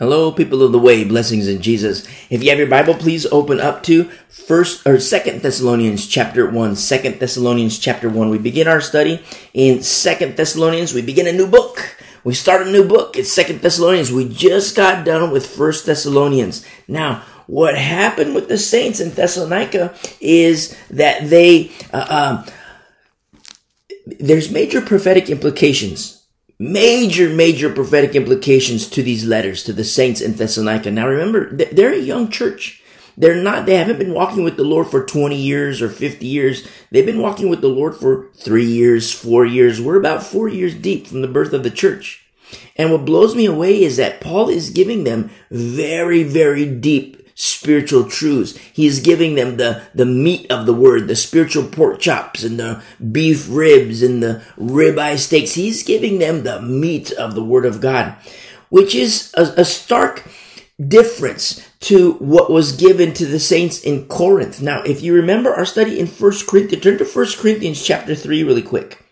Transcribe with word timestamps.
Hello, 0.00 0.32
people 0.32 0.62
of 0.62 0.72
the 0.72 0.78
way, 0.78 1.04
blessings 1.04 1.46
in 1.46 1.60
Jesus. 1.60 2.08
If 2.30 2.42
you 2.42 2.48
have 2.48 2.58
your 2.58 2.66
Bible, 2.68 2.94
please 2.94 3.26
open 3.26 3.60
up 3.60 3.82
to 3.82 4.04
first 4.30 4.86
or 4.86 4.98
second 4.98 5.42
Thessalonians 5.42 6.06
chapter 6.06 6.50
one. 6.50 6.74
Second 6.74 7.20
Thessalonians 7.20 7.78
chapter 7.78 8.08
one. 8.08 8.30
We 8.30 8.38
begin 8.38 8.66
our 8.66 8.80
study 8.80 9.22
in 9.52 9.82
second 9.82 10.38
Thessalonians. 10.38 10.94
We 10.94 11.02
begin 11.02 11.26
a 11.26 11.34
new 11.34 11.46
book. 11.46 11.96
We 12.24 12.32
start 12.32 12.66
a 12.66 12.70
new 12.70 12.88
book. 12.88 13.18
It's 13.18 13.30
second 13.30 13.60
Thessalonians. 13.60 14.10
We 14.10 14.26
just 14.26 14.74
got 14.74 15.04
done 15.04 15.30
with 15.30 15.44
first 15.44 15.84
Thessalonians. 15.84 16.64
Now, 16.88 17.22
what 17.46 17.76
happened 17.76 18.34
with 18.34 18.48
the 18.48 18.56
saints 18.56 19.00
in 19.00 19.10
Thessalonica 19.10 19.94
is 20.18 20.74
that 20.88 21.28
they, 21.28 21.72
uh, 21.92 22.06
uh, 22.08 22.46
there's 24.06 24.50
major 24.50 24.80
prophetic 24.80 25.28
implications 25.28 26.19
major, 26.60 27.30
major 27.30 27.72
prophetic 27.72 28.14
implications 28.14 28.86
to 28.86 29.02
these 29.02 29.24
letters 29.24 29.64
to 29.64 29.72
the 29.72 29.82
saints 29.82 30.20
in 30.20 30.34
Thessalonica. 30.34 30.90
Now 30.90 31.08
remember, 31.08 31.56
they're 31.56 31.94
a 31.94 31.98
young 31.98 32.30
church. 32.30 32.82
They're 33.16 33.42
not, 33.42 33.64
they 33.64 33.76
haven't 33.76 33.98
been 33.98 34.12
walking 34.12 34.44
with 34.44 34.56
the 34.56 34.62
Lord 34.62 34.86
for 34.86 35.04
20 35.04 35.34
years 35.34 35.80
or 35.80 35.88
50 35.88 36.26
years. 36.26 36.68
They've 36.90 37.04
been 37.04 37.22
walking 37.22 37.48
with 37.48 37.62
the 37.62 37.68
Lord 37.68 37.96
for 37.96 38.28
three 38.34 38.66
years, 38.66 39.10
four 39.10 39.46
years. 39.46 39.80
We're 39.80 39.98
about 39.98 40.22
four 40.22 40.48
years 40.48 40.74
deep 40.74 41.06
from 41.06 41.22
the 41.22 41.28
birth 41.28 41.54
of 41.54 41.62
the 41.62 41.70
church. 41.70 42.26
And 42.76 42.92
what 42.92 43.06
blows 43.06 43.34
me 43.34 43.46
away 43.46 43.82
is 43.82 43.96
that 43.96 44.20
Paul 44.20 44.50
is 44.50 44.70
giving 44.70 45.04
them 45.04 45.30
very, 45.50 46.22
very 46.22 46.66
deep 46.66 47.19
spiritual 47.40 48.04
truths. 48.04 48.56
He 48.72 48.86
is 48.86 49.00
giving 49.00 49.34
them 49.34 49.56
the, 49.56 49.82
the 49.94 50.04
meat 50.04 50.50
of 50.50 50.66
the 50.66 50.74
word, 50.74 51.08
the 51.08 51.16
spiritual 51.16 51.64
pork 51.64 51.98
chops 51.98 52.44
and 52.44 52.60
the 52.60 52.82
beef 53.10 53.46
ribs 53.48 54.02
and 54.02 54.22
the 54.22 54.42
ribeye 54.58 55.16
steaks. 55.16 55.54
He's 55.54 55.82
giving 55.82 56.18
them 56.18 56.42
the 56.42 56.60
meat 56.60 57.10
of 57.12 57.34
the 57.34 57.42
word 57.42 57.64
of 57.64 57.80
God, 57.80 58.14
which 58.68 58.94
is 58.94 59.32
a, 59.38 59.44
a 59.56 59.64
stark 59.64 60.28
difference 60.86 61.66
to 61.80 62.12
what 62.14 62.50
was 62.50 62.76
given 62.76 63.14
to 63.14 63.24
the 63.24 63.40
saints 63.40 63.80
in 63.80 64.06
Corinth. 64.06 64.60
Now, 64.60 64.82
if 64.82 65.02
you 65.02 65.14
remember 65.14 65.54
our 65.54 65.64
study 65.64 65.98
in 65.98 66.08
First 66.08 66.46
Corinthians, 66.46 66.84
turn 66.84 66.98
to 66.98 67.06
First 67.06 67.38
Corinthians 67.38 67.82
chapter 67.82 68.14
3 68.14 68.42
really 68.42 68.62
quick. 68.62 69.02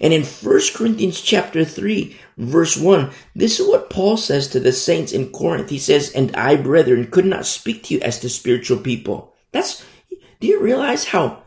And 0.00 0.12
in 0.12 0.24
1 0.24 0.60
Corinthians 0.74 1.20
chapter 1.20 1.64
3, 1.64 2.16
verse 2.38 2.76
1, 2.76 3.10
this 3.34 3.60
is 3.60 3.68
what 3.68 3.90
Paul 3.90 4.16
says 4.16 4.48
to 4.48 4.60
the 4.60 4.72
saints 4.72 5.12
in 5.12 5.30
Corinth. 5.30 5.70
He 5.70 5.78
says, 5.78 6.10
And 6.12 6.34
I, 6.34 6.56
brethren, 6.56 7.10
could 7.10 7.26
not 7.26 7.46
speak 7.46 7.84
to 7.84 7.94
you 7.94 8.00
as 8.00 8.18
to 8.20 8.28
spiritual 8.28 8.78
people. 8.78 9.34
That's, 9.52 9.84
do 10.40 10.46
you 10.46 10.60
realize 10.60 11.04
how, 11.04 11.42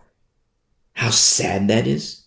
how 0.93 1.09
sad 1.09 1.67
that 1.69 1.87
is? 1.87 2.23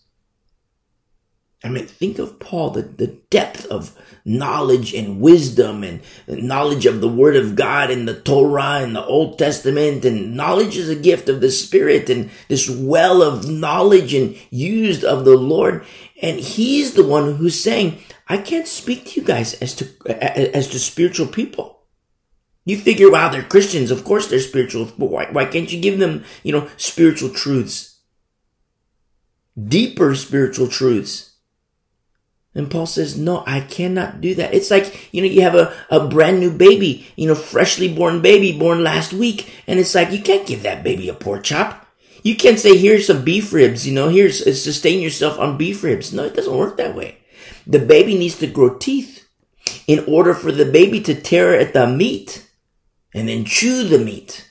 I 1.66 1.68
mean, 1.68 1.86
think 1.86 2.18
of 2.18 2.38
Paul, 2.38 2.70
the, 2.70 2.82
the 2.82 3.08
depth 3.08 3.66
of 3.66 3.96
knowledge 4.24 4.94
and 4.94 5.20
wisdom 5.20 5.82
and 5.82 6.00
knowledge 6.28 6.86
of 6.86 7.00
the 7.00 7.08
Word 7.08 7.34
of 7.34 7.56
God 7.56 7.90
and 7.90 8.06
the 8.06 8.20
Torah 8.20 8.82
and 8.82 8.94
the 8.94 9.04
Old 9.04 9.38
Testament 9.38 10.04
and 10.04 10.36
knowledge 10.36 10.76
is 10.76 10.88
a 10.88 10.94
gift 10.94 11.28
of 11.28 11.40
the 11.40 11.50
Spirit 11.50 12.10
and 12.10 12.30
this 12.48 12.70
well 12.70 13.22
of 13.22 13.50
knowledge 13.50 14.14
and 14.14 14.36
used 14.50 15.02
of 15.02 15.24
the 15.24 15.36
Lord. 15.36 15.84
And 16.22 16.40
he's 16.40 16.94
the 16.94 17.06
one 17.06 17.36
who's 17.36 17.60
saying, 17.60 17.98
I 18.28 18.38
can't 18.38 18.66
speak 18.66 19.06
to 19.06 19.20
you 19.20 19.26
guys 19.26 19.54
as 19.54 19.74
to, 19.76 19.88
as 20.56 20.68
to 20.68 20.78
spiritual 20.78 21.26
people. 21.26 21.84
You 22.64 22.76
figure, 22.78 23.10
wow, 23.10 23.28
they're 23.28 23.42
Christians. 23.42 23.90
Of 23.90 24.04
course 24.04 24.26
they're 24.26 24.40
spiritual. 24.40 24.90
But 24.98 25.10
why, 25.10 25.26
why 25.30 25.44
can't 25.44 25.72
you 25.72 25.80
give 25.80 25.98
them, 25.98 26.24
you 26.42 26.52
know, 26.52 26.68
spiritual 26.76 27.30
truths? 27.30 28.00
Deeper 29.62 30.14
spiritual 30.14 30.68
truths. 30.68 31.34
And 32.54 32.70
Paul 32.70 32.86
says, 32.86 33.18
no, 33.18 33.44
I 33.46 33.60
cannot 33.60 34.22
do 34.22 34.34
that. 34.36 34.54
It's 34.54 34.70
like, 34.70 35.12
you 35.12 35.20
know, 35.20 35.28
you 35.28 35.42
have 35.42 35.54
a, 35.54 35.74
a 35.90 36.08
brand 36.08 36.40
new 36.40 36.50
baby, 36.50 37.06
you 37.14 37.28
know, 37.28 37.34
freshly 37.34 37.94
born 37.94 38.22
baby 38.22 38.58
born 38.58 38.82
last 38.82 39.12
week. 39.12 39.52
And 39.66 39.78
it's 39.78 39.94
like, 39.94 40.10
you 40.10 40.22
can't 40.22 40.46
give 40.46 40.62
that 40.62 40.82
baby 40.82 41.10
a 41.10 41.14
pork 41.14 41.44
chop. 41.44 41.85
You 42.26 42.34
can't 42.34 42.58
say, 42.58 42.76
here's 42.76 43.06
some 43.06 43.22
beef 43.22 43.52
ribs, 43.52 43.86
you 43.86 43.94
know, 43.94 44.08
here's, 44.08 44.42
uh, 44.42 44.52
sustain 44.52 45.00
yourself 45.00 45.38
on 45.38 45.56
beef 45.56 45.84
ribs. 45.84 46.12
No, 46.12 46.24
it 46.24 46.34
doesn't 46.34 46.56
work 46.56 46.76
that 46.76 46.96
way. 46.96 47.18
The 47.68 47.78
baby 47.78 48.18
needs 48.18 48.36
to 48.40 48.48
grow 48.48 48.76
teeth 48.76 49.28
in 49.86 50.04
order 50.08 50.34
for 50.34 50.50
the 50.50 50.64
baby 50.64 51.00
to 51.02 51.14
tear 51.14 51.54
at 51.54 51.72
the 51.72 51.86
meat 51.86 52.50
and 53.14 53.28
then 53.28 53.44
chew 53.44 53.84
the 53.84 54.00
meat. 54.00 54.50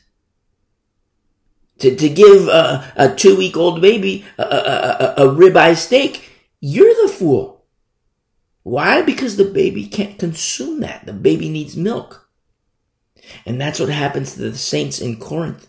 To, 1.80 1.94
to 1.94 2.08
give 2.08 2.48
a, 2.48 2.94
a 2.96 3.14
two 3.14 3.36
week 3.36 3.58
old 3.58 3.82
baby 3.82 4.24
a, 4.38 4.44
a, 4.44 4.46
a, 4.48 5.14
a 5.26 5.36
ribeye 5.36 5.76
steak, 5.76 6.32
you're 6.62 6.96
the 7.04 7.12
fool. 7.12 7.66
Why? 8.64 9.02
Because 9.02 9.36
the 9.36 9.52
baby 9.52 9.86
can't 9.86 10.18
consume 10.18 10.80
that. 10.80 11.06
The 11.06 11.12
baby 11.12 11.50
needs 11.50 11.76
milk. 11.76 12.30
And 13.46 13.60
that's 13.60 13.82
what 13.82 13.90
happens 13.90 14.36
to 14.36 14.40
the 14.40 14.58
saints 14.58 15.02
in 15.02 15.20
Corinth. 15.20 15.68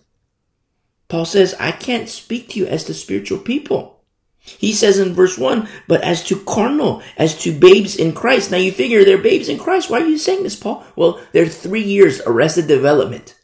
Paul 1.08 1.24
says, 1.24 1.54
I 1.60 1.72
can't 1.72 2.08
speak 2.08 2.48
to 2.50 2.58
you 2.58 2.66
as 2.66 2.84
to 2.84 2.94
spiritual 2.94 3.38
people. 3.38 3.96
He 4.40 4.72
says 4.72 4.98
in 4.98 5.12
verse 5.12 5.36
1, 5.36 5.68
but 5.88 6.02
as 6.02 6.22
to 6.24 6.40
carnal, 6.40 7.02
as 7.16 7.36
to 7.40 7.52
babes 7.52 7.96
in 7.96 8.12
Christ. 8.12 8.50
Now 8.50 8.58
you 8.58 8.70
figure 8.70 9.04
they're 9.04 9.18
babes 9.18 9.48
in 9.48 9.58
Christ. 9.58 9.90
Why 9.90 10.00
are 10.00 10.06
you 10.06 10.18
saying 10.18 10.44
this, 10.44 10.56
Paul? 10.56 10.84
Well, 10.94 11.20
they're 11.32 11.48
three 11.48 11.82
years 11.82 12.20
arrested 12.26 12.68
development. 12.68 13.34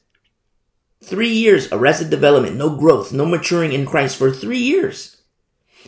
Three 1.03 1.33
years 1.33 1.71
arrested 1.73 2.11
development, 2.11 2.57
no 2.57 2.77
growth, 2.77 3.13
no 3.13 3.27
maturing 3.27 3.73
in 3.73 3.85
Christ 3.85 4.17
for 4.17 4.31
three 4.31 4.59
years. 4.59 5.17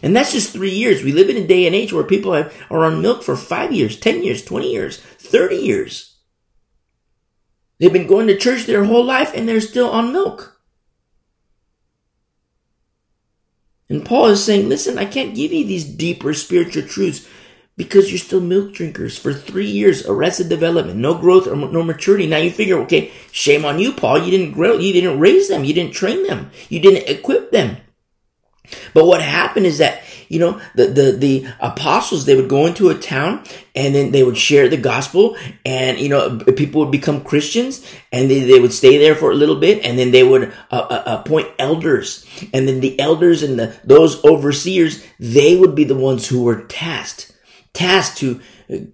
And 0.03 0.15
that's 0.15 0.33
just 0.33 0.53
three 0.53 0.75
years. 0.75 1.05
We 1.05 1.13
live 1.13 1.31
in 1.31 1.37
a 1.37 1.47
day 1.47 1.67
and 1.67 1.75
age 1.75 1.93
where 1.93 2.03
people 2.03 2.33
have, 2.33 2.53
are 2.69 2.85
on 2.85 3.01
milk 3.01 3.23
for 3.23 3.37
five 3.37 3.73
years, 3.73 3.99
10 3.99 4.25
years, 4.25 4.45
20 4.45 4.73
years, 4.73 4.99
30 4.99 5.55
years. 5.55 6.17
They've 7.79 7.93
been 7.93 8.09
going 8.09 8.27
to 8.27 8.37
church 8.37 8.67
their 8.67 8.85
whole 8.85 9.05
life 9.05 9.33
and 9.35 9.49
they're 9.49 9.61
still 9.61 9.89
on 9.89 10.13
milk. 10.13 10.54
And 13.89 14.05
Paul 14.05 14.27
is 14.27 14.45
saying, 14.45 14.69
listen, 14.69 14.99
I 14.99 15.05
can't 15.05 15.35
give 15.35 15.53
you 15.53 15.67
these 15.67 15.85
deeper 15.85 16.33
spiritual 16.35 16.85
truths 16.85 17.29
because 17.77 18.11
you're 18.11 18.19
still 18.19 18.41
milk 18.41 18.73
drinkers 18.73 19.19
for 19.19 19.35
three 19.35 19.67
years, 19.67 20.07
arrested 20.07 20.49
development, 20.49 20.99
no 20.99 21.15
growth 21.15 21.47
or 21.47 21.57
no 21.57 21.83
maturity. 21.83 22.27
Now 22.27 22.39
you 22.39 22.51
figure, 22.51 22.79
okay, 22.81 23.13
shame 23.33 23.65
on 23.65 23.79
you, 23.79 23.93
Paul. 23.93 24.19
You 24.19 24.31
didn't 24.31 24.53
grow, 24.53 24.79
you 24.79 24.93
didn't 24.93 25.19
raise 25.19 25.49
them, 25.49 25.65
you 25.65 25.75
didn't 25.75 25.93
train 25.93 26.27
them, 26.27 26.51
you 26.69 26.81
didn't 26.81 27.09
equip 27.09 27.51
them. 27.51 27.79
But 28.95 29.07
what 29.07 29.21
happened 29.21 29.67
is 29.67 29.79
that, 29.79 30.03
you 30.29 30.39
know, 30.39 30.61
the, 30.75 30.87
the, 30.87 31.13
the 31.13 31.47
apostles, 31.61 32.25
they 32.25 32.35
would 32.35 32.49
go 32.49 32.67
into 32.67 32.91
a 32.91 32.95
town 32.95 33.45
and 33.75 33.95
then 33.95 34.13
they 34.13 34.23
would 34.23 34.39
share 34.39 34.69
the 34.69 34.77
gospel 34.77 35.37
and, 35.65 35.99
you 35.99 36.09
know, 36.09 36.39
people 36.39 36.81
would 36.83 36.91
become 36.91 37.25
Christians 37.25 37.87
and 38.13 38.31
they, 38.31 38.41
they 38.41 38.61
would 38.61 38.73
stay 38.73 38.99
there 38.99 39.15
for 39.15 39.31
a 39.31 39.35
little 39.35 39.57
bit 39.57 39.85
and 39.85 39.99
then 39.99 40.11
they 40.11 40.23
would 40.23 40.53
uh, 40.71 40.77
uh, 40.77 41.21
appoint 41.21 41.49
elders. 41.59 42.27
And 42.53 42.69
then 42.69 42.81
the 42.81 42.99
elders 43.01 43.43
and 43.43 43.59
the, 43.59 43.77
those 43.85 44.25
overseers, 44.25 45.05
they 45.19 45.57
would 45.57 45.75
be 45.75 45.85
the 45.85 45.95
ones 45.95 46.29
who 46.29 46.43
were 46.43 46.63
tasked, 46.65 47.33
tasked 47.73 48.19
to 48.19 48.41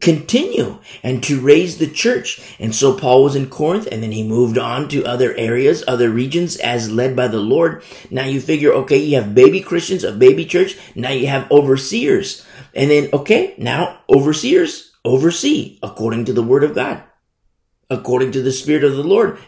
continue 0.00 0.78
and 1.02 1.22
to 1.22 1.40
raise 1.40 1.78
the 1.78 1.86
church. 1.86 2.56
And 2.58 2.74
so 2.74 2.96
Paul 2.96 3.24
was 3.24 3.36
in 3.36 3.48
Corinth 3.48 3.88
and 3.90 4.02
then 4.02 4.12
he 4.12 4.22
moved 4.22 4.58
on 4.58 4.88
to 4.88 5.04
other 5.04 5.34
areas, 5.36 5.84
other 5.86 6.10
regions 6.10 6.56
as 6.56 6.90
led 6.90 7.14
by 7.14 7.28
the 7.28 7.40
Lord. 7.40 7.82
Now 8.10 8.24
you 8.24 8.40
figure, 8.40 8.72
okay, 8.72 8.98
you 8.98 9.16
have 9.16 9.34
baby 9.34 9.60
Christians, 9.60 10.04
a 10.04 10.12
baby 10.12 10.44
church. 10.44 10.76
Now 10.94 11.10
you 11.10 11.28
have 11.28 11.50
overseers. 11.50 12.44
And 12.74 12.90
then, 12.90 13.08
okay, 13.12 13.54
now 13.58 14.00
overseers 14.08 14.92
oversee 15.04 15.78
according 15.82 16.26
to 16.26 16.32
the 16.32 16.42
word 16.42 16.64
of 16.64 16.74
God. 16.74 17.02
According 17.88 18.32
to 18.32 18.42
the 18.42 18.52
Spirit 18.52 18.84
of 18.84 18.94
the 18.94 19.02
Lord, 19.02 19.38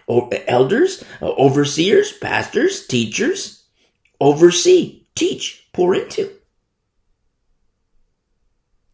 elders, 0.48 1.04
uh, 1.20 1.26
overseers, 1.26 2.12
pastors, 2.12 2.86
teachers, 2.88 3.62
oversee, 4.20 5.06
teach, 5.14 5.68
pour 5.72 5.94
into. 5.94 6.30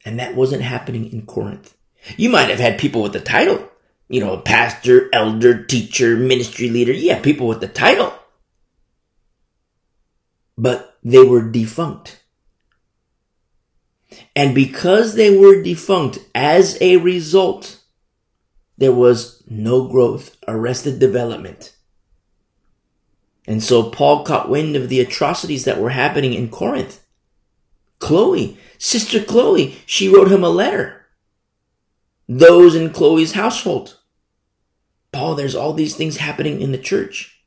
And 0.05 0.19
that 0.19 0.35
wasn't 0.35 0.63
happening 0.63 1.13
in 1.13 1.27
Corinth. 1.27 1.77
You 2.17 2.31
might 2.31 2.49
have 2.49 2.61
had 2.61 2.79
people 2.79 3.03
with 3.03 3.13
the 3.13 3.21
title, 3.21 3.69
you 4.09 4.21
know, 4.21 4.39
pastor, 4.39 5.09
elder, 5.13 5.65
teacher, 5.65 6.17
ministry 6.17 6.71
leader. 6.71 6.93
Yeah, 6.93 7.21
people 7.21 7.47
with 7.47 7.61
the 7.61 7.69
title. 7.69 8.13
But 10.57 10.97
they 11.03 11.23
were 11.23 11.43
defunct. 11.43 12.23
And 14.35 14.55
because 14.55 15.15
they 15.15 15.37
were 15.37 15.63
defunct, 15.63 16.21
as 16.35 16.79
a 16.81 16.97
result, 16.97 17.81
there 18.79 18.93
was 18.93 19.43
no 19.49 19.89
growth, 19.89 20.37
arrested 20.47 20.99
development. 20.99 21.75
And 23.47 23.63
so 23.63 23.91
Paul 23.91 24.25
caught 24.25 24.49
wind 24.49 24.77
of 24.77 24.89
the 24.89 25.01
atrocities 25.01 25.65
that 25.65 25.81
were 25.81 25.91
happening 25.91 26.35
in 26.35 26.49
Corinth. 26.49 27.03
Chloe, 27.99 28.59
sister 28.79 29.23
Chloe, 29.23 29.77
she 29.85 30.09
wrote 30.09 30.31
him 30.31 30.45
a 30.45 30.49
letter. 30.49 31.07
Those 32.29 32.75
in 32.75 32.91
Chloe's 32.91 33.33
household. 33.33 33.99
Paul, 35.13 35.35
there's 35.35 35.55
all 35.55 35.73
these 35.73 35.97
things 35.97 36.19
happening 36.19 36.61
in 36.61 36.73
the 36.73 36.79
church. 36.79 37.43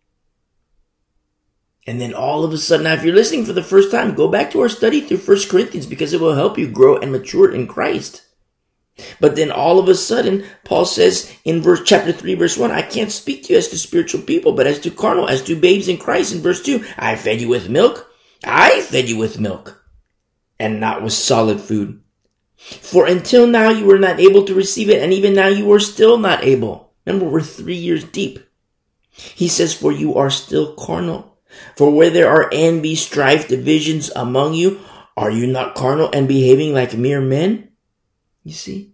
And 1.88 2.00
then 2.00 2.14
all 2.14 2.44
of 2.44 2.54
a 2.54 2.58
sudden, 2.58 2.84
now 2.84 2.94
if 2.94 3.04
you're 3.04 3.16
listening 3.16 3.46
for 3.46 3.54
the 3.54 3.64
first 3.64 3.92
time, 3.92 4.14
go 4.14 4.28
back 4.28 4.52
to 4.52 4.62
our 4.62 4.70
study 4.70 5.02
through 5.02 5.18
First 5.18 5.50
Corinthians 5.50 5.86
because 5.86 6.14
it 6.14 6.22
will 6.22 6.36
help 6.36 6.58
you 6.58 6.68
grow 6.68 6.98
and 6.98 7.12
mature 7.12 7.52
in 7.52 7.68
Christ. 7.68 8.24
But 9.20 9.36
then 9.36 9.52
all 9.52 9.80
of 9.80 9.88
a 9.88 9.96
sudden, 9.96 10.46
Paul 10.64 10.86
says 10.86 11.32
in 11.44 11.62
verse 11.62 11.82
chapter 11.84 12.12
3, 12.12 12.36
verse 12.36 12.58
1, 12.58 12.70
I 12.72 12.82
can't 12.82 13.12
speak 13.12 13.44
to 13.44 13.54
you 13.54 13.60
as 13.60 13.70
to 13.70 13.78
spiritual 13.78 14.22
people, 14.22 14.52
but 14.54 14.68
as 14.68 14.80
to 14.80 14.92
carnal, 14.92 15.28
as 15.28 15.42
to 15.44 15.60
babes 15.60 15.88
in 15.88 15.98
Christ. 15.98 16.34
In 16.34 16.42
verse 16.42 16.62
2, 16.62 16.86
I 16.98 17.16
fed 17.16 17.42
you 17.42 17.50
with 17.50 17.70
milk. 17.70 18.12
I 18.44 18.82
fed 18.82 19.10
you 19.10 19.18
with 19.18 19.40
milk 19.40 19.81
and 20.62 20.80
not 20.80 21.02
with 21.02 21.14
solid 21.14 21.60
food. 21.60 22.02
For 22.56 23.08
until 23.08 23.48
now 23.48 23.70
you 23.70 23.86
were 23.86 23.98
not 23.98 24.20
able 24.20 24.46
to 24.46 24.54
receive 24.54 24.90
it, 24.90 25.02
and 25.02 25.12
even 25.12 25.34
now 25.34 25.48
you 25.48 25.72
are 25.74 25.80
still 25.80 26.20
not 26.20 26.44
able. 26.44 26.94
Remember, 27.06 27.26
we're 27.26 27.42
three 27.42 27.76
years 27.76 28.04
deep. 28.04 28.40
He 29.10 29.48
says, 29.48 29.74
For 29.74 29.92
you 29.92 30.16
are 30.16 30.30
still 30.30 30.76
carnal. 30.76 31.38
For 31.76 31.90
where 31.90 32.12
there 32.12 32.30
are 32.30 32.50
envy, 32.54 32.96
strife, 32.96 33.48
divisions 33.48 34.12
among 34.16 34.54
you, 34.54 34.80
are 35.18 35.32
you 35.32 35.48
not 35.48 35.76
carnal 35.76 36.10
and 36.14 36.28
behaving 36.28 36.74
like 36.74 36.96
mere 36.96 37.20
men? 37.20 37.70
You 38.44 38.54
see? 38.54 38.94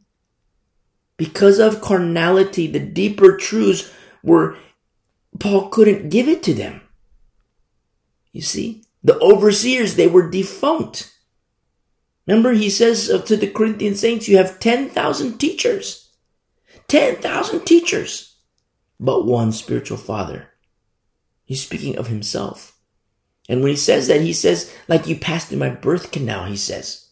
Because 1.18 1.60
of 1.60 1.82
carnality, 1.82 2.68
the 2.68 2.80
deeper 2.80 3.38
truths 3.38 3.92
were, 4.24 4.58
Paul 5.40 5.70
couldn't 5.70 6.10
give 6.10 6.28
it 6.28 6.42
to 6.44 6.54
them. 6.54 6.82
You 8.32 8.42
see? 8.42 8.84
The 9.04 9.20
overseers, 9.20 9.96
they 9.96 10.08
were 10.08 10.30
defunct. 10.30 11.17
Remember, 12.28 12.52
he 12.52 12.70
says 12.70 13.08
to 13.08 13.38
the 13.38 13.50
Corinthian 13.50 13.96
saints, 13.96 14.28
you 14.28 14.38
have 14.38 14.60
10,000 14.60 15.38
teachers. 15.38 16.04
10,000 16.88 17.66
teachers, 17.66 18.36
but 19.00 19.26
one 19.26 19.52
spiritual 19.52 19.98
father. 19.98 20.50
He's 21.44 21.62
speaking 21.62 21.98
of 21.98 22.08
himself. 22.08 22.78
And 23.50 23.62
when 23.62 23.72
he 23.72 23.78
says 23.78 24.08
that, 24.08 24.22
he 24.22 24.34
says, 24.34 24.74
like 24.88 25.08
you 25.08 25.18
passed 25.18 25.48
through 25.50 25.60
my 25.60 25.70
birth 25.70 26.12
canal, 26.12 26.46
he 26.46 26.58
says. 26.58 27.10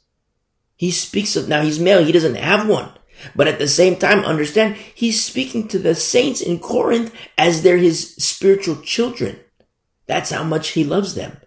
He 0.75 0.91
speaks 0.91 1.35
of, 1.35 1.47
now 1.47 1.61
he's 1.61 1.79
male, 1.79 2.03
he 2.03 2.11
doesn't 2.11 2.35
have 2.35 2.67
one. 2.67 2.91
But 3.35 3.47
at 3.47 3.59
the 3.59 3.67
same 3.67 3.95
time, 3.95 4.19
understand, 4.19 4.75
he's 4.75 5.23
speaking 5.23 5.67
to 5.69 5.79
the 5.79 5.95
saints 5.95 6.41
in 6.41 6.59
Corinth 6.59 7.13
as 7.37 7.63
they're 7.63 7.77
his 7.77 8.15
spiritual 8.15 8.77
children. 8.81 9.39
That's 10.05 10.31
how 10.31 10.43
much 10.43 10.69
he 10.69 10.83
loves 10.83 11.15
them. 11.15 11.37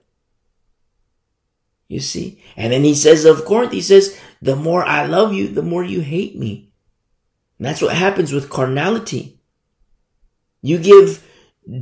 You 1.88 2.00
see? 2.00 2.42
And 2.56 2.72
then 2.72 2.84
he 2.84 2.94
says 2.94 3.24
of 3.24 3.44
Corinth, 3.44 3.72
he 3.72 3.80
says, 3.80 4.18
the 4.42 4.56
more 4.56 4.84
I 4.84 5.06
love 5.06 5.32
you, 5.32 5.48
the 5.48 5.62
more 5.62 5.82
you 5.82 6.00
hate 6.00 6.36
me. 6.36 6.70
And 7.58 7.66
that's 7.66 7.82
what 7.82 7.94
happens 7.94 8.32
with 8.32 8.50
carnality. 8.50 9.40
You 10.60 10.78
give 10.78 11.24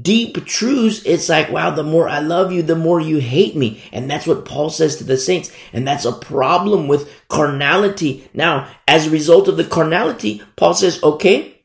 deep 0.02 0.44
truths, 0.46 1.02
it's 1.04 1.28
like, 1.28 1.50
wow, 1.50 1.70
the 1.70 1.82
more 1.82 2.08
I 2.08 2.20
love 2.20 2.52
you, 2.52 2.62
the 2.62 2.76
more 2.76 3.00
you 3.00 3.18
hate 3.18 3.56
me. 3.56 3.82
And 3.92 4.10
that's 4.10 4.26
what 4.26 4.44
Paul 4.44 4.70
says 4.70 4.96
to 4.96 5.04
the 5.04 5.16
saints. 5.16 5.50
And 5.72 5.86
that's 5.86 6.04
a 6.04 6.12
problem 6.12 6.88
with 6.88 7.10
carnality. 7.28 8.28
Now, 8.32 8.70
as 8.88 9.06
a 9.06 9.10
result 9.10 9.48
of 9.48 9.56
the 9.56 9.64
carnality, 9.64 10.42
Paul 10.56 10.74
says, 10.74 11.02
okay, 11.02 11.55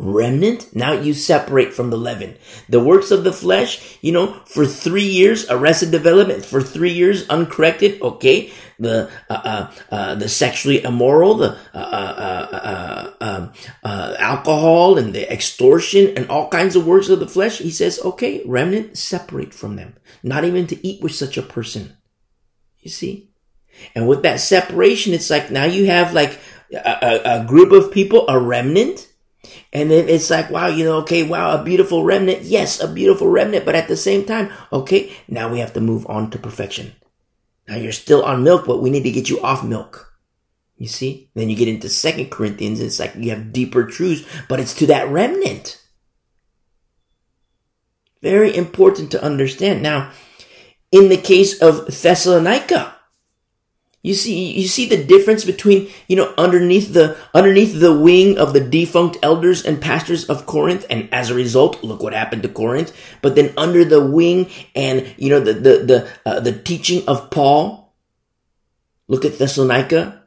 remnant, 0.00 0.74
now 0.74 0.92
you 0.92 1.14
separate 1.14 1.72
from 1.72 1.90
the 1.90 1.96
leaven. 1.96 2.36
The 2.68 2.80
works 2.80 3.10
of 3.10 3.24
the 3.24 3.32
flesh, 3.32 3.98
you 4.00 4.12
know, 4.12 4.40
for 4.46 4.66
three 4.66 5.06
years, 5.06 5.48
arrested 5.50 5.90
development, 5.90 6.44
for 6.44 6.62
three 6.62 6.92
years, 6.92 7.28
uncorrected, 7.28 8.00
okay, 8.02 8.52
the, 8.78 9.10
uh, 9.28 9.32
uh, 9.32 9.72
uh, 9.90 10.14
the 10.14 10.28
sexually 10.28 10.82
immoral, 10.82 11.34
the, 11.34 11.58
uh, 11.74 11.78
uh, 11.78 13.12
uh, 13.20 13.52
um, 13.84 14.14
alcohol 14.18 14.98
and 14.98 15.14
the 15.14 15.30
extortion 15.32 16.16
and 16.16 16.28
all 16.28 16.48
kinds 16.48 16.76
of 16.76 16.86
works 16.86 17.08
of 17.08 17.20
the 17.20 17.28
flesh, 17.28 17.58
he 17.58 17.70
says, 17.70 18.00
okay, 18.04 18.42
remnant, 18.46 18.96
separate 18.96 19.52
from 19.52 19.76
them. 19.76 19.96
Not 20.22 20.44
even 20.44 20.66
to 20.68 20.86
eat 20.86 21.02
with 21.02 21.14
such 21.14 21.36
a 21.36 21.42
person. 21.42 21.96
You 22.80 22.90
see? 22.90 23.30
And 23.94 24.08
with 24.08 24.22
that 24.22 24.40
separation, 24.40 25.12
it's 25.12 25.30
like 25.30 25.50
now 25.50 25.64
you 25.64 25.86
have 25.86 26.12
like 26.12 26.38
a, 26.72 26.98
a, 27.02 27.40
a 27.40 27.44
group 27.46 27.72
of 27.72 27.92
people, 27.92 28.26
a 28.28 28.38
remnant, 28.38 29.07
and 29.72 29.90
then 29.90 30.08
it's 30.08 30.30
like, 30.30 30.50
wow, 30.50 30.68
you 30.68 30.84
know, 30.84 30.98
okay, 30.98 31.22
wow, 31.22 31.60
a 31.60 31.64
beautiful 31.64 32.04
remnant. 32.04 32.42
Yes, 32.42 32.80
a 32.80 32.88
beautiful 32.88 33.28
remnant. 33.28 33.64
But 33.64 33.74
at 33.74 33.88
the 33.88 33.96
same 33.96 34.24
time, 34.24 34.50
okay, 34.72 35.12
now 35.28 35.50
we 35.50 35.58
have 35.58 35.74
to 35.74 35.80
move 35.80 36.06
on 36.06 36.30
to 36.30 36.38
perfection. 36.38 36.92
Now 37.66 37.76
you're 37.76 37.92
still 37.92 38.24
on 38.24 38.44
milk, 38.44 38.66
but 38.66 38.80
we 38.80 38.90
need 38.90 39.02
to 39.02 39.10
get 39.10 39.28
you 39.28 39.40
off 39.42 39.62
milk. 39.62 40.14
You 40.78 40.86
see? 40.86 41.30
Then 41.34 41.50
you 41.50 41.56
get 41.56 41.68
into 41.68 41.88
Second 41.88 42.30
Corinthians, 42.30 42.78
and 42.78 42.86
it's 42.86 42.98
like 42.98 43.14
you 43.16 43.30
have 43.30 43.52
deeper 43.52 43.84
truths, 43.84 44.26
but 44.48 44.60
it's 44.60 44.74
to 44.74 44.86
that 44.86 45.08
remnant. 45.08 45.82
Very 48.22 48.56
important 48.56 49.10
to 49.12 49.22
understand. 49.22 49.82
Now, 49.82 50.12
in 50.90 51.08
the 51.08 51.16
case 51.16 51.60
of 51.60 51.86
Thessalonica, 51.86 52.97
you 54.02 54.14
see, 54.14 54.52
you 54.52 54.68
see 54.68 54.88
the 54.88 55.04
difference 55.04 55.44
between, 55.44 55.90
you 56.06 56.14
know, 56.14 56.32
underneath 56.38 56.92
the, 56.92 57.16
underneath 57.34 57.78
the 57.80 57.98
wing 57.98 58.38
of 58.38 58.52
the 58.52 58.60
defunct 58.60 59.18
elders 59.22 59.64
and 59.64 59.82
pastors 59.82 60.24
of 60.26 60.46
Corinth. 60.46 60.86
And 60.88 61.12
as 61.12 61.30
a 61.30 61.34
result, 61.34 61.82
look 61.82 62.00
what 62.00 62.12
happened 62.12 62.44
to 62.44 62.48
Corinth. 62.48 62.96
But 63.22 63.34
then 63.34 63.52
under 63.56 63.84
the 63.84 64.04
wing 64.04 64.50
and, 64.74 65.12
you 65.16 65.30
know, 65.30 65.40
the, 65.40 65.52
the, 65.52 65.78
the, 65.84 66.08
uh, 66.24 66.40
the 66.40 66.52
teaching 66.52 67.02
of 67.08 67.30
Paul. 67.30 67.92
Look 69.08 69.24
at 69.24 69.38
Thessalonica. 69.38 70.22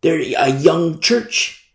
They're 0.00 0.20
a 0.20 0.50
young 0.50 1.00
church. 1.00 1.74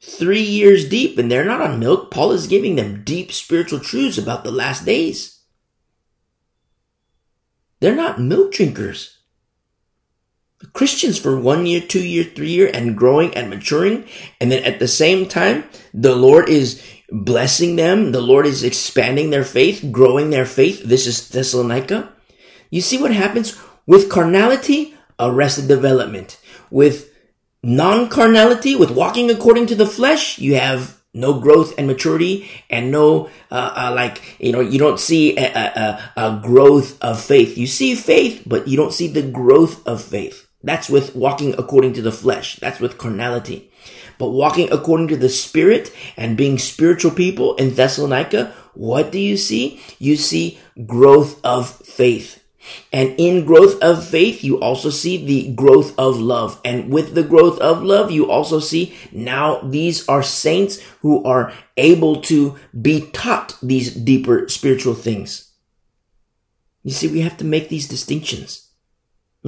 Three 0.00 0.42
years 0.42 0.88
deep 0.88 1.18
and 1.18 1.30
they're 1.30 1.44
not 1.44 1.62
on 1.62 1.80
milk. 1.80 2.10
Paul 2.10 2.32
is 2.32 2.46
giving 2.46 2.76
them 2.76 3.02
deep 3.02 3.32
spiritual 3.32 3.80
truths 3.80 4.18
about 4.18 4.44
the 4.44 4.50
last 4.50 4.84
days. 4.84 5.40
They're 7.80 7.96
not 7.96 8.20
milk 8.20 8.52
drinkers. 8.52 9.17
Christians 10.72 11.18
for 11.18 11.38
one 11.38 11.66
year, 11.66 11.80
two 11.80 12.04
year, 12.04 12.24
three 12.24 12.50
year, 12.50 12.70
and 12.72 12.96
growing 12.96 13.32
and 13.34 13.48
maturing. 13.48 14.06
And 14.40 14.50
then 14.50 14.64
at 14.64 14.78
the 14.78 14.88
same 14.88 15.28
time, 15.28 15.64
the 15.94 16.16
Lord 16.16 16.48
is 16.48 16.82
blessing 17.10 17.76
them. 17.76 18.12
The 18.12 18.20
Lord 18.20 18.46
is 18.46 18.64
expanding 18.64 19.30
their 19.30 19.44
faith, 19.44 19.88
growing 19.92 20.30
their 20.30 20.46
faith. 20.46 20.82
This 20.84 21.06
is 21.06 21.28
Thessalonica. 21.28 22.12
You 22.70 22.80
see 22.80 23.00
what 23.00 23.12
happens 23.12 23.58
with 23.86 24.10
carnality? 24.10 24.94
Arrested 25.20 25.68
development. 25.68 26.40
With 26.70 27.12
non-carnality, 27.62 28.76
with 28.76 28.90
walking 28.90 29.30
according 29.30 29.66
to 29.66 29.74
the 29.74 29.86
flesh, 29.86 30.38
you 30.38 30.56
have 30.56 30.98
no 31.14 31.40
growth 31.40 31.74
and 31.78 31.86
maturity 31.86 32.48
and 32.68 32.90
no 32.90 33.30
uh, 33.50 33.72
uh, 33.74 33.92
like 33.94 34.36
you 34.38 34.52
know 34.52 34.60
you 34.60 34.78
don't 34.78 35.00
see 35.00 35.36
a, 35.36 35.46
a, 35.46 36.12
a, 36.16 36.40
growth 36.44 37.02
of 37.02 37.18
faith 37.20 37.56
you 37.56 37.66
see 37.66 37.94
faith 37.94 38.42
but 38.46 38.68
you 38.68 38.76
don't 38.76 38.92
see 38.92 39.08
the 39.08 39.22
growth 39.22 39.84
of 39.86 40.02
faith 40.02 40.47
that's 40.62 40.88
with 40.88 41.14
walking 41.14 41.54
according 41.56 41.92
to 41.94 42.02
the 42.02 42.12
flesh. 42.12 42.56
That's 42.56 42.80
with 42.80 42.98
carnality. 42.98 43.70
But 44.18 44.30
walking 44.30 44.70
according 44.72 45.08
to 45.08 45.16
the 45.16 45.28
spirit 45.28 45.92
and 46.16 46.36
being 46.36 46.58
spiritual 46.58 47.12
people 47.12 47.54
in 47.56 47.74
Thessalonica, 47.74 48.52
what 48.74 49.12
do 49.12 49.20
you 49.20 49.36
see? 49.36 49.80
You 49.98 50.16
see 50.16 50.58
growth 50.86 51.40
of 51.44 51.70
faith. 51.70 52.42
And 52.92 53.14
in 53.18 53.46
growth 53.46 53.80
of 53.80 54.06
faith, 54.06 54.44
you 54.44 54.60
also 54.60 54.90
see 54.90 55.24
the 55.24 55.52
growth 55.54 55.94
of 55.98 56.18
love. 56.18 56.60
And 56.64 56.92
with 56.92 57.14
the 57.14 57.22
growth 57.22 57.58
of 57.60 57.82
love, 57.82 58.10
you 58.10 58.30
also 58.30 58.58
see 58.58 58.94
now 59.12 59.60
these 59.60 60.06
are 60.08 60.22
saints 60.22 60.80
who 61.00 61.24
are 61.24 61.52
able 61.76 62.20
to 62.22 62.58
be 62.78 63.10
taught 63.12 63.56
these 63.62 63.94
deeper 63.94 64.48
spiritual 64.48 64.94
things. 64.94 65.52
You 66.82 66.90
see, 66.90 67.08
we 67.08 67.20
have 67.20 67.36
to 67.38 67.44
make 67.44 67.68
these 67.68 67.88
distinctions. 67.88 68.67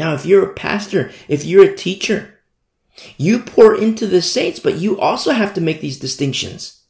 Now, 0.01 0.15
if 0.15 0.25
you're 0.25 0.49
a 0.49 0.55
pastor, 0.55 1.13
if 1.29 1.45
you're 1.45 1.71
a 1.71 1.77
teacher, 1.77 2.41
you 3.19 3.39
pour 3.39 3.77
into 3.77 4.07
the 4.07 4.23
saints, 4.23 4.59
but 4.59 4.77
you 4.77 4.99
also 4.99 5.33
have 5.33 5.53
to 5.53 5.61
make 5.61 5.83
these 5.83 5.99
distinctions. 5.99 6.85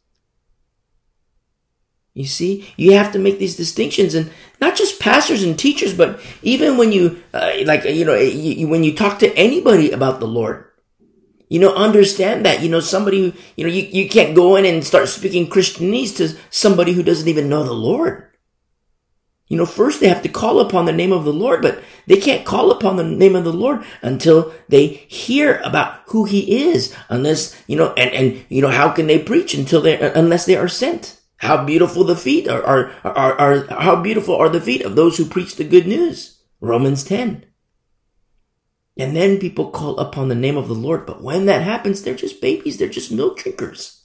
You 2.14 2.26
see, 2.26 2.72
you 2.76 2.92
have 2.92 3.10
to 3.10 3.18
make 3.18 3.40
these 3.40 3.56
distinctions, 3.56 4.14
and 4.14 4.30
not 4.60 4.76
just 4.76 5.00
pastors 5.00 5.42
and 5.42 5.58
teachers, 5.58 5.92
but 5.92 6.20
even 6.44 6.78
when 6.78 6.92
you, 6.92 7.20
uh, 7.34 7.50
like, 7.64 7.84
you 7.84 8.04
know, 8.04 8.14
you, 8.14 8.68
when 8.68 8.84
you 8.84 8.94
talk 8.94 9.18
to 9.18 9.36
anybody 9.36 9.90
about 9.90 10.20
the 10.20 10.28
Lord, 10.28 10.70
you 11.48 11.58
know, 11.58 11.74
understand 11.74 12.46
that, 12.46 12.62
you 12.62 12.68
know, 12.68 12.78
somebody, 12.78 13.34
you 13.56 13.64
know, 13.64 13.72
you, 13.72 13.82
you 13.90 14.08
can't 14.08 14.36
go 14.36 14.54
in 14.54 14.64
and 14.64 14.84
start 14.84 15.08
speaking 15.08 15.50
Christianese 15.50 16.16
to 16.18 16.38
somebody 16.50 16.92
who 16.92 17.02
doesn't 17.02 17.26
even 17.26 17.48
know 17.48 17.64
the 17.64 17.72
Lord. 17.72 18.29
You 19.50 19.56
know, 19.56 19.66
first 19.66 19.98
they 19.98 20.08
have 20.08 20.22
to 20.22 20.28
call 20.28 20.60
upon 20.60 20.84
the 20.84 20.92
name 20.92 21.10
of 21.10 21.24
the 21.24 21.32
Lord, 21.32 21.60
but 21.60 21.82
they 22.06 22.18
can't 22.18 22.46
call 22.46 22.70
upon 22.70 22.96
the 22.96 23.04
name 23.04 23.34
of 23.34 23.42
the 23.42 23.52
Lord 23.52 23.84
until 24.00 24.54
they 24.68 24.86
hear 24.86 25.60
about 25.64 26.02
who 26.06 26.24
he 26.24 26.70
is. 26.70 26.94
Unless, 27.08 27.60
you 27.66 27.76
know, 27.76 27.92
and, 27.94 28.10
and, 28.10 28.46
you 28.48 28.62
know, 28.62 28.70
how 28.70 28.90
can 28.90 29.08
they 29.08 29.18
preach 29.18 29.52
until 29.52 29.80
they, 29.80 30.00
unless 30.12 30.46
they 30.46 30.54
are 30.54 30.68
sent? 30.68 31.20
How 31.38 31.64
beautiful 31.64 32.04
the 32.04 32.14
feet 32.14 32.46
are, 32.46 32.62
are, 32.62 32.92
are, 33.02 33.34
are, 33.40 33.82
how 33.82 34.00
beautiful 34.00 34.36
are 34.36 34.48
the 34.48 34.60
feet 34.60 34.82
of 34.82 34.94
those 34.94 35.18
who 35.18 35.24
preach 35.24 35.56
the 35.56 35.64
good 35.64 35.86
news. 35.88 36.38
Romans 36.60 37.02
10. 37.02 37.44
And 38.98 39.16
then 39.16 39.40
people 39.40 39.70
call 39.72 39.98
upon 39.98 40.28
the 40.28 40.36
name 40.36 40.56
of 40.56 40.68
the 40.68 40.74
Lord. 40.74 41.06
But 41.06 41.22
when 41.22 41.46
that 41.46 41.62
happens, 41.62 42.02
they're 42.02 42.14
just 42.14 42.40
babies. 42.40 42.78
They're 42.78 42.88
just 42.88 43.10
milk 43.10 43.38
drinkers. 43.38 43.99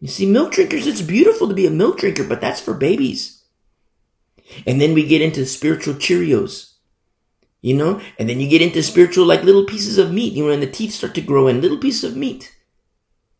You 0.00 0.08
see, 0.08 0.26
milk 0.26 0.52
drinkers, 0.52 0.86
it's 0.86 1.02
beautiful 1.02 1.48
to 1.48 1.54
be 1.54 1.66
a 1.66 1.70
milk 1.70 1.98
drinker, 1.98 2.24
but 2.24 2.40
that's 2.40 2.60
for 2.60 2.74
babies. 2.74 3.44
And 4.66 4.80
then 4.80 4.94
we 4.94 5.06
get 5.06 5.22
into 5.22 5.44
spiritual 5.46 5.94
Cheerios. 5.94 6.68
You 7.62 7.76
know, 7.76 8.00
and 8.18 8.26
then 8.26 8.40
you 8.40 8.48
get 8.48 8.62
into 8.62 8.82
spiritual 8.82 9.26
like 9.26 9.42
little 9.42 9.66
pieces 9.66 9.98
of 9.98 10.14
meat, 10.14 10.32
you 10.32 10.46
know, 10.46 10.50
and 10.50 10.62
the 10.62 10.70
teeth 10.70 10.94
start 10.94 11.14
to 11.16 11.20
grow 11.20 11.46
in 11.46 11.60
little 11.60 11.76
pieces 11.76 12.04
of 12.04 12.16
meat. 12.16 12.56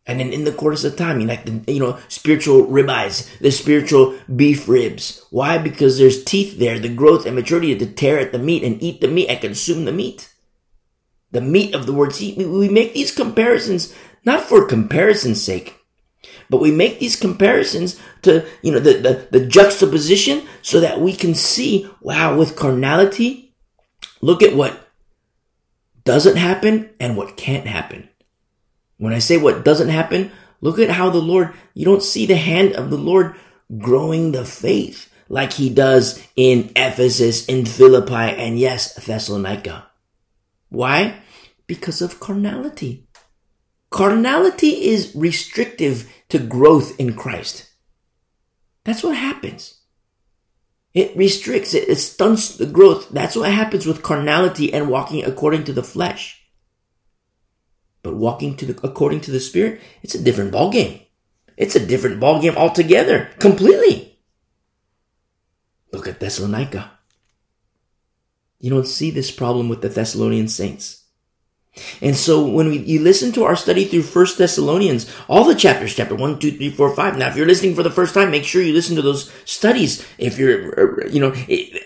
And 0.07 0.21
then 0.21 0.31
in 0.31 0.45
the 0.45 0.52
course 0.52 0.85
of 0.85 0.97
time, 0.97 1.21
you 1.21 1.26
like 1.26 1.47
the, 1.47 1.73
you 1.73 1.81
know, 1.81 1.99
spiritual 2.09 2.67
ribeyes, 2.67 3.38
the 3.38 3.50
spiritual 3.50 4.19
beef 4.37 4.69
ribs. 4.69 5.25
Why? 5.31 5.57
Because 5.57 5.97
there's 5.97 6.23
teeth 6.23 6.59
there, 6.59 6.79
the 6.79 6.95
growth 6.95 7.25
and 7.25 7.35
maturity 7.35 7.75
to 7.79 7.87
tear 7.87 8.19
at 8.19 8.33
the 8.33 8.38
meat 8.38 8.62
and 8.62 8.83
eat 8.83 9.00
the 9.00 9.09
meat 9.09 9.29
and 9.29 9.40
consume 9.40 9.87
the 9.87 9.93
meat. 9.93 10.31
The 11.31 11.40
meat 11.40 11.75
of 11.75 11.87
the 11.87 11.95
word. 11.95 12.14
See, 12.14 12.35
we 12.35 12.69
make 12.69 12.93
these 12.93 13.14
comparisons 13.14 13.95
not 14.26 14.43
for 14.43 14.67
comparison's 14.67 15.43
sake, 15.43 15.79
but 16.49 16.61
we 16.61 16.71
make 16.71 16.99
these 16.99 17.17
comparisons 17.17 18.00
to, 18.23 18.47
you 18.62 18.73
know, 18.73 18.79
the, 18.79 18.95
the, 18.95 19.39
the 19.39 19.47
juxtaposition 19.47 20.47
so 20.62 20.81
that 20.81 21.00
we 21.00 21.15
can 21.15 21.35
see, 21.35 21.89
wow, 22.00 22.37
with 22.37 22.57
carnality, 22.57 23.55
look 24.21 24.43
at 24.43 24.55
what 24.55 24.89
doesn't 26.05 26.37
happen 26.37 26.91
and 26.99 27.17
what 27.17 27.37
can't 27.37 27.67
happen. 27.67 28.09
When 28.99 29.12
I 29.12 29.19
say 29.19 29.37
what 29.37 29.65
doesn't 29.65 29.89
happen, 29.89 30.31
look 30.61 30.79
at 30.79 30.91
how 30.91 31.11
the 31.11 31.19
Lord, 31.19 31.55
you 31.75 31.85
don't 31.85 32.03
see 32.03 32.27
the 32.27 32.37
hand 32.37 32.75
of 32.75 32.91
the 32.91 32.99
Lord 32.99 33.35
growing 33.79 34.33
the 34.33 34.45
faith 34.45 35.11
like 35.29 35.53
he 35.53 35.71
does 35.71 36.23
in 36.37 36.73
Ephesus, 36.75 37.47
in 37.47 37.65
Philippi, 37.65 38.12
and 38.12 38.59
yes, 38.59 38.95
Thessalonica. 38.95 39.87
Why? 40.69 41.23
Because 41.67 42.03
of 42.03 42.21
carnality. 42.21 43.07
Carnality 43.90 44.85
is 44.85 45.12
restrictive 45.14 46.11
to 46.28 46.38
growth 46.38 46.99
in 46.99 47.14
Christ. 47.14 47.70
That's 48.85 49.02
what 49.02 49.16
happens. 49.16 49.80
It 50.94 51.16
restricts 51.16 51.75
it, 51.75 51.88
it 51.88 51.97
stunts 51.97 52.56
the 52.56 52.66
growth. 52.66 53.11
That's 53.11 53.37
what 53.37 53.50
happens 53.50 53.87
with 53.87 54.02
carnality 54.02 54.73
and 54.73 54.88
walking 54.88 55.25
according 55.25 55.64
to 55.64 55.73
the 55.73 55.82
flesh. 55.82 56.42
But 58.02 58.16
walking 58.16 58.56
to 58.56 58.66
the, 58.66 58.80
according 58.87 59.20
to 59.23 59.30
the 59.30 59.40
Spirit, 59.40 59.80
it's 60.02 60.14
a 60.14 60.23
different 60.23 60.52
ballgame. 60.52 61.06
It's 61.56 61.76
a 61.76 61.87
different 61.87 62.20
ballgame 62.20 62.56
altogether, 62.56 63.30
completely. 63.38 64.18
Look 65.92 66.09
at 66.09 66.18
Thessalonica. 66.18 66.92
You 68.59 68.70
don't 68.70 68.87
see 68.87 69.11
this 69.11 69.30
problem 69.30 69.68
with 69.68 69.82
the 69.82 69.88
Thessalonian 69.88 70.49
saints. 70.49 71.00
And 72.03 72.17
so 72.17 72.47
when 72.47 72.69
we, 72.69 72.79
you 72.79 73.00
listen 73.00 73.33
to 73.33 73.45
our 73.45 73.57
study 73.57 73.85
through 73.85 74.03
First 74.03 74.39
Thessalonians, 74.39 75.11
all 75.29 75.45
the 75.45 75.55
chapters, 75.55 75.95
chapter 75.95 76.15
1, 76.15 76.39
2, 76.39 76.53
3, 76.53 76.71
4, 76.71 76.97
5. 76.97 77.19
Now, 77.19 77.29
if 77.29 77.37
you're 77.37 77.47
listening 77.47 77.75
for 77.75 77.83
the 77.83 77.91
first 77.91 78.15
time, 78.15 78.31
make 78.31 78.45
sure 78.45 78.62
you 78.62 78.73
listen 78.73 78.97
to 78.97 79.03
those 79.03 79.31
studies. 79.45 80.05
If 80.19 80.39
you're, 80.39 81.05
uh, 81.05 81.09
you 81.09 81.21
know, 81.21 81.33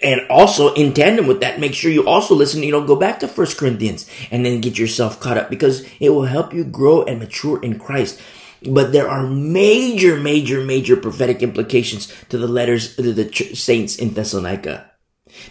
and 0.02 0.22
also 0.30 0.72
in 0.74 0.94
tandem 0.94 1.26
with 1.26 1.40
that, 1.40 1.60
make 1.60 1.74
sure 1.74 1.90
you 1.90 2.06
also 2.06 2.34
listen, 2.34 2.62
you 2.62 2.72
know, 2.72 2.84
go 2.84 2.96
back 2.96 3.20
to 3.20 3.28
First 3.28 3.58
Corinthians 3.58 4.08
and 4.30 4.44
then 4.44 4.60
get 4.60 4.78
yourself 4.78 5.20
caught 5.20 5.38
up 5.38 5.50
because 5.50 5.86
it 6.00 6.10
will 6.10 6.24
help 6.24 6.54
you 6.54 6.64
grow 6.64 7.02
and 7.02 7.18
mature 7.18 7.62
in 7.62 7.78
Christ. 7.78 8.20
But 8.62 8.92
there 8.92 9.08
are 9.08 9.26
major, 9.26 10.18
major, 10.18 10.64
major 10.64 10.96
prophetic 10.96 11.42
implications 11.42 12.12
to 12.30 12.38
the 12.38 12.48
letters 12.48 12.96
to 12.96 13.12
the 13.12 13.30
saints 13.54 13.96
in 13.96 14.14
Thessalonica. 14.14 14.90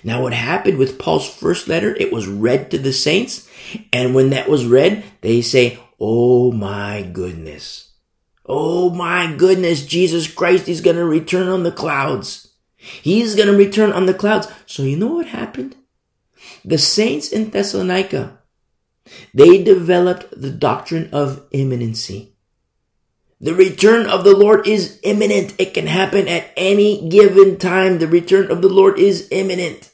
Now, 0.03 0.21
what 0.21 0.33
happened 0.33 0.77
with 0.77 0.99
Paul's 0.99 1.29
first 1.29 1.67
letter, 1.67 1.95
it 1.95 2.11
was 2.11 2.27
read 2.27 2.71
to 2.71 2.77
the 2.77 2.93
saints. 2.93 3.49
And 3.91 4.13
when 4.13 4.29
that 4.31 4.49
was 4.49 4.65
read, 4.65 5.03
they 5.21 5.41
say, 5.41 5.79
Oh 5.99 6.51
my 6.51 7.01
goodness. 7.01 7.91
Oh 8.45 8.89
my 8.89 9.33
goodness, 9.33 9.85
Jesus 9.85 10.31
Christ 10.31 10.67
is 10.67 10.81
going 10.81 10.97
to 10.97 11.05
return 11.05 11.47
on 11.47 11.63
the 11.63 11.71
clouds. 11.71 12.49
He's 12.75 13.35
going 13.35 13.47
to 13.47 13.55
return 13.55 13.93
on 13.93 14.05
the 14.05 14.13
clouds. 14.13 14.47
So 14.65 14.83
you 14.83 14.97
know 14.97 15.13
what 15.13 15.27
happened? 15.27 15.77
The 16.65 16.77
saints 16.77 17.31
in 17.31 17.51
Thessalonica, 17.51 18.39
they 19.33 19.63
developed 19.63 20.29
the 20.39 20.51
doctrine 20.51 21.09
of 21.13 21.45
imminency. 21.51 22.32
The 23.41 23.53
return 23.53 24.05
of 24.07 24.23
the 24.23 24.35
Lord 24.35 24.67
is 24.67 24.99
imminent. 25.03 25.53
It 25.57 25.73
can 25.73 25.87
happen 25.87 26.27
at 26.27 26.51
any 26.55 27.09
given 27.09 27.57
time. 27.57 27.99
The 27.99 28.07
return 28.07 28.49
of 28.49 28.61
the 28.61 28.69
Lord 28.69 28.97
is 28.99 29.27
imminent. 29.31 29.91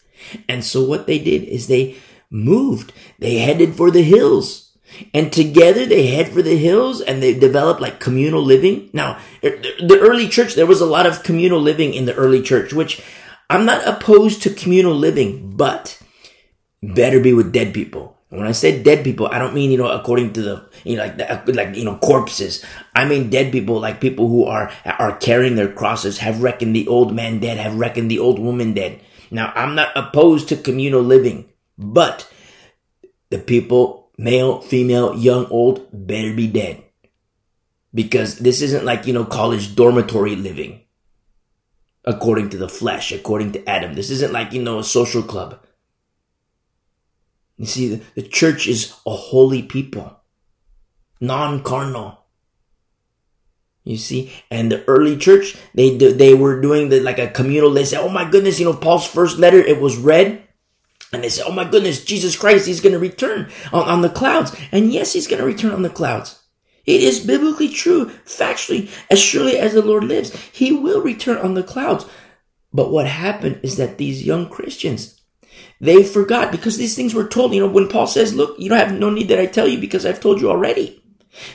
And 0.48 0.64
so 0.64 0.84
what 0.84 1.08
they 1.08 1.20
did 1.20 1.44
is 1.44 1.68
they 1.68 1.96
moved. 2.30 2.94
They 3.18 3.40
headed 3.40 3.76
for 3.76 3.90
the 3.90 4.04
hills. 4.04 4.78
And 5.14 5.32
together 5.32 5.86
they 5.86 6.08
head 6.08 6.30
for 6.30 6.42
the 6.42 6.58
hills 6.58 7.02
and 7.02 7.24
they 7.24 7.38
develop 7.38 7.80
like 7.80 8.00
communal 8.00 8.44
living. 8.44 8.90
Now, 8.94 9.20
the 9.42 10.00
early 10.02 10.28
church, 10.28 10.56
there 10.56 10.66
was 10.66 10.82
a 10.82 10.86
lot 10.86 11.06
of 11.06 11.24
communal 11.24 11.62
living 11.62 11.94
in 11.94 12.06
the 12.06 12.16
early 12.16 12.42
church, 12.42 12.74
which 12.74 13.02
I'm 13.50 13.66
not 13.66 13.88
opposed 13.88 14.44
to 14.44 14.54
communal 14.54 14.94
living, 14.94 15.56
but 15.56 16.00
better 16.84 17.20
be 17.20 17.34
with 17.34 17.54
dead 17.54 17.74
people. 17.74 18.19
When 18.30 18.46
I 18.46 18.52
say 18.52 18.84
dead 18.84 19.04
people, 19.04 19.28
I 19.28 19.40
don't 19.40 19.56
mean, 19.56 19.72
you 19.72 19.78
know, 19.78 19.90
according 19.90 20.34
to 20.34 20.42
the, 20.42 20.70
you 20.84 20.98
know, 20.98 21.04
like, 21.04 21.46
the, 21.46 21.54
like, 21.54 21.76
you 21.76 21.84
know, 21.84 21.98
corpses. 21.98 22.64
I 22.94 23.06
mean 23.06 23.32
dead 23.32 23.52
people, 23.52 23.80
like 23.80 24.00
people 24.00 24.28
who 24.28 24.46
are, 24.46 24.72
are 24.86 25.18
carrying 25.18 25.56
their 25.56 25.72
crosses, 25.72 26.20
have 26.20 26.44
reckoned 26.44 26.76
the 26.76 26.88
old 26.88 27.14
man 27.14 27.40
dead, 27.40 27.58
have 27.58 27.76
reckoned 27.76 28.12
the 28.12 28.20
old 28.20 28.38
woman 28.38 28.74
dead. 28.74 29.02
Now, 29.32 29.52
I'm 29.56 29.74
not 29.74 29.96
opposed 29.96 30.48
to 30.50 30.58
communal 30.58 31.02
living, 31.02 31.50
but 31.78 32.32
the 33.32 33.40
people, 33.40 34.12
male, 34.18 34.62
female, 34.62 35.18
young, 35.18 35.48
old, 35.48 35.88
better 35.92 36.34
be 36.34 36.48
dead. 36.48 36.84
Because 37.94 38.38
this 38.38 38.62
isn't 38.62 38.86
like, 38.86 39.08
you 39.08 39.14
know, 39.14 39.26
college 39.26 39.76
dormitory 39.76 40.36
living. 40.36 40.82
According 42.06 42.52
to 42.52 42.58
the 42.58 42.70
flesh, 42.70 43.12
according 43.12 43.54
to 43.54 43.68
Adam. 43.68 43.96
This 43.96 44.12
isn't 44.12 44.34
like, 44.34 44.54
you 44.54 44.62
know, 44.62 44.78
a 44.78 44.84
social 44.84 45.24
club. 45.24 45.60
You 47.60 47.66
see, 47.66 48.02
the, 48.16 48.24
church 48.24 48.68
is 48.68 48.96
a 49.06 49.12
holy 49.12 49.62
people, 49.62 50.18
non-carnal. 51.20 52.18
You 53.84 53.98
see, 53.98 54.32
and 54.50 54.72
the 54.72 54.84
early 54.86 55.18
church, 55.18 55.58
they 55.74 55.98
they 55.98 56.34
were 56.34 56.62
doing 56.62 56.90
the 56.90 57.00
like 57.02 57.20
a 57.20 57.28
communal. 57.28 57.72
They 57.72 57.86
said, 57.86 58.02
"Oh 58.02 58.10
my 58.10 58.30
goodness, 58.30 58.60
you 58.60 58.66
know, 58.66 58.74
Paul's 58.74 59.08
first 59.08 59.38
letter 59.38 59.58
it 59.58 59.82
was 59.82 59.98
read." 59.98 60.44
And 61.12 61.24
they 61.24 61.30
said, 61.30 61.46
Oh 61.48 61.52
my 61.52 61.64
goodness, 61.64 62.06
Jesus 62.06 62.36
Christ, 62.36 62.68
he's 62.68 62.82
going 62.82 62.94
to 62.94 63.00
return 63.00 63.52
on, 63.74 63.84
on 63.86 64.02
the 64.02 64.10
clouds. 64.10 64.56
And 64.72 64.94
yes, 64.94 65.14
he's 65.14 65.28
going 65.28 65.40
to 65.40 65.46
return 65.46 65.72
on 65.72 65.82
the 65.82 65.90
clouds. 65.90 66.40
It 66.86 67.02
is 67.02 67.26
biblically 67.26 67.70
true, 67.70 68.12
factually, 68.26 68.90
as 69.10 69.20
surely 69.20 69.58
as 69.58 69.74
the 69.74 69.82
Lord 69.82 70.04
lives, 70.04 70.36
he 70.52 70.72
will 70.72 71.02
return 71.02 71.38
on 71.38 71.54
the 71.54 71.64
clouds. 71.64 72.06
But 72.74 72.92
what 72.92 73.08
happened 73.08 73.60
is 73.64 73.78
that 73.78 73.98
these 73.98 74.24
young 74.24 74.50
Christians, 74.50 75.19
they 75.82 76.04
forgot 76.04 76.52
because 76.52 76.78
these 76.78 76.96
things 76.96 77.14
were 77.14 77.28
told. 77.28 77.54
You 77.54 77.62
know, 77.62 77.72
when 77.72 77.88
Paul 77.88 78.08
says, 78.08 78.34
look, 78.34 78.60
you 78.60 78.70
don't 78.70 78.78
have 78.78 78.94
no 78.94 79.10
need 79.10 79.30
that 79.30 79.40
I 79.40 79.46
tell 79.46 79.68
you 79.68 79.80
because 79.80 80.06
I've 80.06 80.20
told 80.20 80.42
you 80.42 80.50
already. 80.50 81.02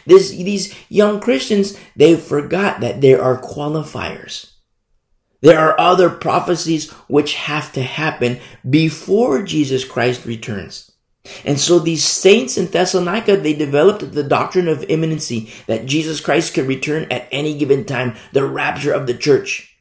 This, 0.06 0.30
these 0.30 0.74
young 0.88 1.20
Christians, 1.20 1.78
they 1.96 2.16
forgot 2.16 2.80
that 2.80 3.00
there 3.00 3.22
are 3.22 3.40
qualifiers. 3.40 4.52
There 5.40 5.58
are 5.58 5.78
other 5.78 6.08
prophecies 6.08 6.90
which 7.08 7.34
have 7.34 7.72
to 7.72 7.82
happen 7.82 8.40
before 8.68 9.42
Jesus 9.42 9.84
Christ 9.84 10.24
returns. 10.24 10.90
And 11.44 11.58
so 11.58 11.78
these 11.78 12.04
saints 12.04 12.56
in 12.56 12.66
Thessalonica, 12.66 13.36
they 13.36 13.54
developed 13.54 14.12
the 14.12 14.22
doctrine 14.22 14.68
of 14.68 14.84
imminency 14.84 15.52
that 15.66 15.86
Jesus 15.86 16.20
Christ 16.20 16.54
could 16.54 16.66
return 16.66 17.06
at 17.10 17.28
any 17.30 17.56
given 17.56 17.84
time, 17.84 18.16
the 18.32 18.44
rapture 18.44 18.92
of 18.92 19.06
the 19.06 19.14
church. 19.14 19.73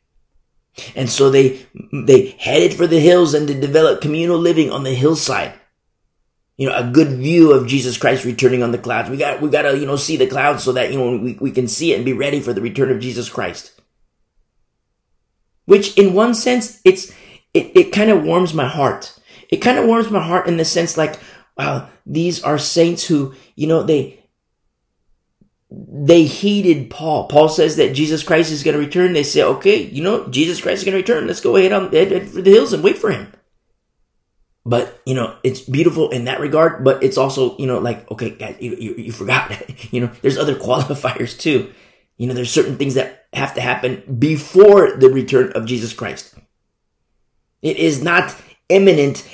And 0.96 1.10
so 1.10 1.30
they, 1.30 1.66
they 1.92 2.30
headed 2.40 2.74
for 2.74 2.88
the 2.88 3.00
hills 3.00 3.34
and 3.34 3.48
they 3.48 3.60
developed 3.60 4.02
communal 4.02 4.38
living 4.38 4.72
on 4.72 4.84
the 4.84 4.94
hillside. 4.94 5.54
You 6.58 6.70
know, 6.70 6.76
a 6.76 6.84
good 6.84 7.10
view 7.10 7.52
of 7.52 7.68
Jesus 7.68 7.98
Christ 7.98 8.26
returning 8.26 8.64
on 8.64 8.72
the 8.72 8.78
clouds. 8.78 9.10
We 9.10 9.18
got, 9.18 9.42
we 9.42 9.50
got 9.50 9.64
to, 9.64 9.78
you 9.78 9.86
know, 9.86 9.96
see 9.96 10.18
the 10.18 10.28
clouds 10.28 10.64
so 10.64 10.72
that, 10.74 10.92
you 10.92 11.00
know, 11.00 11.18
we, 11.18 11.34
we 11.34 11.52
can 11.52 11.68
see 11.68 11.94
it 11.94 11.98
and 11.98 12.06
be 12.06 12.14
ready 12.14 12.40
for 12.40 12.54
the 12.54 12.62
return 12.62 12.92
of 12.92 13.00
Jesus 13.00 13.30
Christ. 13.30 13.80
Which 15.66 15.98
in 15.98 16.14
one 16.14 16.36
sense, 16.36 16.80
it's, 16.84 17.12
it, 17.54 17.76
it 17.76 17.92
kind 17.92 18.10
of 18.10 18.24
warms 18.24 18.54
my 18.54 18.68
heart. 18.68 19.18
It 19.50 19.58
kind 19.58 19.78
of 19.78 19.86
warms 19.86 20.10
my 20.10 20.24
heart 20.24 20.48
in 20.48 20.58
the 20.58 20.66
sense 20.66 20.98
like, 20.98 21.20
wow, 21.58 21.90
these 22.06 22.44
are 22.44 22.58
saints 22.58 23.06
who, 23.06 23.34
you 23.56 23.68
know, 23.68 23.84
they, 23.84 24.23
they 25.76 26.26
heeded 26.26 26.92
Paul. 26.92 27.28
Paul 27.28 27.50
says 27.50 27.78
that 27.78 27.96
Jesus 27.96 28.22
Christ 28.22 28.52
is 28.52 28.64
going 28.64 28.78
to 28.78 28.84
return. 28.84 29.14
They 29.14 29.24
say, 29.24 29.42
okay, 29.42 29.82
you 29.82 30.04
know, 30.04 30.28
Jesus 30.28 30.62
Christ 30.62 30.80
is 30.80 30.84
going 30.84 30.94
to 30.94 31.14
return. 31.14 31.28
Let's 31.28 31.42
go 31.42 31.56
ahead 31.56 31.72
on 31.72 31.92
head, 31.92 32.12
head 32.12 32.30
for 32.30 32.42
the 32.42 32.52
hills 32.52 32.74
and 32.74 32.84
wait 32.84 32.98
for 32.98 33.10
him. 33.10 33.34
But, 34.66 35.02
you 35.06 35.16
know, 35.16 35.36
it's 35.44 35.62
beautiful 35.62 36.10
in 36.12 36.26
that 36.26 36.40
regard, 36.40 36.84
but 36.84 37.04
it's 37.04 37.18
also, 37.18 37.58
you 37.58 37.66
know, 37.66 37.80
like, 37.80 38.10
okay, 38.12 38.30
guys, 38.30 38.56
you, 38.60 38.76
you, 38.76 38.96
you 38.96 39.12
forgot, 39.12 39.52
you 39.92 40.02
know, 40.02 40.12
there's 40.22 40.38
other 40.38 40.56
qualifiers 40.60 41.38
too. 41.38 41.74
You 42.18 42.28
know, 42.28 42.34
there's 42.34 42.52
certain 42.52 42.78
things 42.78 42.94
that 42.94 43.26
have 43.34 43.56
to 43.56 43.62
happen 43.62 44.18
before 44.20 44.96
the 44.96 45.10
return 45.10 45.52
of 45.54 45.66
Jesus 45.66 45.92
Christ. 45.92 46.36
It 47.64 47.78
is 47.78 48.04
not 48.04 48.36
imminent 48.70 49.28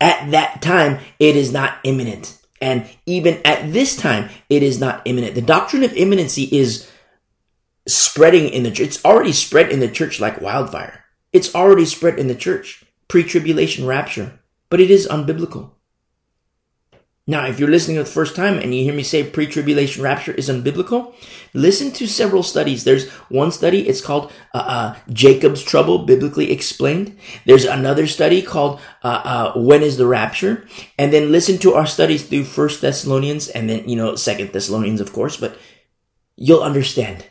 at 0.00 0.30
that 0.30 0.62
time. 0.62 1.00
It 1.18 1.34
is 1.34 1.52
not 1.52 1.78
imminent. 1.82 2.39
And 2.60 2.86
even 3.06 3.40
at 3.44 3.72
this 3.72 3.96
time, 3.96 4.28
it 4.48 4.62
is 4.62 4.78
not 4.78 5.02
imminent. 5.06 5.34
The 5.34 5.42
doctrine 5.42 5.82
of 5.82 5.94
imminency 5.94 6.44
is 6.44 6.90
spreading 7.88 8.48
in 8.50 8.62
the 8.62 8.70
church. 8.70 8.86
It's 8.86 9.04
already 9.04 9.32
spread 9.32 9.70
in 9.70 9.80
the 9.80 9.88
church 9.88 10.20
like 10.20 10.40
wildfire. 10.40 11.04
It's 11.32 11.54
already 11.54 11.86
spread 11.86 12.18
in 12.18 12.28
the 12.28 12.34
church. 12.34 12.84
Pre-tribulation 13.08 13.86
rapture. 13.86 14.38
but 14.70 14.80
it 14.80 14.90
is 14.90 15.08
unbiblical. 15.08 15.72
Now, 17.30 17.46
if 17.46 17.60
you're 17.60 17.70
listening 17.70 17.96
for 17.96 18.02
the 18.02 18.10
first 18.10 18.34
time 18.34 18.58
and 18.58 18.74
you 18.74 18.82
hear 18.82 18.92
me 18.92 19.04
say 19.04 19.22
pre-tribulation 19.22 20.02
rapture 20.02 20.32
is 20.32 20.48
unbiblical, 20.48 21.14
listen 21.54 21.92
to 21.92 22.08
several 22.08 22.42
studies. 22.42 22.82
There's 22.82 23.08
one 23.28 23.52
study, 23.52 23.88
it's 23.88 24.00
called 24.00 24.32
uh, 24.52 24.58
uh, 24.58 24.96
Jacob's 25.12 25.62
Trouble, 25.62 26.00
biblically 26.00 26.50
explained. 26.50 27.16
There's 27.46 27.64
another 27.64 28.08
study 28.08 28.42
called 28.42 28.80
uh, 29.04 29.52
uh 29.54 29.60
When 29.60 29.84
is 29.84 29.96
the 29.96 30.08
Rapture? 30.08 30.66
And 30.98 31.12
then 31.12 31.30
listen 31.30 31.58
to 31.58 31.74
our 31.74 31.86
studies 31.86 32.26
through 32.26 32.50
First 32.50 32.80
Thessalonians 32.80 33.46
and 33.46 33.70
then, 33.70 33.88
you 33.88 33.94
know, 33.94 34.16
Second 34.16 34.50
Thessalonians, 34.52 35.00
of 35.00 35.12
course, 35.12 35.36
but 35.36 35.56
you'll 36.34 36.64
understand. 36.64 37.26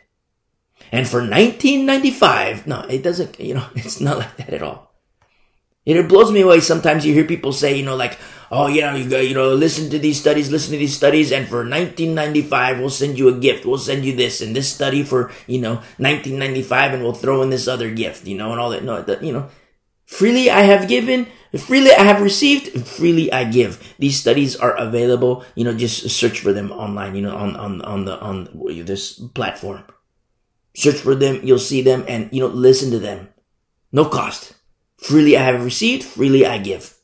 And 0.93 1.09
for 1.09 1.19
1995, 1.19 2.67
no, 2.67 2.79
it 2.87 3.03
doesn't, 3.03 3.37
you 3.37 3.55
know, 3.55 3.67
it's 3.75 3.99
not 3.99 4.19
like 4.19 4.37
that 4.37 4.53
at 4.53 4.63
all. 4.63 4.93
It 5.85 6.07
blows 6.07 6.31
me 6.31 6.39
away. 6.39 6.61
Sometimes 6.61 7.05
you 7.05 7.13
hear 7.13 7.25
people 7.25 7.51
say, 7.51 7.75
you 7.75 7.83
know, 7.83 7.97
like, 7.97 8.17
oh 8.51 8.67
yeah, 8.67 8.95
you 8.95 9.09
go, 9.09 9.19
you 9.19 9.33
know, 9.33 9.53
listen 9.53 9.89
to 9.91 9.99
these 9.99 10.19
studies, 10.19 10.51
listen 10.51 10.73
to 10.73 10.77
these 10.77 10.95
studies, 10.95 11.31
and 11.31 11.47
for 11.47 11.57
1995, 11.57 12.79
we'll 12.79 12.89
send 12.89 13.17
you 13.17 13.29
a 13.29 13.39
gift. 13.39 13.65
We'll 13.65 13.77
send 13.77 14.05
you 14.05 14.15
this 14.15 14.41
and 14.41 14.55
this 14.55 14.71
study 14.71 15.03
for, 15.03 15.31
you 15.47 15.59
know, 15.59 15.75
1995, 15.97 16.93
and 16.93 17.03
we'll 17.03 17.13
throw 17.13 17.41
in 17.41 17.49
this 17.49 17.67
other 17.67 17.89
gift, 17.91 18.25
you 18.25 18.37
know, 18.37 18.51
and 18.51 18.59
all 18.59 18.69
that. 18.71 18.83
No, 18.83 19.01
that, 19.01 19.23
you 19.23 19.33
know, 19.33 19.49
freely 20.05 20.49
I 20.49 20.61
have 20.61 20.87
given, 20.87 21.27
freely 21.57 21.91
I 21.91 22.03
have 22.03 22.21
received, 22.21 22.87
freely 22.87 23.31
I 23.31 23.45
give. 23.45 23.95
These 23.99 24.19
studies 24.19 24.55
are 24.55 24.75
available. 24.75 25.45
You 25.55 25.65
know, 25.65 25.73
just 25.73 26.09
search 26.09 26.39
for 26.39 26.53
them 26.53 26.71
online. 26.71 27.15
You 27.15 27.23
know, 27.23 27.35
on 27.35 27.55
on 27.55 27.81
on 27.81 28.05
the 28.05 28.19
on 28.19 28.49
this 28.85 29.19
platform. 29.33 29.83
Search 30.75 30.97
for 30.97 31.15
them. 31.15 31.41
You'll 31.43 31.59
see 31.59 31.81
them, 31.81 32.05
and 32.07 32.29
you 32.31 32.39
know, 32.39 32.47
listen 32.47 32.91
to 32.91 32.99
them. 32.99 33.29
No 33.91 34.05
cost. 34.05 34.53
Freely 34.97 35.37
I 35.37 35.43
have 35.43 35.63
received, 35.63 36.03
freely 36.03 36.45
I 36.45 36.57
give. 36.57 36.98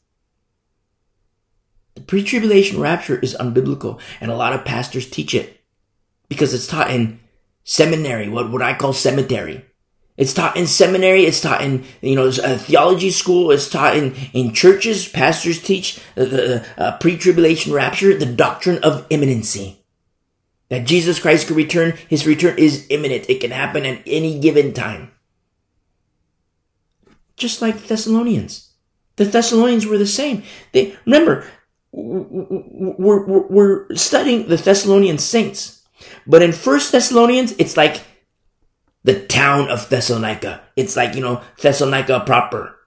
The 1.96 2.02
pre-tribulation 2.02 2.80
rapture 2.80 3.18
is 3.20 3.36
unbiblical 3.40 4.00
and 4.22 4.30
a 4.30 4.36
lot 4.36 4.54
of 4.54 4.66
pastors 4.66 5.10
teach 5.10 5.34
it 5.34 5.62
because 6.30 6.54
it's 6.54 6.68
taught 6.68 6.92
in 6.92 7.20
seminary, 7.64 8.30
what, 8.30 8.52
what 8.52 8.62
I 8.62 8.74
call 8.74 8.94
cemetery. 8.94 9.66
It's 10.18 10.34
taught 10.34 10.56
in 10.56 10.66
seminary. 10.66 11.26
It's 11.26 11.42
taught 11.42 11.62
in, 11.62 11.84
you 12.02 12.16
know, 12.16 12.28
a 12.28 12.58
theology 12.58 13.12
school. 13.12 13.52
It's 13.52 13.70
taught 13.70 13.98
in, 13.98 14.16
in 14.34 14.54
churches. 14.54 15.10
Pastors 15.10 15.62
teach 15.62 16.00
the, 16.16 16.26
the 16.26 16.66
uh, 16.78 16.98
pre-tribulation 17.00 17.74
rapture, 17.74 18.18
the 18.18 18.26
doctrine 18.26 18.82
of 18.82 19.06
imminency. 19.10 19.82
That 20.70 20.86
Jesus 20.86 21.20
Christ 21.20 21.48
could 21.48 21.58
return. 21.58 21.98
His 22.08 22.26
return 22.26 22.58
is 22.58 22.88
imminent. 22.90 23.30
It 23.30 23.42
can 23.42 23.52
happen 23.52 23.86
at 23.86 24.02
any 24.06 24.40
given 24.40 24.74
time. 24.74 25.12
Just 27.36 27.62
like 27.62 27.78
the 27.78 27.88
Thessalonians. 27.88 28.72
The 29.18 29.26
Thessalonians 29.26 29.86
were 29.86 29.98
the 29.98 30.08
same. 30.08 30.44
They, 30.72 30.98
remember, 31.06 31.46
we're, 31.96 33.26
we're, 33.26 33.48
we're 33.48 33.96
studying 33.96 34.48
the 34.48 34.58
Thessalonian 34.58 35.18
saints. 35.18 35.84
But 36.28 36.44
in 36.44 36.52
First 36.52 36.92
Thessalonians, 36.92 37.54
it's 37.58 37.78
like 37.78 38.02
the 39.04 39.26
town 39.26 39.70
of 39.70 39.90
Thessalonica. 39.90 40.62
It's 40.76 40.96
like, 40.96 41.16
you 41.16 41.22
know, 41.22 41.42
Thessalonica 41.62 42.22
proper. 42.26 42.78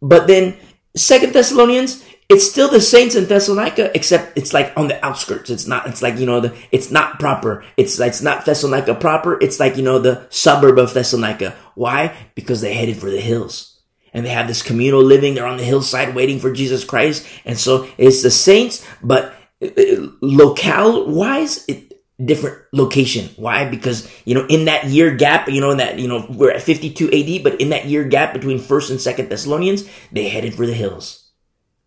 But 0.00 0.26
then 0.26 0.56
Second 0.94 1.32
Thessalonians, 1.32 2.04
it's 2.28 2.48
still 2.48 2.70
the 2.70 2.80
saints 2.80 3.14
in 3.14 3.26
Thessalonica, 3.26 3.90
except 3.94 4.38
it's 4.38 4.54
like 4.54 4.72
on 4.76 4.88
the 4.88 5.04
outskirts. 5.04 5.50
It's 5.50 5.66
not, 5.66 5.86
it's 5.86 6.02
like, 6.02 6.18
you 6.18 6.26
know, 6.26 6.40
the, 6.40 6.56
it's 6.70 6.90
not 6.90 7.18
proper. 7.18 7.64
It's, 7.76 7.98
it's 7.98 8.22
not 8.22 8.44
Thessalonica 8.44 8.94
proper. 8.94 9.42
It's 9.42 9.58
like, 9.58 9.76
you 9.76 9.82
know, 9.82 9.98
the 9.98 10.26
suburb 10.30 10.78
of 10.78 10.94
Thessalonica. 10.94 11.56
Why? 11.74 12.14
Because 12.34 12.60
they 12.60 12.74
headed 12.74 12.98
for 12.98 13.10
the 13.10 13.20
hills 13.20 13.75
and 14.16 14.24
they 14.24 14.30
have 14.30 14.48
this 14.48 14.62
communal 14.62 15.02
living. 15.02 15.34
They're 15.34 15.46
on 15.46 15.58
the 15.58 15.62
hillside 15.62 16.14
waiting 16.14 16.40
for 16.40 16.50
Jesus 16.50 16.84
Christ. 16.84 17.24
And 17.44 17.58
so 17.58 17.86
it's 17.98 18.22
the 18.22 18.30
saints, 18.30 18.84
but 19.02 19.34
uh, 19.62 19.66
uh, 19.66 20.08
locale 20.22 21.06
wise, 21.06 21.66
it, 21.68 21.92
different 22.24 22.56
location. 22.72 23.28
Why? 23.36 23.68
Because, 23.68 24.10
you 24.24 24.34
know, 24.34 24.46
in 24.46 24.64
that 24.64 24.86
year 24.86 25.14
gap, 25.14 25.50
you 25.50 25.60
know, 25.60 25.70
in 25.70 25.76
that, 25.76 25.98
you 25.98 26.08
know, 26.08 26.26
we're 26.30 26.50
at 26.50 26.62
52 26.62 27.08
AD, 27.08 27.44
but 27.44 27.60
in 27.60 27.68
that 27.68 27.84
year 27.84 28.04
gap 28.04 28.32
between 28.32 28.58
first 28.58 28.90
and 28.90 28.98
second 28.98 29.28
Thessalonians, 29.28 29.86
they 30.10 30.30
headed 30.30 30.54
for 30.54 30.64
the 30.64 30.72
hills, 30.72 31.30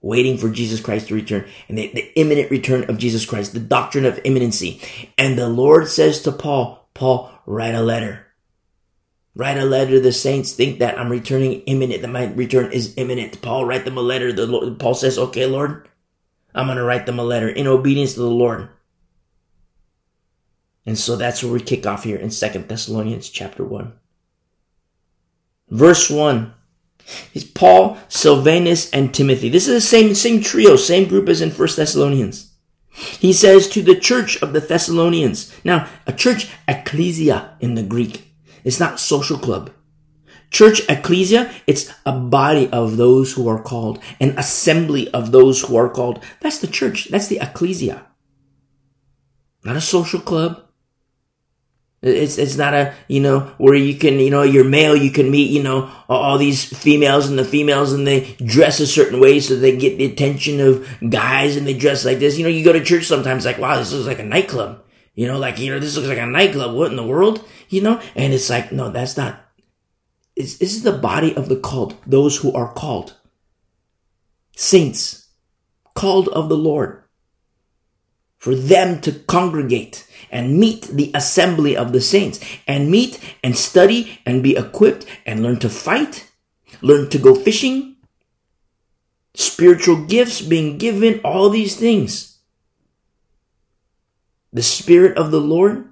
waiting 0.02 0.38
for 0.38 0.52
Jesus 0.52 0.80
Christ 0.80 1.08
to 1.08 1.16
return 1.16 1.48
and 1.68 1.80
the, 1.80 1.92
the 1.96 2.20
imminent 2.20 2.52
return 2.52 2.88
of 2.92 3.00
Jesus 3.00 3.26
Christ, 3.26 3.54
the 3.54 3.60
doctrine 3.60 4.06
of 4.06 4.22
imminency. 4.24 4.80
And 5.18 5.36
the 5.36 5.50
Lord 5.50 5.88
says 5.88 6.22
to 6.22 6.32
Paul, 6.32 6.88
Paul, 6.94 7.32
write 7.48 7.74
a 7.74 7.82
letter 7.82 8.28
Write 9.36 9.58
a 9.58 9.66
letter 9.66 9.92
to 9.92 10.00
the 10.00 10.12
saints. 10.12 10.54
Think 10.54 10.80
that 10.80 11.00
I'm 11.00 11.10
returning 11.10 11.62
imminent, 11.62 12.02
that 12.02 12.08
my 12.10 12.26
return 12.26 12.72
is 12.72 12.94
imminent. 12.98 13.42
Paul, 13.42 13.66
write 13.66 13.86
them 13.86 13.98
a 13.98 14.02
letter. 14.02 14.34
The 14.34 14.48
Lord, 14.48 14.80
Paul 14.80 14.96
says, 14.96 15.18
okay, 15.18 15.46
Lord, 15.46 15.88
I'm 16.54 16.66
going 16.66 16.78
to 16.78 16.84
write 16.84 17.06
them 17.06 17.20
a 17.20 17.24
letter 17.24 17.48
in 17.48 17.68
obedience 17.68 18.14
to 18.16 18.22
the 18.22 18.30
Lord. 18.30 18.70
And 20.86 20.98
so 20.98 21.16
that's 21.16 21.44
where 21.44 21.54
we 21.54 21.60
kick 21.60 21.86
off 21.86 22.04
here 22.04 22.18
in 22.18 22.32
Second 22.32 22.68
Thessalonians 22.68 23.30
chapter 23.30 23.64
1. 23.64 23.94
Verse 25.70 26.10
1 26.10 26.54
is 27.34 27.44
Paul, 27.44 27.98
Silvanus, 28.08 28.90
and 28.92 29.14
Timothy. 29.14 29.50
This 29.50 29.68
is 29.68 29.76
the 29.76 29.82
same, 29.82 30.16
same 30.16 30.42
trio, 30.42 30.76
same 30.76 31.08
group 31.08 31.30
as 31.30 31.42
in 31.42 31.52
First 31.52 31.78
Thessalonians. 31.78 32.54
He 32.92 33.34
says 33.34 33.68
to 33.70 33.82
the 33.82 33.96
church 33.96 34.42
of 34.42 34.54
the 34.54 34.60
Thessalonians. 34.60 35.56
Now, 35.64 35.88
a 36.08 36.14
church, 36.14 36.50
ecclesia 36.68 37.56
in 37.60 37.76
the 37.76 37.84
Greek. 37.84 38.29
It's 38.64 38.80
not 38.80 39.00
social 39.00 39.38
club. 39.38 39.72
Church 40.52 40.82
ecclesia, 40.90 41.52
it's 41.68 41.94
a 42.06 42.12
body 42.12 42.70
of 42.72 42.98
those 42.98 43.34
who 43.34 43.48
are 43.48 43.62
called, 43.62 44.00
an 44.20 44.34
assembly 44.38 45.10
of 45.12 45.32
those 45.32 45.62
who 45.62 45.76
are 45.76 45.90
called. 45.90 46.24
That's 46.42 46.60
the 46.60 46.68
church. 46.68 47.10
That's 47.10 47.28
the 47.28 47.40
ecclesia. 47.40 48.06
Not 49.64 49.76
a 49.76 49.82
social 49.82 50.20
club. 50.20 50.66
It's, 52.02 52.38
it's 52.38 52.56
not 52.56 52.74
a, 52.74 52.94
you 53.10 53.20
know, 53.20 53.42
where 53.58 53.76
you 53.76 53.94
can, 53.96 54.20
you 54.20 54.30
know, 54.30 54.44
you're 54.44 54.64
male, 54.64 54.96
you 54.96 55.12
can 55.12 55.30
meet, 55.30 55.52
you 55.52 55.62
know, 55.62 55.92
all 56.08 56.38
these 56.38 56.64
females 56.64 57.30
and 57.30 57.38
the 57.38 57.44
females 57.44 57.92
and 57.92 58.08
they 58.08 58.36
dress 58.46 58.80
a 58.80 58.88
certain 58.88 59.20
way 59.20 59.42
so 59.42 59.56
they 59.56 59.76
get 59.76 59.98
the 59.98 60.06
attention 60.06 60.62
of 60.62 60.88
guys 61.10 61.58
and 61.58 61.68
they 61.68 61.78
dress 61.78 62.06
like 62.06 62.20
this. 62.20 62.38
You 62.38 62.44
know, 62.44 62.50
you 62.50 62.64
go 62.64 62.72
to 62.72 62.84
church 62.84 63.06
sometimes 63.06 63.46
like, 63.46 63.58
wow, 63.58 63.78
this 63.78 63.92
looks 63.92 64.08
like 64.08 64.20
a 64.20 64.24
nightclub. 64.24 64.82
You 65.14 65.28
know, 65.28 65.38
like, 65.38 65.60
you 65.60 65.74
know, 65.74 65.80
this 65.80 65.98
looks 65.98 66.08
like 66.08 66.18
a 66.18 66.26
nightclub. 66.26 66.74
What 66.74 66.90
in 66.90 66.96
the 66.96 67.06
world? 67.06 67.46
You 67.70 67.82
know? 67.82 68.02
And 68.16 68.34
it's 68.34 68.50
like, 68.50 68.72
no, 68.72 68.90
that's 68.90 69.16
not. 69.16 69.46
It's, 70.36 70.58
this 70.58 70.74
is 70.74 70.84
the 70.84 70.92
body 70.92 71.36
of 71.36 71.50
the 71.50 71.56
called, 71.56 71.96
those 72.06 72.38
who 72.38 72.52
are 72.54 72.74
called. 72.74 73.16
Saints, 74.56 75.30
called 75.94 76.28
of 76.30 76.50
the 76.50 76.58
Lord. 76.58 77.04
For 78.38 78.56
them 78.56 79.02
to 79.02 79.12
congregate 79.12 80.08
and 80.32 80.60
meet 80.60 80.84
the 80.84 81.12
assembly 81.14 81.76
of 81.76 81.92
the 81.92 82.02
saints 82.02 82.40
and 82.68 82.90
meet 82.90 83.20
and 83.44 83.56
study 83.58 84.20
and 84.26 84.42
be 84.42 84.56
equipped 84.56 85.06
and 85.26 85.44
learn 85.44 85.60
to 85.60 85.70
fight, 85.70 86.32
learn 86.82 87.10
to 87.10 87.18
go 87.18 87.36
fishing, 87.36 87.98
spiritual 89.34 90.06
gifts 90.06 90.42
being 90.42 90.78
given, 90.78 91.20
all 91.24 91.50
these 91.50 91.76
things 91.76 92.30
the 94.52 94.64
Spirit 94.64 95.18
of 95.18 95.32
the 95.32 95.42
Lord 95.42 95.89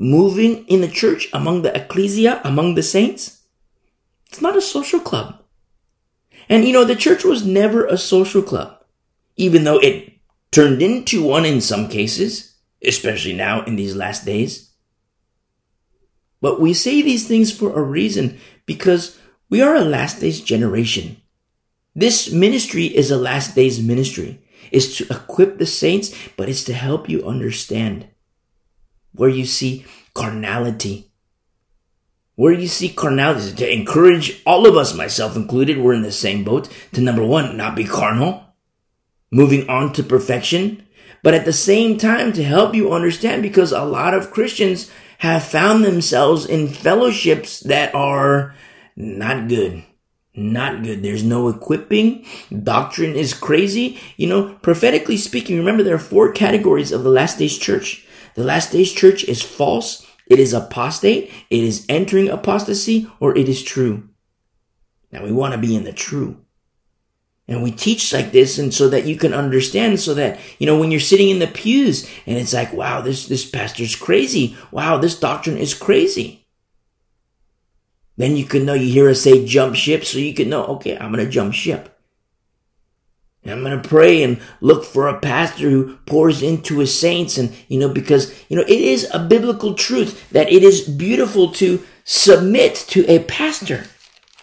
moving 0.00 0.66
in 0.66 0.80
the 0.80 0.88
church, 0.88 1.28
among 1.34 1.60
the 1.60 1.76
ecclesia, 1.76 2.40
among 2.42 2.74
the 2.74 2.82
saints. 2.82 3.42
It's 4.28 4.40
not 4.40 4.56
a 4.56 4.62
social 4.62 4.98
club. 4.98 5.44
And 6.48 6.64
you 6.64 6.72
know, 6.72 6.84
the 6.84 6.96
church 6.96 7.22
was 7.22 7.44
never 7.44 7.84
a 7.84 7.98
social 7.98 8.42
club, 8.42 8.82
even 9.36 9.64
though 9.64 9.78
it 9.78 10.14
turned 10.50 10.80
into 10.80 11.22
one 11.22 11.44
in 11.44 11.60
some 11.60 11.86
cases, 11.88 12.56
especially 12.82 13.34
now 13.34 13.62
in 13.64 13.76
these 13.76 13.94
last 13.94 14.24
days. 14.24 14.72
But 16.40 16.60
we 16.60 16.72
say 16.72 17.02
these 17.02 17.28
things 17.28 17.52
for 17.52 17.78
a 17.78 17.82
reason 17.82 18.38
because 18.64 19.20
we 19.50 19.60
are 19.60 19.74
a 19.74 19.84
last 19.84 20.20
days 20.20 20.40
generation. 20.40 21.20
This 21.94 22.32
ministry 22.32 22.86
is 22.86 23.10
a 23.10 23.18
last 23.18 23.54
days 23.54 23.82
ministry 23.82 24.40
is 24.72 24.96
to 24.96 25.04
equip 25.12 25.58
the 25.58 25.66
saints, 25.66 26.16
but 26.38 26.48
it's 26.48 26.64
to 26.64 26.72
help 26.72 27.08
you 27.08 27.26
understand 27.26 28.08
where 29.12 29.28
you 29.28 29.44
see 29.44 29.84
carnality. 30.14 31.10
Where 32.36 32.52
you 32.52 32.68
see 32.68 32.88
carnality, 32.88 33.54
to 33.56 33.72
encourage 33.72 34.42
all 34.46 34.66
of 34.66 34.76
us, 34.76 34.94
myself 34.94 35.36
included, 35.36 35.78
we're 35.78 35.92
in 35.92 36.02
the 36.02 36.12
same 36.12 36.42
boat, 36.42 36.68
to 36.92 37.00
number 37.00 37.24
one, 37.24 37.56
not 37.56 37.74
be 37.74 37.84
carnal, 37.84 38.54
moving 39.30 39.68
on 39.68 39.92
to 39.94 40.02
perfection, 40.02 40.86
but 41.22 41.34
at 41.34 41.44
the 41.44 41.52
same 41.52 41.98
time 41.98 42.32
to 42.32 42.42
help 42.42 42.74
you 42.74 42.92
understand 42.92 43.42
because 43.42 43.72
a 43.72 43.84
lot 43.84 44.14
of 44.14 44.30
Christians 44.30 44.90
have 45.18 45.44
found 45.44 45.84
themselves 45.84 46.46
in 46.46 46.68
fellowships 46.68 47.60
that 47.60 47.94
are 47.94 48.54
not 48.96 49.48
good 49.48 49.84
not 50.34 50.82
good. 50.82 51.02
There's 51.02 51.24
no 51.24 51.48
equipping. 51.48 52.24
Doctrine 52.62 53.14
is 53.14 53.34
crazy. 53.34 53.98
You 54.16 54.28
know, 54.28 54.54
prophetically 54.62 55.16
speaking, 55.16 55.58
remember 55.58 55.82
there 55.82 55.94
are 55.94 55.98
four 55.98 56.32
categories 56.32 56.92
of 56.92 57.02
the 57.02 57.10
last 57.10 57.38
days 57.38 57.58
church. 57.58 58.06
The 58.34 58.44
last 58.44 58.72
days 58.72 58.92
church 58.92 59.24
is 59.24 59.42
false. 59.42 60.06
It 60.26 60.38
is 60.38 60.52
apostate. 60.52 61.32
It 61.50 61.64
is 61.64 61.86
entering 61.88 62.28
apostasy 62.28 63.10
or 63.18 63.36
it 63.36 63.48
is 63.48 63.62
true. 63.62 64.08
Now 65.10 65.24
we 65.24 65.32
want 65.32 65.54
to 65.54 65.58
be 65.58 65.74
in 65.74 65.84
the 65.84 65.92
true. 65.92 66.44
And 67.48 67.64
we 67.64 67.72
teach 67.72 68.12
like 68.12 68.30
this 68.30 68.58
and 68.58 68.72
so 68.72 68.88
that 68.90 69.06
you 69.06 69.16
can 69.16 69.34
understand 69.34 69.98
so 69.98 70.14
that, 70.14 70.38
you 70.60 70.66
know, 70.66 70.78
when 70.78 70.92
you're 70.92 71.00
sitting 71.00 71.30
in 71.30 71.40
the 71.40 71.48
pews 71.48 72.08
and 72.24 72.38
it's 72.38 72.52
like, 72.52 72.72
wow, 72.72 73.00
this, 73.00 73.26
this 73.26 73.44
pastor's 73.44 73.96
crazy. 73.96 74.56
Wow, 74.70 74.98
this 74.98 75.18
doctrine 75.18 75.56
is 75.56 75.74
crazy. 75.74 76.46
Then 78.16 78.36
you 78.36 78.44
can 78.44 78.64
know, 78.64 78.74
you 78.74 78.92
hear 78.92 79.08
us 79.08 79.22
say 79.22 79.44
jump 79.46 79.74
ship, 79.74 80.04
so 80.04 80.18
you 80.18 80.34
can 80.34 80.48
know, 80.48 80.64
okay, 80.66 80.96
I'm 80.96 81.10
going 81.10 81.24
to 81.24 81.30
jump 81.30 81.54
ship. 81.54 81.89
I'm 83.46 83.62
going 83.62 83.80
to 83.80 83.88
pray 83.88 84.22
and 84.22 84.40
look 84.60 84.84
for 84.84 85.08
a 85.08 85.18
pastor 85.18 85.70
who 85.70 85.96
pours 86.06 86.42
into 86.42 86.78
his 86.78 86.98
saints. 86.98 87.38
And, 87.38 87.54
you 87.68 87.78
know, 87.78 87.88
because, 87.88 88.34
you 88.48 88.56
know, 88.56 88.62
it 88.62 88.80
is 88.80 89.08
a 89.12 89.18
biblical 89.18 89.74
truth 89.74 90.28
that 90.30 90.52
it 90.52 90.62
is 90.62 90.86
beautiful 90.86 91.50
to 91.52 91.82
submit 92.04 92.74
to 92.88 93.06
a 93.08 93.20
pastor. 93.20 93.84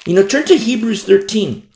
You 0.05 0.15
know, 0.15 0.25
turn 0.25 0.45
to 0.45 0.57
Hebrews 0.57 1.03
13. 1.03 1.67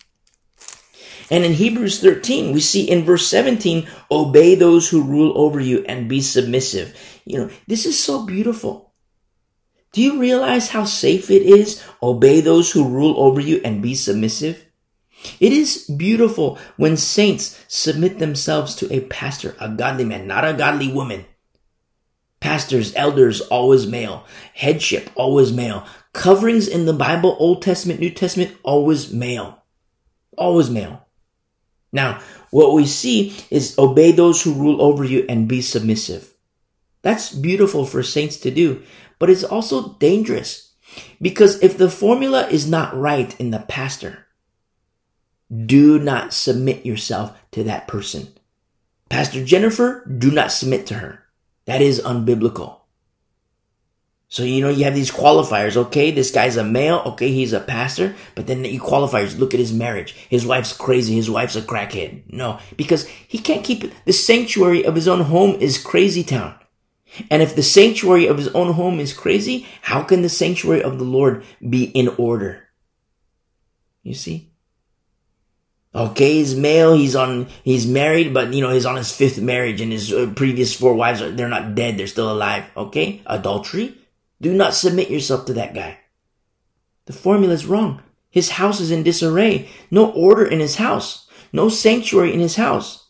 And 1.30 1.46
in 1.46 1.54
Hebrews 1.54 2.02
13, 2.02 2.54
we 2.54 2.60
see 2.60 2.90
in 2.90 3.06
verse 3.06 3.28
17, 3.28 3.88
obey 4.10 4.56
those 4.56 4.90
who 4.90 5.04
rule 5.04 5.34
over 5.38 5.60
you 5.60 5.86
and 5.86 6.10
be 6.10 6.22
submissive. 6.22 6.98
You 7.24 7.38
know, 7.38 7.50
this 7.68 7.86
is 7.86 8.02
so 8.02 8.26
beautiful. 8.26 8.94
Do 9.94 10.02
you 10.02 10.20
realize 10.20 10.70
how 10.70 10.86
safe 10.86 11.30
it 11.30 11.44
is? 11.44 11.84
Obey 12.02 12.42
those 12.42 12.72
who 12.72 12.88
rule 12.88 13.16
over 13.18 13.40
you 13.40 13.62
and 13.64 13.82
be 13.82 13.96
submissive. 13.96 14.66
It 15.40 15.54
is 15.54 15.86
beautiful 15.86 16.58
when 16.78 16.98
saints 16.98 17.64
submit 17.68 18.20
themselves 18.20 18.76
to 18.76 18.94
a 18.94 19.02
pastor, 19.02 19.56
a 19.60 19.70
godly 19.70 20.06
man, 20.06 20.28
not 20.28 20.46
a 20.46 20.54
godly 20.54 20.92
woman. 20.92 21.26
Pastors, 22.40 22.94
elders, 22.96 23.42
always 23.42 23.86
male. 23.86 24.26
Headship, 24.54 25.10
always 25.16 25.54
male. 25.54 25.86
Coverings 26.14 26.68
in 26.68 26.86
the 26.86 26.94
Bible, 26.94 27.36
Old 27.40 27.62
Testament, 27.62 28.00
New 28.00 28.10
Testament, 28.10 28.58
always 28.64 29.14
male. 29.14 29.64
Always 30.38 30.70
male. 30.70 31.06
Now, 31.92 32.20
what 32.50 32.74
we 32.74 32.86
see 32.86 33.36
is 33.50 33.78
obey 33.78 34.12
those 34.12 34.42
who 34.42 34.54
rule 34.54 34.82
over 34.82 35.04
you 35.04 35.26
and 35.30 35.48
be 35.48 35.62
submissive. 35.62 36.34
That's 37.02 37.34
beautiful 37.34 37.86
for 37.86 38.04
saints 38.04 38.38
to 38.38 38.52
do, 38.52 38.84
but 39.20 39.30
it's 39.30 39.44
also 39.44 39.94
dangerous 39.94 40.74
because 41.22 41.62
if 41.64 41.78
the 41.78 41.90
formula 41.90 42.48
is 42.48 42.70
not 42.70 42.96
right 42.96 43.38
in 43.40 43.52
the 43.52 43.60
pastor, 43.60 44.28
do 45.66 46.00
not 46.00 46.34
submit 46.34 46.86
yourself 46.86 47.38
to 47.52 47.64
that 47.64 47.88
person. 47.88 48.28
Pastor 49.10 49.44
Jennifer, 49.44 50.06
do 50.06 50.32
not 50.32 50.52
submit 50.52 50.88
to 50.88 50.96
her. 50.96 51.26
That 51.66 51.82
is 51.82 52.02
unbiblical. 52.02 52.78
So, 54.30 54.44
you 54.44 54.62
know, 54.62 54.70
you 54.70 54.86
have 54.86 54.96
these 54.96 55.12
qualifiers. 55.12 55.76
Okay, 55.76 56.10
this 56.10 56.32
guy's 56.32 56.56
a 56.56 56.64
male. 56.64 57.04
Okay, 57.06 57.34
he's 57.34 57.52
a 57.52 57.60
pastor. 57.60 58.16
But 58.34 58.48
then 58.48 58.62
the 58.62 58.80
qualifiers, 58.80 59.38
look 59.38 59.54
at 59.54 59.60
his 59.60 59.74
marriage. 59.74 60.14
His 60.30 60.46
wife's 60.46 60.72
crazy. 60.72 61.16
His 61.16 61.30
wife's 61.30 61.58
a 61.58 61.62
crackhead. 61.62 62.32
No, 62.32 62.58
because 62.78 63.06
he 63.08 63.38
can't 63.40 63.66
keep. 63.66 63.92
The 64.06 64.14
sanctuary 64.14 64.86
of 64.86 64.96
his 64.96 65.10
own 65.10 65.20
home 65.20 65.56
is 65.60 65.78
crazy 65.78 66.24
town. 66.24 66.56
And 67.30 67.42
if 67.42 67.58
the 67.58 67.64
sanctuary 67.64 68.28
of 68.28 68.38
his 68.38 68.48
own 68.50 68.72
home 68.72 69.02
is 69.02 69.12
crazy, 69.12 69.68
how 69.82 70.02
can 70.02 70.22
the 70.22 70.30
sanctuary 70.30 70.82
of 70.82 70.98
the 70.98 71.04
Lord 71.04 71.44
be 71.70 71.84
in 71.84 72.08
order? 72.18 72.70
You 74.02 74.14
see? 74.14 74.51
Okay, 75.94 76.36
he's 76.36 76.56
male, 76.56 76.94
he's 76.94 77.18
on, 77.18 77.48
he's 77.64 77.86
married, 77.86 78.34
but 78.34 78.54
you 78.54 78.62
know, 78.62 78.70
he's 78.70 78.86
on 78.86 78.96
his 78.96 79.14
fifth 79.14 79.42
marriage 79.42 79.82
and 79.82 79.92
his 79.92 80.14
uh, 80.14 80.32
previous 80.36 80.74
four 80.74 80.94
wives, 80.94 81.20
they're 81.20 81.50
not 81.50 81.76
dead, 81.76 81.98
they're 81.98 82.08
still 82.08 82.32
alive. 82.32 82.64
Okay? 82.78 83.22
Adultery? 83.26 83.98
Do 84.40 84.54
not 84.54 84.74
submit 84.74 85.10
yourself 85.10 85.46
to 85.46 85.54
that 85.54 85.74
guy. 85.74 86.00
The 87.06 87.14
formula 87.14 87.54
is 87.54 87.66
wrong. 87.66 88.02
His 88.30 88.52
house 88.52 88.80
is 88.80 88.90
in 88.90 89.04
disarray. 89.04 89.70
No 89.92 90.10
order 90.12 90.46
in 90.46 90.62
his 90.62 90.78
house. 90.78 91.28
No 91.52 91.68
sanctuary 91.68 92.34
in 92.34 92.40
his 92.40 92.56
house. 92.56 93.10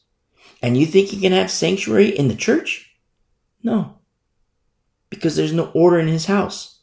And 0.62 0.76
you 0.76 0.88
think 0.88 1.10
he 1.10 1.20
can 1.20 1.32
have 1.32 1.52
sanctuary 1.52 2.10
in 2.10 2.28
the 2.28 2.36
church? 2.36 2.92
No. 3.62 4.00
Because 5.10 5.36
there's 5.36 5.54
no 5.54 5.70
order 5.76 6.00
in 6.00 6.08
his 6.08 6.26
house. 6.26 6.80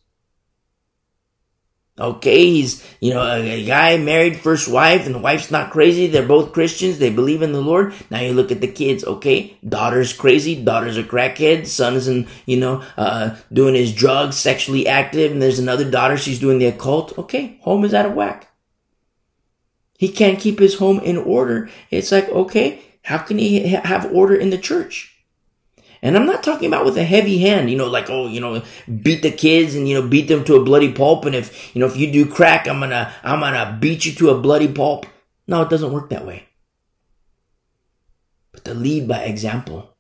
Okay, 1.99 2.47
he's, 2.47 2.87
you 3.01 3.13
know, 3.13 3.23
a, 3.23 3.41
a, 3.41 3.65
guy 3.67 3.97
married 3.97 4.39
first 4.39 4.69
wife 4.69 5.05
and 5.05 5.15
the 5.15 5.19
wife's 5.19 5.51
not 5.51 5.73
crazy. 5.73 6.07
They're 6.07 6.27
both 6.27 6.53
Christians. 6.53 6.99
They 6.99 7.11
believe 7.11 7.43
in 7.43 7.53
the 7.53 7.61
Lord. 7.61 7.93
Now 8.09 8.21
you 8.21 8.33
look 8.33 8.53
at 8.53 8.61
the 8.61 8.69
kids. 8.69 9.05
Okay, 9.05 9.57
daughter's 9.69 10.13
crazy. 10.13 10.63
Daughter's 10.63 10.97
a 10.97 11.03
crackhead. 11.03 11.67
Son 11.67 11.95
is, 11.95 12.07
in, 12.07 12.29
you 12.47 12.59
know, 12.59 12.85
uh, 12.97 13.37
doing 13.53 13.75
his 13.75 13.93
drugs, 13.93 14.37
sexually 14.37 14.87
active. 14.87 15.33
And 15.33 15.43
there's 15.43 15.59
another 15.59 15.91
daughter. 15.91 16.17
She's 16.17 16.39
doing 16.39 16.59
the 16.59 16.67
occult. 16.67 17.19
Okay, 17.19 17.59
home 17.63 17.85
is 17.85 17.95
out 17.95 18.07
of 18.07 18.15
whack. 18.15 18.49
He 19.99 20.09
can't 20.09 20.39
keep 20.39 20.61
his 20.61 20.77
home 20.77 21.01
in 21.01 21.17
order. 21.17 21.69
It's 21.91 22.13
like, 22.13 22.29
okay, 22.29 22.81
how 23.03 23.19
can 23.19 23.39
he 23.39 23.75
ha- 23.75 23.83
have 23.85 24.13
order 24.13 24.37
in 24.37 24.51
the 24.51 24.59
church? 24.59 25.18
And 26.01 26.17
I'm 26.17 26.27
not 26.27 26.43
talking 26.43 26.69
about 26.69 26.85
with 26.85 26.97
a 26.97 27.05
heavy 27.05 27.39
hand, 27.39 27.71
you 27.71 27.77
know, 27.77 27.89
like, 27.89 28.09
oh, 28.09 28.29
you 28.29 28.41
know, 28.41 28.63
beat 29.03 29.23
the 29.23 29.31
kids 29.31 29.75
and, 29.75 29.89
you 29.89 30.01
know, 30.01 30.07
beat 30.07 30.29
them 30.29 30.45
to 30.45 30.55
a 30.57 30.65
bloody 30.65 30.93
pulp. 30.93 31.25
And 31.25 31.35
if, 31.35 31.75
you 31.75 31.81
know, 31.81 31.87
if 31.87 31.97
you 31.97 32.11
do 32.13 32.25
crack, 32.25 32.69
I'm 32.69 32.81
gonna, 32.81 33.13
I'm 33.23 33.41
gonna 33.41 33.77
beat 33.81 34.07
you 34.07 34.13
to 34.13 34.31
a 34.31 34.41
bloody 34.41 34.69
pulp. 34.69 35.07
No, 35.47 35.63
it 35.63 35.71
doesn't 35.71 35.93
work 35.93 36.11
that 36.11 36.27
way. 36.27 36.49
But 38.53 38.65
to 38.65 38.75
lead 38.75 39.09
by 39.09 39.25
example. 39.25 39.97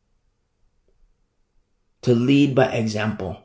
To 2.02 2.14
lead 2.14 2.54
by 2.54 2.66
example. 2.66 3.42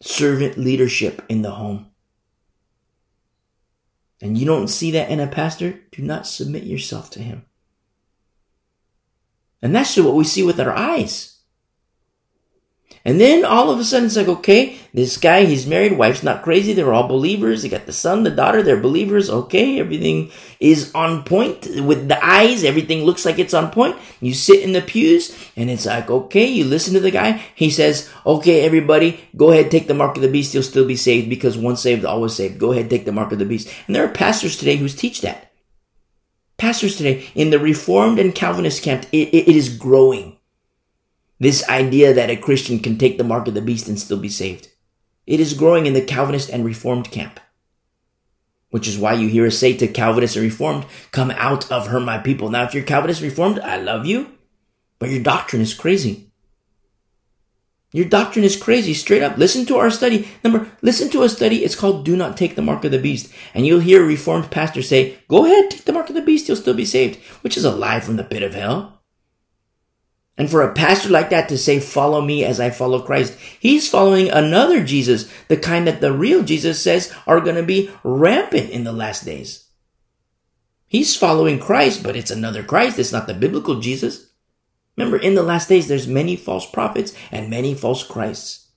Servant 0.00 0.56
leadership 0.58 1.22
in 1.28 1.42
the 1.42 1.50
home. 1.52 1.90
And 4.22 4.36
you 4.36 4.46
don't 4.46 4.68
see 4.68 4.90
that 4.92 5.10
in 5.10 5.18
a 5.18 5.26
pastor, 5.26 5.80
do 5.92 6.02
not 6.02 6.26
submit 6.26 6.64
yourself 6.64 7.10
to 7.10 7.20
him. 7.20 7.46
And 9.62 9.74
that's 9.74 9.94
just 9.94 10.06
what 10.06 10.16
we 10.16 10.24
see 10.24 10.42
with 10.42 10.60
our 10.60 10.72
eyes. 10.72 11.30
And 13.02 13.18
then 13.18 13.46
all 13.46 13.70
of 13.70 13.78
a 13.78 13.84
sudden 13.84 14.06
it's 14.06 14.16
like, 14.16 14.28
okay, 14.28 14.76
this 14.92 15.16
guy, 15.16 15.46
he's 15.46 15.66
married, 15.66 15.96
wife's 15.96 16.22
not 16.22 16.42
crazy, 16.42 16.74
they're 16.74 16.92
all 16.92 17.08
believers. 17.08 17.62
They 17.62 17.70
got 17.70 17.86
the 17.86 17.94
son, 17.94 18.24
the 18.24 18.30
daughter, 18.30 18.62
they're 18.62 18.78
believers. 18.78 19.30
Okay, 19.30 19.80
everything 19.80 20.30
is 20.58 20.94
on 20.94 21.22
point 21.24 21.66
with 21.82 22.08
the 22.08 22.22
eyes, 22.22 22.62
everything 22.62 23.04
looks 23.04 23.24
like 23.24 23.38
it's 23.38 23.54
on 23.54 23.70
point. 23.70 23.96
You 24.20 24.34
sit 24.34 24.62
in 24.62 24.72
the 24.72 24.82
pews 24.82 25.34
and 25.56 25.70
it's 25.70 25.86
like, 25.86 26.10
okay, 26.10 26.44
you 26.44 26.64
listen 26.64 26.92
to 26.92 27.00
the 27.00 27.10
guy. 27.10 27.42
He 27.54 27.70
says, 27.70 28.10
okay, 28.26 28.66
everybody, 28.66 29.28
go 29.34 29.50
ahead, 29.50 29.70
take 29.70 29.86
the 29.86 29.94
mark 29.94 30.16
of 30.16 30.22
the 30.22 30.28
beast, 30.28 30.52
you'll 30.52 30.62
still 30.62 30.86
be 30.86 30.96
saved 30.96 31.30
because 31.30 31.56
once 31.56 31.80
saved, 31.80 32.04
always 32.04 32.34
saved. 32.34 32.58
Go 32.58 32.72
ahead, 32.72 32.90
take 32.90 33.06
the 33.06 33.12
mark 33.12 33.32
of 33.32 33.38
the 33.38 33.46
beast. 33.46 33.72
And 33.86 33.96
there 33.96 34.04
are 34.04 34.12
pastors 34.12 34.58
today 34.58 34.76
who 34.76 34.88
teach 34.88 35.22
that 35.22 35.49
pastors 36.60 36.96
today 36.96 37.28
in 37.34 37.50
the 37.50 37.58
Reformed 37.58 38.18
and 38.18 38.34
Calvinist 38.34 38.82
camp, 38.82 39.06
it, 39.10 39.34
it 39.34 39.48
is 39.48 39.76
growing. 39.76 40.36
This 41.40 41.66
idea 41.68 42.12
that 42.12 42.30
a 42.30 42.36
Christian 42.36 42.78
can 42.78 42.98
take 42.98 43.16
the 43.16 43.24
mark 43.24 43.48
of 43.48 43.54
the 43.54 43.62
beast 43.62 43.88
and 43.88 43.98
still 43.98 44.18
be 44.18 44.28
saved. 44.28 44.68
It 45.26 45.40
is 45.40 45.54
growing 45.54 45.86
in 45.86 45.94
the 45.94 46.02
Calvinist 46.02 46.50
and 46.50 46.64
Reformed 46.64 47.10
camp. 47.10 47.40
Which 48.68 48.86
is 48.86 48.98
why 48.98 49.14
you 49.14 49.28
hear 49.28 49.46
us 49.46 49.58
say 49.58 49.76
to 49.78 49.88
Calvinists 49.88 50.36
and 50.36 50.44
Reformed, 50.44 50.84
come 51.10 51.30
out 51.32 51.72
of 51.72 51.88
her, 51.88 51.98
my 51.98 52.18
people. 52.18 52.50
Now, 52.50 52.64
if 52.64 52.74
you're 52.74 52.84
Calvinist 52.84 53.22
Reformed, 53.22 53.58
I 53.60 53.80
love 53.80 54.04
you, 54.06 54.30
but 54.98 55.08
your 55.08 55.22
doctrine 55.22 55.62
is 55.62 55.74
crazy. 55.74 56.29
Your 57.92 58.04
doctrine 58.04 58.44
is 58.44 58.56
crazy, 58.56 58.94
straight 58.94 59.22
up. 59.22 59.36
Listen 59.36 59.66
to 59.66 59.76
our 59.76 59.90
study. 59.90 60.28
Number, 60.44 60.70
listen 60.80 61.10
to 61.10 61.24
a 61.24 61.28
study. 61.28 61.64
It's 61.64 61.74
called 61.74 62.04
Do 62.04 62.16
Not 62.16 62.36
Take 62.36 62.54
the 62.54 62.62
Mark 62.62 62.84
of 62.84 62.92
the 62.92 63.00
Beast. 63.00 63.32
And 63.52 63.66
you'll 63.66 63.80
hear 63.80 64.02
a 64.02 64.06
reformed 64.06 64.50
pastor 64.50 64.80
say, 64.82 65.18
Go 65.26 65.44
ahead, 65.44 65.70
take 65.70 65.84
the 65.84 65.92
mark 65.92 66.08
of 66.08 66.14
the 66.14 66.22
beast, 66.22 66.46
you'll 66.46 66.56
still 66.56 66.74
be 66.74 66.84
saved, 66.84 67.16
which 67.42 67.56
is 67.56 67.64
a 67.64 67.74
lie 67.74 68.00
from 68.00 68.16
the 68.16 68.24
pit 68.24 68.44
of 68.44 68.54
hell. 68.54 69.02
And 70.38 70.48
for 70.48 70.62
a 70.62 70.72
pastor 70.72 71.08
like 71.10 71.30
that 71.30 71.48
to 71.48 71.58
say, 71.58 71.80
Follow 71.80 72.20
me 72.20 72.44
as 72.44 72.60
I 72.60 72.70
follow 72.70 73.02
Christ, 73.02 73.36
he's 73.58 73.90
following 73.90 74.30
another 74.30 74.84
Jesus, 74.84 75.30
the 75.48 75.56
kind 75.56 75.86
that 75.88 76.00
the 76.00 76.12
real 76.12 76.44
Jesus 76.44 76.80
says 76.80 77.12
are 77.26 77.40
going 77.40 77.56
to 77.56 77.62
be 77.64 77.90
rampant 78.04 78.70
in 78.70 78.84
the 78.84 78.92
last 78.92 79.24
days. 79.24 79.66
He's 80.86 81.16
following 81.16 81.58
Christ, 81.58 82.04
but 82.04 82.16
it's 82.16 82.30
another 82.30 82.62
Christ. 82.62 82.98
It's 83.00 83.12
not 83.12 83.26
the 83.26 83.34
biblical 83.34 83.80
Jesus. 83.80 84.29
Remember, 84.96 85.16
in 85.16 85.34
the 85.34 85.42
last 85.42 85.68
days, 85.68 85.88
there's 85.88 86.06
many 86.06 86.36
false 86.36 86.66
prophets 86.66 87.14
and 87.32 87.48
many 87.48 87.74
false 87.74 88.02
Christs. 88.02 88.68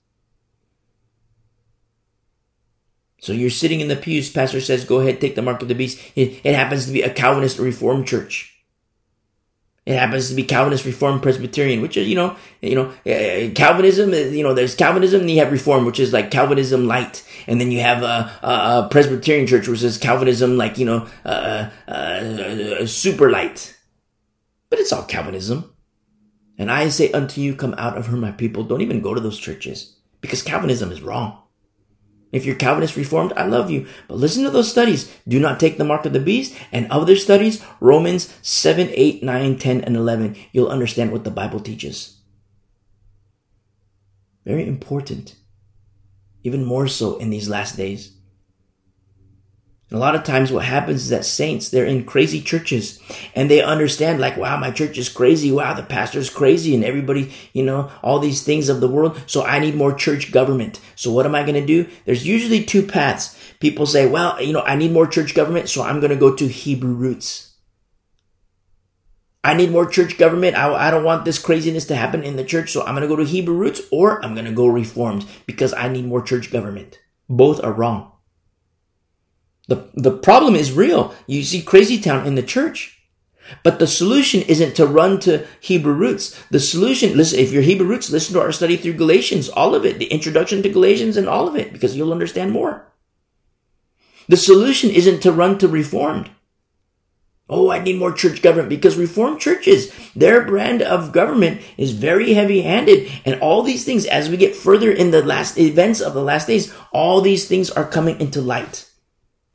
So 3.20 3.32
you're 3.32 3.50
sitting 3.50 3.80
in 3.80 3.88
the 3.88 3.96
pews, 3.96 4.30
pastor 4.30 4.60
says, 4.60 4.84
go 4.84 5.00
ahead, 5.00 5.20
take 5.20 5.34
the 5.34 5.42
mark 5.42 5.62
of 5.62 5.68
the 5.68 5.74
beast. 5.74 5.98
It, 6.14 6.40
it 6.44 6.54
happens 6.54 6.86
to 6.86 6.92
be 6.92 7.02
a 7.02 7.12
Calvinist 7.12 7.58
Reformed 7.58 8.06
church. 8.06 8.50
It 9.86 9.98
happens 9.98 10.28
to 10.28 10.34
be 10.34 10.44
Calvinist 10.44 10.86
Reformed 10.86 11.22
Presbyterian, 11.22 11.82
which 11.82 11.96
is, 11.98 12.08
you 12.08 12.14
know, 12.14 12.36
you 12.62 12.74
know, 12.74 12.88
uh, 13.06 13.52
Calvinism, 13.54 14.14
you 14.14 14.42
know, 14.42 14.54
there's 14.54 14.74
Calvinism 14.74 15.22
and 15.22 15.30
you 15.30 15.40
have 15.40 15.52
Reform, 15.52 15.84
which 15.84 16.00
is 16.00 16.12
like 16.12 16.30
Calvinism 16.30 16.86
light. 16.86 17.22
And 17.46 17.60
then 17.60 17.70
you 17.70 17.80
have 17.80 18.02
a, 18.02 18.30
a, 18.42 18.48
a 18.48 18.88
Presbyterian 18.90 19.46
church, 19.46 19.68
which 19.68 19.82
is 19.82 19.98
Calvinism 19.98 20.56
like, 20.56 20.78
you 20.78 20.86
know, 20.86 21.06
uh, 21.26 21.70
uh, 21.86 22.86
super 22.86 23.30
light. 23.30 23.76
But 24.70 24.78
it's 24.78 24.92
all 24.92 25.04
Calvinism. 25.04 25.73
And 26.56 26.70
I 26.70 26.88
say 26.88 27.10
unto 27.12 27.40
you, 27.40 27.54
come 27.54 27.74
out 27.78 27.96
of 27.96 28.06
her, 28.06 28.16
my 28.16 28.30
people. 28.32 28.64
Don't 28.64 28.80
even 28.80 29.00
go 29.00 29.14
to 29.14 29.20
those 29.20 29.38
churches 29.38 29.96
because 30.20 30.42
Calvinism 30.42 30.92
is 30.92 31.02
wrong. 31.02 31.40
If 32.34 32.44
you're 32.44 32.56
Calvinist 32.56 32.96
Reformed, 32.96 33.32
I 33.36 33.46
love 33.46 33.70
you. 33.70 33.86
But 34.08 34.16
listen 34.16 34.42
to 34.42 34.50
those 34.50 34.68
studies. 34.68 35.12
Do 35.28 35.38
not 35.38 35.60
take 35.60 35.78
the 35.78 35.84
mark 35.84 36.04
of 36.04 36.12
the 36.12 36.18
beast. 36.18 36.56
And 36.72 36.90
other 36.90 37.14
studies, 37.14 37.64
Romans 37.78 38.36
7, 38.42 38.88
8, 38.90 39.22
9, 39.22 39.56
10, 39.56 39.80
and 39.82 39.96
11. 39.96 40.36
You'll 40.50 40.66
understand 40.66 41.12
what 41.12 41.22
the 41.22 41.30
Bible 41.30 41.60
teaches. 41.60 42.18
Very 44.44 44.66
important. 44.66 45.36
Even 46.42 46.64
more 46.64 46.88
so 46.88 47.18
in 47.18 47.30
these 47.30 47.48
last 47.48 47.76
days. 47.76 48.13
A 49.90 49.98
lot 49.98 50.14
of 50.14 50.24
times 50.24 50.50
what 50.50 50.64
happens 50.64 51.02
is 51.02 51.08
that 51.10 51.24
saints, 51.24 51.68
they're 51.68 51.84
in 51.84 52.04
crazy 52.04 52.40
churches 52.40 52.98
and 53.34 53.50
they 53.50 53.62
understand 53.62 54.18
like, 54.18 54.36
wow, 54.36 54.56
my 54.56 54.70
church 54.70 54.96
is 54.96 55.08
crazy. 55.10 55.52
Wow, 55.52 55.74
the 55.74 55.82
pastor's 55.82 56.30
crazy 56.30 56.74
and 56.74 56.82
everybody, 56.82 57.32
you 57.52 57.62
know, 57.62 57.90
all 58.02 58.18
these 58.18 58.42
things 58.42 58.68
of 58.68 58.80
the 58.80 58.88
world. 58.88 59.22
So 59.26 59.44
I 59.44 59.58
need 59.58 59.74
more 59.74 59.92
church 59.92 60.32
government. 60.32 60.80
So 60.96 61.12
what 61.12 61.26
am 61.26 61.34
I 61.34 61.42
going 61.42 61.60
to 61.60 61.66
do? 61.66 61.86
There's 62.06 62.26
usually 62.26 62.64
two 62.64 62.86
paths. 62.86 63.38
People 63.60 63.86
say, 63.86 64.06
well, 64.06 64.42
you 64.42 64.52
know, 64.52 64.62
I 64.62 64.74
need 64.74 64.90
more 64.90 65.06
church 65.06 65.34
government. 65.34 65.68
So 65.68 65.82
I'm 65.82 66.00
going 66.00 66.10
to 66.10 66.16
go 66.16 66.34
to 66.34 66.48
Hebrew 66.48 66.94
roots. 66.94 67.52
I 69.44 69.52
need 69.52 69.70
more 69.70 69.86
church 69.86 70.16
government. 70.16 70.56
I, 70.56 70.72
I 70.72 70.90
don't 70.90 71.04
want 71.04 71.26
this 71.26 71.38
craziness 71.38 71.84
to 71.86 71.96
happen 71.96 72.22
in 72.22 72.36
the 72.36 72.44
church. 72.44 72.72
So 72.72 72.80
I'm 72.80 72.94
going 72.94 73.02
to 73.02 73.08
go 73.08 73.16
to 73.16 73.24
Hebrew 73.24 73.54
roots 73.54 73.82
or 73.92 74.24
I'm 74.24 74.32
going 74.32 74.46
to 74.46 74.52
go 74.52 74.66
reformed 74.66 75.26
because 75.44 75.74
I 75.74 75.88
need 75.88 76.06
more 76.06 76.22
church 76.22 76.50
government. 76.50 76.98
Both 77.28 77.62
are 77.62 77.72
wrong. 77.72 78.10
The, 79.68 79.88
the 79.94 80.16
problem 80.16 80.54
is 80.54 80.72
real. 80.72 81.14
You 81.26 81.42
see 81.42 81.62
crazy 81.62 81.98
town 82.00 82.26
in 82.26 82.34
the 82.34 82.42
church. 82.42 82.94
But 83.62 83.78
the 83.78 83.86
solution 83.86 84.42
isn't 84.42 84.74
to 84.76 84.86
run 84.86 85.20
to 85.20 85.46
Hebrew 85.60 85.92
roots. 85.92 86.40
The 86.50 86.60
solution, 86.60 87.16
listen, 87.16 87.38
if 87.38 87.52
you're 87.52 87.62
Hebrew 87.62 87.86
roots, 87.86 88.10
listen 88.10 88.34
to 88.34 88.40
our 88.40 88.52
study 88.52 88.76
through 88.76 88.94
Galatians, 88.94 89.48
all 89.48 89.74
of 89.74 89.84
it, 89.84 89.98
the 89.98 90.06
introduction 90.06 90.62
to 90.62 90.68
Galatians 90.68 91.16
and 91.16 91.28
all 91.28 91.46
of 91.46 91.56
it, 91.56 91.72
because 91.72 91.96
you'll 91.96 92.12
understand 92.12 92.52
more. 92.52 92.90
The 94.28 94.36
solution 94.38 94.90
isn't 94.90 95.20
to 95.20 95.32
run 95.32 95.58
to 95.58 95.68
Reformed. 95.68 96.30
Oh, 97.46 97.70
I 97.70 97.80
need 97.80 97.98
more 97.98 98.12
church 98.12 98.40
government 98.40 98.70
because 98.70 98.96
Reformed 98.96 99.38
churches, 99.38 99.94
their 100.16 100.46
brand 100.46 100.80
of 100.80 101.12
government 101.12 101.60
is 101.76 101.92
very 101.92 102.32
heavy 102.32 102.62
handed. 102.62 103.12
And 103.26 103.38
all 103.42 103.62
these 103.62 103.84
things, 103.84 104.06
as 104.06 104.30
we 104.30 104.38
get 104.38 104.56
further 104.56 104.90
in 104.90 105.10
the 105.10 105.22
last 105.22 105.58
events 105.58 106.00
of 106.00 106.14
the 106.14 106.22
last 106.22 106.46
days, 106.46 106.74
all 106.90 107.20
these 107.20 107.46
things 107.46 107.70
are 107.70 107.86
coming 107.86 108.18
into 108.18 108.40
light. 108.40 108.88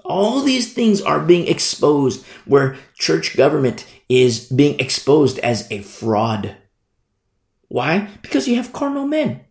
All 0.09 0.41
these 0.41 0.73
things 0.73 1.01
are 1.01 1.21
being 1.21 1.47
exposed 1.47 2.25
where 2.45 2.75
church 2.95 3.37
government 3.37 3.85
is 4.09 4.49
being 4.49 4.79
exposed 4.79 5.39
as 5.39 5.71
a 5.71 5.81
fraud. 5.81 6.57
Why? 7.69 8.09
Because 8.21 8.47
you 8.47 8.55
have 8.57 8.73
carnal 8.73 9.05
men 9.05 9.45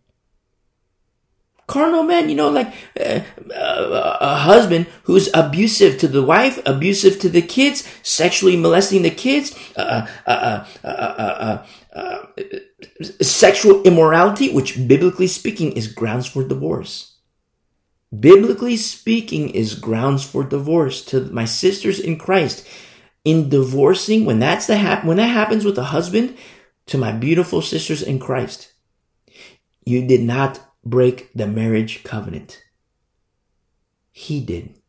carnal 1.69 2.03
men, 2.03 2.27
you 2.27 2.35
know, 2.35 2.49
like 2.49 2.73
uh, 2.99 3.21
uh, 3.55 4.17
a 4.19 4.35
husband 4.35 4.87
who's 5.03 5.29
abusive 5.33 5.97
to 5.99 6.07
the 6.07 6.23
wife, 6.23 6.59
abusive 6.65 7.19
to 7.19 7.29
the 7.29 7.43
kids, 7.43 7.87
sexually 8.01 8.57
molesting 8.57 9.03
the 9.03 9.11
kids, 9.11 9.55
uh, 9.77 10.07
uh, 10.25 10.65
uh, 10.83 11.63
uh 11.93 12.25
sexual 13.21 13.83
immorality, 13.83 14.51
which 14.51 14.87
biblically 14.87 15.27
speaking 15.27 15.71
is 15.73 15.87
grounds 15.87 16.25
for 16.25 16.43
divorce. 16.43 17.08
Biblically 18.17 18.75
speaking 18.75 19.49
is 19.49 19.75
grounds 19.75 20.23
for 20.23 20.43
divorce 20.43 21.05
to 21.05 21.21
my 21.31 21.45
sisters 21.45 21.99
in 21.99 22.17
Christ. 22.17 22.67
In 23.23 23.49
divorcing, 23.49 24.25
when 24.25 24.39
that's 24.39 24.65
the 24.65 24.77
hap- 24.77 25.05
when 25.05 25.17
that 25.17 25.27
happens 25.27 25.63
with 25.63 25.77
a 25.77 25.85
husband, 25.85 26.35
to 26.87 26.97
my 26.97 27.11
beautiful 27.11 27.61
sisters 27.61 28.01
in 28.01 28.17
Christ, 28.17 28.73
you 29.85 30.07
did 30.07 30.21
not 30.21 30.59
break 30.83 31.31
the 31.33 31.45
marriage 31.45 32.03
covenant. 32.03 32.63
He 34.11 34.39
did. 34.41 34.79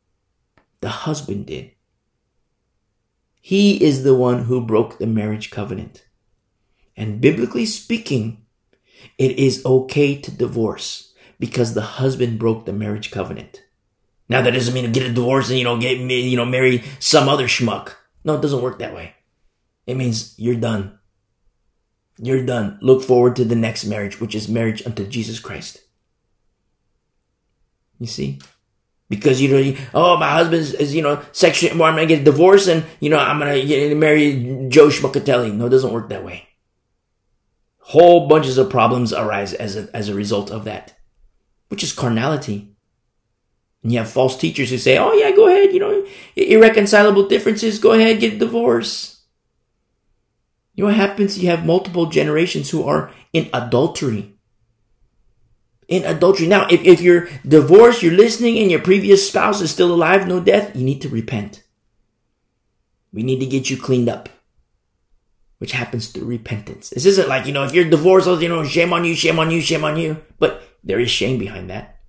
The 0.80 0.88
husband 0.88 1.46
did. 1.46 1.72
He 3.40 3.82
is 3.84 4.02
the 4.02 4.14
one 4.14 4.44
who 4.44 4.64
broke 4.64 4.98
the 4.98 5.06
marriage 5.06 5.50
covenant. 5.50 6.06
And 6.96 7.20
biblically 7.20 7.66
speaking, 7.66 8.46
it 9.18 9.38
is 9.38 9.64
okay 9.66 10.16
to 10.16 10.30
divorce 10.30 11.09
because 11.40 11.74
the 11.74 11.82
husband 11.82 12.38
broke 12.38 12.66
the 12.66 12.72
marriage 12.72 13.10
covenant. 13.10 13.64
Now 14.28 14.42
that 14.42 14.52
doesn't 14.52 14.72
mean 14.72 14.84
to 14.84 14.90
get 14.90 15.10
a 15.10 15.12
divorce 15.12 15.48
and 15.50 15.58
you 15.58 15.64
know 15.64 15.76
get 15.76 15.98
you 15.98 16.36
know 16.36 16.46
marry 16.46 16.84
some 17.00 17.28
other 17.28 17.48
schmuck. 17.48 17.94
No, 18.22 18.36
it 18.36 18.42
doesn't 18.42 18.62
work 18.62 18.78
that 18.78 18.94
way. 18.94 19.14
It 19.88 19.96
means 19.96 20.34
you're 20.38 20.54
done. 20.54 21.00
You're 22.18 22.44
done. 22.44 22.78
Look 22.82 23.02
forward 23.02 23.34
to 23.36 23.44
the 23.44 23.56
next 23.56 23.86
marriage, 23.86 24.20
which 24.20 24.36
is 24.36 24.48
marriage 24.48 24.86
unto 24.86 25.06
Jesus 25.06 25.40
Christ. 25.40 25.80
You 27.98 28.06
see? 28.06 28.38
Because, 29.08 29.40
you 29.40 29.48
know, 29.48 29.78
oh, 29.94 30.16
my 30.18 30.30
husband 30.30 30.62
is, 30.62 30.94
you 30.94 31.02
know, 31.02 31.20
sexually, 31.32 31.76
well, 31.76 31.90
I'm 31.90 31.96
to 31.96 32.06
get 32.06 32.24
divorced 32.24 32.68
and, 32.68 32.84
you 33.00 33.10
know, 33.10 33.18
I'm 33.18 33.40
to 33.40 33.66
get 33.66 33.96
marry 33.96 34.68
Joe 34.68 34.86
Schmuckatelli. 34.86 35.52
No, 35.52 35.66
it 35.66 35.70
doesn't 35.70 35.92
work 35.92 36.10
that 36.10 36.24
way. 36.24 36.46
Whole 37.78 38.28
bunches 38.28 38.56
of 38.56 38.70
problems 38.70 39.12
arise 39.12 39.52
as 39.52 39.76
a, 39.76 39.88
as 39.92 40.08
a 40.08 40.14
result 40.14 40.52
of 40.52 40.64
that, 40.64 40.96
which 41.70 41.82
is 41.82 41.92
carnality. 41.92 42.76
And 43.82 43.90
you 43.90 43.98
have 43.98 44.10
false 44.10 44.36
teachers 44.36 44.68
who 44.68 44.76
say, 44.78 44.98
oh, 44.98 45.14
yeah, 45.14 45.30
go 45.34 45.48
ahead, 45.48 45.72
you 45.72 45.80
know, 45.80 46.06
irreconcilable 46.36 47.26
differences, 47.28 47.78
go 47.78 47.92
ahead, 47.92 48.20
get 48.20 48.34
a 48.34 48.38
divorce. 48.38 49.22
You 50.74 50.84
know 50.84 50.88
what 50.88 50.96
happens? 50.96 51.38
You 51.38 51.48
have 51.48 51.64
multiple 51.64 52.06
generations 52.06 52.70
who 52.70 52.84
are 52.84 53.10
in 53.32 53.48
adultery 53.54 54.34
in 55.90 56.04
adultery. 56.04 56.46
Now, 56.46 56.66
if, 56.70 56.82
if 56.84 57.02
you're 57.02 57.28
divorced, 57.46 58.02
you're 58.02 58.12
listening, 58.12 58.58
and 58.58 58.70
your 58.70 58.80
previous 58.80 59.26
spouse 59.26 59.60
is 59.60 59.70
still 59.70 59.92
alive, 59.92 60.26
no 60.26 60.40
death, 60.40 60.74
you 60.74 60.84
need 60.84 61.02
to 61.02 61.08
repent. 61.08 61.64
We 63.12 63.24
need 63.24 63.40
to 63.40 63.46
get 63.46 63.68
you 63.68 63.76
cleaned 63.76 64.08
up, 64.08 64.28
which 65.58 65.72
happens 65.72 66.08
through 66.08 66.26
repentance. 66.26 66.90
This 66.90 67.06
isn't 67.06 67.28
like, 67.28 67.44
you 67.44 67.52
know, 67.52 67.64
if 67.64 67.74
you're 67.74 67.90
divorced, 67.90 68.28
you 68.40 68.48
know, 68.48 68.64
shame 68.64 68.92
on 68.92 69.04
you, 69.04 69.16
shame 69.16 69.40
on 69.40 69.50
you, 69.50 69.60
shame 69.60 69.84
on 69.84 69.96
you. 69.96 70.22
But 70.38 70.62
there 70.82 71.00
is 71.00 71.10
shame 71.10 71.38
behind 71.38 71.70
that. 71.70 72.00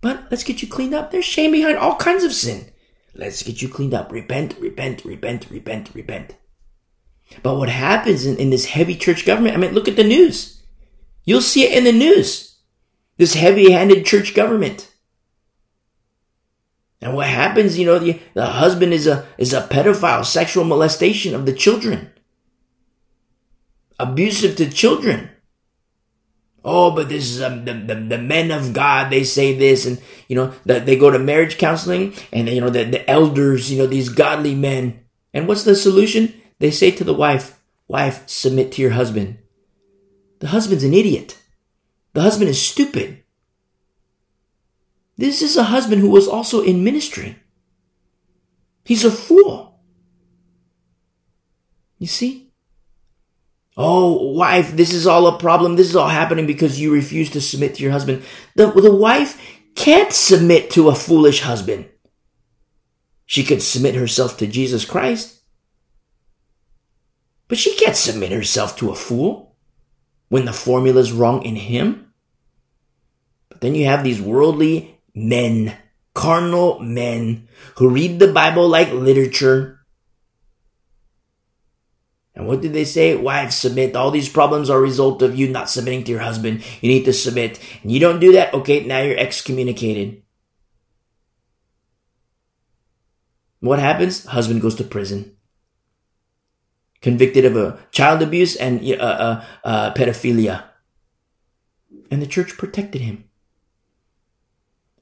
But 0.00 0.26
let's 0.30 0.44
get 0.44 0.62
you 0.62 0.68
cleaned 0.68 0.94
up. 0.94 1.10
There's 1.10 1.24
shame 1.24 1.52
behind 1.52 1.76
all 1.76 1.96
kinds 1.96 2.24
of 2.24 2.32
sin. 2.32 2.70
Let's 3.14 3.42
get 3.42 3.62
you 3.62 3.68
cleaned 3.68 3.94
up. 3.94 4.12
Repent, 4.12 4.56
repent, 4.60 5.04
repent, 5.04 5.50
repent, 5.50 5.90
repent. 5.94 6.36
But 7.42 7.56
what 7.56 7.68
happens 7.68 8.24
in, 8.24 8.36
in 8.36 8.50
this 8.50 8.66
heavy 8.66 8.94
church 8.94 9.26
government? 9.26 9.56
I 9.56 9.58
mean, 9.58 9.72
look 9.72 9.88
at 9.88 9.96
the 9.96 10.04
news. 10.04 10.62
You'll 11.24 11.40
see 11.40 11.64
it 11.64 11.76
in 11.76 11.84
the 11.84 11.92
news. 11.92 12.58
This 13.16 13.34
heavy 13.34 13.72
handed 13.72 14.06
church 14.06 14.34
government. 14.34 14.94
And 17.00 17.14
what 17.14 17.26
happens, 17.26 17.78
you 17.78 17.86
know, 17.86 17.98
the, 17.98 18.20
the 18.34 18.46
husband 18.46 18.92
is 18.92 19.06
a, 19.06 19.26
is 19.36 19.52
a 19.52 19.62
pedophile, 19.62 20.24
sexual 20.24 20.64
molestation 20.64 21.34
of 21.34 21.46
the 21.46 21.52
children. 21.52 22.10
Abusive 23.98 24.56
to 24.56 24.70
children. 24.70 25.30
Oh, 26.64 26.90
but 26.90 27.08
this 27.08 27.30
is 27.30 27.40
um, 27.40 27.64
the, 27.64 27.72
the, 27.72 27.94
the 27.94 28.18
men 28.18 28.50
of 28.50 28.72
God. 28.72 29.10
They 29.10 29.24
say 29.24 29.56
this, 29.56 29.86
and 29.86 30.00
you 30.26 30.36
know 30.36 30.52
that 30.66 30.86
they 30.86 30.96
go 30.96 31.10
to 31.10 31.18
marriage 31.18 31.56
counseling, 31.56 32.14
and 32.32 32.48
you 32.48 32.60
know 32.60 32.70
the, 32.70 32.84
the 32.84 33.08
elders, 33.08 33.70
you 33.70 33.78
know 33.78 33.86
these 33.86 34.08
godly 34.08 34.54
men. 34.54 35.04
And 35.32 35.46
what's 35.46 35.64
the 35.64 35.76
solution? 35.76 36.34
They 36.58 36.70
say 36.70 36.90
to 36.90 37.04
the 37.04 37.14
wife, 37.14 37.60
"Wife, 37.86 38.28
submit 38.28 38.72
to 38.72 38.82
your 38.82 38.92
husband." 38.92 39.38
The 40.40 40.48
husband's 40.48 40.84
an 40.84 40.94
idiot. 40.94 41.38
The 42.12 42.22
husband 42.22 42.50
is 42.50 42.60
stupid. 42.60 43.22
This 45.16 45.42
is 45.42 45.56
a 45.56 45.64
husband 45.64 46.00
who 46.00 46.10
was 46.10 46.28
also 46.28 46.62
in 46.62 46.84
ministry. 46.84 47.36
He's 48.84 49.04
a 49.04 49.10
fool. 49.10 49.80
You 51.98 52.06
see? 52.06 52.47
Oh, 53.80 54.32
wife, 54.32 54.72
this 54.72 54.92
is 54.92 55.06
all 55.06 55.28
a 55.28 55.38
problem. 55.38 55.76
This 55.76 55.88
is 55.88 55.94
all 55.94 56.08
happening 56.08 56.46
because 56.46 56.80
you 56.80 56.92
refuse 56.92 57.30
to 57.30 57.40
submit 57.40 57.76
to 57.76 57.82
your 57.84 57.92
husband. 57.92 58.24
The, 58.56 58.72
the 58.72 58.92
wife 58.92 59.40
can't 59.76 60.12
submit 60.12 60.70
to 60.70 60.88
a 60.88 60.96
foolish 60.96 61.42
husband. 61.42 61.88
She 63.24 63.44
could 63.44 63.62
submit 63.62 63.94
herself 63.94 64.36
to 64.38 64.48
Jesus 64.48 64.84
Christ. 64.84 65.42
But 67.46 67.56
she 67.56 67.76
can't 67.76 67.94
submit 67.94 68.32
herself 68.32 68.76
to 68.78 68.90
a 68.90 68.96
fool 68.96 69.56
when 70.28 70.44
the 70.44 70.52
formula 70.52 71.00
is 71.00 71.12
wrong 71.12 71.44
in 71.44 71.54
him. 71.54 72.12
But 73.48 73.60
then 73.60 73.76
you 73.76 73.86
have 73.86 74.02
these 74.02 74.20
worldly 74.20 74.98
men, 75.14 75.76
carnal 76.14 76.80
men 76.80 77.46
who 77.76 77.90
read 77.90 78.18
the 78.18 78.32
Bible 78.32 78.68
like 78.68 78.90
literature. 78.90 79.77
And 82.38 82.46
what 82.46 82.62
did 82.62 82.72
they 82.72 82.86
say? 82.86 83.14
Wives, 83.16 83.56
submit. 83.56 83.96
All 83.96 84.10
these 84.10 84.28
problems 84.30 84.70
are 84.70 84.78
a 84.78 84.80
result 84.80 85.20
of 85.20 85.36
you 85.36 85.48
not 85.48 85.68
submitting 85.68 86.04
to 86.04 86.12
your 86.12 86.20
husband. 86.20 86.62
You 86.80 86.88
need 86.88 87.04
to 87.04 87.12
submit. 87.12 87.58
And 87.82 87.92
you 87.92 88.00
don't 88.00 88.20
do 88.20 88.32
that, 88.32 88.54
okay, 88.54 88.86
now 88.86 89.02
you're 89.02 89.18
excommunicated. 89.18 90.22
What 93.60 93.80
happens? 93.80 94.24
Husband 94.24 94.62
goes 94.62 94.76
to 94.76 94.84
prison 94.84 95.34
convicted 97.00 97.44
of 97.44 97.56
a 97.56 97.78
child 97.90 98.22
abuse 98.22 98.56
and 98.56 98.80
uh, 98.82 98.96
uh, 98.96 99.44
uh, 99.64 99.94
pedophilia. 99.94 100.64
And 102.10 102.22
the 102.22 102.26
church 102.26 102.56
protected 102.56 103.02
him. 103.02 103.24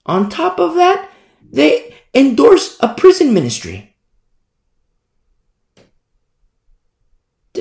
On 0.05 0.29
top 0.29 0.59
of 0.59 0.75
that, 0.75 1.11
they 1.51 1.94
endorse 2.14 2.77
a 2.81 2.94
prison 2.94 3.33
ministry. 3.33 3.95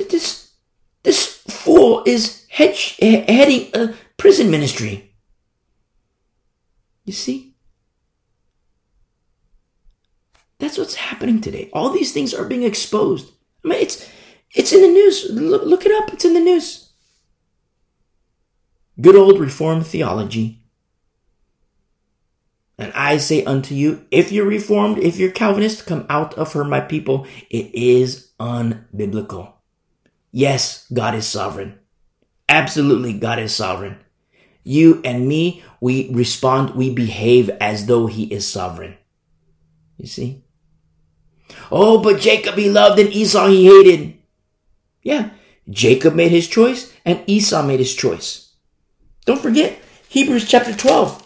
This, 0.08 0.52
this 1.02 1.36
fool 1.48 2.02
is 2.06 2.46
heading 2.48 3.70
a 3.74 3.94
prison 4.16 4.50
ministry. 4.50 5.14
You 7.04 7.12
see? 7.12 7.54
That's 10.58 10.78
what's 10.78 10.94
happening 10.94 11.40
today. 11.40 11.70
All 11.72 11.90
these 11.90 12.12
things 12.12 12.32
are 12.32 12.44
being 12.44 12.62
exposed. 12.62 13.30
I 13.64 13.68
mean, 13.68 13.80
it's 13.80 14.08
it's 14.54 14.72
in 14.72 14.80
the 14.80 14.88
news. 14.88 15.26
Look, 15.30 15.64
look 15.64 15.84
it 15.84 15.92
up. 15.92 16.12
It's 16.12 16.24
in 16.24 16.34
the 16.34 16.40
news. 16.40 16.90
Good 19.00 19.16
old 19.16 19.38
Reformed 19.38 19.86
theology. 19.86 20.62
And 22.78 22.92
I 22.94 23.18
say 23.18 23.44
unto 23.44 23.74
you, 23.74 24.06
if 24.10 24.32
you're 24.32 24.46
Reformed, 24.46 24.98
if 24.98 25.18
you're 25.18 25.30
Calvinist, 25.30 25.86
come 25.86 26.06
out 26.08 26.34
of 26.34 26.52
her, 26.52 26.64
my 26.64 26.80
people. 26.80 27.26
It 27.50 27.74
is 27.74 28.32
unbiblical. 28.40 29.55
Yes, 30.36 30.84
God 30.92 31.14
is 31.14 31.26
sovereign. 31.26 31.78
Absolutely, 32.46 33.14
God 33.14 33.38
is 33.38 33.54
sovereign. 33.54 33.96
You 34.64 35.00
and 35.02 35.26
me, 35.26 35.64
we 35.80 36.10
respond, 36.12 36.74
we 36.74 36.92
behave 36.92 37.48
as 37.58 37.86
though 37.86 38.06
He 38.06 38.24
is 38.24 38.46
sovereign. 38.46 38.98
You 39.96 40.06
see? 40.06 40.44
Oh, 41.72 42.02
but 42.02 42.20
Jacob 42.20 42.56
he 42.56 42.68
loved 42.68 42.98
and 42.98 43.08
Esau 43.08 43.46
he 43.46 43.64
hated. 43.64 44.18
Yeah, 45.02 45.30
Jacob 45.70 46.14
made 46.14 46.32
his 46.32 46.48
choice 46.48 46.92
and 47.06 47.24
Esau 47.26 47.62
made 47.62 47.80
his 47.80 47.94
choice. 47.94 48.52
Don't 49.24 49.40
forget, 49.40 49.78
Hebrews 50.10 50.46
chapter 50.46 50.74
12. 50.74 51.25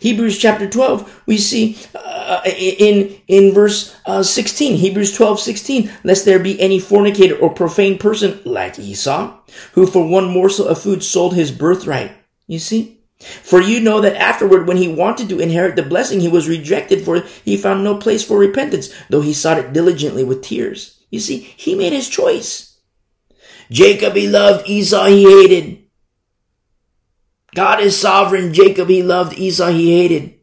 Hebrews 0.00 0.38
chapter 0.38 0.68
12, 0.68 1.24
we 1.26 1.36
see 1.36 1.78
uh, 1.94 2.40
in, 2.44 3.20
in 3.28 3.52
verse 3.52 3.94
uh, 4.06 4.22
16, 4.22 4.76
Hebrews 4.76 5.14
12, 5.14 5.38
16, 5.40 5.92
lest 6.04 6.24
there 6.24 6.38
be 6.38 6.60
any 6.60 6.80
fornicator 6.80 7.36
or 7.36 7.50
profane 7.50 7.98
person 7.98 8.40
like 8.44 8.78
Esau, 8.78 9.38
who 9.72 9.86
for 9.86 10.06
one 10.06 10.30
morsel 10.30 10.68
of 10.68 10.80
food 10.80 11.02
sold 11.02 11.34
his 11.34 11.52
birthright. 11.52 12.12
You 12.46 12.58
see? 12.58 13.00
For 13.20 13.60
you 13.60 13.80
know 13.80 14.00
that 14.00 14.16
afterward, 14.16 14.66
when 14.66 14.78
he 14.78 14.88
wanted 14.88 15.28
to 15.28 15.40
inherit 15.40 15.76
the 15.76 15.82
blessing, 15.82 16.20
he 16.20 16.28
was 16.28 16.48
rejected, 16.48 17.04
for 17.04 17.20
he 17.44 17.58
found 17.58 17.84
no 17.84 17.96
place 17.98 18.24
for 18.24 18.38
repentance, 18.38 18.88
though 19.10 19.20
he 19.20 19.34
sought 19.34 19.58
it 19.58 19.74
diligently 19.74 20.24
with 20.24 20.42
tears. 20.42 20.98
You 21.10 21.20
see, 21.20 21.38
he 21.38 21.74
made 21.74 21.92
his 21.92 22.08
choice. 22.08 22.78
Jacob 23.70 24.14
he 24.14 24.26
loved, 24.26 24.66
Esau 24.68 25.06
he 25.06 25.24
hated. 25.24 25.84
God 27.54 27.80
is 27.80 28.00
sovereign. 28.00 28.52
Jacob 28.52 28.88
he 28.88 29.02
loved, 29.02 29.38
Esau 29.38 29.70
he 29.70 29.98
hated. 29.98 30.34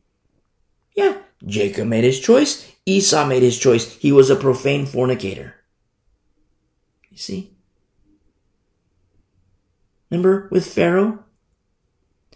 Yeah, 0.96 1.18
Jacob 1.46 1.88
made 1.88 2.04
his 2.04 2.20
choice. 2.20 2.72
Esau 2.86 3.26
made 3.26 3.44
his 3.44 3.58
choice. 3.58 3.96
He 3.98 4.12
was 4.12 4.30
a 4.30 4.36
profane 4.36 4.86
fornicator. 4.86 5.56
You 7.10 7.18
see? 7.18 7.52
Remember 10.10 10.48
with 10.52 10.66
Pharaoh? 10.66 11.24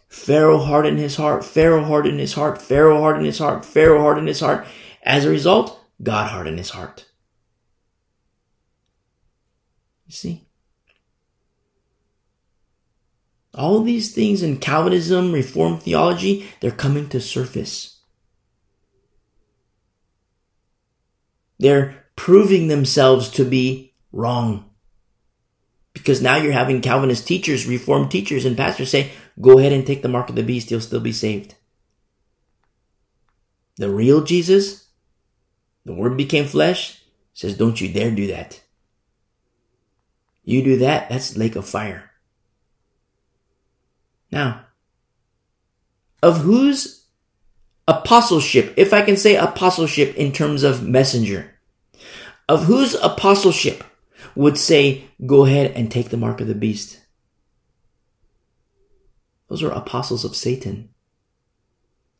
Pharaoh 0.10 0.60
hardened 0.60 1.00
his 1.00 1.16
heart, 1.16 1.46
Pharaoh 1.46 1.86
hardened 1.86 2.20
his 2.20 2.34
heart, 2.34 2.62
Pharaoh 2.62 3.00
hardened 3.00 3.26
his 3.26 3.40
heart, 3.40 3.64
Pharaoh 3.64 4.02
hardened 4.02 4.28
his 4.28 4.42
heart. 4.42 4.68
As 5.04 5.24
a 5.24 5.30
result, 5.30 5.80
God 6.04 6.30
hardened 6.30 6.58
his 6.58 6.72
heart. 6.72 7.06
You 10.06 10.14
see? 10.14 10.48
All 13.54 13.82
these 13.82 14.14
things 14.14 14.42
in 14.42 14.58
Calvinism, 14.58 15.34
Reformed 15.34 15.84
theology, 15.84 16.50
they're 16.60 16.72
coming 16.72 17.10
to 17.10 17.20
surface. 17.20 18.00
They're 21.60 22.06
proving 22.16 22.68
themselves 22.68 23.30
to 23.32 23.44
be 23.44 23.94
wrong. 24.12 24.70
Because 25.94 26.22
now 26.22 26.38
you're 26.38 26.54
having 26.54 26.82
Calvinist 26.82 27.28
teachers, 27.28 27.68
Reformed 27.68 28.10
teachers, 28.10 28.46
and 28.46 28.56
pastors 28.56 28.90
say, 28.90 29.12
go 29.40 29.60
ahead 29.60 29.74
and 29.74 29.86
take 29.86 30.02
the 30.02 30.08
mark 30.08 30.30
of 30.30 30.36
the 30.36 30.44
beast, 30.44 30.72
you'll 30.72 30.80
still 30.80 31.02
be 31.02 31.12
saved. 31.12 31.56
The 33.76 33.90
real 33.90 34.24
Jesus, 34.24 34.88
the 35.86 35.94
Word 35.94 36.16
became 36.16 36.46
flesh, 36.46 37.02
says, 37.34 37.58
don't 37.58 37.82
you 37.82 37.92
dare 37.92 38.12
do 38.12 38.28
that. 38.28 38.62
You 40.44 40.64
do 40.64 40.78
that, 40.78 41.10
that's 41.10 41.36
lake 41.36 41.56
of 41.56 41.68
fire. 41.68 42.11
Now, 44.32 44.66
of 46.24 46.42
whose 46.42 47.06
apostleship, 47.88 48.74
if 48.78 48.94
I 48.94 49.02
can 49.02 49.18
say 49.18 49.36
apostleship 49.36 50.16
in 50.16 50.32
terms 50.32 50.64
of 50.64 50.88
messenger, 50.88 51.52
of 52.48 52.66
whose 52.66 52.96
apostleship 52.96 53.84
would 54.36 54.58
say, 54.58 55.06
go 55.26 55.46
ahead 55.46 55.72
and 55.76 55.92
take 55.92 56.10
the 56.10 56.18
mark 56.18 56.42
of 56.42 56.48
the 56.48 56.56
beast. 56.56 57.00
Those 59.50 59.64
are 59.64 59.72
apostles 59.72 60.24
of 60.24 60.36
Satan, 60.36 60.90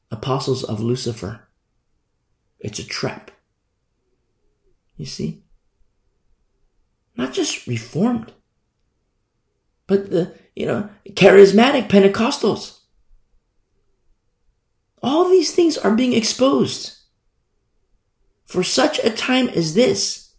apostles 0.10 0.64
of 0.64 0.82
Lucifer. 0.82 1.48
It's 2.60 2.80
a 2.80 2.86
trap. 2.86 3.32
You 4.98 5.06
see? 5.06 5.44
Not 7.16 7.34
just 7.34 7.68
reformed, 7.68 8.34
but 9.88 10.10
the, 10.10 10.34
you 10.56 10.66
know, 10.66 10.90
charismatic 11.12 11.88
Pentecostals. 11.88 12.80
All 15.04 15.30
these 15.30 15.54
things 15.54 15.78
are 15.78 15.96
being 15.96 16.14
exposed 16.14 16.98
for 18.46 18.64
such 18.64 19.00
a 19.00 19.10
time 19.10 19.50
as 19.50 19.74
this. 19.74 20.34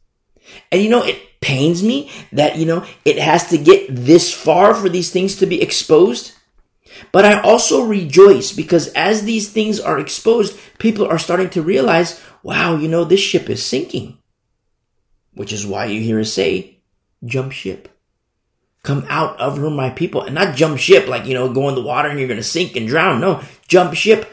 And 0.71 0.83
you 0.83 0.91
know, 0.91 1.03
it 1.03 1.41
pains 1.41 1.83
me 1.83 2.11
that, 2.33 2.57
you 2.57 2.67
know, 2.67 2.85
it 3.05 3.19
has 3.19 3.49
to 3.49 3.59
get 3.59 3.87
this 3.89 4.33
far 4.33 4.75
for 4.75 4.89
these 4.89 5.11
things 5.11 5.37
to 5.37 5.47
be 5.47 5.61
exposed. 5.61 6.33
But 7.11 7.25
I 7.25 7.41
also 7.41 7.85
rejoice 7.85 8.53
because 8.53 8.89
as 8.89 9.23
these 9.23 9.51
things 9.51 9.81
are 9.81 9.99
exposed, 9.99 10.59
people 10.79 11.07
are 11.07 11.19
starting 11.19 11.51
to 11.51 11.63
realize, 11.63 12.21
wow, 12.43 12.77
you 12.77 12.89
know, 12.89 13.05
this 13.05 13.21
ship 13.21 13.51
is 13.51 13.65
sinking. 13.65 14.19
Which 15.35 15.53
is 15.53 15.67
why 15.67 15.87
you 15.87 16.01
hear 16.01 16.21
us 16.21 16.33
say, 16.33 16.79
jump 17.25 17.53
ship. 17.53 17.89
Come 18.83 19.07
out 19.09 19.39
of 19.39 19.59
her, 19.59 19.71
my 19.71 19.91
people. 19.91 20.23
And 20.23 20.35
not 20.35 20.57
jump 20.57 20.79
ship 20.79 21.07
like, 21.07 21.27
you 21.27 21.35
know, 21.35 21.53
go 21.53 21.69
in 21.69 21.75
the 21.75 21.83
water 21.83 22.09
and 22.09 22.19
you're 22.19 22.29
going 22.29 22.39
to 22.39 22.45
sink 22.45 22.77
and 22.77 22.89
drown. 22.89 23.21
No, 23.21 23.43
jump 23.69 23.95
ship. 23.95 24.31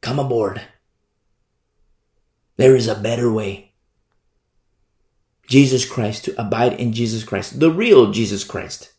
Come 0.00 0.18
aboard. 0.18 0.62
There 2.56 2.74
is 2.74 2.88
a 2.88 2.94
better 2.94 3.30
way. 3.30 3.72
Jesus 5.48 5.88
Christ, 5.88 6.24
to 6.26 6.40
abide 6.40 6.74
in 6.74 6.92
Jesus 6.92 7.24
Christ, 7.24 7.58
the 7.60 7.70
real 7.70 8.10
Jesus 8.10 8.44
Christ. 8.44 8.92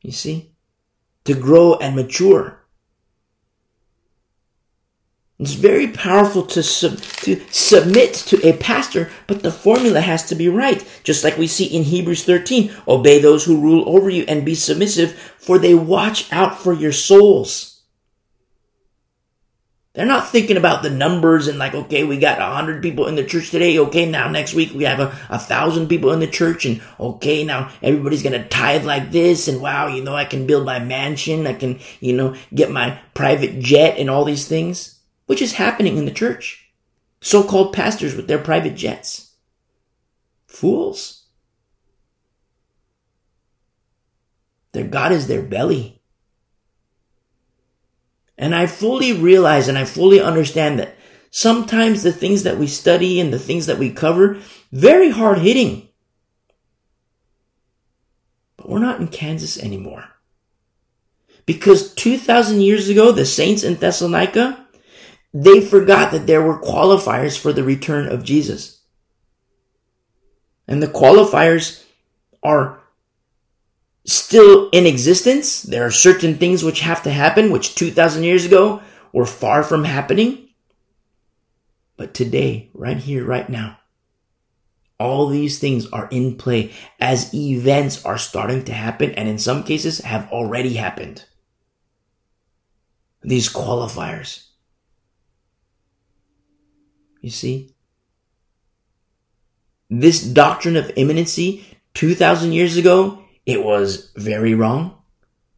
You 0.00 0.12
see? 0.12 0.52
To 1.24 1.34
grow 1.34 1.74
and 1.74 1.94
mature. 1.94 2.59
It's 5.40 5.54
very 5.54 5.88
powerful 5.88 6.42
to, 6.48 6.62
sub, 6.62 7.00
to 7.00 7.40
submit 7.50 8.12
to 8.26 8.46
a 8.46 8.58
pastor, 8.58 9.10
but 9.26 9.42
the 9.42 9.50
formula 9.50 10.02
has 10.02 10.26
to 10.26 10.34
be 10.34 10.50
right. 10.50 10.86
Just 11.02 11.24
like 11.24 11.38
we 11.38 11.46
see 11.46 11.64
in 11.64 11.84
Hebrews 11.84 12.24
13, 12.24 12.70
obey 12.86 13.22
those 13.22 13.46
who 13.46 13.58
rule 13.58 13.88
over 13.88 14.10
you 14.10 14.26
and 14.28 14.44
be 14.44 14.54
submissive, 14.54 15.14
for 15.38 15.58
they 15.58 15.74
watch 15.74 16.30
out 16.30 16.60
for 16.60 16.74
your 16.74 16.92
souls. 16.92 17.80
They're 19.94 20.06
not 20.06 20.28
thinking 20.28 20.58
about 20.58 20.82
the 20.82 20.90
numbers 20.90 21.48
and 21.48 21.58
like, 21.58 21.74
okay, 21.74 22.04
we 22.04 22.18
got 22.18 22.38
a 22.38 22.44
hundred 22.44 22.82
people 22.82 23.06
in 23.06 23.16
the 23.16 23.24
church 23.24 23.50
today. 23.50 23.78
Okay, 23.78 24.08
now 24.08 24.28
next 24.28 24.54
week 24.54 24.72
we 24.74 24.84
have 24.84 25.00
a, 25.00 25.18
a 25.30 25.38
thousand 25.38 25.88
people 25.88 26.12
in 26.12 26.20
the 26.20 26.28
church 26.28 26.64
and 26.64 26.80
okay, 27.00 27.44
now 27.44 27.72
everybody's 27.82 28.22
going 28.22 28.40
to 28.40 28.48
tithe 28.48 28.84
like 28.84 29.10
this. 29.10 29.48
And 29.48 29.60
wow, 29.60 29.88
you 29.88 30.04
know, 30.04 30.14
I 30.14 30.26
can 30.26 30.46
build 30.46 30.64
my 30.64 30.78
mansion. 30.78 31.46
I 31.46 31.54
can, 31.54 31.80
you 31.98 32.12
know, 32.12 32.36
get 32.54 32.70
my 32.70 33.00
private 33.14 33.58
jet 33.58 33.98
and 33.98 34.08
all 34.08 34.24
these 34.24 34.46
things, 34.46 34.99
which 35.30 35.40
is 35.40 35.52
happening 35.52 35.96
in 35.96 36.06
the 36.06 36.10
church. 36.10 36.72
So-called 37.20 37.72
pastors 37.72 38.16
with 38.16 38.26
their 38.26 38.40
private 38.40 38.74
jets. 38.74 39.36
Fools. 40.48 41.26
Their 44.72 44.88
God 44.88 45.12
is 45.12 45.28
their 45.28 45.42
belly. 45.42 46.02
And 48.36 48.56
I 48.56 48.66
fully 48.66 49.12
realize 49.12 49.68
and 49.68 49.78
I 49.78 49.84
fully 49.84 50.20
understand 50.20 50.80
that 50.80 50.96
sometimes 51.30 52.02
the 52.02 52.10
things 52.10 52.42
that 52.42 52.58
we 52.58 52.66
study 52.66 53.20
and 53.20 53.32
the 53.32 53.38
things 53.38 53.66
that 53.66 53.78
we 53.78 53.92
cover, 53.92 54.40
very 54.72 55.10
hard 55.10 55.38
hitting. 55.38 55.90
But 58.56 58.68
we're 58.68 58.80
not 58.80 58.98
in 58.98 59.06
Kansas 59.06 59.56
anymore. 59.56 60.06
Because 61.46 61.94
2,000 61.94 62.62
years 62.62 62.88
ago, 62.88 63.12
the 63.12 63.24
saints 63.24 63.62
in 63.62 63.76
Thessalonica, 63.76 64.66
they 65.32 65.60
forgot 65.60 66.12
that 66.12 66.26
there 66.26 66.42
were 66.42 66.60
qualifiers 66.60 67.38
for 67.38 67.52
the 67.52 67.62
return 67.62 68.08
of 68.08 68.24
Jesus. 68.24 68.80
And 70.66 70.82
the 70.82 70.88
qualifiers 70.88 71.84
are 72.42 72.80
still 74.04 74.68
in 74.70 74.86
existence. 74.86 75.62
There 75.62 75.84
are 75.84 75.90
certain 75.90 76.36
things 76.36 76.64
which 76.64 76.80
have 76.80 77.02
to 77.04 77.10
happen, 77.10 77.50
which 77.50 77.74
2,000 77.74 78.24
years 78.24 78.44
ago 78.44 78.82
were 79.12 79.26
far 79.26 79.62
from 79.62 79.84
happening. 79.84 80.48
But 81.96 82.14
today, 82.14 82.70
right 82.72 82.96
here, 82.96 83.24
right 83.24 83.48
now, 83.48 83.78
all 84.98 85.28
these 85.28 85.58
things 85.58 85.86
are 85.90 86.08
in 86.10 86.36
play 86.36 86.72
as 86.98 87.34
events 87.34 88.04
are 88.04 88.18
starting 88.18 88.64
to 88.64 88.72
happen 88.72 89.12
and 89.12 89.28
in 89.28 89.38
some 89.38 89.64
cases 89.64 89.98
have 90.00 90.30
already 90.30 90.74
happened. 90.74 91.24
These 93.22 93.52
qualifiers. 93.52 94.49
You 97.20 97.30
see? 97.30 97.74
This 99.88 100.22
doctrine 100.22 100.76
of 100.76 100.92
imminency 100.96 101.64
2000 101.94 102.52
years 102.52 102.76
ago, 102.76 103.24
it 103.44 103.64
was 103.64 104.12
very 104.16 104.54
wrong. 104.54 104.96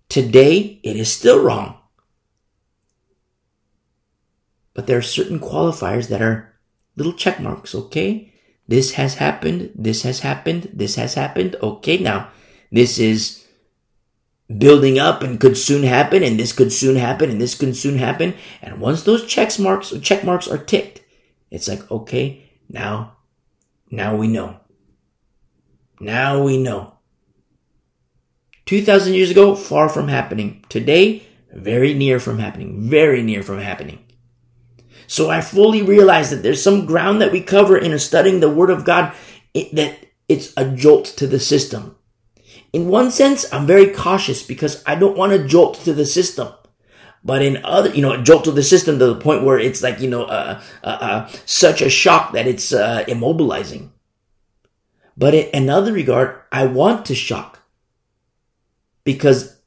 Today, 0.09 0.81
it 0.83 0.97
is 0.97 1.13
still 1.13 1.43
wrong. 1.43 1.79
But 4.75 4.87
there 4.87 4.99
are 4.99 5.03
certain 5.03 5.39
qualifiers 5.39 6.09
that 6.09 6.23
are 6.23 6.55
little 6.97 7.13
check 7.13 7.41
marks, 7.41 7.75
okay? 7.75 8.33
This 8.69 8.93
has 8.93 9.15
happened, 9.15 9.71
this 9.75 10.03
has 10.03 10.21
happened, 10.21 10.71
this 10.73 10.95
has 10.95 11.15
happened. 11.15 11.57
Okay, 11.63 11.99
now 11.99 12.31
this 12.71 12.99
is 12.99 13.45
building 14.59 14.99
up 14.99 15.23
and 15.23 15.41
could 15.41 15.59
soon 15.59 15.83
happen, 15.83 16.23
and 16.23 16.39
this 16.39 16.53
could 16.53 16.73
soon 16.73 16.97
happen, 16.97 17.31
and 17.31 17.41
this 17.41 17.55
could 17.55 17.77
soon 17.77 17.99
happen. 17.99 18.35
And 18.63 18.81
once 18.81 19.03
those 19.03 19.27
check 19.27 19.59
marks 19.59 19.93
check 20.01 20.25
marks 20.25 20.49
are 20.49 20.59
ticked, 20.59 21.02
it's 21.53 21.69
like, 21.69 21.89
okay, 21.91 22.51
now, 22.71 23.19
now 23.91 24.17
we 24.17 24.27
know. 24.27 24.57
Now 26.01 26.43
we 26.43 26.57
know. 26.57 26.95
2000 28.65 29.13
years 29.13 29.31
ago, 29.31 29.55
far 29.55 29.91
from 29.91 30.09
happening. 30.09 30.65
Today, 30.71 31.25
very 31.53 31.93
near 31.93 32.19
from 32.19 32.39
happening. 32.39 32.89
Very 32.89 33.23
near 33.23 33.43
from 33.43 33.59
happening. 33.59 34.03
So 35.07 35.29
I 35.29 35.43
fully 35.43 35.83
realize 35.83 36.31
that 36.31 36.43
there's 36.43 36.63
some 36.63 36.87
ground 36.87 37.21
that 37.21 37.33
we 37.33 37.43
cover 37.43 37.77
in 37.77 37.97
studying 37.99 38.41
the 38.41 38.49
Word 38.49 38.71
of 38.71 38.87
God 38.87 39.15
it, 39.53 39.75
that 39.75 39.99
it's 40.31 40.55
a 40.57 40.71
jolt 40.71 41.05
to 41.19 41.27
the 41.27 41.39
system. 41.39 41.97
In 42.73 42.89
one 42.89 43.11
sense, 43.11 43.45
I'm 43.53 43.67
very 43.67 43.93
cautious 43.93 44.43
because 44.43 44.83
I 44.87 44.95
don't 44.95 45.19
want 45.19 45.33
to 45.33 45.47
jolt 45.47 45.75
to 45.85 45.93
the 45.93 46.07
system. 46.07 46.49
But 47.25 47.43
in 47.43 47.65
other, 47.65 47.91
you 47.91 48.03
know, 48.03 48.21
jolt 48.21 48.45
to 48.45 48.51
the 48.51 48.63
system 48.63 48.99
to 48.99 49.07
the 49.07 49.21
point 49.21 49.45
where 49.45 49.59
it's 49.59 49.83
like, 49.83 50.01
you 50.01 50.11
know, 50.11 50.25
uh, 50.25 50.61
uh, 50.83 50.87
uh, 50.87 51.29
such 51.47 51.81
a 51.81 51.89
shock 51.89 52.33
that 52.33 52.49
it's 52.49 52.73
uh, 52.73 53.05
immobilizing. 53.07 53.91
But 55.17 55.35
in 55.35 55.49
another 55.55 55.93
regard, 55.93 56.41
I 56.51 56.67
want 56.67 57.07
to 57.07 57.15
shock 57.15 57.61
because 59.05 59.61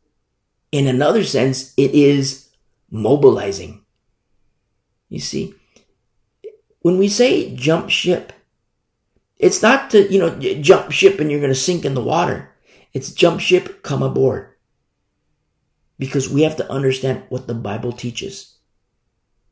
in 0.72 0.88
another 0.88 1.24
sense, 1.24 1.74
it 1.78 1.91
is 1.91 2.49
mobilizing. 2.91 3.86
You 5.08 5.20
see, 5.20 5.56
when 6.82 6.97
we 6.97 7.08
say 7.08 7.56
jump 7.56 7.89
ship, 7.89 8.34
it's 9.38 9.62
not 9.62 9.91
to, 9.91 10.12
you 10.12 10.20
know, 10.20 10.38
jump 10.62 10.91
ship 10.91 11.20
and 11.20 11.32
you're 11.32 11.39
going 11.39 11.53
to 11.53 11.56
sink 11.56 11.86
in 11.86 11.93
the 11.93 12.03
water. 12.03 12.51
It's 12.93 13.12
jump 13.12 13.39
ship, 13.39 13.84
come 13.84 14.01
aboard. 14.01 14.55
Because 15.98 16.30
we 16.30 16.43
have 16.43 16.58
to 16.58 16.72
understand 16.72 17.24
what 17.30 17.48
the 17.48 17.54
Bible 17.54 17.91
teaches. 17.91 18.58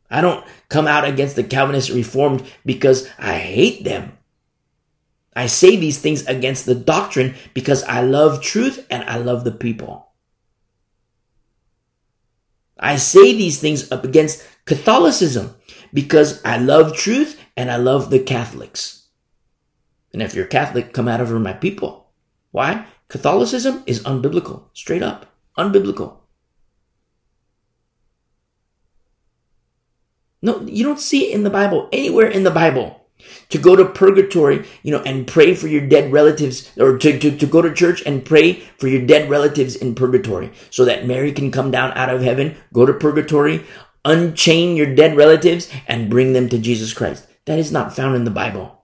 I 0.09 0.21
don't 0.21 0.45
come 0.69 0.87
out 0.87 1.05
against 1.05 1.35
the 1.35 1.43
Calvinist 1.43 1.89
Reformed 1.89 2.43
because 2.65 3.09
I 3.17 3.37
hate 3.37 3.83
them. 3.83 4.17
I 5.35 5.47
say 5.47 5.75
these 5.75 5.99
things 5.99 6.25
against 6.27 6.65
the 6.65 6.75
doctrine 6.75 7.35
because 7.53 7.83
I 7.83 8.01
love 8.01 8.41
truth 8.41 8.85
and 8.91 9.03
I 9.09 9.17
love 9.17 9.43
the 9.43 9.51
people. 9.51 10.11
I 12.79 12.97
say 12.97 13.33
these 13.33 13.59
things 13.59 13.91
up 13.91 14.03
against 14.03 14.45
Catholicism 14.65 15.55
because 15.93 16.43
I 16.43 16.57
love 16.57 16.95
truth 16.95 17.39
and 17.57 17.71
I 17.71 17.77
love 17.77 18.09
the 18.09 18.19
Catholics. 18.19 19.07
And 20.11 20.21
if 20.21 20.35
you're 20.35 20.45
Catholic, 20.45 20.93
come 20.93 21.07
out 21.07 21.21
of 21.21 21.31
my 21.31 21.53
people. 21.53 22.11
Why? 22.51 22.85
Catholicism 23.07 23.83
is 23.87 24.03
unbiblical, 24.03 24.65
straight 24.73 25.01
up, 25.01 25.25
unbiblical. 25.57 26.17
No, 30.43 30.59
you 30.63 30.83
don't 30.83 30.99
see 30.99 31.31
it 31.31 31.33
in 31.33 31.43
the 31.43 31.49
Bible, 31.49 31.87
anywhere 31.93 32.27
in 32.27 32.43
the 32.43 32.51
Bible 32.51 33.07
to 33.47 33.57
go 33.57 33.77
to 33.77 33.85
purgatory, 33.85 34.67
you 34.83 34.91
know, 34.91 35.01
and 35.03 35.25
pray 35.25 35.55
for 35.55 35.69
your 35.69 35.87
dead 35.87 36.11
relatives, 36.11 36.69
or 36.77 36.97
to, 36.97 37.17
to, 37.17 37.37
to 37.37 37.45
go 37.45 37.61
to 37.61 37.73
church 37.73 38.03
and 38.05 38.25
pray 38.25 38.55
for 38.77 38.89
your 38.89 39.05
dead 39.05 39.29
relatives 39.29 39.73
in 39.73 39.95
purgatory 39.95 40.51
so 40.69 40.83
that 40.83 41.07
Mary 41.07 41.31
can 41.31 41.49
come 41.49 41.71
down 41.71 41.93
out 41.93 42.13
of 42.13 42.21
heaven, 42.21 42.57
go 42.73 42.85
to 42.85 42.93
purgatory, 42.93 43.63
unchain 44.03 44.75
your 44.75 44.93
dead 44.93 45.15
relatives, 45.15 45.71
and 45.87 46.09
bring 46.09 46.33
them 46.33 46.49
to 46.49 46.57
Jesus 46.57 46.93
Christ. 46.93 47.25
That 47.45 47.57
is 47.57 47.71
not 47.71 47.95
found 47.95 48.17
in 48.17 48.25
the 48.25 48.31
Bible. 48.31 48.83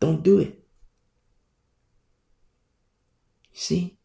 Don't 0.00 0.22
do 0.22 0.38
it. 0.38 0.58
See? 3.52 3.99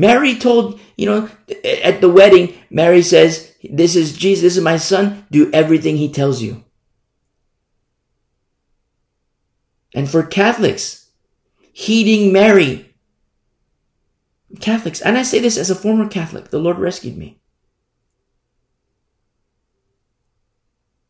Mary 0.00 0.34
told, 0.34 0.80
you 0.96 1.04
know, 1.04 1.28
at 1.62 2.00
the 2.00 2.08
wedding, 2.08 2.54
Mary 2.70 3.02
says, 3.02 3.54
This 3.62 3.94
is 3.94 4.16
Jesus, 4.16 4.42
this 4.42 4.56
is 4.56 4.64
my 4.64 4.78
son, 4.78 5.26
do 5.30 5.52
everything 5.52 5.98
he 5.98 6.10
tells 6.10 6.40
you. 6.40 6.64
And 9.94 10.10
for 10.10 10.22
Catholics, 10.22 11.10
heeding 11.70 12.32
Mary, 12.32 12.94
Catholics, 14.60 15.02
and 15.02 15.18
I 15.18 15.22
say 15.22 15.38
this 15.38 15.58
as 15.58 15.68
a 15.68 15.74
former 15.74 16.08
Catholic, 16.08 16.48
the 16.48 16.58
Lord 16.58 16.78
rescued 16.78 17.18
me. 17.18 17.38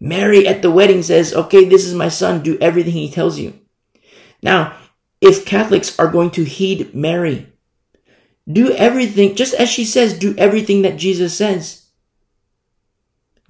Mary 0.01 0.49
at 0.49 0.63
the 0.63 0.71
wedding 0.71 1.05
says, 1.05 1.33
Okay, 1.33 1.65
this 1.65 1.87
is 1.87 1.95
my 1.95 2.09
son, 2.09 2.43
do 2.43 2.59
everything 2.59 2.95
he 2.95 3.09
tells 3.09 3.39
you. 3.39 3.57
Now, 4.43 4.77
if 5.21 5.47
Catholics 5.47 5.97
are 5.97 6.09
going 6.09 6.33
to 6.33 6.43
heed 6.43 6.93
Mary, 6.93 7.50
do 8.49 8.73
everything, 8.73 9.35
just 9.35 9.55
as 9.55 9.69
she 9.69 9.85
says, 9.85 10.19
do 10.19 10.35
everything 10.37 10.83
that 10.83 10.97
Jesus 10.97 11.37
says. 11.37 11.87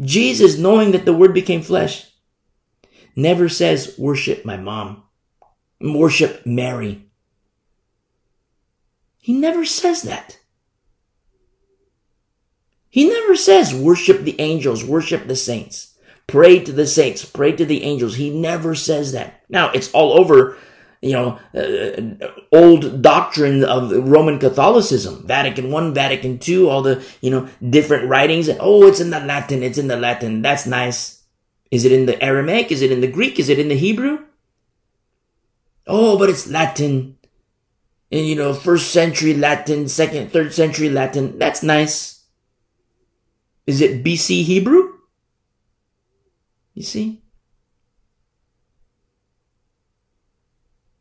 Jesus, 0.00 0.56
knowing 0.56 0.92
that 0.92 1.04
the 1.04 1.12
word 1.12 1.34
became 1.34 1.62
flesh, 1.62 2.06
never 3.14 3.48
says, 3.48 3.94
worship 3.98 4.44
my 4.44 4.56
mom, 4.56 5.02
worship 5.80 6.44
Mary. 6.46 7.06
He 9.18 9.34
never 9.34 9.64
says 9.64 10.02
that. 10.02 10.38
He 12.88 13.08
never 13.08 13.36
says, 13.36 13.74
worship 13.74 14.22
the 14.22 14.40
angels, 14.40 14.84
worship 14.84 15.26
the 15.26 15.36
saints, 15.36 15.96
pray 16.26 16.58
to 16.58 16.72
the 16.72 16.86
saints, 16.86 17.24
pray 17.24 17.52
to 17.52 17.64
the 17.64 17.84
angels. 17.84 18.16
He 18.16 18.30
never 18.30 18.74
says 18.74 19.12
that. 19.12 19.42
Now, 19.48 19.70
it's 19.70 19.92
all 19.92 20.18
over 20.18 20.56
you 21.02 21.12
know, 21.12 21.38
uh, 21.54 22.28
old 22.52 23.00
doctrine 23.00 23.64
of 23.64 23.90
Roman 23.90 24.38
Catholicism, 24.38 25.26
Vatican 25.26 25.70
One, 25.70 25.94
Vatican 25.94 26.38
Two, 26.38 26.68
all 26.68 26.82
the, 26.82 27.04
you 27.20 27.30
know, 27.30 27.48
different 27.68 28.08
writings. 28.08 28.50
Oh, 28.60 28.86
it's 28.86 29.00
in 29.00 29.10
the 29.10 29.20
Latin. 29.20 29.62
It's 29.62 29.78
in 29.78 29.88
the 29.88 29.96
Latin. 29.96 30.42
That's 30.42 30.66
nice. 30.66 31.22
Is 31.70 31.84
it 31.84 31.92
in 31.92 32.06
the 32.06 32.22
Aramaic? 32.22 32.70
Is 32.70 32.82
it 32.82 32.92
in 32.92 33.00
the 33.00 33.10
Greek? 33.10 33.38
Is 33.38 33.48
it 33.48 33.58
in 33.58 33.68
the 33.68 33.76
Hebrew? 33.76 34.26
Oh, 35.86 36.18
but 36.18 36.28
it's 36.28 36.48
Latin. 36.48 37.16
And, 38.12 38.26
you 38.26 38.34
know, 38.34 38.52
first 38.52 38.90
century 38.90 39.34
Latin, 39.34 39.88
second, 39.88 40.32
third 40.32 40.52
century 40.52 40.90
Latin. 40.90 41.38
That's 41.38 41.62
nice. 41.62 42.24
Is 43.66 43.80
it 43.80 44.04
BC 44.04 44.42
Hebrew? 44.42 44.98
You 46.74 46.82
see? 46.82 47.22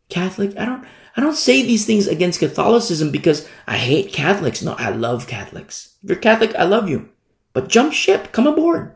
Catholic. 0.09 0.57
I 0.57 0.65
don't, 0.65 0.85
I 1.15 1.21
don't 1.21 1.35
say 1.35 1.61
these 1.61 1.85
things 1.85 2.07
against 2.07 2.39
Catholicism 2.39 3.11
because 3.11 3.47
I 3.67 3.77
hate 3.77 4.13
Catholics. 4.13 4.61
No, 4.61 4.73
I 4.73 4.89
love 4.89 5.27
Catholics. 5.27 5.95
If 6.03 6.09
you're 6.09 6.19
Catholic, 6.19 6.55
I 6.55 6.63
love 6.63 6.89
you. 6.89 7.09
But 7.53 7.69
jump 7.69 7.93
ship, 7.93 8.31
come 8.31 8.47
aboard. 8.47 8.95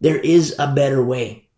There 0.00 0.18
is 0.18 0.54
a 0.58 0.72
better 0.72 1.02
way. 1.04 1.48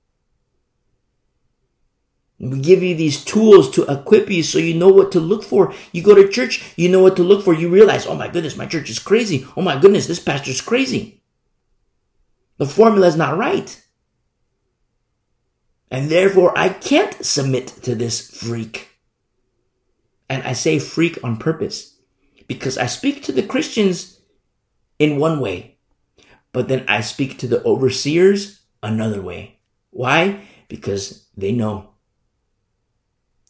We 2.43 2.59
give 2.59 2.83
you 2.83 2.97
these 2.97 3.25
tools 3.25 3.71
to 3.71 3.85
equip 3.85 4.29
you 4.29 4.43
so 4.43 4.59
you 4.59 4.75
know 4.75 4.89
what 4.89 5.13
to 5.13 5.21
look 5.21 5.45
for. 5.45 5.73
You 5.93 6.03
go 6.03 6.15
to 6.17 6.29
church, 6.29 6.75
you 6.77 6.89
know 6.89 7.01
what 7.01 7.15
to 7.17 7.23
look 7.23 7.45
for. 7.45 7.55
You 7.55 7.69
realize, 7.69 8.05
oh 8.05 8.17
my 8.17 8.27
goodness, 8.27 8.57
my 8.57 8.67
church 8.67 8.91
is 8.91 8.99
crazy. 8.99 9.47
Oh 9.57 9.63
my 9.63 9.79
goodness, 9.79 10.09
this 10.09 10.19
pastor's 10.19 10.61
crazy. 10.61 11.23
The 12.59 12.67
formula 12.67 13.07
is 13.07 13.17
not 13.17 13.39
right. 13.39 13.81
And 15.93 16.09
therefore, 16.09 16.57
I 16.57 16.71
can't 16.71 17.23
submit 17.23 17.69
to 17.83 17.95
this 17.95 18.35
freak. 18.35 18.89
And 20.27 20.43
I 20.43 20.55
say 20.55 20.79
freak 20.79 21.23
on 21.23 21.37
purpose 21.37 21.99
because 22.49 22.79
I 22.79 22.87
speak 22.87 23.23
to 23.25 23.33
the 23.33 23.43
Christians 23.43 24.19
in 24.99 25.19
one 25.19 25.39
way, 25.39 25.77
but 26.53 26.69
then 26.69 26.87
I 26.89 27.03
speak 27.03 27.37
to 27.39 27.47
the 27.47 27.63
overseers 27.65 28.63
another 28.83 29.21
way. 29.21 29.59
Why? 29.91 30.41
Because 30.69 31.27
they 31.37 31.53
know. 31.53 31.91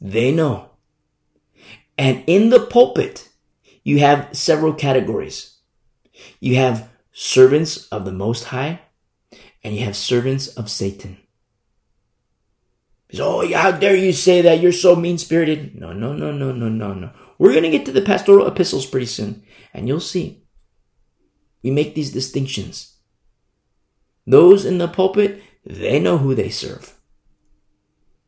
They 0.01 0.32
know. 0.32 0.70
And 1.97 2.24
in 2.26 2.51
the 2.51 2.66
pulpit, 2.66 3.28
you 3.84 4.01
have 4.01 4.36
several 4.36 4.74
categories. 4.74 5.59
You 6.40 6.57
have 6.57 6.90
servants 7.12 7.86
of 7.88 8.05
the 8.05 8.11
Most 8.11 8.45
High, 8.47 8.80
and 9.62 9.76
you 9.76 9.84
have 9.84 9.95
servants 9.95 10.49
of 10.49 10.68
Satan. 10.68 11.18
Oh, 13.18 13.46
how 13.52 13.72
dare 13.72 13.96
you 13.96 14.12
say 14.12 14.40
that? 14.42 14.60
You're 14.60 14.72
so 14.72 14.96
mean 14.96 15.18
spirited. 15.18 15.74
No, 15.78 15.92
no, 15.92 16.12
no, 16.12 16.32
no, 16.32 16.52
no, 16.52 16.68
no, 16.68 16.94
no. 16.94 17.10
We're 17.38 17.52
going 17.52 17.64
to 17.64 17.70
get 17.70 17.84
to 17.86 17.92
the 17.92 18.02
pastoral 18.02 18.46
epistles 18.46 18.86
pretty 18.86 19.06
soon, 19.06 19.42
and 19.74 19.88
you'll 19.88 20.00
see. 20.00 20.44
We 21.62 21.70
make 21.70 21.94
these 21.94 22.12
distinctions. 22.12 22.96
Those 24.26 24.64
in 24.64 24.78
the 24.78 24.88
pulpit, 24.88 25.42
they 25.64 25.98
know 25.98 26.18
who 26.18 26.34
they 26.34 26.48
serve. 26.48 26.96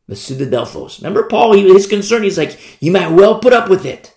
The 0.07 0.15
pseudadelphos. 0.15 0.99
Remember 0.99 1.27
Paul, 1.27 1.53
he, 1.53 1.63
his 1.63 1.87
concern, 1.87 2.23
he's 2.23 2.37
like, 2.37 2.59
you 2.81 2.91
might 2.91 3.11
well 3.11 3.39
put 3.39 3.53
up 3.53 3.69
with 3.69 3.85
it. 3.85 4.15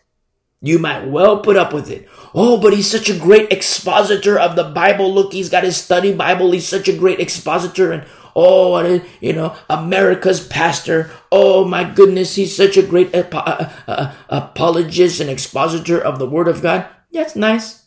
You 0.61 0.79
might 0.79 1.07
well 1.07 1.41
put 1.41 1.57
up 1.57 1.73
with 1.73 1.89
it. 1.91 2.09
Oh, 2.35 2.61
but 2.61 2.73
he's 2.73 2.91
such 2.91 3.09
a 3.09 3.19
great 3.19 3.53
expositor 3.53 4.39
of 4.39 4.57
the 4.57 4.65
Bible. 4.65 5.15
Look, 5.15 5.33
he's 5.33 5.49
got 5.49 5.65
his 5.65 5.77
study 5.77 6.13
Bible. 6.13 6.51
He's 6.51 6.67
such 6.67 6.89
a 6.89 6.97
great 6.97 7.21
expositor. 7.21 7.93
And 7.93 8.07
oh, 8.39 9.01
you 9.21 9.33
know, 9.33 9.57
America's 9.69 10.47
pastor. 10.47 11.11
Oh 11.33 11.65
my 11.65 11.83
goodness, 11.83 12.37
he's 12.37 12.57
such 12.57 12.77
a 12.77 12.87
great 12.87 13.13
ap- 13.13 13.35
uh, 13.35 13.69
uh, 13.89 14.15
apologist 14.29 15.21
and 15.21 15.29
expositor 15.29 16.01
of 16.01 16.21
the 16.21 16.29
Word 16.29 16.47
of 16.47 16.63
God. 16.63 16.87
That's 17.13 17.35
nice. 17.35 17.87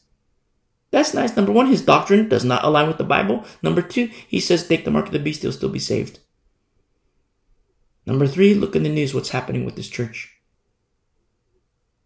That's 0.91 1.13
nice. 1.13 1.37
Number 1.37 1.53
one, 1.53 1.67
his 1.67 1.85
doctrine 1.85 2.27
does 2.27 2.43
not 2.43 2.65
align 2.65 2.87
with 2.89 2.97
the 2.97 3.05
Bible. 3.05 3.45
Number 3.63 3.81
two, 3.81 4.07
he 4.27 4.41
says, 4.41 4.67
take 4.67 4.83
the 4.83 4.91
mark 4.91 5.05
of 5.05 5.13
the 5.13 5.19
beast, 5.19 5.41
you'll 5.41 5.53
still 5.53 5.69
be 5.69 5.79
saved. 5.79 6.19
Number 8.05 8.27
three, 8.27 8.53
look 8.53 8.75
in 8.75 8.83
the 8.83 8.89
news 8.89 9.13
what's 9.13 9.29
happening 9.29 9.63
with 9.63 9.77
this 9.77 9.87
church. 9.87 10.37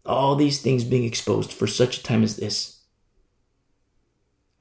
All 0.04 0.36
these 0.36 0.62
things 0.62 0.84
being 0.84 1.02
exposed 1.02 1.52
for 1.52 1.66
such 1.66 1.98
a 1.98 2.02
time 2.02 2.22
as 2.22 2.36
this. 2.36 2.75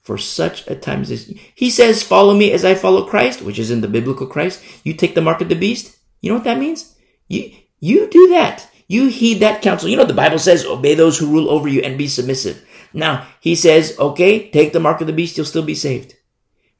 For 0.06 0.20
such 0.20 0.68
a 0.68 0.76
time 0.76 1.01
as 1.01 1.10
this. 1.10 1.34
He 1.56 1.72
says, 1.72 2.03
follow 2.03 2.36
me 2.36 2.51
as 2.51 2.64
I 2.64 2.76
follow 2.76 3.08
Christ, 3.08 3.41
which 3.41 3.58
is 3.58 3.72
in 3.72 3.82
the 3.82 3.88
biblical 3.88 4.28
Christ. 4.28 4.64
You 4.84 4.93
take 4.93 5.16
the 5.16 5.22
mark 5.22 5.41
of 5.41 5.49
the 5.49 5.56
beast. 5.56 5.97
You 6.22 6.30
know 6.30 6.36
what 6.36 6.43
that 6.43 6.60
means? 6.60 6.95
You, 7.28 7.51
you 7.80 8.08
do 8.08 8.30
that. 8.30 8.70
You 8.88 9.08
heed 9.08 9.39
that 9.39 9.64
counsel. 9.64 9.89
You 9.89 9.97
know, 9.97 10.06
the 10.06 10.14
Bible 10.14 10.38
says, 10.38 10.64
obey 10.64 10.93
those 10.93 11.18
who 11.18 11.32
rule 11.32 11.49
over 11.49 11.68
you 11.68 11.82
and 11.82 11.97
be 11.97 12.08
submissive. 12.08 12.64
Now, 12.93 13.28
he 13.39 13.56
says, 13.56 13.97
okay, 13.97 14.51
take 14.51 14.74
the 14.74 14.80
mark 14.80 15.01
of 15.01 15.08
the 15.08 15.14
beast, 15.14 15.38
you'll 15.38 15.47
still 15.47 15.66
be 15.66 15.74
saved. 15.74 16.14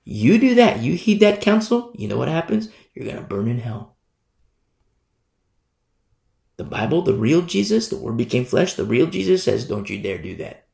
You 0.03 0.38
do 0.38 0.53
that. 0.53 0.82
You 0.82 0.93
heed 0.93 1.19
that 1.21 1.41
counsel. 1.41 1.91
You 1.95 2.07
know 2.07 2.17
what 2.17 2.28
happens? 2.28 2.69
You're 2.93 3.05
going 3.05 3.17
to 3.17 3.23
burn 3.23 3.47
in 3.47 3.57
hell. 3.57 3.97
The 6.57 6.63
Bible, 6.63 7.01
the 7.01 7.15
real 7.15 7.41
Jesus, 7.41 7.88
the 7.88 7.97
Word 7.97 8.17
became 8.17 8.45
flesh, 8.45 8.76
the 8.76 8.86
real 8.86 9.07
Jesus 9.07 9.43
says, 9.43 9.67
don't 9.67 9.89
you 9.89 9.99
dare 9.99 10.19
do 10.19 10.36
that. 10.38 10.64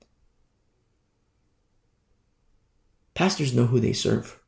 Pastors 3.14 3.54
know 3.54 3.66
who 3.66 3.80
they 3.80 3.94
serve. 3.94 4.40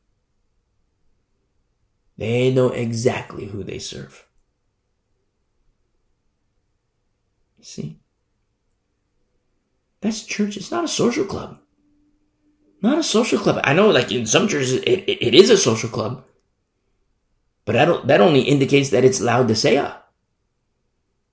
They 2.18 2.54
know 2.54 2.70
exactly 2.70 3.46
who 3.46 3.64
they 3.64 3.80
serve. 3.80 4.26
See? 7.62 8.00
That's 10.02 10.24
church. 10.24 10.58
It's 10.58 10.72
not 10.72 10.84
a 10.84 10.88
social 10.90 11.26
club. 11.26 11.60
Not 12.82 13.00
a 13.00 13.04
social 13.04 13.40
club. 13.40 13.62
I 13.64 13.74
know, 13.74 13.90
like 13.90 14.12
in 14.12 14.26
some 14.26 14.50
churches, 14.50 14.74
it, 14.74 14.84
it, 14.84 15.28
it 15.28 15.34
is 15.34 15.50
a 15.50 15.58
social 15.58 15.90
club. 15.90 16.26
But 17.66 17.74
that, 17.74 18.08
that 18.08 18.22
only 18.22 18.42
indicates 18.42 18.90
that 18.90 19.06
it's 19.06 19.22
Laodicea. 19.22 20.02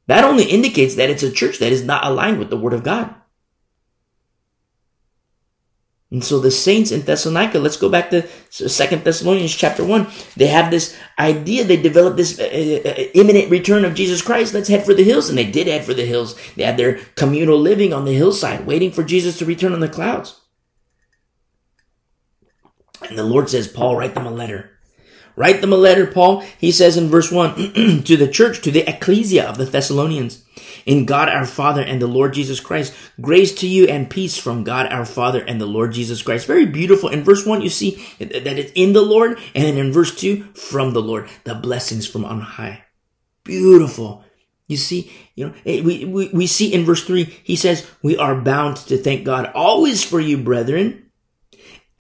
That 0.06 0.24
only 0.24 0.44
indicates 0.44 0.94
that 0.94 1.10
it's 1.10 1.24
a 1.24 1.32
church 1.32 1.58
that 1.58 1.72
is 1.72 1.82
not 1.82 2.04
aligned 2.04 2.38
with 2.38 2.50
the 2.50 2.56
Word 2.56 2.72
of 2.72 2.84
God. 2.84 3.14
And 6.12 6.24
so 6.24 6.40
the 6.40 6.50
saints 6.50 6.90
in 6.90 7.02
Thessalonica, 7.02 7.60
let's 7.60 7.76
go 7.76 7.88
back 7.88 8.10
to 8.10 8.26
Second 8.50 9.04
Thessalonians 9.04 9.54
chapter 9.54 9.84
1. 9.84 10.08
They 10.36 10.48
have 10.48 10.70
this 10.70 10.96
idea, 11.18 11.62
they 11.62 11.80
developed 11.80 12.16
this 12.16 12.38
uh, 12.38 12.42
uh, 12.42 12.90
uh, 12.90 13.04
imminent 13.14 13.48
return 13.48 13.84
of 13.84 13.94
Jesus 13.94 14.20
Christ. 14.20 14.52
Let's 14.52 14.68
head 14.68 14.84
for 14.84 14.92
the 14.92 15.04
hills. 15.04 15.28
And 15.28 15.38
they 15.38 15.48
did 15.48 15.68
head 15.68 15.84
for 15.84 15.94
the 15.94 16.04
hills. 16.04 16.36
They 16.56 16.64
had 16.64 16.76
their 16.76 16.96
communal 17.14 17.58
living 17.58 17.92
on 17.92 18.06
the 18.06 18.14
hillside, 18.14 18.66
waiting 18.66 18.90
for 18.90 19.04
Jesus 19.04 19.38
to 19.38 19.44
return 19.44 19.72
on 19.72 19.78
the 19.78 19.88
clouds. 19.88 20.40
And 23.08 23.16
the 23.16 23.24
Lord 23.24 23.48
says, 23.48 23.68
Paul, 23.68 23.96
write 23.96 24.14
them 24.14 24.26
a 24.26 24.32
letter. 24.32 24.70
Write 25.36 25.60
them 25.60 25.72
a 25.72 25.76
letter, 25.76 26.08
Paul. 26.08 26.40
He 26.58 26.72
says 26.72 26.96
in 26.96 27.08
verse 27.08 27.30
1 27.30 27.54
to 28.04 28.16
the 28.16 28.28
church, 28.28 28.62
to 28.62 28.72
the 28.72 28.88
ecclesia 28.88 29.48
of 29.48 29.58
the 29.58 29.64
Thessalonians 29.64 30.44
in 30.86 31.06
God 31.06 31.28
our 31.28 31.46
Father 31.46 31.82
and 31.82 32.00
the 32.00 32.06
Lord 32.06 32.34
Jesus 32.34 32.60
Christ. 32.60 32.94
Grace 33.20 33.54
to 33.56 33.66
you 33.66 33.86
and 33.86 34.10
peace 34.10 34.36
from 34.36 34.64
God 34.64 34.86
our 34.86 35.04
Father 35.04 35.42
and 35.42 35.60
the 35.60 35.66
Lord 35.66 35.92
Jesus 35.92 36.22
Christ. 36.22 36.46
Very 36.46 36.66
beautiful. 36.66 37.08
In 37.08 37.24
verse 37.24 37.46
1, 37.46 37.62
you 37.62 37.68
see 37.68 38.04
that 38.18 38.46
it's 38.46 38.72
in 38.74 38.92
the 38.92 39.02
Lord, 39.02 39.38
and 39.54 39.78
in 39.78 39.92
verse 39.92 40.14
2, 40.14 40.54
from 40.54 40.92
the 40.92 41.02
Lord. 41.02 41.28
The 41.44 41.54
blessings 41.54 42.06
from 42.06 42.24
on 42.24 42.40
high. 42.40 42.84
Beautiful. 43.44 44.24
You 44.66 44.76
see, 44.76 45.10
you 45.34 45.46
know, 45.46 45.54
eh, 45.66 45.82
we, 45.82 46.04
we, 46.04 46.28
we 46.28 46.46
see 46.46 46.72
in 46.72 46.84
verse 46.84 47.04
3, 47.04 47.24
he 47.24 47.56
says, 47.56 47.88
We 48.02 48.16
are 48.16 48.40
bound 48.40 48.76
to 48.76 48.96
thank 48.96 49.24
God 49.24 49.50
always 49.54 50.04
for 50.04 50.20
you, 50.20 50.38
brethren 50.38 51.10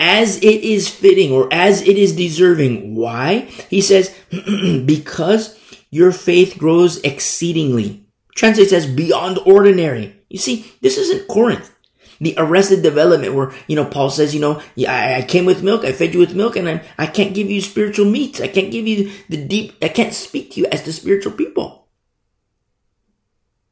as 0.00 0.38
it 0.38 0.62
is 0.62 0.88
fitting 0.88 1.30
or 1.30 1.46
as 1.52 1.82
it 1.82 1.98
is 1.98 2.16
deserving. 2.16 2.94
Why? 2.94 3.40
He 3.68 3.82
says, 3.82 4.14
because 4.86 5.58
your 5.90 6.10
faith 6.10 6.56
grows 6.56 6.96
exceedingly 7.02 8.06
translates 8.34 8.72
as 8.72 8.86
beyond 8.86 9.38
ordinary. 9.44 10.16
You 10.28 10.38
see, 10.38 10.72
this 10.80 10.96
isn't 10.96 11.28
Corinth. 11.28 11.74
The 12.20 12.34
arrested 12.36 12.82
development 12.82 13.34
where, 13.34 13.52
you 13.66 13.76
know, 13.76 13.86
Paul 13.86 14.10
says, 14.10 14.34
you 14.34 14.40
know, 14.40 14.60
I, 14.86 15.16
I 15.16 15.22
came 15.22 15.46
with 15.46 15.62
milk, 15.62 15.84
I 15.84 15.92
fed 15.92 16.12
you 16.12 16.20
with 16.20 16.34
milk, 16.34 16.54
and 16.56 16.68
I, 16.68 16.82
I 16.98 17.06
can't 17.06 17.34
give 17.34 17.50
you 17.50 17.62
spiritual 17.62 18.04
meat. 18.04 18.40
I 18.40 18.48
can't 18.48 18.70
give 18.70 18.86
you 18.86 19.10
the 19.28 19.42
deep, 19.42 19.74
I 19.82 19.88
can't 19.88 20.12
speak 20.12 20.52
to 20.52 20.60
you 20.60 20.66
as 20.66 20.82
the 20.82 20.92
spiritual 20.92 21.32
people. 21.32 21.88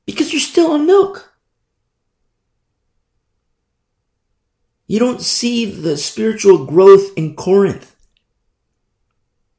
Because 0.07 0.33
you're 0.33 0.41
still 0.41 0.73
on 0.73 0.87
milk. 0.87 1.31
You 4.87 4.99
don't 4.99 5.21
see 5.21 5.67
the 5.67 5.99
spiritual 5.99 6.65
growth 6.65 7.13
in 7.15 7.37
Corinth. 7.37 7.95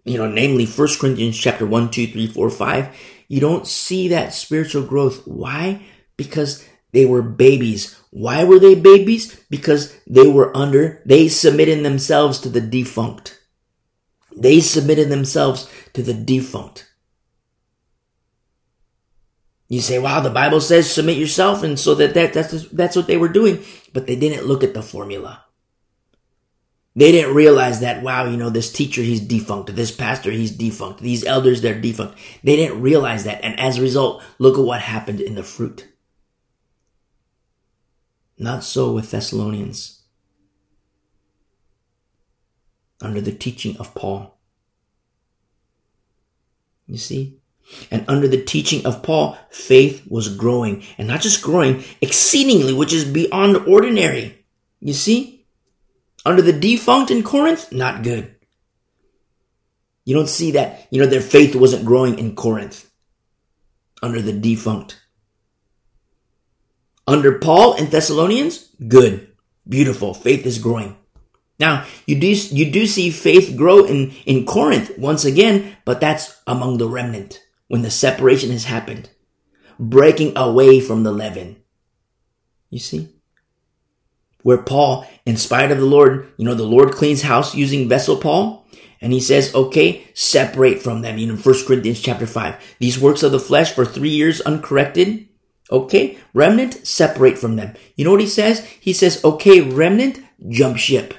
You 0.03 0.17
know, 0.17 0.27
namely 0.27 0.65
1 0.65 0.87
Corinthians 0.99 1.37
chapter 1.37 1.67
1, 1.67 1.91
2, 1.91 2.07
3, 2.07 2.27
4, 2.27 2.49
5 2.49 2.95
you 3.29 3.39
don't 3.39 3.67
see 3.67 4.09
that 4.09 4.33
spiritual 4.33 4.83
growth. 4.83 5.25
Why? 5.25 5.85
Because 6.17 6.67
they 6.91 7.05
were 7.05 7.21
babies. 7.21 7.95
Why 8.09 8.43
were 8.43 8.59
they 8.59 8.73
babies? 8.73 9.39
Because 9.49 9.95
they 10.05 10.27
were 10.27 10.55
under, 10.57 11.01
they 11.05 11.29
submitted 11.29 11.85
themselves 11.85 12.39
to 12.39 12.49
the 12.49 12.59
defunct. 12.59 13.39
They 14.35 14.59
submitted 14.59 15.09
themselves 15.09 15.69
to 15.93 16.01
the 16.01 16.13
defunct. 16.13 16.91
You 19.67 19.81
say, 19.81 19.99
wow, 19.99 20.19
the 20.21 20.31
Bible 20.31 20.59
says 20.59 20.89
submit 20.89 21.17
yourself. 21.17 21.61
And 21.61 21.79
so 21.79 21.93
that, 21.95 22.15
that 22.15 22.33
that's, 22.33 22.67
that's 22.69 22.95
what 22.95 23.05
they 23.05 23.17
were 23.17 23.29
doing. 23.29 23.63
But 23.93 24.07
they 24.07 24.15
didn't 24.15 24.47
look 24.47 24.63
at 24.63 24.73
the 24.73 24.81
formula. 24.81 25.45
They 26.99 27.13
didn't 27.13 27.33
realize 27.33 27.79
that, 27.79 28.03
wow, 28.03 28.25
you 28.25 28.35
know, 28.35 28.49
this 28.49 28.73
teacher, 28.73 29.01
he's 29.01 29.21
defunct. 29.21 29.73
This 29.73 29.89
pastor, 29.89 30.31
he's 30.31 30.51
defunct. 30.51 30.99
These 30.99 31.23
elders, 31.23 31.61
they're 31.61 31.79
defunct. 31.79 32.17
They 32.43 32.57
didn't 32.57 32.81
realize 32.81 33.23
that. 33.23 33.41
And 33.41 33.57
as 33.57 33.77
a 33.77 33.81
result, 33.81 34.21
look 34.37 34.57
at 34.57 34.65
what 34.65 34.81
happened 34.81 35.21
in 35.21 35.35
the 35.35 35.43
fruit. 35.43 35.87
Not 38.37 38.65
so 38.65 38.91
with 38.91 39.11
Thessalonians. 39.11 40.01
Under 43.01 43.21
the 43.21 43.31
teaching 43.31 43.77
of 43.77 43.95
Paul. 43.95 44.37
You 46.85 46.97
see? 46.97 47.39
And 47.89 48.03
under 48.09 48.27
the 48.27 48.43
teaching 48.43 48.85
of 48.85 49.03
Paul, 49.03 49.37
faith 49.51 50.03
was 50.05 50.35
growing. 50.35 50.83
And 50.97 51.07
not 51.07 51.21
just 51.21 51.41
growing, 51.41 51.81
exceedingly, 52.01 52.73
which 52.73 52.91
is 52.91 53.05
beyond 53.05 53.55
ordinary. 53.55 54.43
You 54.81 54.91
see? 54.91 55.38
Under 56.25 56.41
the 56.41 56.53
defunct 56.53 57.11
in 57.11 57.23
Corinth, 57.23 57.71
not 57.71 58.03
good. 58.03 58.35
You 60.05 60.15
don't 60.15 60.29
see 60.29 60.51
that, 60.51 60.87
you 60.91 60.99
know, 60.99 61.07
their 61.07 61.21
faith 61.21 61.55
wasn't 61.55 61.85
growing 61.85 62.17
in 62.19 62.35
Corinth. 62.35 62.89
Under 64.01 64.21
the 64.21 64.33
defunct. 64.33 64.99
Under 67.07 67.39
Paul 67.39 67.73
and 67.73 67.89
Thessalonians, 67.89 68.69
good. 68.87 69.31
Beautiful. 69.67 70.13
Faith 70.13 70.45
is 70.45 70.57
growing. 70.57 70.97
Now, 71.59 71.85
you 72.05 72.19
do, 72.19 72.27
you 72.27 72.71
do 72.71 72.87
see 72.87 73.11
faith 73.11 73.55
grow 73.57 73.83
in, 73.83 74.11
in 74.25 74.45
Corinth 74.45 74.97
once 74.97 75.25
again, 75.25 75.75
but 75.85 75.99
that's 75.99 76.41
among 76.47 76.77
the 76.77 76.87
remnant 76.87 77.43
when 77.67 77.81
the 77.81 77.91
separation 77.91 78.51
has 78.51 78.65
happened. 78.65 79.09
Breaking 79.77 80.37
away 80.37 80.79
from 80.79 81.03
the 81.03 81.11
leaven. 81.11 81.57
You 82.69 82.79
see? 82.79 83.09
Where 84.49 84.57
Paul, 84.57 85.05
in 85.27 85.37
spite 85.37 85.69
of 85.69 85.77
the 85.77 85.85
Lord, 85.85 86.33
you 86.37 86.43
know, 86.43 86.55
the 86.55 86.63
Lord 86.63 86.91
cleans 86.91 87.21
house 87.21 87.53
using 87.53 87.87
vessel 87.87 88.17
Paul. 88.17 88.65
And 88.99 89.13
he 89.13 89.19
says, 89.19 89.53
okay, 89.53 90.07
separate 90.15 90.81
from 90.81 91.03
them. 91.03 91.19
You 91.19 91.27
know, 91.27 91.35
1 91.35 91.65
Corinthians 91.67 92.01
chapter 92.01 92.25
5. 92.25 92.75
These 92.79 92.99
works 92.99 93.21
of 93.21 93.31
the 93.31 93.39
flesh 93.39 93.71
for 93.71 93.85
three 93.85 94.09
years 94.09 94.41
uncorrected. 94.41 95.27
Okay, 95.69 96.17
remnant, 96.33 96.87
separate 96.87 97.37
from 97.37 97.57
them. 97.57 97.75
You 97.95 98.05
know 98.05 98.09
what 98.09 98.21
he 98.21 98.27
says? 98.27 98.65
He 98.79 98.91
says, 98.91 99.23
okay, 99.23 99.61
remnant, 99.61 100.19
jump 100.49 100.77
ship. 100.77 101.13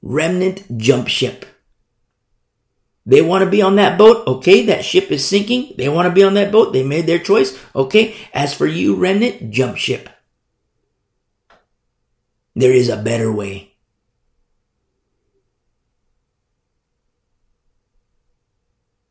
Remnant, 0.00 0.64
jump 0.78 1.08
ship. 1.08 1.44
They 3.04 3.20
want 3.20 3.44
to 3.44 3.50
be 3.50 3.60
on 3.60 3.76
that 3.76 3.98
boat. 3.98 4.26
Okay, 4.26 4.64
that 4.64 4.86
ship 4.86 5.10
is 5.10 5.28
sinking. 5.28 5.74
They 5.76 5.90
want 5.90 6.08
to 6.08 6.14
be 6.14 6.24
on 6.24 6.32
that 6.32 6.50
boat. 6.50 6.72
They 6.72 6.82
made 6.82 7.06
their 7.06 7.18
choice. 7.18 7.58
Okay, 7.76 8.16
as 8.32 8.54
for 8.54 8.66
you, 8.66 8.94
remnant, 8.94 9.50
jump 9.50 9.76
ship. 9.76 10.08
There 12.54 12.72
is 12.72 12.88
a 12.88 12.96
better 12.96 13.32
way. 13.32 13.72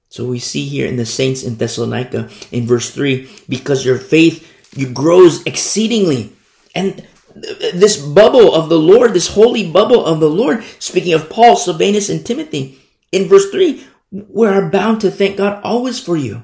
So 0.10 0.26
we 0.26 0.40
see 0.40 0.66
here 0.66 0.88
in 0.88 0.98
the 0.98 1.06
saints 1.06 1.44
in 1.44 1.58
Thessalonica 1.58 2.30
in 2.52 2.66
verse 2.66 2.90
3 2.90 3.30
because 3.48 3.86
your 3.86 3.98
faith 3.98 4.46
you 4.76 4.92
grows 4.92 5.46
exceedingly. 5.46 6.34
And 6.76 7.08
this 7.36 7.98
bubble 7.98 8.54
of 8.54 8.70
the 8.70 8.80
Lord, 8.80 9.14
this 9.14 9.30
holy 9.30 9.70
bubble 9.70 10.06
of 10.06 10.20
the 10.20 10.30
Lord, 10.30 10.64
speaking 10.80 11.14
of 11.14 11.30
Paul, 11.30 11.56
Silvanus, 11.56 12.10
and 12.10 12.26
Timothy, 12.26 12.80
in 13.12 13.28
verse 13.28 13.50
3, 13.50 13.84
we 14.12 14.48
are 14.48 14.70
bound 14.70 15.02
to 15.02 15.12
thank 15.12 15.38
God 15.38 15.62
always 15.64 16.00
for 16.00 16.18
you. 16.18 16.44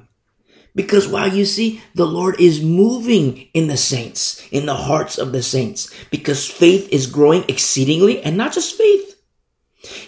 Because 0.75 1.07
while 1.07 1.33
you 1.33 1.45
see, 1.45 1.81
the 1.93 2.05
Lord 2.05 2.39
is 2.39 2.61
moving 2.61 3.47
in 3.53 3.67
the 3.67 3.77
saints, 3.77 4.45
in 4.51 4.65
the 4.65 4.75
hearts 4.75 5.17
of 5.17 5.31
the 5.31 5.41
saints, 5.41 5.89
because 6.11 6.49
faith 6.49 6.89
is 6.91 7.07
growing 7.07 7.45
exceedingly, 7.47 8.21
and 8.21 8.35
not 8.35 8.53
just 8.53 8.77
faith. 8.77 9.15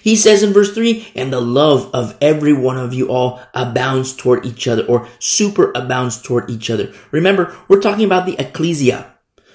He 0.01 0.15
says 0.15 0.43
in 0.43 0.53
verse 0.53 0.73
3, 0.73 1.13
and 1.15 1.31
the 1.31 1.39
love 1.39 1.89
of 1.93 2.17
every 2.19 2.51
one 2.51 2.77
of 2.77 2.93
you 2.93 3.07
all 3.09 3.39
abounds 3.53 4.13
toward 4.13 4.45
each 4.45 4.67
other, 4.67 4.85
or 4.85 5.07
super 5.19 5.71
abounds 5.73 6.21
toward 6.21 6.49
each 6.49 6.69
other. 6.69 6.91
Remember, 7.11 7.55
we're 7.69 7.81
talking 7.81 8.05
about 8.05 8.25
the 8.25 8.35
ecclesia, 8.37 9.13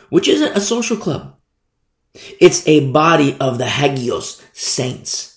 which 0.09 0.29
isn't 0.29 0.57
a 0.57 0.61
social 0.61 0.97
club. 0.97 1.37
It's 2.41 2.67
a 2.67 2.91
body 2.91 3.37
of 3.41 3.59
the 3.59 3.67
hagios, 3.67 4.43
saints. 4.53 5.32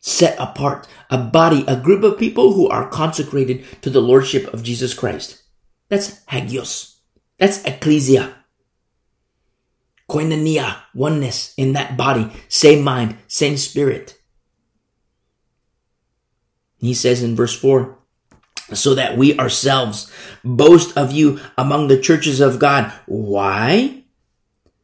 Set 0.00 0.38
apart, 0.38 0.88
a 1.10 1.18
body, 1.18 1.64
a 1.68 1.76
group 1.76 2.02
of 2.02 2.18
people 2.18 2.54
who 2.54 2.68
are 2.68 2.88
consecrated 2.88 3.64
to 3.82 3.90
the 3.90 4.00
lordship 4.00 4.52
of 4.52 4.62
Jesus 4.62 4.94
Christ. 4.94 5.42
That's 5.88 6.24
hagios. 6.26 6.96
That's 7.38 7.62
ecclesia 7.64 8.34
koinonia, 10.10 10.82
oneness 10.92 11.54
in 11.56 11.72
that 11.74 11.96
body, 11.96 12.30
same 12.48 12.82
mind, 12.82 13.16
same 13.28 13.56
spirit. 13.56 14.18
He 16.78 16.94
says 16.94 17.22
in 17.22 17.36
verse 17.36 17.56
4, 17.56 17.96
so 18.72 18.94
that 18.94 19.16
we 19.16 19.38
ourselves 19.38 20.10
boast 20.44 20.96
of 20.96 21.12
you 21.12 21.40
among 21.56 21.88
the 21.88 22.00
churches 22.00 22.40
of 22.40 22.58
God. 22.58 22.92
Why? 23.06 24.02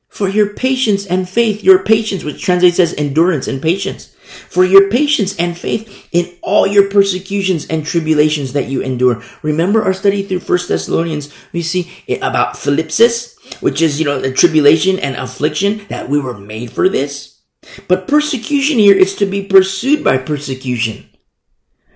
For 0.09 0.29
your 0.29 0.55
patience 0.55 1.05
and 1.07 1.29
faith, 1.29 1.65
your 1.65 1.83
patience, 1.83 2.23
which 2.23 2.43
translates 2.43 2.79
as 2.79 2.95
endurance 2.95 3.49
and 3.49 3.61
patience, 3.61 4.15
for 4.37 4.65
your 4.65 4.91
patience 4.91 5.37
and 5.37 5.57
faith 5.57 6.09
in 6.13 6.37
all 6.43 6.67
your 6.67 6.91
persecutions 6.91 7.67
and 7.67 7.85
tribulations 7.85 8.53
that 8.53 8.69
you 8.69 8.83
endure. 8.83 9.23
Remember 9.43 9.83
our 9.83 9.95
study 9.95 10.23
through 10.23 10.41
First 10.41 10.69
Thessalonians, 10.69 11.33
we 11.53 11.63
see 11.63 11.91
about 12.21 12.55
thlipsis, 12.55 13.35
which 13.63 13.83
is, 13.83 13.99
you 13.99 14.05
know, 14.05 14.21
the 14.21 14.33
tribulation 14.33 14.99
and 14.99 15.17
affliction 15.17 15.87
that 15.89 16.09
we 16.09 16.21
were 16.21 16.39
made 16.39 16.71
for 16.71 16.89
this. 16.89 17.43
But 17.89 18.09
persecution 18.09 18.79
here 18.79 18.95
is 18.95 19.15
to 19.17 19.27
be 19.27 19.43
pursued 19.43 20.05
by 20.05 20.19
persecution. 20.19 21.11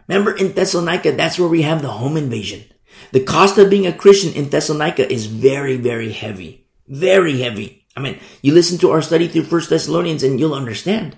Remember 0.09 0.37
in 0.37 0.53
Thessalonica, 0.53 1.13
that's 1.13 1.39
where 1.39 1.49
we 1.49 1.63
have 1.63 1.83
the 1.83 1.89
home 1.89 2.17
invasion. 2.17 2.65
The 3.13 3.23
cost 3.23 3.59
of 3.59 3.71
being 3.71 3.87
a 3.87 3.93
Christian 3.93 4.33
in 4.35 4.51
Thessalonica 4.51 5.11
is 5.11 5.27
very, 5.27 5.77
very 5.77 6.13
heavy. 6.13 6.67
Very 6.89 7.41
heavy. 7.41 7.87
I 7.97 8.01
mean, 8.01 8.19
you 8.43 8.53
listen 8.53 8.79
to 8.79 8.91
our 8.91 9.03
study 9.03 9.29
through 9.29 9.45
First 9.45 9.71
Thessalonians 9.71 10.23
and 10.23 10.39
you'll 10.39 10.55
understand. 10.55 11.17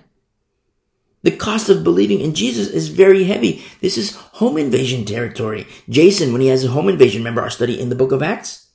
The 1.23 1.31
cost 1.31 1.69
of 1.69 1.83
believing 1.83 2.19
in 2.19 2.35
Jesus 2.35 2.67
is 2.67 2.89
very 2.89 3.23
heavy. 3.23 3.63
This 3.81 3.97
is 3.97 4.15
home 4.15 4.57
invasion 4.57 5.05
territory. 5.05 5.65
Jason, 5.89 6.33
when 6.33 6.41
he 6.41 6.47
has 6.47 6.65
a 6.65 6.69
home 6.69 6.89
invasion, 6.89 7.21
remember 7.21 7.41
our 7.41 7.49
study 7.49 7.79
in 7.79 7.89
the 7.89 7.95
book 7.95 8.11
of 8.11 8.21
Acts? 8.21 8.67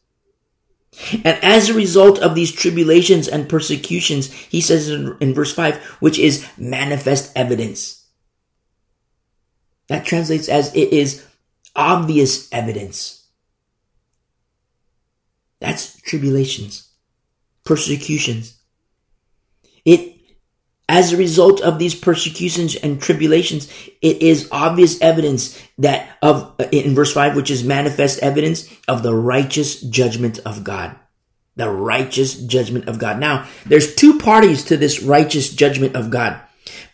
And 1.12 1.38
as 1.44 1.68
a 1.68 1.74
result 1.74 2.18
of 2.18 2.34
these 2.34 2.51
tribulations 2.51 3.28
and 3.28 3.49
persecutions, 3.49 4.32
he 4.32 4.62
says 4.62 4.88
in, 4.88 5.16
in, 5.20 5.34
verse 5.34 5.53
5, 5.53 5.76
which 6.01 6.18
is 6.18 6.49
manifest 6.57 7.30
evidence. 7.36 8.07
That 9.88 10.07
translates 10.07 10.49
as 10.49 10.74
it 10.74 10.92
is 10.92 11.24
obvious 11.76 12.51
evidence. 12.51 13.26
That's 15.61 16.01
tribulations, 16.01 16.88
persecutions. 17.64 18.59
It 19.84 20.18
as 20.89 21.12
a 21.12 21.18
result 21.18 21.61
of 21.61 21.78
these 21.78 21.95
persecutions 21.95 22.74
and 22.74 23.01
tribulations, 23.01 23.70
it 24.01 24.22
is 24.22 24.49
obvious 24.51 25.01
evidence 25.01 25.61
that 25.76 26.16
of, 26.22 26.55
uh, 26.59 26.64
in 26.72 26.95
verse 26.95 27.12
5, 27.12 27.36
which 27.36 27.51
is 27.51 27.62
manifest 27.62 28.20
evidence 28.20 28.68
of 28.89 29.03
the 29.03 29.14
righteous 29.14 29.80
judgment 29.82 30.39
of 30.47 30.64
God. 30.64 30.97
The 31.57 31.70
righteous 31.70 32.34
judgment 32.34 32.89
of 32.89 32.99
God. 32.99 33.20
Now, 33.20 33.47
there's 33.66 33.95
two 33.95 34.18
parties 34.18 34.64
to 34.64 34.76
this 34.76 35.03
righteous 35.03 35.53
judgment 35.53 35.95
of 35.95 36.09
God. 36.09 36.41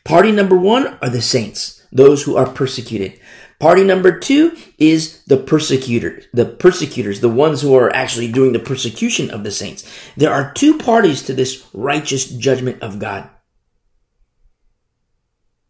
Party 0.04 0.32
number 0.32 0.56
one 0.56 0.98
are 1.00 1.10
the 1.10 1.22
saints, 1.22 1.86
those 1.92 2.24
who 2.24 2.36
are 2.36 2.48
persecuted. 2.48 3.20
Party 3.60 3.84
number 3.84 4.18
two 4.18 4.56
is 4.78 5.22
the 5.24 5.36
persecutors, 5.36 6.26
the 6.32 6.44
persecutors, 6.44 7.20
the 7.20 7.28
ones 7.28 7.62
who 7.62 7.74
are 7.76 7.94
actually 7.94 8.30
doing 8.30 8.52
the 8.52 8.58
persecution 8.58 9.30
of 9.30 9.44
the 9.44 9.52
saints. 9.52 9.88
There 10.16 10.32
are 10.32 10.52
two 10.52 10.76
parties 10.78 11.22
to 11.22 11.34
this 11.34 11.68
righteous 11.72 12.28
judgment 12.28 12.82
of 12.82 12.98
God 12.98 13.30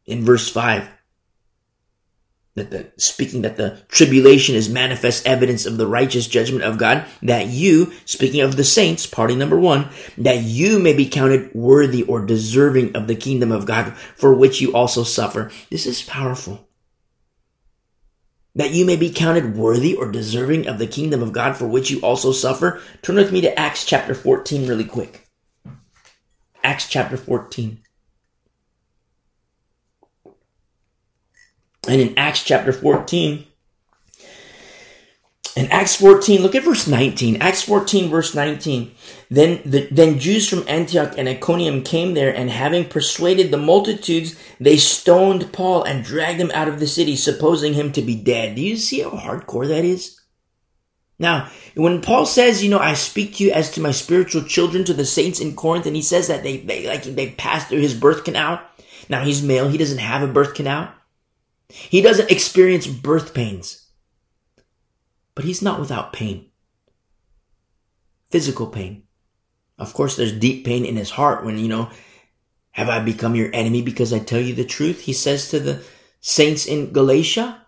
in 0.06 0.24
verse 0.24 0.48
5 0.48 0.88
that 2.54 2.70
the 2.70 2.92
speaking 2.96 3.42
that 3.42 3.56
the 3.56 3.82
tribulation 3.88 4.54
is 4.54 4.68
manifest 4.68 5.26
evidence 5.26 5.66
of 5.66 5.76
the 5.76 5.86
righteous 5.86 6.28
judgment 6.28 6.62
of 6.62 6.78
God, 6.78 7.04
that 7.22 7.48
you, 7.48 7.92
speaking 8.04 8.40
of 8.40 8.56
the 8.56 8.64
saints, 8.64 9.06
party 9.06 9.34
number 9.34 9.58
one, 9.58 9.88
that 10.16 10.42
you 10.42 10.78
may 10.78 10.92
be 10.92 11.08
counted 11.08 11.52
worthy 11.52 12.04
or 12.04 12.24
deserving 12.24 12.94
of 12.94 13.08
the 13.08 13.16
kingdom 13.16 13.50
of 13.50 13.66
God 13.66 13.96
for 14.14 14.32
which 14.32 14.60
you 14.60 14.72
also 14.72 15.02
suffer. 15.02 15.50
This 15.70 15.84
is 15.84 16.02
powerful. 16.02 16.68
That 18.54 18.70
you 18.70 18.84
may 18.84 18.94
be 18.94 19.10
counted 19.10 19.56
worthy 19.56 19.96
or 19.96 20.12
deserving 20.12 20.68
of 20.68 20.78
the 20.78 20.86
kingdom 20.86 21.22
of 21.22 21.32
God 21.32 21.56
for 21.56 21.66
which 21.66 21.90
you 21.90 22.00
also 22.02 22.30
suffer. 22.30 22.80
Turn 23.02 23.16
with 23.16 23.32
me 23.32 23.40
to 23.40 23.58
Acts 23.58 23.84
chapter 23.84 24.14
14 24.14 24.68
really 24.68 24.84
quick. 24.84 25.26
Acts 26.62 26.88
chapter 26.88 27.16
14. 27.16 27.83
And 31.88 32.00
in 32.00 32.18
Acts 32.18 32.42
chapter 32.42 32.72
14, 32.72 33.46
in 35.56 35.70
Acts 35.70 35.94
14, 35.96 36.42
look 36.42 36.56
at 36.56 36.64
verse 36.64 36.88
19. 36.88 37.40
Acts 37.40 37.62
14, 37.62 38.10
verse 38.10 38.34
19. 38.34 38.92
Then, 39.30 39.60
the, 39.64 39.86
then 39.90 40.18
Jews 40.18 40.48
from 40.48 40.64
Antioch 40.66 41.14
and 41.16 41.28
Iconium 41.28 41.84
came 41.84 42.14
there, 42.14 42.34
and 42.34 42.50
having 42.50 42.88
persuaded 42.88 43.50
the 43.50 43.56
multitudes, 43.56 44.36
they 44.58 44.76
stoned 44.76 45.52
Paul 45.52 45.84
and 45.84 46.04
dragged 46.04 46.40
him 46.40 46.50
out 46.54 46.66
of 46.66 46.80
the 46.80 46.88
city, 46.88 47.14
supposing 47.14 47.74
him 47.74 47.92
to 47.92 48.02
be 48.02 48.16
dead. 48.16 48.56
Do 48.56 48.62
you 48.62 48.76
see 48.76 49.00
how 49.00 49.10
hardcore 49.10 49.68
that 49.68 49.84
is? 49.84 50.20
Now, 51.20 51.48
when 51.76 52.02
Paul 52.02 52.26
says, 52.26 52.64
you 52.64 52.70
know, 52.70 52.80
I 52.80 52.94
speak 52.94 53.36
to 53.36 53.44
you 53.44 53.52
as 53.52 53.70
to 53.72 53.80
my 53.80 53.92
spiritual 53.92 54.42
children, 54.42 54.84
to 54.84 54.94
the 54.94 55.04
saints 55.04 55.40
in 55.40 55.54
Corinth, 55.54 55.86
and 55.86 55.94
he 55.94 56.02
says 56.02 56.26
that 56.26 56.42
they, 56.42 56.56
they 56.58 56.88
like 56.88 57.04
they 57.04 57.30
passed 57.30 57.68
through 57.68 57.80
his 57.80 57.94
birth 57.94 58.24
canal. 58.24 58.60
Now 59.08 59.22
he's 59.22 59.42
male; 59.42 59.68
he 59.68 59.78
doesn't 59.78 59.98
have 59.98 60.22
a 60.22 60.32
birth 60.32 60.54
canal. 60.54 60.92
He 61.76 62.00
doesn't 62.00 62.30
experience 62.30 62.86
birth 62.86 63.34
pains, 63.34 63.88
but 65.34 65.44
he's 65.44 65.60
not 65.60 65.80
without 65.80 66.12
pain. 66.12 66.46
Physical 68.30 68.68
pain. 68.68 69.02
Of 69.76 69.92
course, 69.92 70.16
there's 70.16 70.32
deep 70.32 70.64
pain 70.64 70.84
in 70.84 70.94
his 70.94 71.10
heart 71.10 71.44
when, 71.44 71.58
you 71.58 71.66
know, 71.66 71.90
have 72.70 72.88
I 72.88 73.00
become 73.00 73.34
your 73.34 73.50
enemy 73.52 73.82
because 73.82 74.12
I 74.12 74.20
tell 74.20 74.40
you 74.40 74.54
the 74.54 74.64
truth? 74.64 75.00
He 75.00 75.12
says 75.12 75.48
to 75.50 75.58
the 75.58 75.82
saints 76.20 76.64
in 76.64 76.92
Galatia. 76.92 77.66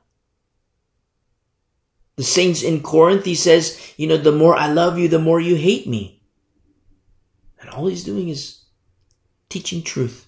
The 2.14 2.22
saints 2.22 2.62
in 2.62 2.82
Corinth, 2.82 3.24
he 3.24 3.34
says, 3.34 3.92
you 3.96 4.06
know, 4.06 4.16
the 4.16 4.32
more 4.32 4.56
I 4.56 4.68
love 4.68 4.98
you, 4.98 5.08
the 5.08 5.18
more 5.18 5.40
you 5.40 5.56
hate 5.56 5.88
me. 5.88 6.22
And 7.60 7.70
all 7.70 7.88
he's 7.88 8.04
doing 8.04 8.28
is 8.28 8.64
teaching 9.48 9.82
truth. 9.82 10.25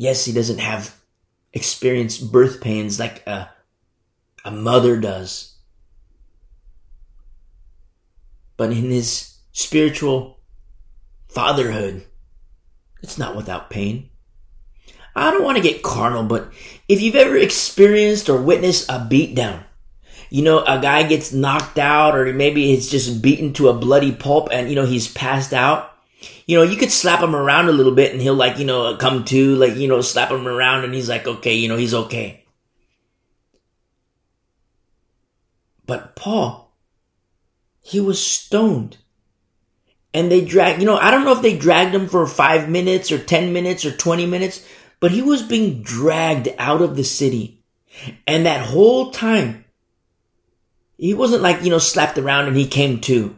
Yes, 0.00 0.24
he 0.24 0.32
doesn't 0.32 0.60
have 0.60 0.96
experienced 1.52 2.32
birth 2.32 2.62
pains 2.62 2.98
like 2.98 3.26
a, 3.26 3.50
a 4.46 4.50
mother 4.50 4.96
does. 4.96 5.58
But 8.56 8.70
in 8.70 8.88
his 8.88 9.36
spiritual 9.52 10.40
fatherhood. 11.28 12.06
It's 13.02 13.18
not 13.18 13.36
without 13.36 13.68
pain. 13.68 14.08
I 15.14 15.30
don't 15.30 15.44
want 15.44 15.58
to 15.58 15.62
get 15.62 15.82
carnal, 15.82 16.22
but 16.22 16.50
if 16.88 17.02
you've 17.02 17.14
ever 17.14 17.36
experienced 17.36 18.30
or 18.30 18.40
witnessed 18.40 18.88
a 18.88 19.06
beatdown, 19.10 19.64
you 20.30 20.42
know, 20.42 20.64
a 20.64 20.80
guy 20.80 21.02
gets 21.02 21.30
knocked 21.30 21.78
out 21.78 22.16
or 22.16 22.32
maybe 22.32 22.68
he's 22.68 22.90
just 22.90 23.20
beaten 23.20 23.52
to 23.52 23.68
a 23.68 23.74
bloody 23.74 24.12
pulp 24.12 24.48
and, 24.50 24.70
you 24.70 24.76
know, 24.76 24.86
he's 24.86 25.12
passed 25.12 25.52
out. 25.52 25.89
You 26.50 26.56
know, 26.56 26.64
you 26.64 26.76
could 26.76 26.90
slap 26.90 27.22
him 27.22 27.36
around 27.36 27.68
a 27.68 27.72
little 27.72 27.94
bit 27.94 28.10
and 28.10 28.20
he'll 28.20 28.34
like, 28.34 28.58
you 28.58 28.64
know, 28.64 28.96
come 28.96 29.24
to, 29.26 29.54
like, 29.54 29.76
you 29.76 29.86
know, 29.86 30.00
slap 30.00 30.32
him 30.32 30.48
around 30.48 30.82
and 30.82 30.92
he's 30.92 31.08
like, 31.08 31.24
okay, 31.24 31.54
you 31.54 31.68
know, 31.68 31.76
he's 31.76 31.94
okay. 31.94 32.44
But 35.86 36.16
Paul, 36.16 36.74
he 37.80 38.00
was 38.00 38.20
stoned. 38.20 38.96
And 40.12 40.28
they 40.28 40.44
dragged, 40.44 40.80
you 40.80 40.86
know, 40.86 40.96
I 40.96 41.12
don't 41.12 41.24
know 41.24 41.36
if 41.36 41.40
they 41.40 41.56
dragged 41.56 41.94
him 41.94 42.08
for 42.08 42.26
five 42.26 42.68
minutes 42.68 43.12
or 43.12 43.22
10 43.22 43.52
minutes 43.52 43.84
or 43.84 43.92
20 43.96 44.26
minutes, 44.26 44.66
but 44.98 45.12
he 45.12 45.22
was 45.22 45.44
being 45.44 45.84
dragged 45.84 46.48
out 46.58 46.82
of 46.82 46.96
the 46.96 47.04
city. 47.04 47.62
And 48.26 48.46
that 48.46 48.66
whole 48.66 49.12
time, 49.12 49.66
he 50.98 51.14
wasn't 51.14 51.42
like, 51.42 51.62
you 51.62 51.70
know, 51.70 51.78
slapped 51.78 52.18
around 52.18 52.48
and 52.48 52.56
he 52.56 52.66
came 52.66 53.00
to. 53.02 53.36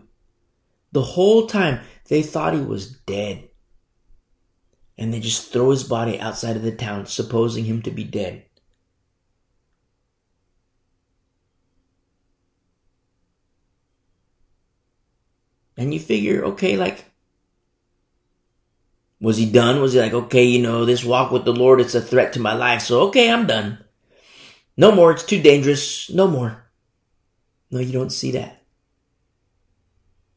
The 0.92 1.02
whole 1.02 1.46
time 1.46 1.80
they 2.12 2.20
thought 2.20 2.52
he 2.52 2.60
was 2.60 2.90
dead. 2.90 3.48
And 4.98 5.14
they 5.14 5.18
just 5.18 5.50
throw 5.50 5.70
his 5.70 5.82
body 5.82 6.20
outside 6.20 6.56
of 6.56 6.62
the 6.62 6.70
town, 6.70 7.06
supposing 7.06 7.64
him 7.64 7.80
to 7.80 7.90
be 7.90 8.04
dead. 8.04 8.44
And 15.78 15.94
you 15.94 16.00
figure, 16.00 16.44
okay, 16.44 16.76
like, 16.76 17.06
was 19.18 19.38
he 19.38 19.50
done? 19.50 19.80
Was 19.80 19.94
he 19.94 20.00
like, 20.00 20.12
okay, 20.12 20.44
you 20.44 20.60
know, 20.60 20.84
this 20.84 21.02
walk 21.02 21.30
with 21.30 21.46
the 21.46 21.54
Lord, 21.54 21.80
it's 21.80 21.94
a 21.94 22.02
threat 22.02 22.34
to 22.34 22.40
my 22.40 22.52
life. 22.52 22.82
So, 22.82 23.08
okay, 23.08 23.30
I'm 23.30 23.46
done. 23.46 23.78
No 24.76 24.92
more. 24.92 25.12
It's 25.12 25.24
too 25.24 25.40
dangerous. 25.40 26.10
No 26.10 26.28
more. 26.28 26.70
No, 27.70 27.80
you 27.80 27.92
don't 27.92 28.12
see 28.12 28.32
that. 28.32 28.61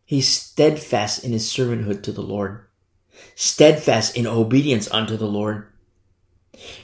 He's 0.06 0.28
steadfast 0.28 1.24
in 1.24 1.32
his 1.32 1.50
servanthood 1.52 2.04
to 2.04 2.12
the 2.12 2.22
Lord, 2.22 2.66
steadfast 3.34 4.16
in 4.16 4.28
obedience 4.28 4.90
unto 4.92 5.18
the 5.18 5.26
Lord. 5.26 5.68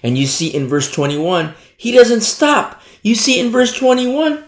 And 0.02 0.18
you 0.18 0.26
see 0.26 0.48
in 0.48 0.68
verse 0.68 0.92
21, 0.92 1.54
he 1.78 1.92
doesn't 1.92 2.22
stop. 2.22 2.82
You 3.04 3.16
see 3.16 3.40
in 3.40 3.52
verse 3.52 3.74
21, 3.78 4.44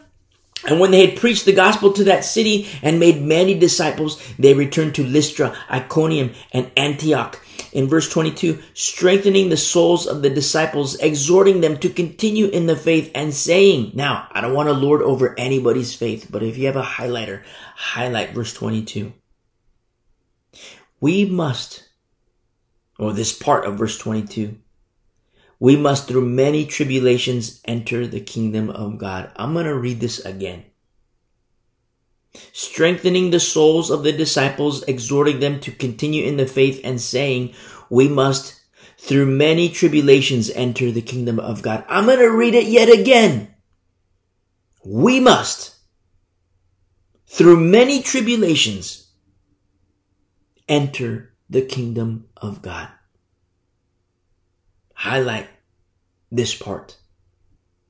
and 0.65 0.79
when 0.79 0.91
they 0.91 1.05
had 1.05 1.19
preached 1.19 1.45
the 1.45 1.53
gospel 1.53 1.93
to 1.93 2.05
that 2.05 2.25
city 2.25 2.67
and 2.81 2.99
made 2.99 3.21
many 3.21 3.57
disciples, 3.57 4.21
they 4.37 4.53
returned 4.53 4.95
to 4.95 5.03
Lystra, 5.03 5.55
Iconium, 5.69 6.33
and 6.51 6.71
Antioch 6.77 7.39
in 7.73 7.87
verse 7.87 8.07
22, 8.09 8.61
strengthening 8.73 9.49
the 9.49 9.57
souls 9.57 10.05
of 10.07 10.21
the 10.21 10.29
disciples, 10.29 10.95
exhorting 10.95 11.61
them 11.61 11.77
to 11.79 11.89
continue 11.89 12.47
in 12.47 12.67
the 12.67 12.75
faith 12.75 13.11
and 13.15 13.33
saying, 13.33 13.91
now, 13.93 14.27
I 14.31 14.41
don't 14.41 14.53
want 14.53 14.69
to 14.69 14.73
lord 14.73 15.01
over 15.01 15.37
anybody's 15.37 15.93
faith, 15.93 16.27
but 16.29 16.43
if 16.43 16.57
you 16.57 16.67
have 16.67 16.75
a 16.75 16.83
highlighter, 16.83 17.43
highlight 17.75 18.31
verse 18.31 18.53
22. 18.53 19.13
We 21.01 21.25
must, 21.25 21.89
or 22.97 23.11
this 23.11 23.33
part 23.37 23.65
of 23.65 23.77
verse 23.77 23.97
22, 23.97 24.57
we 25.63 25.77
must 25.77 26.09
through 26.09 26.27
many 26.27 26.65
tribulations 26.65 27.61
enter 27.63 28.05
the 28.05 28.19
kingdom 28.19 28.69
of 28.69 28.97
God. 28.97 29.31
I'm 29.37 29.53
going 29.53 29.65
to 29.65 29.79
read 29.79 30.01
this 30.01 30.19
again 30.19 30.65
strengthening 32.51 33.29
the 33.31 33.39
souls 33.39 33.89
of 33.89 34.03
the 34.03 34.11
disciples, 34.11 34.83
exhorting 34.83 35.39
them 35.39 35.61
to 35.61 35.71
continue 35.71 36.25
in 36.25 36.35
the 36.35 36.45
faith 36.45 36.81
and 36.83 36.99
saying, 36.99 37.53
we 37.89 38.09
must 38.09 38.59
through 38.97 39.25
many 39.25 39.69
tribulations 39.69 40.49
enter 40.49 40.91
the 40.91 41.01
kingdom 41.01 41.39
of 41.39 41.61
God. 41.61 41.85
I'm 41.87 42.07
going 42.07 42.19
to 42.19 42.27
read 42.27 42.55
it 42.55 42.65
yet 42.65 42.89
again. 42.89 43.53
We 44.83 45.21
must 45.21 45.77
through 47.25 47.61
many 47.61 48.01
tribulations 48.01 49.13
enter 50.67 51.33
the 51.49 51.61
kingdom 51.61 52.25
of 52.35 52.61
God. 52.61 52.89
Highlight 54.95 55.52
this 56.33 56.55
part 56.55 56.97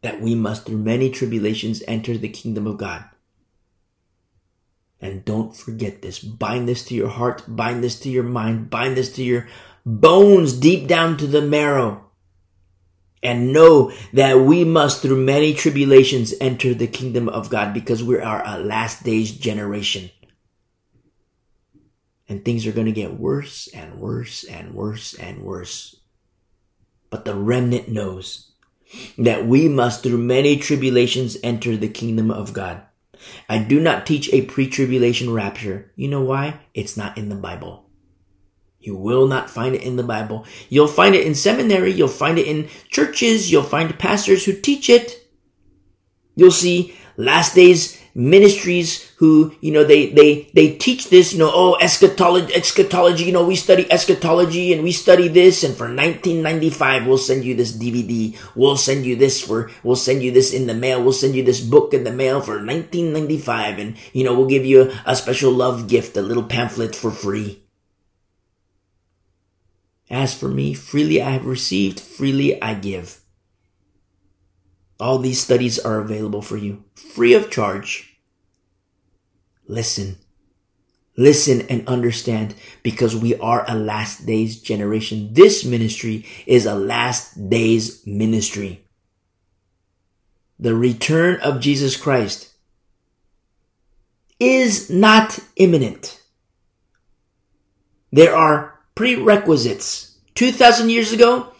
that 0.02 0.22
we 0.22 0.36
must 0.36 0.66
through 0.66 0.78
many 0.78 1.10
tribulations 1.10 1.82
enter 1.88 2.18
the 2.18 2.28
kingdom 2.28 2.68
of 2.68 2.78
God. 2.78 3.06
And 5.00 5.26
don't 5.26 5.56
forget 5.56 6.02
this. 6.02 6.20
Bind 6.20 6.68
this 6.68 6.84
to 6.86 6.94
your 6.94 7.08
heart. 7.08 7.44
Bind 7.48 7.84
this 7.84 8.00
to 8.02 8.10
your 8.10 8.24
mind. 8.24 8.70
Bind 8.70 8.96
this 8.96 9.12
to 9.14 9.24
your 9.24 9.48
bones 9.86 10.54
deep 10.54 10.88
down 10.88 11.18
to 11.18 11.28
the 11.28 11.41
marrow. 11.41 12.10
And 13.22 13.54
know 13.54 13.94
that 14.12 14.39
we 14.39 14.66
must 14.66 15.02
through 15.02 15.24
many 15.24 15.54
tribulations 15.54 16.34
enter 16.41 16.74
the 16.74 16.88
kingdom 16.88 17.30
of 17.30 17.50
God 17.50 17.74
because 17.74 18.04
we 18.04 18.20
are 18.20 18.44
a 18.46 18.60
last 18.60 19.04
days 19.04 19.32
generation. 19.32 20.10
And 22.28 22.44
things 22.44 22.68
are 22.68 22.74
going 22.74 22.88
to 22.88 22.91
get 22.91 23.18
worse 23.18 23.68
and 23.74 23.96
worse 23.96 24.44
and 24.44 24.74
worse 24.74 25.14
and 25.14 25.41
worse. 25.41 25.96
But 27.14 27.26
the 27.26 27.36
remnant 27.36 27.89
knows 27.89 28.53
that 29.20 29.45
we 29.45 29.70
must 29.70 30.01
through 30.01 30.18
many 30.18 30.57
tribulations 30.57 31.38
enter 31.43 31.78
the 31.78 31.88
kingdom 31.88 32.32
of 32.32 32.53
God. 32.53 32.82
I 33.47 33.59
do 33.59 33.80
not 33.80 34.07
teach 34.07 34.34
a 34.34 34.45
pre-tribulation 34.45 35.32
rapture. 35.32 35.91
You 35.95 36.07
know 36.07 36.24
why? 36.24 36.61
It's 36.74 36.97
not 36.97 37.16
in 37.16 37.30
the 37.30 37.36
Bible. 37.36 37.88
You 38.80 38.95
will 38.95 39.28
not 39.28 39.51
find 39.51 39.76
it 39.76 39.84
in 39.84 39.95
the 39.95 40.01
Bible. 40.01 40.47
You'll 40.70 40.88
find 40.88 41.14
it 41.14 41.28
in 41.28 41.36
seminary. 41.36 41.91
You'll 41.91 42.07
find 42.07 42.39
it 42.39 42.47
in 42.47 42.68
churches. 42.89 43.51
You'll 43.51 43.61
find 43.61 43.99
pastors 43.99 44.45
who 44.45 44.53
teach 44.53 44.89
it. 44.89 45.30
You'll 46.36 46.49
see 46.49 46.95
last 47.16 47.53
days 47.53 48.01
ministries 48.16 49.12
who, 49.24 49.56
you 49.62 49.72
know, 49.72 49.86
they, 49.86 50.10
they, 50.10 50.50
they 50.54 50.76
teach 50.76 51.10
this, 51.10 51.32
you 51.32 51.40
know, 51.40 51.50
oh, 51.54 51.78
eschatology, 51.80 52.54
eschatology, 52.54 53.24
you 53.24 53.32
know, 53.32 53.46
we 53.46 53.56
study 53.56 53.90
eschatology 53.90 54.74
and 54.74 54.84
we 54.84 54.92
study 54.92 55.30
this 55.30 55.64
and 55.64 55.78
for 55.78 55.86
1995, 55.86 57.08
we'll 57.08 57.18
send 57.18 57.46
you 57.46 57.56
this 57.56 57.72
DVD. 57.72 58.38
We'll 58.54 58.76
send 58.76 59.06
you 59.06 59.16
this 59.16 59.40
for, 59.40 59.72
we'll 59.82 59.96
send 59.96 60.24
you 60.24 60.32
this 60.32 60.52
in 60.54 60.68
the 60.68 60.74
mail. 60.74 61.02
We'll 61.02 61.14
send 61.14 61.36
you 61.36 61.44
this 61.44 61.62
book 61.62 61.94
in 61.94 62.04
the 62.04 62.12
mail 62.12 62.42
for 62.42 62.56
1995 62.56 63.80
and, 63.80 63.96
you 64.12 64.26
know, 64.26 64.34
we'll 64.36 64.46
give 64.50 64.66
you 64.66 64.92
a, 64.92 65.02
a 65.06 65.16
special 65.16 65.54
love 65.54 65.88
gift, 65.88 66.18
a 66.18 66.22
little 66.22 66.44
pamphlet 66.44 66.94
for 66.94 67.10
free. 67.10 67.64
As 70.10 70.38
for 70.38 70.50
me, 70.50 70.74
freely 70.74 71.22
I 71.22 71.30
have 71.30 71.46
received, 71.46 71.98
freely 71.98 72.62
I 72.62 72.74
give. 72.74 73.22
All 75.00 75.18
these 75.18 75.40
studies 75.40 75.80
are 75.80 76.02
available 76.02 76.42
for 76.42 76.58
you, 76.58 76.84
free 76.94 77.34
of 77.34 77.50
charge. 77.50 78.12
Listen. 79.68 80.18
Listen 81.16 81.61
and 81.70 81.88
understand 81.88 82.55
because 82.82 83.16
we 83.16 83.36
are 83.36 83.64
a 83.68 83.76
last 83.76 84.26
days 84.26 84.59
generation. 84.59 85.30
This 85.34 85.64
ministry 85.64 86.26
is 86.47 86.66
a 86.66 86.74
last 86.74 87.49
days 87.49 88.05
ministry. 88.05 88.84
The 90.59 90.76
return 90.76 91.39
of 91.41 91.59
Jesus 91.59 91.95
Christ 91.95 92.53
is 94.39 94.89
not 94.89 95.39
imminent. 95.55 96.22
There 98.11 98.36
are 98.36 98.80
prerequisites. 98.95 100.18
2000 100.36 100.89
years 100.89 101.11
ago, 101.11 101.53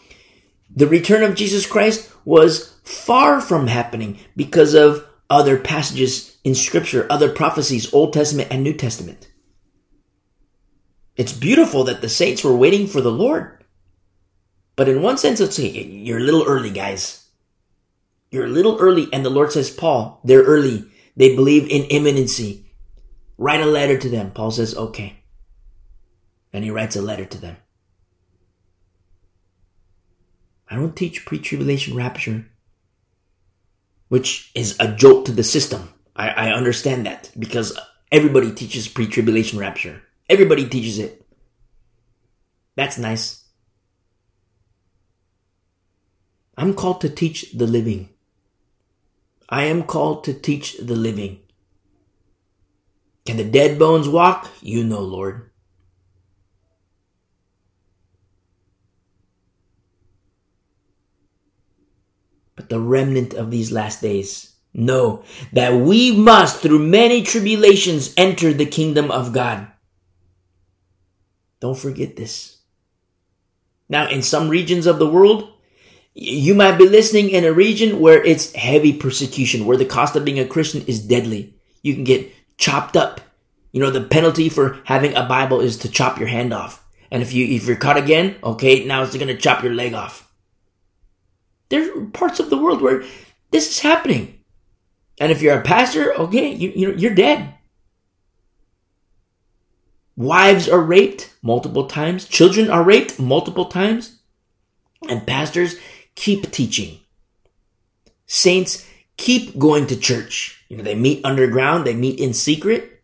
the 0.74 0.86
return 0.86 1.22
of 1.22 1.36
Jesus 1.36 1.66
Christ 1.66 2.10
was 2.24 2.74
far 2.82 3.40
from 3.40 3.68
happening 3.68 4.18
because 4.36 4.74
of 4.74 5.06
other 5.30 5.58
passages 5.58 6.36
in 6.44 6.54
scripture, 6.54 7.06
other 7.10 7.30
prophecies, 7.30 7.92
Old 7.92 8.12
Testament 8.12 8.48
and 8.50 8.62
New 8.62 8.74
Testament. 8.74 9.28
It's 11.16 11.32
beautiful 11.32 11.84
that 11.84 12.00
the 12.00 12.08
saints 12.08 12.42
were 12.42 12.56
waiting 12.56 12.86
for 12.86 13.00
the 13.00 13.12
Lord. 13.12 13.64
But 14.76 14.88
in 14.88 15.02
one 15.02 15.16
sense, 15.16 15.40
it's 15.40 15.58
like, 15.58 15.72
you're 15.74 16.18
a 16.18 16.22
little 16.22 16.44
early, 16.44 16.70
guys. 16.70 17.28
You're 18.30 18.46
a 18.46 18.48
little 18.48 18.76
early. 18.80 19.08
And 19.12 19.24
the 19.24 19.30
Lord 19.30 19.52
says, 19.52 19.70
Paul, 19.70 20.20
they're 20.24 20.42
early. 20.42 20.86
They 21.16 21.36
believe 21.36 21.70
in 21.70 21.84
imminency. 21.84 22.66
Write 23.38 23.60
a 23.60 23.66
letter 23.66 23.96
to 23.96 24.08
them. 24.08 24.32
Paul 24.32 24.50
says, 24.50 24.76
okay. 24.76 25.20
And 26.52 26.64
he 26.64 26.70
writes 26.70 26.96
a 26.96 27.02
letter 27.02 27.24
to 27.24 27.38
them. 27.38 27.56
I 30.68 30.74
don't 30.74 30.96
teach 30.96 31.24
pre-tribulation 31.24 31.96
rapture 31.96 32.46
which 34.14 34.52
is 34.54 34.76
a 34.78 34.86
joke 34.86 35.24
to 35.24 35.32
the 35.32 35.42
system. 35.42 35.92
I, 36.14 36.28
I 36.28 36.52
understand 36.52 37.04
that 37.04 37.32
because 37.36 37.76
everybody 38.12 38.52
teaches 38.52 38.86
pre-tribulation 38.86 39.58
rapture. 39.58 40.02
Everybody 40.30 40.68
teaches 40.68 41.00
it. 41.00 41.26
That's 42.76 42.96
nice. 42.96 43.42
I'm 46.56 46.74
called 46.74 47.00
to 47.00 47.10
teach 47.10 47.50
the 47.54 47.66
living. 47.66 48.10
I 49.48 49.64
am 49.64 49.82
called 49.82 50.22
to 50.26 50.32
teach 50.32 50.78
the 50.78 50.94
living. 50.94 51.40
Can 53.26 53.36
the 53.36 53.42
dead 53.42 53.80
bones 53.80 54.08
walk? 54.08 54.48
You 54.62 54.84
know, 54.84 55.00
Lord. 55.00 55.50
The 62.68 62.80
remnant 62.80 63.34
of 63.34 63.50
these 63.50 63.72
last 63.72 64.00
days 64.00 64.52
know 64.72 65.24
that 65.52 65.74
we 65.74 66.12
must, 66.12 66.60
through 66.60 66.80
many 66.80 67.22
tribulations, 67.22 68.12
enter 68.16 68.52
the 68.52 68.66
kingdom 68.66 69.10
of 69.10 69.32
God. 69.32 69.68
Don't 71.60 71.78
forget 71.78 72.16
this. 72.16 72.58
Now, 73.88 74.08
in 74.08 74.22
some 74.22 74.48
regions 74.48 74.86
of 74.86 74.98
the 74.98 75.08
world, 75.08 75.52
you 76.14 76.54
might 76.54 76.78
be 76.78 76.88
listening 76.88 77.30
in 77.30 77.44
a 77.44 77.52
region 77.52 78.00
where 78.00 78.22
it's 78.22 78.52
heavy 78.54 78.92
persecution, 78.92 79.66
where 79.66 79.76
the 79.76 79.84
cost 79.84 80.16
of 80.16 80.24
being 80.24 80.38
a 80.38 80.46
Christian 80.46 80.82
is 80.86 81.00
deadly. 81.00 81.54
You 81.82 81.94
can 81.94 82.04
get 82.04 82.32
chopped 82.56 82.96
up. 82.96 83.20
You 83.72 83.80
know, 83.80 83.90
the 83.90 84.02
penalty 84.02 84.48
for 84.48 84.80
having 84.84 85.14
a 85.14 85.26
Bible 85.26 85.60
is 85.60 85.76
to 85.78 85.90
chop 85.90 86.18
your 86.18 86.28
hand 86.28 86.52
off. 86.52 86.84
And 87.10 87.22
if 87.22 87.32
you, 87.32 87.46
if 87.46 87.66
you're 87.66 87.76
caught 87.76 87.96
again, 87.96 88.36
okay, 88.42 88.84
now 88.84 89.02
it's 89.02 89.16
going 89.16 89.28
to 89.28 89.36
chop 89.36 89.62
your 89.62 89.74
leg 89.74 89.94
off. 89.94 90.23
There's 91.68 91.90
parts 92.12 92.40
of 92.40 92.50
the 92.50 92.58
world 92.58 92.82
where 92.82 93.04
this 93.50 93.70
is 93.70 93.80
happening. 93.80 94.40
And 95.20 95.30
if 95.30 95.42
you're 95.42 95.58
a 95.58 95.62
pastor, 95.62 96.12
okay, 96.14 96.52
you, 96.52 96.72
you 96.74 96.88
know, 96.88 96.94
you're 96.96 97.14
dead. 97.14 97.54
Wives 100.16 100.68
are 100.68 100.80
raped 100.80 101.34
multiple 101.42 101.86
times. 101.86 102.26
Children 102.26 102.70
are 102.70 102.82
raped 102.82 103.18
multiple 103.18 103.66
times. 103.66 104.18
And 105.08 105.26
pastors 105.26 105.76
keep 106.14 106.50
teaching. 106.50 107.00
Saints 108.26 108.88
keep 109.16 109.58
going 109.58 109.86
to 109.88 109.96
church. 109.96 110.64
You 110.68 110.76
know, 110.76 110.82
they 110.82 110.94
meet 110.94 111.24
underground, 111.24 111.86
they 111.86 111.94
meet 111.94 112.18
in 112.18 112.32
secret. 112.32 113.02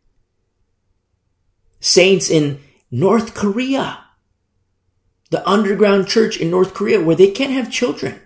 Saints 1.80 2.30
in 2.30 2.60
North 2.90 3.34
Korea, 3.34 4.04
the 5.30 5.48
underground 5.48 6.08
church 6.08 6.36
in 6.36 6.50
North 6.50 6.74
Korea 6.74 7.00
where 7.00 7.16
they 7.16 7.30
can't 7.30 7.52
have 7.52 7.70
children. 7.70 8.20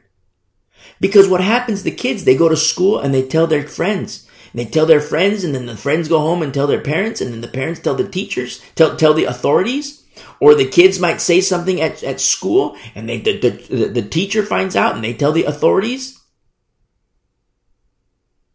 Because 1.05 1.29
what 1.29 1.43
happens, 1.43 1.83
the 1.83 1.91
kids, 1.91 2.25
they 2.25 2.35
go 2.35 2.49
to 2.49 2.57
school 2.57 2.99
and 2.99 3.13
they 3.13 3.21
tell 3.21 3.47
their 3.47 3.69
friends. 3.69 4.27
They 4.55 4.65
tell 4.65 4.87
their 4.87 5.03
friends 5.03 5.45
and 5.45 5.55
then 5.55 5.67
the 5.67 5.77
friends 5.77 6.09
go 6.09 6.19
home 6.19 6.41
and 6.41 6.55
tell 6.55 6.67
their 6.67 6.81
parents 6.81 7.21
and 7.21 7.31
then 7.31 7.43
the 7.43 7.47
parents 7.47 7.79
tell 7.79 7.95
the 7.95 8.09
teachers, 8.09 8.63
tell, 8.75 8.97
tell 8.97 9.13
the 9.13 9.27
authorities. 9.27 10.03
Or 10.41 10.55
the 10.55 10.67
kids 10.67 10.99
might 10.99 11.21
say 11.21 11.43
something 11.43 11.79
at, 11.79 12.03
at 12.03 12.23
school 12.23 12.75
and 12.95 13.07
they, 13.07 13.21
the, 13.21 13.37
the, 13.39 13.89
the 13.89 14.09
teacher 14.09 14.43
finds 14.43 14.77
out 14.77 14.95
and 14.95 15.05
they 15.05 15.13
tell 15.13 15.33
the 15.33 15.45
authorities. 15.45 16.19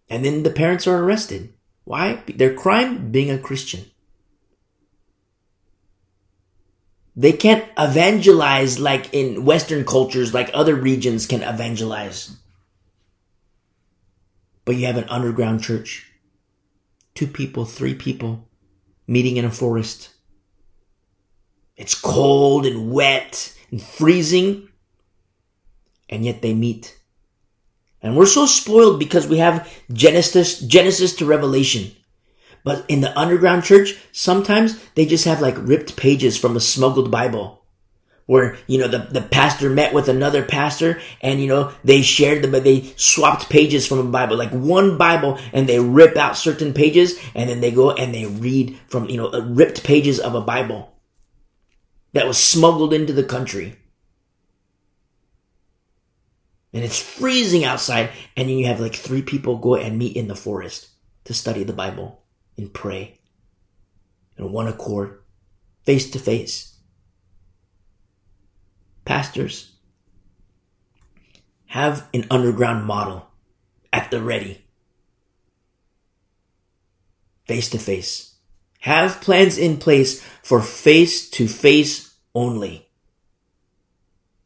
And 0.10 0.26
then 0.26 0.42
the 0.42 0.50
parents 0.50 0.88
are 0.88 1.04
arrested. 1.04 1.54
Why? 1.84 2.24
Their 2.26 2.56
crime 2.56 3.12
being 3.12 3.30
a 3.30 3.38
Christian. 3.38 3.92
They 7.20 7.34
can't 7.34 7.66
evangelize 7.78 8.80
like 8.80 9.14
in 9.14 9.44
Western 9.44 9.84
cultures, 9.84 10.34
like 10.34 10.50
other 10.54 10.74
regions 10.74 11.28
can 11.28 11.44
evangelize. 11.44 12.38
But 14.64 14.78
you 14.78 14.86
have 14.86 14.96
an 14.96 15.10
underground 15.10 15.62
church. 15.62 16.10
Two 17.16 17.28
people, 17.28 17.66
three 17.66 17.94
people 17.94 18.48
meeting 19.06 19.36
in 19.36 19.44
a 19.44 19.52
forest. 19.52 20.12
It's 21.76 21.94
cold 21.94 22.66
and 22.66 22.90
wet 22.90 23.54
and 23.70 23.84
freezing. 23.84 24.70
And 26.08 26.24
yet 26.24 26.42
they 26.42 26.54
meet. 26.54 26.98
And 28.02 28.16
we're 28.16 28.28
so 28.28 28.46
spoiled 28.46 28.98
because 28.98 29.28
we 29.28 29.40
have 29.40 29.70
Genesis, 29.92 30.62
Genesis 30.62 31.18
to 31.18 31.26
Revelation. 31.26 31.92
But 32.64 32.86
in 32.88 33.02
the 33.02 33.18
underground 33.18 33.64
church, 33.64 33.96
sometimes 34.12 34.84
they 34.96 35.06
just 35.06 35.26
have 35.26 35.42
like 35.42 35.56
ripped 35.58 35.96
pages 35.96 36.38
from 36.38 36.56
a 36.56 36.60
smuggled 36.60 37.12
Bible. 37.12 37.58
Where, 38.26 38.58
you 38.68 38.78
know, 38.78 38.88
the, 38.88 39.00
the 39.00 39.24
pastor 39.24 39.72
met 39.72 39.92
with 39.92 40.08
another 40.08 40.44
pastor 40.44 41.02
and, 41.20 41.42
you 41.42 41.48
know, 41.48 41.74
they 41.84 42.04
shared 42.04 42.44
the, 42.44 42.48
but 42.48 42.64
they 42.64 42.94
swapped 42.96 43.50
pages 43.50 43.88
from 43.88 43.98
a 43.98 44.04
Bible, 44.04 44.38
like 44.38 44.52
one 44.52 45.00
Bible, 45.00 45.40
and 45.52 45.68
they 45.68 45.80
rip 45.80 46.16
out 46.16 46.38
certain 46.38 46.76
pages 46.76 47.20
and 47.34 47.50
then 47.50 47.60
they 47.60 47.72
go 47.72 47.90
and 47.90 48.14
they 48.14 48.28
read 48.28 48.78
from, 48.88 49.10
you 49.10 49.18
know, 49.18 49.34
uh, 49.34 49.42
ripped 49.42 49.84
pages 49.84 50.20
of 50.20 50.36
a 50.36 50.42
Bible 50.42 50.94
that 52.14 52.28
was 52.28 52.38
smuggled 52.38 52.94
into 52.94 53.14
the 53.14 53.24
country. 53.24 53.76
And 56.72 56.84
it's 56.84 57.02
freezing 57.02 57.66
outside, 57.66 58.12
and 58.38 58.48
then 58.48 58.60
you 58.60 58.68
have 58.68 58.80
like 58.80 58.94
three 58.94 59.24
people 59.24 59.58
go 59.58 59.74
and 59.74 59.98
meet 59.98 60.16
in 60.16 60.28
the 60.28 60.36
forest 60.36 60.90
to 61.24 61.34
study 61.34 61.64
the 61.64 61.74
Bible 61.74 62.19
and 62.60 62.74
pray 62.74 63.18
in 64.38 64.52
one 64.52 64.68
accord, 64.68 65.22
face 65.84 66.12
to 66.12 66.20
face. 66.20 66.76
Pastors, 69.06 69.72
have 71.68 72.08
an 72.14 72.26
underground 72.30 72.86
model 72.86 73.28
at 73.94 74.12
the 74.12 74.22
ready. 74.22 74.66
Face 77.46 77.70
to 77.70 77.80
face. 77.80 78.36
Have 78.82 79.22
plans 79.22 79.58
in 79.58 79.78
place 79.78 80.22
for 80.44 80.62
face 80.62 81.30
to 81.32 81.48
face 81.48 82.14
only. 82.36 82.88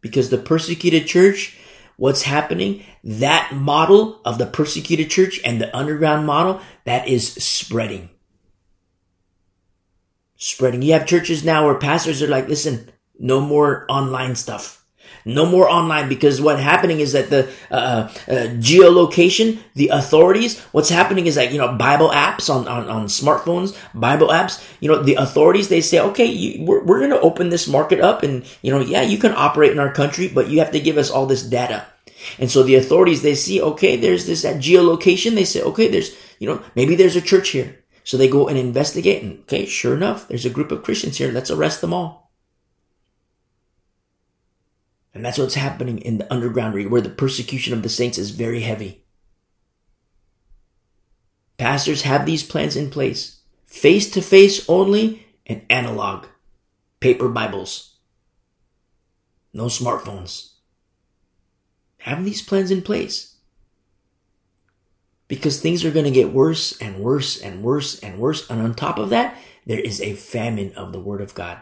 Because 0.01 0.29
the 0.29 0.37
persecuted 0.37 1.07
church 1.07 1.57
what's 1.97 2.23
happening, 2.23 2.83
that 3.03 3.53
model 3.53 4.21
of 4.25 4.37
the 4.37 4.45
persecuted 4.45 5.09
church 5.09 5.39
and 5.45 5.59
the 5.59 5.75
underground 5.75 6.25
model, 6.25 6.61
that 6.85 7.07
is 7.07 7.33
spreading. 7.33 8.09
Spreading. 10.35 10.81
You 10.81 10.93
have 10.93 11.05
churches 11.05 11.43
now 11.43 11.65
where 11.65 11.75
pastors 11.75 12.21
are 12.21 12.27
like, 12.27 12.47
listen, 12.47 12.91
no 13.17 13.39
more 13.39 13.85
online 13.89 14.35
stuff. 14.35 14.82
No 15.25 15.45
more 15.45 15.69
online 15.69 16.09
because 16.09 16.41
what's 16.41 16.61
happening 16.61 16.99
is 16.99 17.13
that 17.13 17.29
the 17.29 17.49
uh, 17.71 18.09
uh, 18.27 18.47
geolocation, 18.59 19.59
the 19.73 19.89
authorities, 19.89 20.59
what's 20.71 20.89
happening 20.89 21.27
is 21.27 21.35
that, 21.35 21.51
you 21.51 21.57
know, 21.57 21.73
Bible 21.75 22.09
apps 22.09 22.53
on, 22.53 22.67
on, 22.67 22.89
on 22.89 23.05
smartphones, 23.05 23.77
Bible 23.93 24.27
apps, 24.27 24.63
you 24.79 24.89
know, 24.89 25.01
the 25.01 25.15
authorities, 25.15 25.69
they 25.69 25.81
say, 25.81 25.99
okay, 25.99 26.25
you, 26.25 26.65
we're, 26.65 26.83
we're 26.83 26.99
going 26.99 27.11
to 27.11 27.21
open 27.21 27.49
this 27.49 27.67
market 27.67 27.99
up 27.99 28.23
and, 28.23 28.45
you 28.61 28.71
know, 28.71 28.81
yeah, 28.81 29.01
you 29.01 29.17
can 29.17 29.33
operate 29.33 29.71
in 29.71 29.79
our 29.79 29.93
country, 29.93 30.27
but 30.27 30.49
you 30.49 30.59
have 30.59 30.71
to 30.71 30.79
give 30.79 30.97
us 30.97 31.09
all 31.09 31.25
this 31.25 31.43
data. 31.43 31.85
And 32.39 32.49
so 32.49 32.63
the 32.63 32.75
authorities, 32.75 33.21
they 33.21 33.35
see, 33.35 33.61
okay, 33.61 33.95
there's 33.95 34.25
this 34.25 34.45
at 34.45 34.57
geolocation. 34.57 35.35
They 35.35 35.45
say, 35.45 35.61
okay, 35.61 35.87
there's, 35.87 36.15
you 36.39 36.47
know, 36.47 36.61
maybe 36.75 36.95
there's 36.95 37.15
a 37.15 37.21
church 37.21 37.49
here. 37.49 37.79
So 38.03 38.17
they 38.17 38.27
go 38.27 38.47
and 38.47 38.57
investigate 38.57 39.23
and, 39.23 39.39
okay, 39.41 39.65
sure 39.65 39.93
enough, 39.93 40.27
there's 40.27 40.45
a 40.45 40.49
group 40.49 40.71
of 40.71 40.83
Christians 40.83 41.17
here. 41.17 41.31
Let's 41.31 41.51
arrest 41.51 41.81
them 41.81 41.93
all. 41.93 42.22
And 45.13 45.23
that's 45.23 45.37
what's 45.37 45.55
happening 45.55 45.99
in 45.99 46.17
the 46.17 46.31
underground 46.33 46.89
where 46.89 47.01
the 47.01 47.09
persecution 47.09 47.73
of 47.73 47.83
the 47.83 47.89
saints 47.89 48.17
is 48.17 48.31
very 48.31 48.61
heavy. 48.61 49.03
Pastors 51.57 52.01
have 52.01 52.25
these 52.25 52.43
plans 52.43 52.75
in 52.75 52.89
place, 52.89 53.41
face 53.65 54.09
to 54.11 54.21
face 54.21 54.67
only 54.67 55.27
and 55.45 55.61
analog, 55.69 56.25
paper 56.99 57.29
Bibles, 57.29 57.93
no 59.53 59.65
smartphones. 59.65 60.53
Have 61.99 62.25
these 62.25 62.41
plans 62.41 62.71
in 62.71 62.81
place. 62.81 63.35
Because 65.27 65.61
things 65.61 65.85
are 65.85 65.91
going 65.91 66.05
to 66.05 66.11
get 66.11 66.33
worse 66.33 66.77
and 66.81 66.97
worse 66.97 67.39
and 67.39 67.63
worse 67.63 67.99
and 67.99 68.19
worse. 68.19 68.49
And 68.49 68.61
on 68.61 68.73
top 68.73 68.97
of 68.97 69.09
that, 69.11 69.37
there 69.65 69.79
is 69.79 70.01
a 70.01 70.15
famine 70.15 70.73
of 70.73 70.91
the 70.91 70.99
Word 70.99 71.21
of 71.21 71.33
God. 71.33 71.59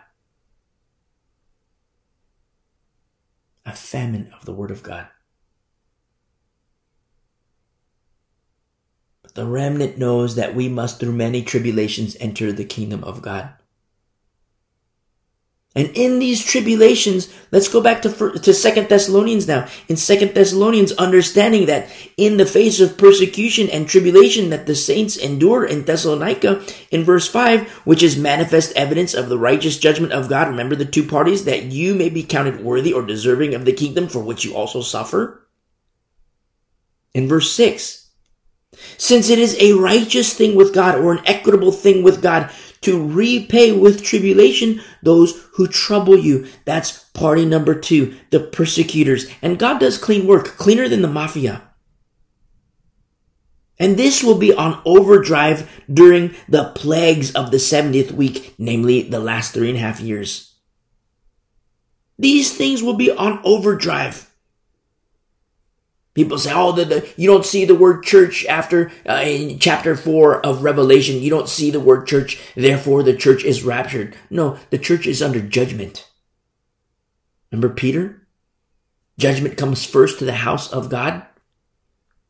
A 3.66 3.74
famine 3.74 4.32
of 4.38 4.46
the 4.46 4.54
Word 4.54 4.72
of 4.72 4.84
God. 4.84 5.08
But 9.22 9.36
the 9.36 9.46
remnant 9.46 9.98
knows 9.98 10.36
that 10.36 10.56
we 10.56 10.68
must, 10.68 11.00
through 11.00 11.14
many 11.14 11.44
tribulations, 11.44 12.18
enter 12.20 12.52
the 12.52 12.66
kingdom 12.66 13.04
of 13.04 13.22
God. 13.22 13.54
And 15.74 15.90
in 15.96 16.20
these 16.20 16.44
tribulations, 16.44 17.34
let's 17.52 17.70
go 17.70 17.80
back 17.80 18.02
to, 18.02 18.10
to 18.10 18.52
Thessalonians 18.52 19.48
now. 19.48 19.70
In 19.88 19.96
Second 19.96 20.34
Thessalonians, 20.34 20.92
understanding 20.94 21.66
that 21.68 21.90
in 22.18 22.36
the 22.36 22.46
face 22.46 22.82
of 22.82 22.98
persecution 22.98 23.70
and 23.70 23.88
tribulation 23.88 24.50
that 24.50 24.66
the 24.66 24.76
saints 24.76 25.16
endure 25.16 25.66
in 25.66 25.86
Thessalonica, 25.86 26.62
in 26.92 27.06
verse 27.06 27.30
5, 27.30 27.70
which 27.86 28.04
is 28.04 28.18
manifest 28.18 28.76
evidence 28.76 29.14
of 29.14 29.30
the 29.30 29.40
righteous 29.40 29.78
judgment 29.80 30.12
of 30.12 30.28
God. 30.28 30.50
Remember 30.50 30.76
the 30.76 30.84
two 30.84 31.08
parties 31.08 31.46
that 31.46 31.64
you 31.64 31.96
may 31.96 32.10
be 32.10 32.24
counted 32.24 32.62
worthy 32.62 32.92
or 32.92 33.02
deserving 33.02 33.54
of 33.54 33.64
the 33.64 33.72
kingdom 33.72 34.10
for 34.10 34.20
which 34.20 34.44
you 34.44 34.54
also 34.54 34.82
suffer. 34.82 35.48
In 37.14 37.30
verse 37.30 37.50
6, 37.52 38.10
since 38.98 39.30
it 39.30 39.40
is 39.40 39.58
a 39.60 39.74
righteous 39.74 40.34
thing 40.34 40.56
with 40.56 40.74
God 40.74 40.96
or 40.96 41.14
an 41.14 41.24
equitable 41.26 41.72
thing 41.72 42.04
with 42.04 42.22
God 42.22 42.52
to 42.82 43.06
repay 43.08 43.72
with 43.72 44.04
tribulation 44.04 44.82
those 45.04 45.48
who 45.54 45.68
trouble 45.68 46.18
you. 46.18 46.48
That's 46.66 47.04
party 47.14 47.46
number 47.46 47.76
two, 47.76 48.16
the 48.32 48.40
persecutors. 48.40 49.28
And 49.42 49.60
God 49.60 49.80
does 49.80 49.98
clean 49.98 50.28
work, 50.28 50.46
cleaner 50.58 50.88
than 50.88 51.02
the 51.02 51.08
mafia. 51.08 51.62
And 53.80 53.98
this 53.98 54.24
will 54.24 54.38
be 54.38 54.54
on 54.54 54.82
overdrive 54.86 55.70
during 55.92 56.36
the 56.48 56.72
plagues 56.76 57.34
of 57.34 57.50
the 57.50 57.58
70th 57.58 58.12
week, 58.12 58.54
namely 58.58 59.02
the 59.02 59.20
last 59.20 59.54
three 59.54 59.70
and 59.70 59.78
a 59.78 59.82
half 59.82 60.00
years. 60.00 60.54
These 62.20 62.56
things 62.56 62.84
will 62.84 62.94
be 62.94 63.10
on 63.10 63.42
overdrive. 63.44 64.31
People 66.14 66.38
say, 66.38 66.52
oh, 66.54 66.74
the, 66.74 66.84
the, 66.84 67.10
you 67.16 67.28
don't 67.28 67.46
see 67.46 67.64
the 67.64 67.76
word 67.76 68.04
church 68.04 68.46
after 68.46 68.92
uh, 69.08 69.22
in 69.24 69.60
chapter 69.60 69.96
4 69.96 70.46
of 70.46 70.64
Revelation. 70.64 71.22
You 71.22 71.30
don't 71.30 71.48
see 71.48 71.72
the 71.72 71.80
word 71.80 72.06
church, 72.06 72.38
therefore 72.56 73.02
the 73.02 73.16
church 73.16 73.46
is 73.46 73.64
raptured. 73.64 74.16
No, 74.30 74.60
the 74.72 74.78
church 74.78 75.08
is 75.08 75.22
under 75.22 75.40
judgment. 75.40 76.10
Remember 77.50 77.74
Peter? 77.74 78.28
Judgment 79.18 79.58
comes 79.58 79.86
first 79.86 80.20
to 80.20 80.26
the 80.26 80.34
house 80.34 80.72
of 80.72 80.90
God. 80.90 81.24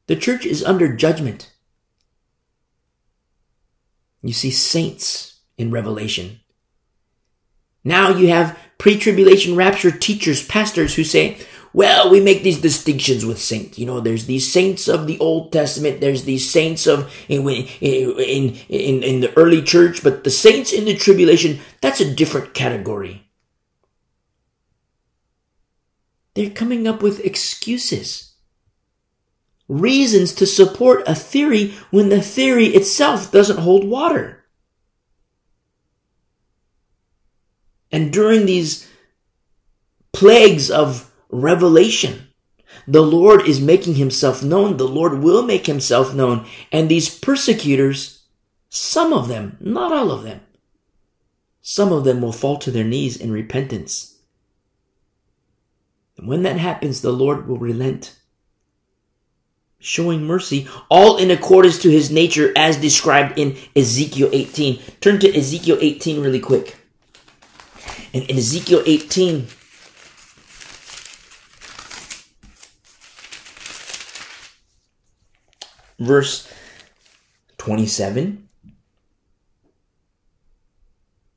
The 0.08 0.16
church 0.16 0.46
is 0.46 0.64
under 0.64 0.96
judgment. 0.96 1.52
You 4.22 4.34
see 4.34 4.52
saints 4.52 5.40
in 5.58 5.72
Revelation. 5.72 6.40
Now 7.84 8.10
you 8.10 8.28
have 8.28 8.60
pre-tribulation 8.78 9.56
rapture 9.56 9.92
teachers, 9.92 10.46
pastors 10.46 10.96
who 10.96 11.04
say, 11.04 11.40
well, 11.74 12.10
we 12.10 12.20
make 12.20 12.44
these 12.44 12.60
distinctions 12.60 13.26
with 13.26 13.40
saints. 13.40 13.80
You 13.80 13.86
know, 13.86 14.02
there's 14.02 14.26
these 14.26 14.52
saints 14.52 14.88
of 14.88 15.08
the 15.08 15.18
Old 15.20 15.54
Testament. 15.54 16.02
There's 16.02 16.26
these 16.26 16.50
saints 16.50 16.86
of 16.86 17.14
in 17.30 17.48
in 17.48 18.56
in, 18.68 19.04
in 19.04 19.20
the 19.22 19.34
early 19.38 19.62
church, 19.62 20.04
but 20.04 20.24
the 20.24 20.30
saints 20.30 20.74
in 20.74 20.86
the 20.86 20.96
tribulation 20.96 21.60
that's 21.80 22.02
a 22.02 22.14
different 22.14 22.54
category. 22.54 23.28
They're 26.34 26.50
coming 26.50 26.88
up 26.88 27.02
with 27.02 27.26
excuses, 27.26 28.34
reasons 29.68 30.34
to 30.36 30.46
support 30.46 31.04
a 31.08 31.16
theory 31.16 31.74
when 31.90 32.10
the 32.10 32.22
theory 32.22 32.68
itself 32.68 33.32
doesn't 33.32 33.60
hold 33.60 33.86
water. 33.88 34.46
And 37.92 38.14
during 38.14 38.46
these 38.46 38.88
plagues 40.14 40.72
of 40.72 41.11
revelation. 41.32 42.28
The 42.88 43.02
Lord 43.02 43.48
is 43.48 43.60
making 43.62 43.96
himself 43.96 44.44
known. 44.44 44.78
The 44.78 44.88
Lord 44.88 45.20
will 45.20 45.44
make 45.44 45.66
himself 45.66 46.14
known. 46.14 46.46
And 46.72 46.90
these 46.90 47.14
persecutors, 47.14 48.24
some 48.70 49.14
of 49.14 49.28
them, 49.28 49.58
not 49.60 49.92
all 49.92 50.12
of 50.12 50.24
them, 50.24 50.42
some 51.62 51.92
of 51.92 52.04
them 52.04 52.22
will 52.22 52.32
fall 52.32 52.58
to 52.58 52.72
their 52.72 52.84
knees 52.84 53.18
in 53.18 53.32
repentance. 53.32 54.20
And 56.18 56.28
when 56.28 56.44
that 56.44 56.58
happens, 56.58 57.02
the 57.02 57.12
Lord 57.12 57.48
will 57.48 57.58
relent, 57.58 58.18
showing 59.80 60.24
mercy, 60.24 60.68
all 60.90 61.18
in 61.18 61.32
accordance 61.32 61.80
to 61.82 61.90
his 61.90 62.12
nature 62.12 62.52
as 62.56 62.78
described 62.78 63.38
in 63.38 63.58
Ezekiel 63.76 64.30
18. 64.32 64.82
Turn 65.02 65.20
to 65.20 65.38
Ezekiel 65.38 65.78
18 65.82 66.22
really 66.22 66.40
quick. 66.40 66.78
And 68.14 68.24
in 68.24 68.38
Ezekiel 68.38 68.84
18, 68.86 69.48
verse 76.02 76.52
27. 77.58 78.50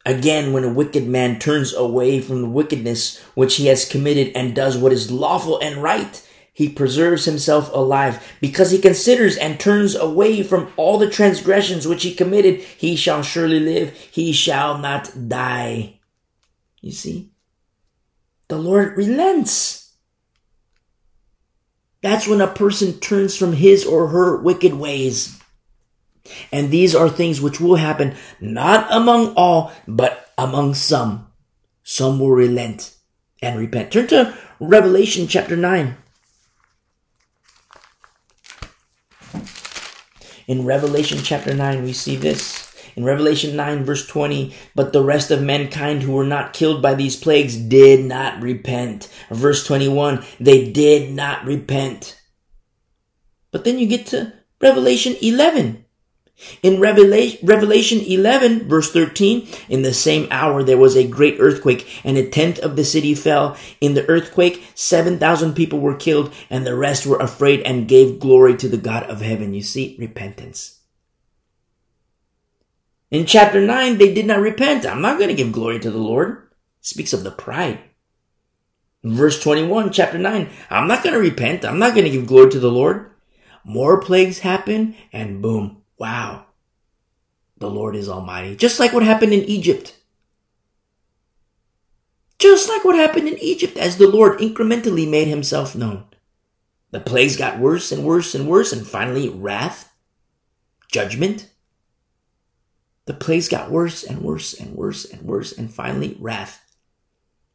Again, 0.07 0.53
when 0.53 0.65
a 0.65 0.73
wicked 0.73 1.07
man 1.07 1.39
turns 1.39 1.73
away 1.73 2.21
from 2.21 2.43
the 2.43 2.49
wickedness 2.49 3.23
which 3.35 3.57
he 3.57 3.67
has 3.67 3.89
committed 3.89 4.33
and 4.37 4.55
does 4.55 4.77
what 4.77 4.93
is 4.93 5.11
lawful 5.11 5.59
and 5.61 5.83
right, 5.83 6.27
he 6.53 6.69
preserves 6.69 7.25
himself 7.25 7.73
alive. 7.73 8.23
Because 8.41 8.71
he 8.71 8.79
considers 8.79 9.37
and 9.37 9.59
turns 9.59 9.95
away 9.95 10.43
from 10.43 10.73
all 10.77 10.99
the 10.99 11.11
transgressions 11.11 11.89
which 11.89 12.03
he 12.03 12.15
committed, 12.15 12.61
he 12.61 12.97
shall 12.97 13.23
surely 13.23 13.61
live. 13.61 13.93
He 13.93 14.33
shall 14.33 14.79
not 14.79 15.29
die. 15.29 16.01
You 16.81 16.93
see? 16.93 17.31
The 18.49 18.59
Lord 18.59 18.97
relents. 18.97 19.84
That's 22.05 22.29
when 22.29 22.43
a 22.43 22.47
person 22.47 23.01
turns 23.01 23.35
from 23.35 23.55
his 23.55 23.87
or 23.87 24.09
her 24.09 24.37
wicked 24.37 24.75
ways. 24.75 25.41
And 26.53 26.71
these 26.71 26.95
are 26.95 27.09
things 27.09 27.41
which 27.41 27.63
will 27.63 27.77
happen 27.77 28.15
not 28.43 28.87
among 28.93 29.33
all, 29.37 29.73
but 29.89 30.31
among 30.37 30.75
some. 30.75 31.29
Some 31.83 32.21
will 32.21 32.33
relent 32.33 32.95
and 33.41 33.59
repent. 33.59 33.91
Turn 33.91 34.07
to 34.09 34.37
Revelation 34.61 35.29
chapter 35.29 35.57
9. 35.57 35.97
In 40.47 40.67
Revelation 40.67 41.21
chapter 41.23 41.55
9, 41.55 41.83
we 41.83 41.95
see 41.95 42.17
this. 42.17 42.64
In 42.97 43.05
Revelation 43.05 43.57
9 43.57 43.84
verse 43.84 44.07
20, 44.07 44.55
but 44.74 44.92
the 44.92 45.03
rest 45.03 45.30
of 45.30 45.42
mankind 45.42 46.03
who 46.03 46.12
were 46.12 46.24
not 46.24 46.53
killed 46.53 46.80
by 46.80 46.95
these 46.95 47.16
plagues 47.16 47.57
did 47.57 48.05
not 48.05 48.40
repent. 48.42 49.09
Verse 49.30 49.66
21, 49.66 50.24
they 50.38 50.70
did 50.70 51.11
not 51.12 51.45
repent. 51.45 52.20
But 53.51 53.64
then 53.64 53.78
you 53.78 53.86
get 53.86 54.07
to 54.07 54.32
Revelation 54.61 55.16
11. 55.20 55.84
In 56.62 56.80
Revelation, 56.80 57.38
Revelation 57.47 58.01
11 58.01 58.68
verse 58.68 58.90
13, 58.90 59.47
in 59.68 59.82
the 59.82 59.95
same 59.95 60.26
hour 60.30 60.64
there 60.64 60.76
was 60.76 60.97
a 60.97 61.07
great 61.07 61.36
earthquake 61.38 62.01
and 62.05 62.16
a 62.16 62.28
tenth 62.28 62.59
of 62.59 62.74
the 62.74 62.84
city 62.84 63.14
fell. 63.14 63.57
In 63.80 63.95
the 63.95 64.09
earthquake, 64.09 64.64
7,000 64.74 65.55
people 65.55 65.78
were 65.78 65.95
killed 65.95 66.32
and 66.51 66.66
the 66.66 66.74
rest 66.74 67.07
were 67.07 67.18
afraid 67.18 67.61
and 67.61 67.86
gave 67.86 68.18
glory 68.18 68.57
to 68.57 68.68
the 68.68 68.76
God 68.76 69.05
of 69.05 69.20
heaven. 69.20 69.55
You 69.55 69.62
see, 69.62 69.97
repentance. 69.99 70.80
In 73.15 73.27
chapter 73.27 73.61
9, 73.61 73.99
they 73.99 74.12
did 74.12 74.27
not 74.27 74.41
repent. 74.41 74.85
I'm 74.85 75.01
not 75.01 75.19
going 75.19 75.29
to 75.29 75.37
give 75.37 75.53
glory 75.53 75.79
to 75.79 75.89
the 75.89 75.99
Lord. 75.99 76.49
It 76.81 76.87
speaks 76.87 77.12
of 77.12 77.23
the 77.23 77.31
pride. 77.31 77.79
verse 79.05 79.41
21, 79.41 79.93
chapter 79.93 80.19
9, 80.19 80.51
I'm 80.69 80.89
not 80.89 81.05
going 81.05 81.15
to 81.15 81.21
repent. 81.21 81.65
I'm 81.65 81.79
not 81.79 81.95
going 81.95 82.07
to 82.07 82.11
give 82.11 82.27
glory 82.27 82.51
to 82.51 82.59
the 82.59 82.73
Lord. 82.73 83.12
More 83.62 84.01
plagues 84.01 84.41
happen, 84.41 84.97
and 85.12 85.41
boom, 85.41 85.85
wow. 85.97 86.47
The 87.59 87.71
Lord 87.71 87.95
is 87.95 88.09
Almighty. 88.09 88.57
Just 88.57 88.81
like 88.81 88.93
what 88.93 89.05
happened 89.05 89.33
in 89.33 89.45
Egypt. 89.45 89.97
Just 92.41 92.69
like 92.69 92.85
what 92.85 92.97
happened 92.97 93.29
in 93.29 93.39
Egypt 93.39 93.77
as 93.77 93.97
the 93.97 94.09
Lord 94.09 94.41
incrementally 94.41 95.09
made 95.09 95.29
himself 95.29 95.77
known. 95.77 96.03
The 96.91 96.99
plagues 96.99 97.37
got 97.37 97.61
worse 97.61 97.93
and 97.93 98.05
worse 98.05 98.35
and 98.35 98.49
worse, 98.49 98.73
and 98.73 98.85
finally, 98.85 99.29
wrath, 99.29 99.93
judgment, 100.91 101.54
the 103.07 103.15
plagues 103.15 103.49
got 103.49 103.71
worse 103.71 104.03
and 104.03 104.23
worse 104.23 104.55
and 104.55 104.75
worse 104.75 105.05
and 105.05 105.23
worse, 105.23 105.53
and 105.53 105.73
finally, 105.73 106.17
wrath. 106.21 106.61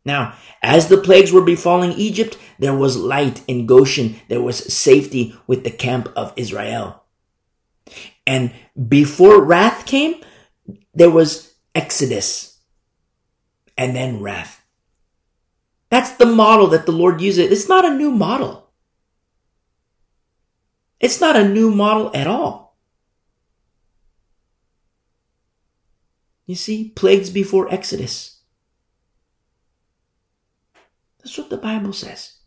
Now, 0.05 0.35
as 0.61 0.87
the 0.87 0.97
plagues 0.97 1.31
were 1.31 1.43
befalling 1.43 1.91
Egypt, 1.93 2.37
there 2.57 2.75
was 2.75 2.97
light 2.97 3.43
in 3.47 3.65
Goshen. 3.65 4.19
There 4.27 4.41
was 4.41 4.73
safety 4.73 5.35
with 5.45 5.63
the 5.63 5.71
camp 5.71 6.11
of 6.15 6.33
Israel. 6.35 7.03
And 8.25 8.53
before 8.87 9.43
wrath 9.43 9.85
came, 9.85 10.21
there 10.93 11.09
was 11.09 11.53
exodus 11.75 12.59
and 13.77 13.95
then 13.95 14.21
wrath. 14.21 14.63
That's 15.89 16.11
the 16.11 16.25
model 16.25 16.67
that 16.67 16.85
the 16.85 16.91
Lord 16.91 17.21
uses. 17.21 17.51
It's 17.51 17.67
not 17.67 17.85
a 17.85 17.95
new 17.95 18.11
model. 18.11 18.69
It's 20.99 21.19
not 21.19 21.35
a 21.35 21.47
new 21.47 21.71
model 21.71 22.11
at 22.13 22.27
all. 22.27 22.68
You 26.49 26.55
see, 26.55 26.89
plagues 26.95 27.29
before 27.29 27.71
Exodus. 27.71 28.39
That's 31.19 31.37
what 31.37 31.51
the 31.51 31.57
Bible 31.57 31.93
says. 31.93 32.37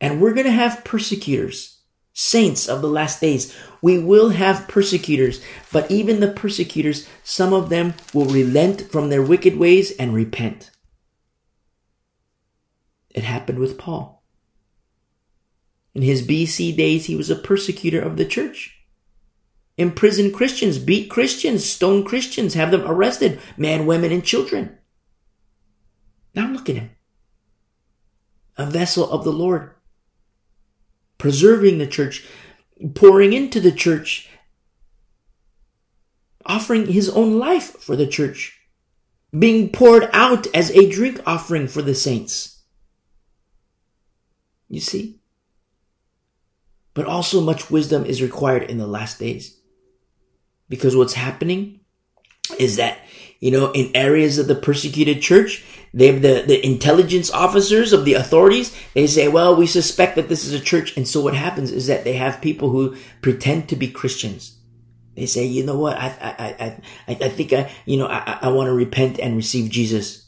And 0.00 0.20
we're 0.20 0.34
going 0.34 0.46
to 0.46 0.50
have 0.50 0.82
persecutors, 0.82 1.78
saints 2.12 2.68
of 2.68 2.82
the 2.82 2.88
last 2.88 3.20
days. 3.20 3.56
We 3.82 4.00
will 4.00 4.30
have 4.30 4.66
persecutors, 4.66 5.44
but 5.70 5.88
even 5.92 6.18
the 6.18 6.32
persecutors, 6.32 7.08
some 7.22 7.52
of 7.52 7.68
them 7.68 7.94
will 8.12 8.26
relent 8.26 8.90
from 8.90 9.08
their 9.08 9.22
wicked 9.22 9.56
ways 9.56 9.92
and 9.92 10.12
repent. 10.12 10.72
It 13.10 13.22
happened 13.22 13.60
with 13.60 13.78
Paul. 13.78 14.24
In 15.94 16.02
his 16.02 16.26
BC 16.26 16.76
days, 16.76 17.04
he 17.04 17.14
was 17.14 17.30
a 17.30 17.36
persecutor 17.36 18.00
of 18.00 18.16
the 18.16 18.26
church 18.26 18.81
imprison 19.76 20.32
Christians, 20.32 20.78
beat 20.78 21.10
Christians, 21.10 21.68
stone 21.68 22.04
Christians, 22.04 22.54
have 22.54 22.70
them 22.70 22.82
arrested, 22.82 23.40
men, 23.56 23.86
women, 23.86 24.12
and 24.12 24.24
children. 24.24 24.78
Now 26.34 26.48
look 26.48 26.68
at 26.68 26.76
him. 26.76 26.90
A 28.56 28.66
vessel 28.66 29.10
of 29.10 29.24
the 29.24 29.32
Lord, 29.32 29.72
preserving 31.18 31.78
the 31.78 31.86
church, 31.86 32.26
pouring 32.94 33.32
into 33.32 33.60
the 33.60 33.72
church, 33.72 34.28
offering 36.44 36.86
his 36.86 37.08
own 37.08 37.38
life 37.38 37.78
for 37.80 37.96
the 37.96 38.06
church, 38.06 38.60
being 39.36 39.70
poured 39.70 40.10
out 40.12 40.46
as 40.54 40.70
a 40.70 40.90
drink 40.90 41.20
offering 41.26 41.66
for 41.66 41.80
the 41.80 41.94
saints. 41.94 42.62
You 44.68 44.80
see? 44.80 45.20
But 46.92 47.06
also 47.06 47.40
much 47.40 47.70
wisdom 47.70 48.04
is 48.04 48.20
required 48.20 48.64
in 48.64 48.76
the 48.76 48.86
last 48.86 49.18
days. 49.18 49.61
Because 50.72 50.96
what's 50.96 51.12
happening 51.12 51.80
is 52.58 52.76
that, 52.76 52.96
you 53.40 53.50
know, 53.50 53.72
in 53.72 53.94
areas 53.94 54.38
of 54.38 54.46
the 54.46 54.54
persecuted 54.54 55.20
church, 55.20 55.62
they 55.92 56.06
have 56.06 56.22
the, 56.22 56.44
the 56.46 56.64
intelligence 56.64 57.30
officers 57.30 57.92
of 57.92 58.06
the 58.06 58.14
authorities. 58.14 58.74
They 58.94 59.06
say, 59.06 59.28
well, 59.28 59.54
we 59.54 59.66
suspect 59.66 60.16
that 60.16 60.30
this 60.30 60.46
is 60.46 60.54
a 60.54 60.64
church. 60.64 60.96
And 60.96 61.06
so 61.06 61.20
what 61.20 61.34
happens 61.34 61.72
is 61.72 61.88
that 61.88 62.04
they 62.04 62.14
have 62.14 62.40
people 62.40 62.70
who 62.70 62.96
pretend 63.20 63.68
to 63.68 63.76
be 63.76 63.88
Christians. 63.88 64.56
They 65.14 65.26
say, 65.26 65.44
you 65.44 65.62
know 65.62 65.78
what? 65.78 65.98
I, 65.98 66.06
I, 66.06 66.80
I, 67.06 67.18
I, 67.20 67.28
think 67.28 67.52
I, 67.52 67.70
you 67.84 67.98
know, 67.98 68.06
I, 68.06 68.38
I 68.40 68.48
want 68.48 68.68
to 68.68 68.72
repent 68.72 69.18
and 69.18 69.36
receive 69.36 69.70
Jesus. 69.70 70.26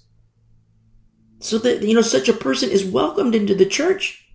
So 1.40 1.56
that, 1.56 1.80
you 1.80 1.94
know, 1.94 2.02
such 2.02 2.28
a 2.28 2.34
person 2.34 2.68
is 2.68 2.84
welcomed 2.84 3.34
into 3.34 3.54
the 3.54 3.64
church. 3.64 4.28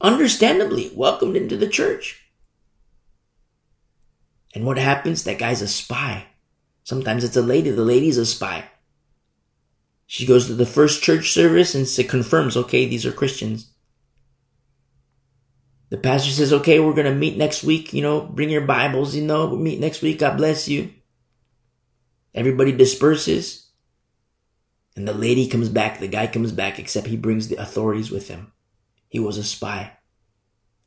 Understandably 0.00 0.90
welcomed 0.96 1.36
into 1.36 1.58
the 1.58 1.68
church. 1.68 2.21
And 4.54 4.64
what 4.64 4.78
happens? 4.78 5.24
That 5.24 5.38
guy's 5.38 5.62
a 5.62 5.68
spy. 5.68 6.26
Sometimes 6.84 7.24
it's 7.24 7.36
a 7.36 7.42
lady. 7.42 7.70
The 7.70 7.82
lady's 7.82 8.18
a 8.18 8.26
spy. 8.26 8.64
She 10.06 10.26
goes 10.26 10.46
to 10.46 10.54
the 10.54 10.66
first 10.66 11.02
church 11.02 11.32
service 11.32 11.74
and 11.74 12.08
confirms, 12.08 12.56
okay, 12.56 12.86
these 12.86 13.06
are 13.06 13.12
Christians. 13.12 13.70
The 15.88 15.96
pastor 15.98 16.30
says, 16.30 16.52
okay, 16.52 16.80
we're 16.80 16.94
going 16.94 17.06
to 17.06 17.14
meet 17.14 17.36
next 17.36 17.62
week. 17.64 17.92
You 17.92 18.02
know, 18.02 18.20
bring 18.20 18.50
your 18.50 18.66
Bibles. 18.66 19.14
You 19.14 19.22
know, 19.24 19.46
we'll 19.46 19.58
meet 19.58 19.80
next 19.80 20.02
week. 20.02 20.18
God 20.18 20.36
bless 20.36 20.68
you. 20.68 20.90
Everybody 22.34 22.72
disperses. 22.72 23.70
And 24.96 25.08
the 25.08 25.14
lady 25.14 25.48
comes 25.48 25.68
back. 25.68 25.98
The 25.98 26.08
guy 26.08 26.26
comes 26.26 26.52
back, 26.52 26.78
except 26.78 27.06
he 27.06 27.16
brings 27.16 27.48
the 27.48 27.56
authorities 27.56 28.10
with 28.10 28.28
him. 28.28 28.52
He 29.08 29.18
was 29.18 29.38
a 29.38 29.44
spy. 29.44 29.92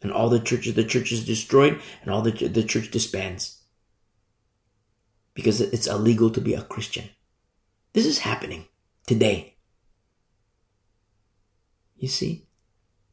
And 0.01 0.11
all 0.11 0.30
the 0.30 0.39
churches, 0.39 0.76
the 0.76 0.84
church 0.84 1.11
is 1.11 1.26
destroyed 1.26 1.82
and 2.01 2.11
all 2.11 2.22
the, 2.22 2.47
the 2.47 2.63
church 2.63 2.91
disbands. 2.91 3.55
Because 5.36 5.61
it's 5.61 5.86
illegal 5.86 6.31
to 6.31 6.41
be 6.41 6.55
a 6.55 6.63
Christian. 6.63 7.09
This 7.93 8.07
is 8.07 8.19
happening 8.19 8.65
today. 9.05 9.57
You 11.97 12.07
see? 12.07 12.47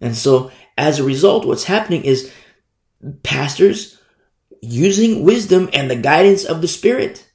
And 0.00 0.16
so 0.16 0.50
as 0.78 0.98
a 0.98 1.04
result, 1.04 1.44
what's 1.44 1.64
happening 1.64 2.04
is 2.04 2.32
pastors 3.22 4.00
using 4.60 5.24
wisdom 5.24 5.68
and 5.72 5.90
the 5.90 5.96
guidance 5.96 6.44
of 6.44 6.60
the 6.62 6.68
Spirit. 6.68 7.30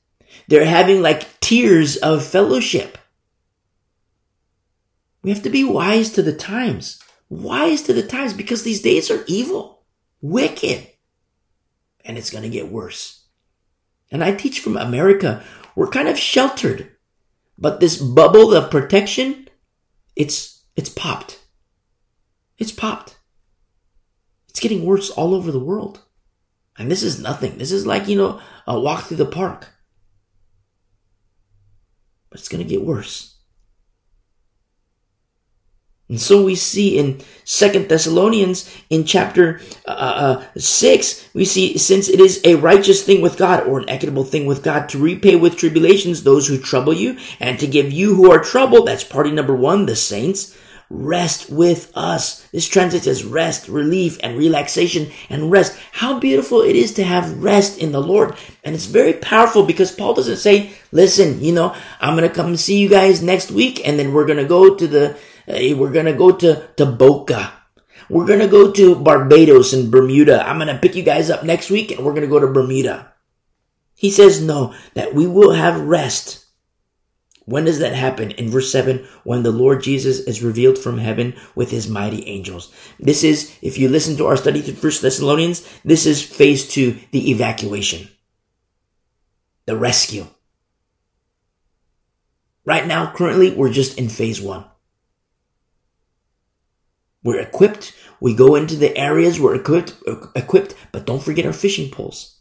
They're 0.48 0.66
having 0.66 1.02
like 1.02 1.40
tiers 1.42 1.98
of 1.98 2.26
fellowship. 2.26 2.98
We 5.22 5.30
have 5.32 5.44
to 5.44 5.50
be 5.50 5.64
wise 5.64 6.12
to 6.12 6.22
the 6.22 6.34
times. 6.34 7.02
Wise 7.30 7.82
to 7.84 7.94
the 7.94 8.04
times 8.04 8.34
because 8.34 8.64
these 8.64 8.82
days 8.82 9.12
are 9.12 9.26
evil, 9.28 9.84
wicked, 10.22 10.88
and 12.06 12.18
it's 12.18 12.30
going 12.30 12.44
to 12.44 12.50
get 12.50 12.72
worse. 12.72 13.27
And 14.12 14.24
I 14.24 14.34
teach 14.34 14.60
from 14.60 14.78
America. 14.78 15.44
We're 15.76 15.88
kind 15.88 16.08
of 16.08 16.18
sheltered 16.18 16.92
but 17.58 17.80
this 17.80 17.98
bubble 17.98 18.54
of 18.54 18.70
protection, 18.70 19.50
it's, 20.16 20.64
it's 20.76 20.90
popped. 20.90 21.44
It's 22.58 22.72
popped. 22.72 23.18
It's 24.50 24.60
getting 24.60 24.86
worse 24.86 25.10
all 25.10 25.34
over 25.34 25.52
the 25.52 25.60
world. 25.60 26.02
And 26.78 26.92
this 26.92 27.02
is 27.02 27.20
nothing. 27.20 27.58
This 27.58 27.72
is 27.72 27.88
like, 27.88 28.08
you 28.08 28.16
know, 28.16 28.40
a 28.68 28.80
walk 28.80 29.06
through 29.06 29.18
the 29.18 29.26
park. 29.26 29.70
But 32.30 32.40
it's 32.40 32.50
going 32.50 32.64
to 32.64 32.70
get 32.70 32.86
worse. 32.86 33.37
And 36.10 36.22
so 36.22 36.42
we 36.42 36.56
see 36.56 36.98
in 36.98 37.20
Second 37.44 37.90
Thessalonians 37.90 38.74
in 38.90 39.04
chapter 39.04 39.60
uh, 39.86 39.92
uh, 39.92 40.46
6, 40.58 41.30
we 41.34 41.44
see 41.44 41.78
since 41.78 42.08
it 42.08 42.22
is 42.22 42.40
a 42.46 42.56
righteous 42.56 43.04
thing 43.04 43.22
with 43.22 43.38
God 43.38 43.68
or 43.68 43.80
an 43.80 43.90
equitable 43.90 44.24
thing 44.24 44.46
with 44.46 44.64
God 44.64 44.88
to 44.90 45.00
repay 45.00 45.36
with 45.36 45.58
tribulations 45.58 46.24
those 46.24 46.48
who 46.48 46.58
trouble 46.58 46.94
you 46.94 47.18
and 47.42 47.60
to 47.60 47.68
give 47.68 47.92
you 47.92 48.16
who 48.16 48.32
are 48.32 48.42
troubled, 48.42 48.88
that's 48.88 49.04
party 49.04 49.32
number 49.32 49.56
one, 49.56 49.86
the 49.86 49.98
saints, 49.98 50.58
rest 50.90 51.50
with 51.50 51.92
us. 51.96 52.48
This 52.52 52.68
translates 52.68 53.08
as 53.08 53.26
rest, 53.26 53.68
relief, 53.68 54.18
and 54.24 54.38
relaxation 54.38 55.12
and 55.30 55.52
rest. 55.52 55.78
How 55.92 56.20
beautiful 56.20 56.62
it 56.62 56.76
is 56.78 56.94
to 56.94 57.04
have 57.04 57.44
rest 57.44 57.78
in 57.78 57.92
the 57.92 58.02
Lord. 58.02 58.36
And 58.64 58.74
it's 58.74 58.86
very 58.86 59.14
powerful 59.14 59.66
because 59.66 59.92
Paul 59.92 60.14
doesn't 60.14 60.38
say, 60.38 60.72
listen, 60.94 61.44
you 61.44 61.54
know, 61.54 61.76
I'm 62.00 62.16
going 62.16 62.28
to 62.28 62.34
come 62.34 62.56
see 62.56 62.78
you 62.78 62.88
guys 62.88 63.22
next 63.22 63.52
week 63.52 63.86
and 63.86 64.00
then 64.00 64.14
we're 64.14 64.26
going 64.26 64.38
to 64.38 64.46
go 64.46 64.76
to 64.76 64.88
the 64.88 65.18
Hey, 65.48 65.74
we're 65.74 65.94
gonna 65.94 66.14
go 66.14 66.36
to, 66.36 66.68
to 66.76 66.86
Boca. 66.86 67.54
We're 68.10 68.28
gonna 68.28 68.50
go 68.50 68.70
to 68.70 68.96
Barbados 68.96 69.72
and 69.72 69.90
Bermuda. 69.90 70.46
I'm 70.46 70.60
gonna 70.60 70.78
pick 70.78 70.94
you 70.94 71.04
guys 71.04 71.30
up 71.30 71.46
next 71.46 71.70
week 71.70 71.90
and 71.90 72.06
we're 72.06 72.14
gonna 72.14 72.28
go 72.28 72.40
to 72.40 72.52
Bermuda. 72.52 73.14
He 73.96 74.12
says 74.12 74.42
no, 74.42 74.76
that 74.94 75.16
we 75.16 75.26
will 75.26 75.54
have 75.54 75.80
rest. 75.80 76.46
When 77.46 77.64
does 77.64 77.80
that 77.80 77.96
happen? 77.96 78.32
In 78.32 78.50
verse 78.50 78.70
7, 78.74 79.08
when 79.24 79.44
the 79.44 79.52
Lord 79.52 79.82
Jesus 79.82 80.20
is 80.20 80.44
revealed 80.44 80.78
from 80.78 80.98
heaven 80.98 81.34
with 81.56 81.72
his 81.72 81.88
mighty 81.88 82.28
angels. 82.28 82.70
This 83.00 83.24
is, 83.24 83.58
if 83.62 83.78
you 83.78 83.88
listen 83.88 84.18
to 84.18 84.26
our 84.26 84.36
study 84.36 84.60
through 84.62 84.76
First 84.76 85.02
Thessalonians, 85.02 85.66
this 85.86 86.06
is 86.06 86.22
phase 86.22 86.68
two, 86.68 87.00
the 87.12 87.32
evacuation. 87.32 88.10
The 89.66 89.78
rescue. 89.78 90.28
Right 92.66 92.86
now, 92.86 93.14
currently, 93.14 93.56
we're 93.56 93.72
just 93.72 93.98
in 93.98 94.10
phase 94.10 94.42
one. 94.42 94.66
We're 97.28 97.42
equipped. 97.42 97.92
We 98.22 98.34
go 98.34 98.56
into 98.56 98.78
the 98.78 98.98
areas 98.98 99.38
we're 99.38 99.56
equipped, 99.56 99.96
equipped, 100.34 100.76
but 100.94 101.06
don't 101.06 101.22
forget 101.22 101.46
our 101.46 101.52
fishing 101.52 101.92
poles. 101.92 102.40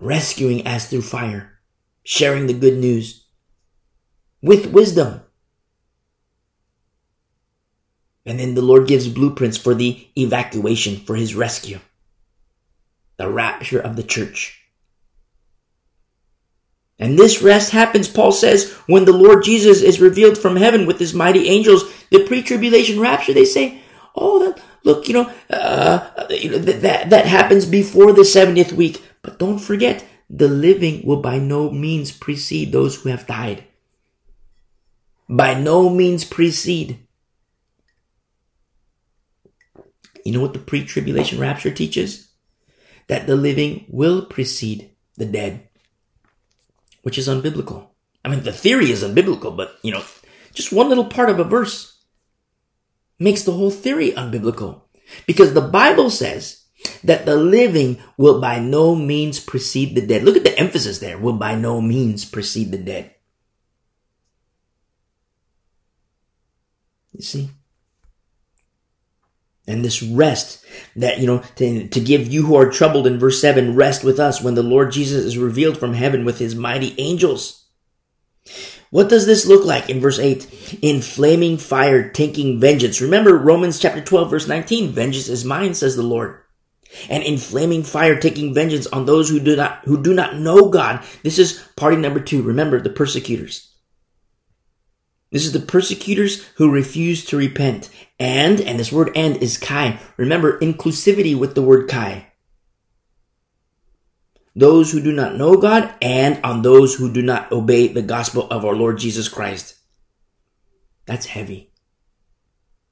Rescuing 0.00 0.66
as 0.66 0.88
through 0.88 1.02
fire, 1.02 1.60
sharing 2.02 2.48
the 2.48 2.52
good 2.52 2.78
news 2.78 3.28
with 4.42 4.72
wisdom. 4.72 5.20
And 8.26 8.40
then 8.40 8.56
the 8.56 8.60
Lord 8.60 8.88
gives 8.88 9.06
blueprints 9.06 9.56
for 9.56 9.72
the 9.72 10.08
evacuation, 10.18 10.96
for 10.96 11.14
his 11.14 11.36
rescue, 11.36 11.78
the 13.18 13.30
rapture 13.30 13.78
of 13.78 13.94
the 13.94 14.02
church. 14.02 14.63
And 17.04 17.18
this 17.18 17.42
rest 17.42 17.72
happens, 17.72 18.08
Paul 18.08 18.32
says, 18.32 18.72
when 18.86 19.04
the 19.04 19.12
Lord 19.12 19.44
Jesus 19.44 19.82
is 19.82 20.00
revealed 20.00 20.38
from 20.38 20.56
heaven 20.56 20.86
with 20.86 20.98
his 20.98 21.12
mighty 21.12 21.50
angels, 21.50 21.84
the 22.08 22.26
pre-tribulation 22.26 22.98
rapture, 22.98 23.34
they 23.34 23.44
say, 23.44 23.82
oh, 24.14 24.42
that, 24.42 24.62
look, 24.84 25.06
you 25.06 25.12
know, 25.12 25.30
uh, 25.50 26.26
you 26.30 26.48
know 26.48 26.56
that, 26.56 27.10
that 27.10 27.26
happens 27.26 27.66
before 27.66 28.14
the 28.14 28.22
70th 28.22 28.72
week. 28.72 29.04
But 29.20 29.38
don't 29.38 29.58
forget, 29.58 30.02
the 30.30 30.48
living 30.48 31.06
will 31.06 31.20
by 31.20 31.38
no 31.38 31.70
means 31.70 32.10
precede 32.10 32.72
those 32.72 32.96
who 32.96 33.10
have 33.10 33.26
died. 33.26 33.64
By 35.28 35.52
no 35.52 35.90
means 35.90 36.24
precede. 36.24 37.00
You 40.24 40.32
know 40.32 40.40
what 40.40 40.54
the 40.54 40.58
pre-tribulation 40.58 41.38
rapture 41.38 41.70
teaches? 41.70 42.30
That 43.08 43.26
the 43.26 43.36
living 43.36 43.84
will 43.90 44.24
precede 44.24 44.92
the 45.18 45.26
dead 45.26 45.68
which 47.04 47.18
is 47.18 47.28
unbiblical. 47.28 47.88
I 48.24 48.28
mean, 48.28 48.42
the 48.42 48.52
theory 48.52 48.90
is 48.90 49.04
unbiblical, 49.04 49.54
but 49.54 49.78
you 49.82 49.92
know, 49.92 50.02
just 50.54 50.72
one 50.72 50.88
little 50.88 51.04
part 51.04 51.28
of 51.28 51.38
a 51.38 51.44
verse 51.44 52.02
makes 53.18 53.42
the 53.42 53.52
whole 53.52 53.70
theory 53.70 54.12
unbiblical. 54.12 54.80
Because 55.26 55.52
the 55.52 55.60
Bible 55.60 56.08
says 56.08 56.64
that 57.04 57.26
the 57.26 57.36
living 57.36 58.00
will 58.16 58.40
by 58.40 58.58
no 58.58 58.94
means 58.94 59.38
precede 59.38 59.94
the 59.94 60.06
dead. 60.06 60.24
Look 60.24 60.36
at 60.36 60.44
the 60.44 60.58
emphasis 60.58 60.98
there. 60.98 61.18
Will 61.18 61.36
by 61.36 61.54
no 61.54 61.80
means 61.82 62.24
precede 62.24 62.72
the 62.72 62.78
dead. 62.78 63.14
You 67.12 67.22
see? 67.22 67.50
And 69.66 69.82
this 69.82 70.02
rest 70.02 70.64
that, 70.96 71.18
you 71.20 71.26
know, 71.26 71.42
to, 71.56 71.88
to 71.88 72.00
give 72.00 72.30
you 72.30 72.44
who 72.44 72.56
are 72.56 72.70
troubled 72.70 73.06
in 73.06 73.18
verse 73.18 73.40
7, 73.40 73.74
rest 73.74 74.04
with 74.04 74.20
us 74.20 74.42
when 74.42 74.54
the 74.54 74.62
Lord 74.62 74.92
Jesus 74.92 75.24
is 75.24 75.38
revealed 75.38 75.78
from 75.78 75.94
heaven 75.94 76.24
with 76.24 76.38
his 76.38 76.54
mighty 76.54 76.94
angels. 76.98 77.64
What 78.90 79.08
does 79.08 79.26
this 79.26 79.46
look 79.46 79.64
like 79.64 79.88
in 79.88 80.00
verse 80.00 80.18
8? 80.18 80.78
In 80.82 81.00
flaming 81.00 81.56
fire, 81.56 82.10
taking 82.10 82.60
vengeance. 82.60 83.00
Remember 83.00 83.36
Romans 83.36 83.78
chapter 83.78 84.00
12 84.00 84.30
verse 84.30 84.46
19, 84.46 84.92
vengeance 84.92 85.28
is 85.28 85.44
mine, 85.44 85.74
says 85.74 85.96
the 85.96 86.02
Lord. 86.02 86.42
And 87.08 87.24
in 87.24 87.38
flaming 87.38 87.82
fire, 87.82 88.20
taking 88.20 88.54
vengeance 88.54 88.86
on 88.86 89.06
those 89.06 89.28
who 89.28 89.40
do 89.40 89.56
not, 89.56 89.84
who 89.84 90.00
do 90.00 90.14
not 90.14 90.36
know 90.36 90.68
God. 90.68 91.02
This 91.22 91.38
is 91.38 91.66
party 91.74 91.96
number 91.96 92.20
two. 92.20 92.42
Remember 92.42 92.80
the 92.80 92.90
persecutors. 92.90 93.73
This 95.34 95.46
is 95.46 95.52
the 95.52 95.58
persecutors 95.58 96.44
who 96.58 96.70
refuse 96.70 97.24
to 97.24 97.36
repent. 97.36 97.90
And, 98.20 98.60
and 98.60 98.78
this 98.78 98.92
word 98.92 99.10
and 99.16 99.36
is 99.38 99.58
kai. 99.58 99.98
Remember 100.16 100.60
inclusivity 100.60 101.36
with 101.36 101.56
the 101.56 101.62
word 101.62 101.88
kai. 101.88 102.28
Those 104.54 104.92
who 104.92 105.02
do 105.02 105.10
not 105.10 105.34
know 105.34 105.56
God 105.56 105.92
and 106.00 106.40
on 106.44 106.62
those 106.62 106.94
who 106.94 107.12
do 107.12 107.20
not 107.20 107.50
obey 107.50 107.88
the 107.88 108.00
gospel 108.00 108.48
of 108.48 108.64
our 108.64 108.76
Lord 108.76 108.98
Jesus 108.98 109.28
Christ. 109.28 109.74
That's 111.04 111.26
heavy. 111.26 111.72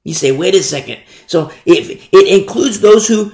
You 0.03 0.13
say, 0.13 0.33
wait 0.33 0.53
a 0.53 0.61
second. 0.61 0.99
So 1.27 1.49
if 1.65 2.13
it 2.13 2.27
includes 2.27 2.81
those 2.81 3.07
who 3.07 3.31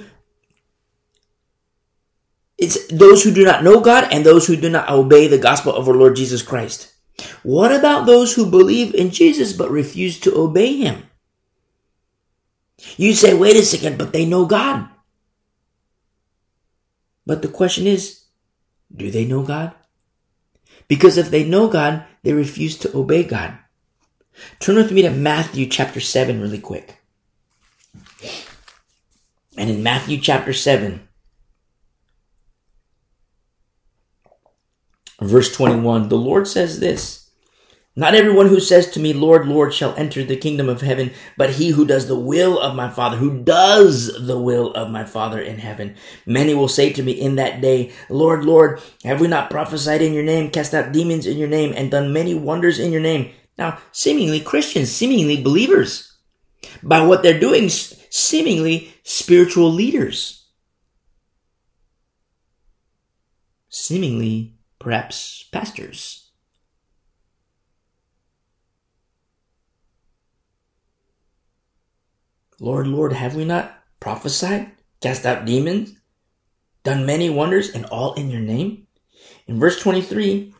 it's 2.56 2.86
those 2.86 3.24
who 3.24 3.34
do 3.34 3.44
not 3.44 3.64
know 3.64 3.80
God 3.80 4.06
and 4.12 4.24
those 4.24 4.46
who 4.46 4.54
do 4.54 4.70
not 4.70 4.88
obey 4.88 5.26
the 5.26 5.36
gospel 5.36 5.74
of 5.74 5.88
our 5.88 5.96
Lord 5.96 6.14
Jesus 6.14 6.42
Christ. 6.42 6.94
What 7.42 7.72
about 7.72 8.06
those 8.06 8.34
who 8.34 8.50
believe 8.50 8.94
in 8.94 9.10
Jesus 9.10 9.52
but 9.52 9.70
refuse 9.70 10.18
to 10.20 10.36
obey 10.36 10.76
him? 10.76 11.04
You 12.96 13.14
say, 13.14 13.34
wait 13.34 13.56
a 13.56 13.62
second, 13.62 13.98
but 13.98 14.12
they 14.12 14.24
know 14.24 14.46
God. 14.46 14.88
But 17.26 17.42
the 17.42 17.48
question 17.48 17.86
is, 17.86 18.24
do 18.94 19.10
they 19.10 19.24
know 19.24 19.42
God? 19.42 19.72
Because 20.88 21.16
if 21.16 21.30
they 21.30 21.44
know 21.44 21.68
God, 21.68 22.04
they 22.22 22.32
refuse 22.32 22.76
to 22.78 22.96
obey 22.96 23.22
God. 23.22 23.56
Turn 24.58 24.76
with 24.76 24.92
me 24.92 25.02
to 25.02 25.10
Matthew 25.10 25.66
chapter 25.66 26.00
7 26.00 26.40
really 26.40 26.58
quick. 26.58 26.96
And 29.56 29.68
in 29.68 29.82
Matthew 29.82 30.18
chapter 30.18 30.52
7, 30.52 31.06
verse 35.20 35.52
21, 35.54 36.08
the 36.08 36.16
Lord 36.16 36.48
says 36.48 36.80
this 36.80 37.30
Not 37.94 38.14
everyone 38.14 38.48
who 38.48 38.60
says 38.60 38.90
to 38.90 39.00
me, 39.00 39.12
Lord, 39.12 39.46
Lord, 39.46 39.74
shall 39.74 39.94
enter 39.96 40.24
the 40.24 40.36
kingdom 40.36 40.68
of 40.68 40.80
heaven, 40.80 41.12
but 41.36 41.50
he 41.50 41.70
who 41.70 41.84
does 41.86 42.08
the 42.08 42.18
will 42.18 42.58
of 42.58 42.74
my 42.74 42.88
Father, 42.88 43.18
who 43.18 43.42
does 43.42 44.26
the 44.26 44.38
will 44.38 44.72
of 44.72 44.90
my 44.90 45.04
Father 45.04 45.40
in 45.40 45.58
heaven. 45.58 45.94
Many 46.26 46.54
will 46.54 46.68
say 46.68 46.92
to 46.92 47.02
me 47.02 47.12
in 47.12 47.36
that 47.36 47.60
day, 47.60 47.92
Lord, 48.08 48.44
Lord, 48.44 48.80
have 49.04 49.20
we 49.20 49.28
not 49.28 49.50
prophesied 49.50 50.02
in 50.02 50.14
your 50.14 50.24
name, 50.24 50.50
cast 50.50 50.74
out 50.74 50.92
demons 50.92 51.26
in 51.26 51.38
your 51.38 51.48
name, 51.48 51.72
and 51.76 51.90
done 51.90 52.12
many 52.12 52.34
wonders 52.34 52.78
in 52.78 52.92
your 52.92 53.02
name? 53.02 53.30
Now, 53.58 53.78
seemingly 53.92 54.40
Christians, 54.40 54.90
seemingly 54.90 55.42
believers, 55.42 56.16
by 56.82 57.04
what 57.04 57.22
they're 57.22 57.38
doing, 57.38 57.68
seemingly 57.68 58.94
spiritual 59.02 59.70
leaders, 59.70 60.46
seemingly 63.68 64.59
perhaps 64.80 65.44
pastors. 65.52 66.30
Lord, 72.58 72.88
Lord, 72.88 73.12
have 73.12 73.36
we 73.36 73.44
not 73.44 73.72
prophesied, 74.00 74.72
cast 75.00 75.24
out 75.24 75.46
demons, 75.46 75.94
done 76.82 77.06
many 77.06 77.30
wonders, 77.30 77.70
and 77.70 77.86
all 77.86 78.14
in 78.14 78.30
your 78.30 78.40
name? 78.40 78.86
In 79.46 79.60
verse 79.60 79.80
23, 79.80 80.52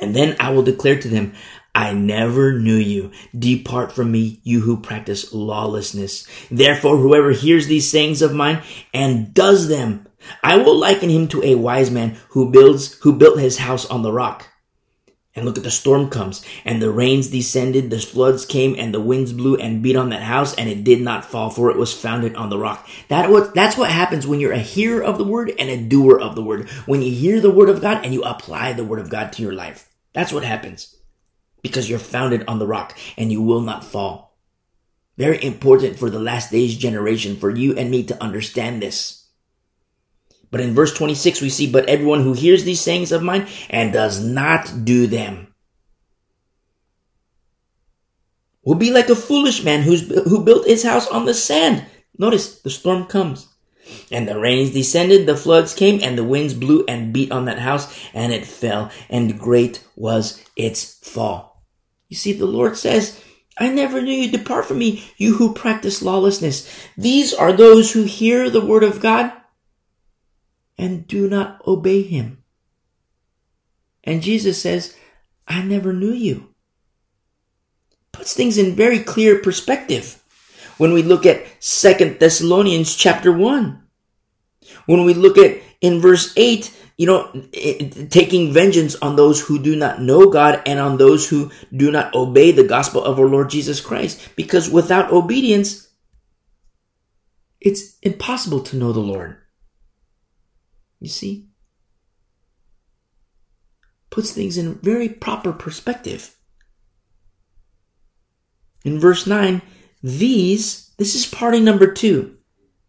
and 0.00 0.14
then 0.14 0.36
I 0.38 0.50
will 0.50 0.62
declare 0.62 1.00
to 1.00 1.08
them, 1.08 1.34
I 1.74 1.92
never 1.92 2.58
knew 2.58 2.76
you. 2.76 3.10
Depart 3.38 3.92
from 3.92 4.10
me, 4.10 4.40
you 4.44 4.60
who 4.60 4.80
practice 4.80 5.34
lawlessness. 5.34 6.26
Therefore, 6.50 6.96
whoever 6.96 7.32
hears 7.32 7.66
these 7.66 7.90
sayings 7.90 8.22
of 8.22 8.32
mine 8.32 8.62
and 8.94 9.34
does 9.34 9.68
them, 9.68 10.05
I 10.42 10.56
will 10.56 10.76
liken 10.76 11.10
him 11.10 11.28
to 11.28 11.42
a 11.42 11.54
wise 11.54 11.90
man 11.90 12.16
who 12.30 12.50
builds, 12.50 12.94
who 13.00 13.16
built 13.16 13.38
his 13.38 13.58
house 13.58 13.86
on 13.86 14.02
the 14.02 14.12
rock. 14.12 14.48
And 15.34 15.44
look 15.44 15.58
at 15.58 15.64
the 15.64 15.70
storm 15.70 16.08
comes 16.08 16.42
and 16.64 16.80
the 16.80 16.90
rains 16.90 17.28
descended, 17.28 17.90
the 17.90 17.98
floods 17.98 18.46
came 18.46 18.74
and 18.78 18.94
the 18.94 19.00
winds 19.00 19.34
blew 19.34 19.56
and 19.56 19.82
beat 19.82 19.94
on 19.94 20.08
that 20.08 20.22
house 20.22 20.54
and 20.54 20.66
it 20.66 20.82
did 20.82 21.02
not 21.02 21.26
fall 21.26 21.50
for 21.50 21.70
it 21.70 21.76
was 21.76 21.92
founded 21.92 22.34
on 22.36 22.48
the 22.48 22.58
rock. 22.58 22.88
That 23.08 23.30
what, 23.30 23.54
that's 23.54 23.76
what 23.76 23.90
happens 23.90 24.26
when 24.26 24.40
you're 24.40 24.52
a 24.52 24.58
hearer 24.58 25.04
of 25.04 25.18
the 25.18 25.24
word 25.24 25.52
and 25.58 25.68
a 25.68 25.76
doer 25.76 26.18
of 26.18 26.36
the 26.36 26.42
word. 26.42 26.70
When 26.86 27.02
you 27.02 27.12
hear 27.12 27.38
the 27.42 27.50
word 27.50 27.68
of 27.68 27.82
God 27.82 28.02
and 28.02 28.14
you 28.14 28.22
apply 28.22 28.72
the 28.72 28.84
word 28.84 28.98
of 28.98 29.10
God 29.10 29.30
to 29.34 29.42
your 29.42 29.52
life. 29.52 29.90
That's 30.14 30.32
what 30.32 30.42
happens 30.42 30.96
because 31.60 31.90
you're 31.90 31.98
founded 31.98 32.44
on 32.48 32.58
the 32.58 32.66
rock 32.66 32.96
and 33.18 33.30
you 33.30 33.42
will 33.42 33.60
not 33.60 33.84
fall. 33.84 34.38
Very 35.18 35.42
important 35.42 35.98
for 35.98 36.08
the 36.08 36.18
last 36.18 36.50
days 36.50 36.76
generation 36.76 37.36
for 37.36 37.50
you 37.50 37.76
and 37.76 37.90
me 37.90 38.04
to 38.04 38.22
understand 38.22 38.80
this. 38.80 39.25
But 40.50 40.60
in 40.60 40.74
verse 40.74 40.94
26 40.94 41.40
we 41.40 41.50
see, 41.50 41.70
but 41.70 41.88
everyone 41.88 42.22
who 42.22 42.32
hears 42.32 42.64
these 42.64 42.80
sayings 42.80 43.12
of 43.12 43.22
mine 43.22 43.48
and 43.68 43.92
does 43.92 44.24
not 44.24 44.84
do 44.84 45.06
them 45.06 45.54
will 48.66 48.74
be 48.74 48.90
like 48.90 49.08
a 49.08 49.14
foolish 49.14 49.64
man 49.64 49.82
who's, 49.82 50.08
who 50.24 50.44
built 50.44 50.66
his 50.66 50.82
house 50.82 51.06
on 51.08 51.24
the 51.24 51.32
sand. 51.32 51.86
Notice 52.18 52.60
the 52.60 52.70
storm 52.70 53.06
comes. 53.06 53.48
And 54.10 54.26
the 54.26 54.38
rains 54.38 54.72
descended, 54.72 55.26
the 55.26 55.36
floods 55.36 55.72
came, 55.72 56.00
and 56.02 56.18
the 56.18 56.24
winds 56.24 56.54
blew 56.54 56.84
and 56.88 57.12
beat 57.12 57.30
on 57.30 57.44
that 57.44 57.60
house, 57.60 57.96
and 58.12 58.32
it 58.32 58.44
fell, 58.44 58.90
and 59.08 59.38
great 59.38 59.84
was 59.94 60.44
its 60.56 60.98
fall. 61.08 61.64
You 62.08 62.16
see, 62.16 62.32
the 62.32 62.46
Lord 62.46 62.76
says, 62.76 63.22
I 63.56 63.68
never 63.68 64.02
knew 64.02 64.12
you. 64.12 64.30
Depart 64.30 64.66
from 64.66 64.78
me, 64.78 65.08
you 65.16 65.34
who 65.34 65.54
practice 65.54 66.02
lawlessness. 66.02 66.68
These 66.96 67.32
are 67.32 67.52
those 67.52 67.92
who 67.92 68.02
hear 68.02 68.50
the 68.50 68.60
word 68.60 68.82
of 68.82 69.00
God 69.00 69.32
and 70.78 71.06
do 71.06 71.28
not 71.28 71.66
obey 71.66 72.02
him. 72.02 72.42
And 74.04 74.22
Jesus 74.22 74.60
says, 74.60 74.96
I 75.46 75.62
never 75.62 75.92
knew 75.92 76.12
you. 76.12 76.54
Puts 78.12 78.34
things 78.34 78.56
in 78.58 78.74
very 78.74 79.00
clear 79.00 79.40
perspective 79.40 80.22
when 80.78 80.92
we 80.92 81.02
look 81.02 81.26
at 81.26 81.44
Second 81.60 82.18
Thessalonians 82.18 82.94
chapter 82.94 83.32
1. 83.32 83.82
When 84.86 85.04
we 85.04 85.14
look 85.14 85.38
at 85.38 85.58
in 85.80 86.00
verse 86.00 86.32
8, 86.36 86.72
you 86.96 87.06
know, 87.06 87.30
taking 88.08 88.52
vengeance 88.52 88.96
on 88.96 89.16
those 89.16 89.40
who 89.40 89.58
do 89.62 89.76
not 89.76 90.00
know 90.00 90.30
God 90.30 90.62
and 90.64 90.78
on 90.78 90.96
those 90.96 91.28
who 91.28 91.50
do 91.74 91.90
not 91.90 92.14
obey 92.14 92.52
the 92.52 92.64
gospel 92.64 93.04
of 93.04 93.18
our 93.18 93.26
Lord 93.26 93.50
Jesus 93.50 93.80
Christ. 93.80 94.30
Because 94.34 94.70
without 94.70 95.12
obedience, 95.12 95.88
it's 97.60 97.98
impossible 98.00 98.60
to 98.60 98.76
know 98.76 98.92
the 98.92 99.00
Lord. 99.00 99.36
You 101.00 101.08
see? 101.08 101.48
Puts 104.10 104.32
things 104.32 104.56
in 104.56 104.74
very 104.76 105.08
proper 105.08 105.52
perspective. 105.52 106.34
In 108.84 109.00
verse 109.00 109.26
9, 109.26 109.62
these, 110.02 110.94
this 110.96 111.14
is 111.14 111.26
party 111.26 111.60
number 111.60 111.92
two. 111.92 112.36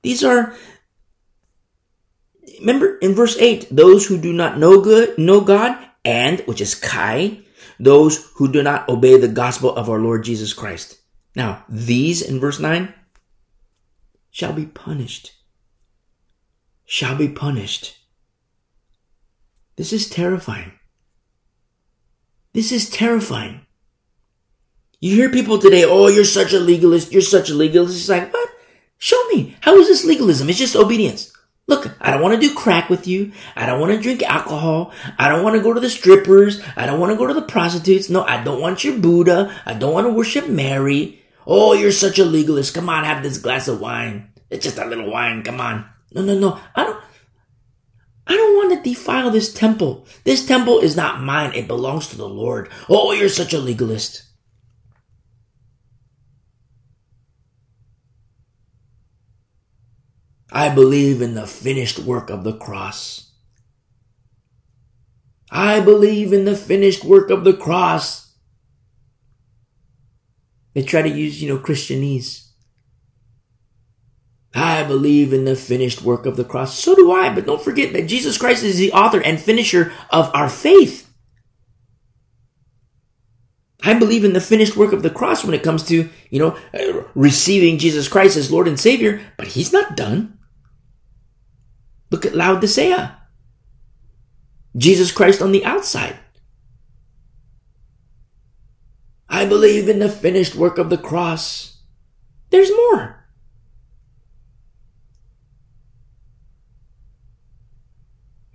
These 0.04 0.24
are 0.24 0.56
remember 2.60 2.98
in 2.98 3.14
verse 3.14 3.38
8, 3.38 3.68
those 3.72 4.06
who 4.06 4.18
do 4.18 4.34
not 4.34 4.58
know 4.58 4.82
good, 4.82 5.18
know 5.18 5.42
God, 5.42 5.78
and, 6.06 6.40
which 6.42 6.62
is 6.62 6.76
Kai, 6.76 7.40
those 7.80 8.30
who 8.36 8.52
do 8.52 8.64
not 8.64 8.88
obey 8.90 9.18
the 9.18 9.28
gospel 9.28 9.76
of 9.76 9.90
our 9.90 10.00
Lord 10.00 10.24
Jesus 10.24 10.54
Christ. 10.54 11.00
Now, 11.36 11.66
these 11.70 12.22
in 12.22 12.40
verse 12.40 12.60
9 12.60 12.94
shall 14.32 14.54
be 14.54 14.66
punished. 14.66 15.34
Shall 16.86 17.16
be 17.16 17.28
punished. 17.28 17.97
This 19.78 19.94
is 19.94 20.10
terrifying. 20.10 20.74
This 22.54 22.72
is 22.72 22.90
terrifying. 22.90 23.62
You 25.00 25.16
hear 25.16 25.30
people 25.30 25.60
today, 25.60 25.86
oh, 25.86 26.08
you're 26.08 26.26
such 26.26 26.52
a 26.54 26.60
legalist, 26.60 27.12
you're 27.12 27.22
such 27.22 27.52
a 27.52 27.54
legalist. 27.54 27.96
It's 27.96 28.10
like, 28.10 28.34
what? 28.34 28.50
Show 28.98 29.24
me. 29.28 29.56
How 29.62 29.76
is 29.78 29.88
this 29.88 30.04
legalism? 30.04 30.50
It's 30.50 30.58
just 30.58 30.76
obedience. 30.76 31.32
Look, 31.68 31.96
I 32.02 32.10
don't 32.10 32.22
want 32.22 32.34
to 32.34 32.48
do 32.48 32.56
crack 32.56 32.90
with 32.90 33.06
you. 33.08 33.34
I 33.56 33.68
don't 33.68 33.80
want 33.80 33.92
to 33.92 34.02
drink 34.02 34.24
alcohol. 34.24 34.92
I 35.20 35.30
don't 35.30 35.44
want 35.44 35.56
to 35.56 35.62
go 35.62 35.74
to 35.74 35.80
the 35.80 35.90
strippers. 35.90 36.62
I 36.76 36.88
don't 36.88 37.00
want 37.00 37.12
to 37.12 37.18
go 37.18 37.28
to 37.28 37.34
the 37.34 37.42
prostitutes. 37.44 38.10
No, 38.10 38.24
I 38.24 38.44
don't 38.44 38.62
want 38.62 38.84
your 38.84 38.98
Buddha. 38.98 39.54
I 39.66 39.74
don't 39.74 39.94
want 39.94 40.08
to 40.08 40.14
worship 40.14 40.48
Mary. 40.48 41.22
Oh, 41.46 41.74
you're 41.74 41.92
such 41.92 42.18
a 42.18 42.26
legalist. 42.26 42.74
Come 42.74 42.90
on, 42.90 43.04
have 43.04 43.22
this 43.22 43.38
glass 43.38 43.68
of 43.68 43.80
wine. 43.80 44.32
It's 44.50 44.64
just 44.64 44.80
a 44.80 44.86
little 44.86 45.12
wine. 45.12 45.44
Come 45.44 45.62
on. 45.62 45.86
No, 46.14 46.24
no, 46.24 46.40
no. 46.40 46.60
I 46.74 46.86
don't. 46.86 47.04
I 48.28 48.36
don't 48.36 48.56
want 48.58 48.84
to 48.84 48.90
defile 48.90 49.32
this 49.32 49.54
temple. 49.54 50.06
This 50.26 50.46
temple 50.46 50.80
is 50.80 50.96
not 50.96 51.22
mine. 51.22 51.54
It 51.54 51.68
belongs 51.68 52.10
to 52.10 52.18
the 52.18 52.28
Lord. 52.28 52.70
Oh, 52.90 53.14
you're 53.14 53.30
such 53.30 53.54
a 53.54 53.60
legalist. 53.60 54.24
I 60.52 60.74
believe 60.74 61.22
in 61.22 61.36
the 61.36 61.48
finished 61.48 62.00
work 62.00 62.30
of 62.30 62.44
the 62.44 62.54
cross. 62.54 63.32
I 65.50 65.80
believe 65.80 66.34
in 66.34 66.46
the 66.46 66.56
finished 66.56 67.06
work 67.06 67.30
of 67.30 67.44
the 67.44 67.54
cross. 67.54 68.34
They 70.74 70.84
try 70.84 71.02
to 71.02 71.10
use, 71.10 71.42
you 71.42 71.50
know, 71.50 71.60
Christianese. 71.60 72.47
I 74.54 74.84
believe 74.84 75.34
in 75.34 75.46
the 75.46 75.56
finished 75.56 76.02
work 76.02 76.26
of 76.26 76.38
the 76.38 76.44
cross. 76.44 76.80
So 76.80 76.96
do 76.96 77.12
I, 77.12 77.34
but 77.34 77.46
don't 77.46 77.62
forget 77.62 77.94
that 77.94 78.08
Jesus 78.08 78.38
Christ 78.38 78.64
is 78.64 78.78
the 78.78 78.92
author 78.92 79.22
and 79.22 79.40
finisher 79.40 79.94
of 80.10 80.32
our 80.34 80.50
faith. 80.50 81.08
I 83.84 83.94
believe 83.94 84.24
in 84.26 84.34
the 84.34 84.42
finished 84.42 84.76
work 84.76 84.92
of 84.94 85.04
the 85.04 85.10
cross 85.10 85.44
when 85.44 85.54
it 85.54 85.64
comes 85.64 85.84
to, 85.88 86.10
you 86.30 86.40
know, 86.40 86.58
receiving 87.14 87.78
Jesus 87.78 88.08
Christ 88.08 88.36
as 88.36 88.52
Lord 88.52 88.68
and 88.68 88.80
Savior, 88.80 89.22
but 89.38 89.48
He's 89.48 89.72
not 89.72 89.96
done. 89.96 90.40
Look 92.10 92.26
at 92.26 92.36
Laodicea. 92.36 93.18
Jesus 94.76 95.12
Christ 95.12 95.42
on 95.42 95.52
the 95.52 95.66
outside. 95.66 96.18
I 99.30 99.46
believe 99.46 99.90
in 99.90 100.00
the 100.00 100.10
finished 100.10 100.56
work 100.56 100.78
of 100.78 100.90
the 100.90 100.98
cross. 100.98 101.82
There's 102.50 102.72
more. 102.72 103.27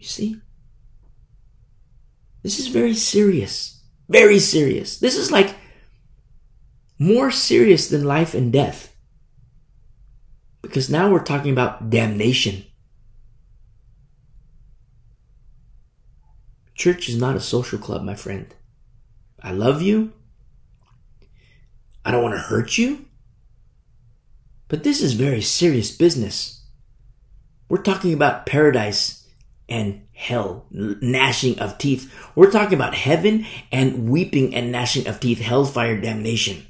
You 0.03 0.09
see? 0.09 0.41
This 2.43 2.59
is 2.59 2.67
very 2.67 2.93
serious. 2.93 3.85
Very 4.09 4.41
serious. 4.41 4.99
This 4.99 5.17
is 5.17 5.31
like 5.31 5.55
more 6.99 7.31
serious 7.31 7.89
than 7.89 8.03
life 8.03 8.35
and 8.35 8.53
death. 8.53 8.97
Because 10.61 10.91
now 10.91 11.09
we're 11.09 11.23
talking 11.23 11.53
about 11.53 11.89
damnation. 11.89 12.65
Church 16.75 17.09
is 17.09 17.17
not 17.17 17.37
a 17.37 17.41
social 17.41 17.79
club, 17.79 18.03
my 18.03 18.17
friend. 18.17 18.53
I 19.41 19.53
love 19.53 19.83
you. 19.83 20.15
I 22.05 22.11
don't 22.11 22.25
want 22.25 22.35
to 22.35 22.41
hurt 22.41 22.77
you. 22.77 23.05
But 24.67 24.83
this 24.83 25.01
is 25.01 25.13
very 25.13 25.43
serious 25.43 25.97
business. 25.97 26.67
We're 27.69 27.83
talking 27.83 28.13
about 28.13 28.47
paradise 28.47 29.22
and 29.73 30.03
hell, 30.13 30.67
gnashing 30.71 31.59
of 31.59 31.79
teeth. 31.79 32.13
We're 32.35 32.51
talking 32.51 32.75
about 32.75 32.95
heaven 32.95 33.47
and 33.73 34.11
weeping 34.11 34.55
and 34.55 34.71
gnashing 34.71 35.09
of 35.09 35.19
teeth, 35.19 35.41
hellfire 35.41 35.99
damnation. 35.99 36.67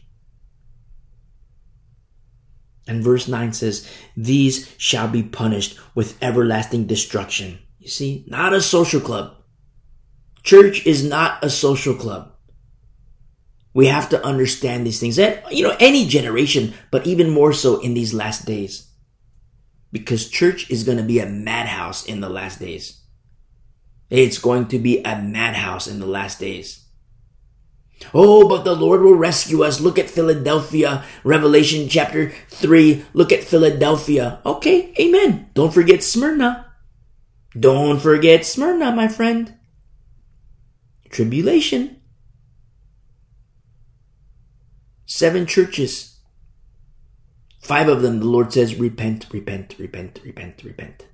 And 2.87 3.03
verse 3.03 3.27
9 3.27 3.53
says, 3.55 3.91
These 4.17 4.73
shall 4.79 5.09
be 5.09 5.25
punished 5.25 5.79
with 5.97 6.17
everlasting 6.23 6.87
destruction. 6.87 7.59
You 7.81 7.89
see, 7.89 8.25
not 8.29 8.55
a 8.55 8.61
social 8.61 9.01
club. 9.01 9.35
Church 10.45 10.87
is 10.87 11.05
not 11.05 11.45
a 11.45 11.51
social 11.51 11.95
club. 11.95 12.33
We 13.75 13.87
have 13.87 14.11
to 14.11 14.25
understand 14.25 14.87
these 14.87 15.01
things. 15.01 15.19
And, 15.19 15.41
you 15.51 15.65
know, 15.65 15.77
any 15.81 16.07
generation, 16.07 16.75
but 16.93 17.07
even 17.07 17.31
more 17.31 17.53
so 17.53 17.81
in 17.81 17.95
these 17.95 18.15
last 18.15 18.45
days. 18.47 18.92
Because 19.93 20.29
church 20.29 20.71
is 20.71 20.85
going 20.85 20.99
to 20.99 21.05
be 21.05 21.19
a 21.19 21.27
madhouse 21.27 22.07
in 22.07 22.21
the 22.21 22.31
last 22.31 22.59
days. 22.59 23.03
It's 24.09 24.39
going 24.39 24.69
to 24.69 24.79
be 24.79 25.03
a 25.03 25.21
madhouse 25.21 25.87
in 25.87 26.01
the 26.01 26.07
last 26.07 26.41
days. 26.41 26.87
Oh, 28.15 28.49
but 28.49 28.65
the 28.65 28.75
Lord 28.75 29.03
will 29.03 29.15
rescue 29.15 29.63
us. 29.63 29.81
Look 29.81 29.99
at 29.99 30.11
Philadelphia, 30.11 31.05
Revelation 31.25 31.89
chapter 31.89 32.33
3. 32.49 33.05
Look 33.13 33.33
at 33.33 33.45
Philadelphia. 33.45 34.41
Okay, 34.45 34.93
amen. 34.99 35.51
Don't 35.55 35.73
forget 35.73 36.03
Smyrna. 36.03 36.73
Don't 37.59 38.01
forget 38.01 38.45
Smyrna, 38.45 38.93
my 38.93 39.09
friend. 39.09 39.55
Tribulation. 41.11 42.01
Seven 45.07 45.47
churches. 45.47 46.12
Five 47.63 47.89
of 47.89 48.03
them, 48.03 48.19
the 48.19 48.27
Lord 48.27 48.53
says, 48.53 48.75
repent, 48.75 49.27
repent, 49.33 49.77
repent, 49.79 50.21
repent, 50.25 50.65
repent. 50.65 51.07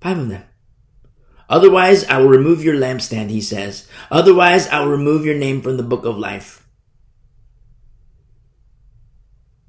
Five 0.00 0.18
of 0.18 0.28
them. 0.28 0.44
Otherwise, 1.48 2.04
I 2.04 2.18
will 2.18 2.28
remove 2.28 2.62
your 2.62 2.76
lampstand, 2.76 3.30
he 3.30 3.40
says. 3.40 3.88
Otherwise, 4.12 4.68
I 4.68 4.80
will 4.80 4.92
remove 4.92 5.26
your 5.26 5.34
name 5.34 5.60
from 5.60 5.76
the 5.76 5.82
book 5.82 6.04
of 6.04 6.16
life. 6.16 6.68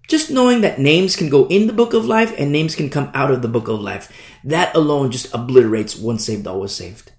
Just 0.07 0.29
knowing 0.29 0.61
that 0.61 0.79
names 0.79 1.15
can 1.15 1.29
go 1.29 1.47
in 1.47 1.65
the 1.65 1.73
book 1.73 1.93
of 1.93 2.05
life 2.05 2.35
and 2.37 2.51
names 2.51 2.75
can 2.75 2.89
come 2.89 3.09
out 3.15 3.31
of 3.31 3.41
the 3.41 3.47
book 3.47 3.67
of 3.67 3.81
life, 3.81 4.11
that 4.43 4.75
alone 4.75 5.09
just 5.09 5.33
obliterates 5.33 5.95
once 5.95 6.25
saved, 6.25 6.45
always 6.45 6.73
saved. 6.73 7.11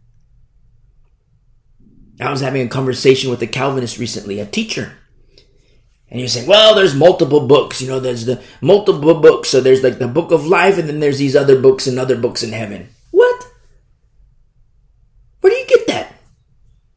I 2.21 2.31
was 2.31 2.43
having 2.43 2.65
a 2.65 2.69
conversation 2.69 3.29
with 3.31 3.43
a 3.43 3.49
Calvinist 3.49 3.99
recently, 3.99 4.39
a 4.39 4.47
teacher. 4.47 4.93
And 6.13 6.21
was 6.21 6.35
saying, 6.35 6.47
well, 6.47 6.75
there's 6.75 6.95
multiple 6.95 7.47
books, 7.47 7.81
you 7.81 7.89
know, 7.89 7.99
there's 7.99 8.27
the 8.27 8.43
multiple 8.61 9.15
books. 9.15 9.49
So 9.49 9.63
there's 9.63 9.83
like 9.83 9.99
the 9.99 10.07
book 10.07 10.31
of 10.31 10.47
life 10.47 10.77
and 10.77 10.87
then 10.87 11.01
there's 11.01 11.17
these 11.17 11.35
other 11.35 11.59
books 11.59 11.87
and 11.87 11.99
other 11.99 12.19
books 12.19 12.43
in 12.43 12.53
heaven. 12.53 12.91
What? 13.13 13.47
Where 15.41 15.51
do 15.51 15.57
you 15.57 15.67
get 15.67 15.87
that? 15.87 16.13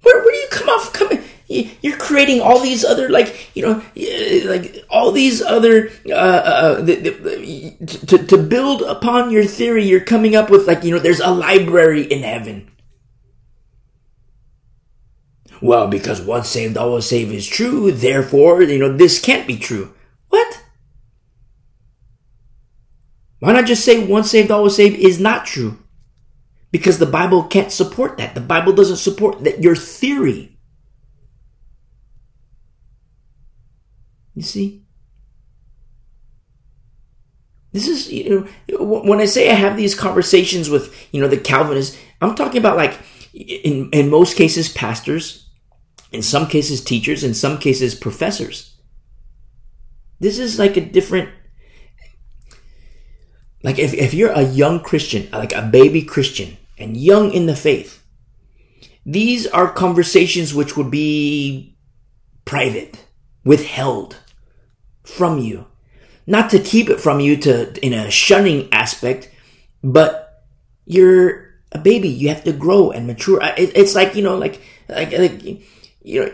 Where, 0.02 0.22
where 0.22 0.32
do 0.32 0.38
you 0.38 0.48
come 0.52 0.68
off 0.68 0.92
coming? 0.92 1.24
You're 1.48 1.96
creating 1.96 2.42
all 2.42 2.60
these 2.60 2.84
other, 2.84 3.08
like, 3.08 3.56
you 3.56 3.62
know, 3.62 3.82
like 4.50 4.84
all 4.90 5.14
these 5.14 5.42
other, 5.42 5.92
uh, 6.08 6.12
uh, 6.12 6.82
the, 6.82 7.78
to, 8.08 8.18
to 8.18 8.38
build 8.38 8.82
upon 8.82 9.32
your 9.32 9.46
theory, 9.46 9.86
you're 9.86 10.02
coming 10.02 10.36
up 10.36 10.50
with, 10.50 10.68
like, 10.68 10.84
you 10.84 10.92
know, 10.92 11.00
there's 11.00 11.22
a 11.22 11.32
library 11.32 12.04
in 12.04 12.24
heaven. 12.24 12.70
Well, 15.62 15.88
because 15.88 16.22
once 16.22 16.50
saved, 16.50 16.78
always 16.78 17.06
saved 17.06 17.32
is 17.32 17.48
true, 17.48 17.92
therefore, 17.92 18.62
you 18.62 18.80
know, 18.80 18.96
this 18.96 19.20
can't 19.20 19.48
be 19.48 19.58
true. 19.58 19.94
What? 20.30 20.62
Why 23.40 23.54
not 23.54 23.66
just 23.66 23.86
say 23.86 24.06
once 24.06 24.32
saved, 24.32 24.52
always 24.52 24.76
saved 24.76 24.98
is 24.98 25.20
not 25.20 25.46
true? 25.46 25.78
Because 26.72 27.00
the 27.00 27.06
Bible 27.06 27.44
can't 27.44 27.72
support 27.72 28.18
that. 28.18 28.36
The 28.36 28.42
Bible 28.42 28.74
doesn't 28.74 28.98
support 28.98 29.44
that 29.44 29.64
your 29.64 29.76
theory. 29.76 30.58
You 34.34 34.42
see? 34.42 34.84
This 37.72 37.88
is, 37.88 38.12
you 38.12 38.48
know, 38.70 38.84
when 38.84 39.20
I 39.20 39.26
say 39.26 39.50
I 39.50 39.54
have 39.54 39.76
these 39.76 39.96
conversations 39.96 40.70
with, 40.70 40.94
you 41.12 41.22
know, 41.22 41.28
the 41.28 41.38
Calvinists, 41.38 41.98
I'm 42.22 42.36
talking 42.36 42.60
about 42.60 42.78
like, 42.78 42.98
in, 43.34 43.90
in 43.92 44.10
most 44.10 44.38
cases, 44.38 44.70
pastors, 44.70 45.45
in 46.16 46.22
some 46.22 46.48
cases, 46.48 46.84
teachers, 46.84 47.24
in 47.24 47.34
some 47.34 47.58
cases, 47.58 47.94
professors. 47.94 48.76
This 50.20 50.40
is 50.40 50.58
like 50.58 50.78
a 50.78 50.82
different, 50.82 51.30
like 53.62 53.78
if, 53.78 53.94
if 53.94 54.14
you're 54.14 54.32
a 54.32 54.42
young 54.42 54.80
Christian, 54.80 55.30
like 55.32 55.54
a 55.54 55.62
baby 55.62 56.02
Christian, 56.02 56.58
and 56.78 56.96
young 56.98 57.32
in 57.32 57.46
the 57.46 57.56
faith. 57.56 58.02
These 59.06 59.46
are 59.48 59.72
conversations 59.72 60.54
which 60.54 60.76
would 60.78 60.90
be 60.90 61.78
private, 62.46 63.06
withheld 63.44 64.18
from 65.04 65.40
you. 65.40 65.68
Not 66.26 66.50
to 66.52 66.60
keep 66.60 66.90
it 66.90 67.00
from 67.00 67.20
you 67.20 67.38
to, 67.38 67.86
in 67.86 67.94
a 67.94 68.10
shunning 68.10 68.70
aspect, 68.72 69.30
but 69.84 70.44
you're 70.86 71.52
a 71.72 71.78
baby. 71.78 72.10
You 72.10 72.30
have 72.30 72.44
to 72.46 72.54
grow 72.54 72.90
and 72.90 73.06
mature. 73.06 73.40
It's 73.58 73.94
like, 73.94 74.16
you 74.16 74.24
know, 74.24 74.38
like, 74.38 74.62
like, 74.90 75.12
like 75.12 75.62
you 76.06 76.22
know, 76.22 76.32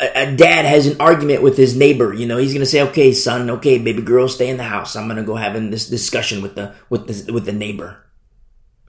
a, 0.00 0.36
dad 0.36 0.66
has 0.66 0.86
an 0.86 1.00
argument 1.00 1.42
with 1.42 1.56
his 1.56 1.76
neighbor. 1.76 2.12
You 2.12 2.26
know, 2.26 2.36
he's 2.36 2.52
gonna 2.52 2.66
say, 2.66 2.82
"Okay, 2.82 3.12
son, 3.12 3.48
okay, 3.50 3.78
baby 3.78 4.02
girl, 4.02 4.28
stay 4.28 4.50
in 4.50 4.56
the 4.56 4.64
house. 4.64 4.96
I'm 4.96 5.08
gonna 5.08 5.22
go 5.22 5.36
having 5.36 5.70
this 5.70 5.88
discussion 5.88 6.42
with 6.42 6.56
the 6.56 6.74
with 6.90 7.06
the 7.06 7.32
with 7.32 7.46
the 7.46 7.52
neighbor." 7.52 8.04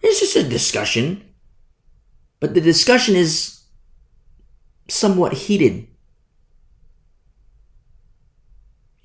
It's 0.02 0.20
just 0.20 0.36
a 0.36 0.44
discussion. 0.44 1.24
But 2.40 2.54
the 2.54 2.62
discussion 2.62 3.16
is 3.16 3.64
somewhat 4.88 5.34
heated. 5.34 5.88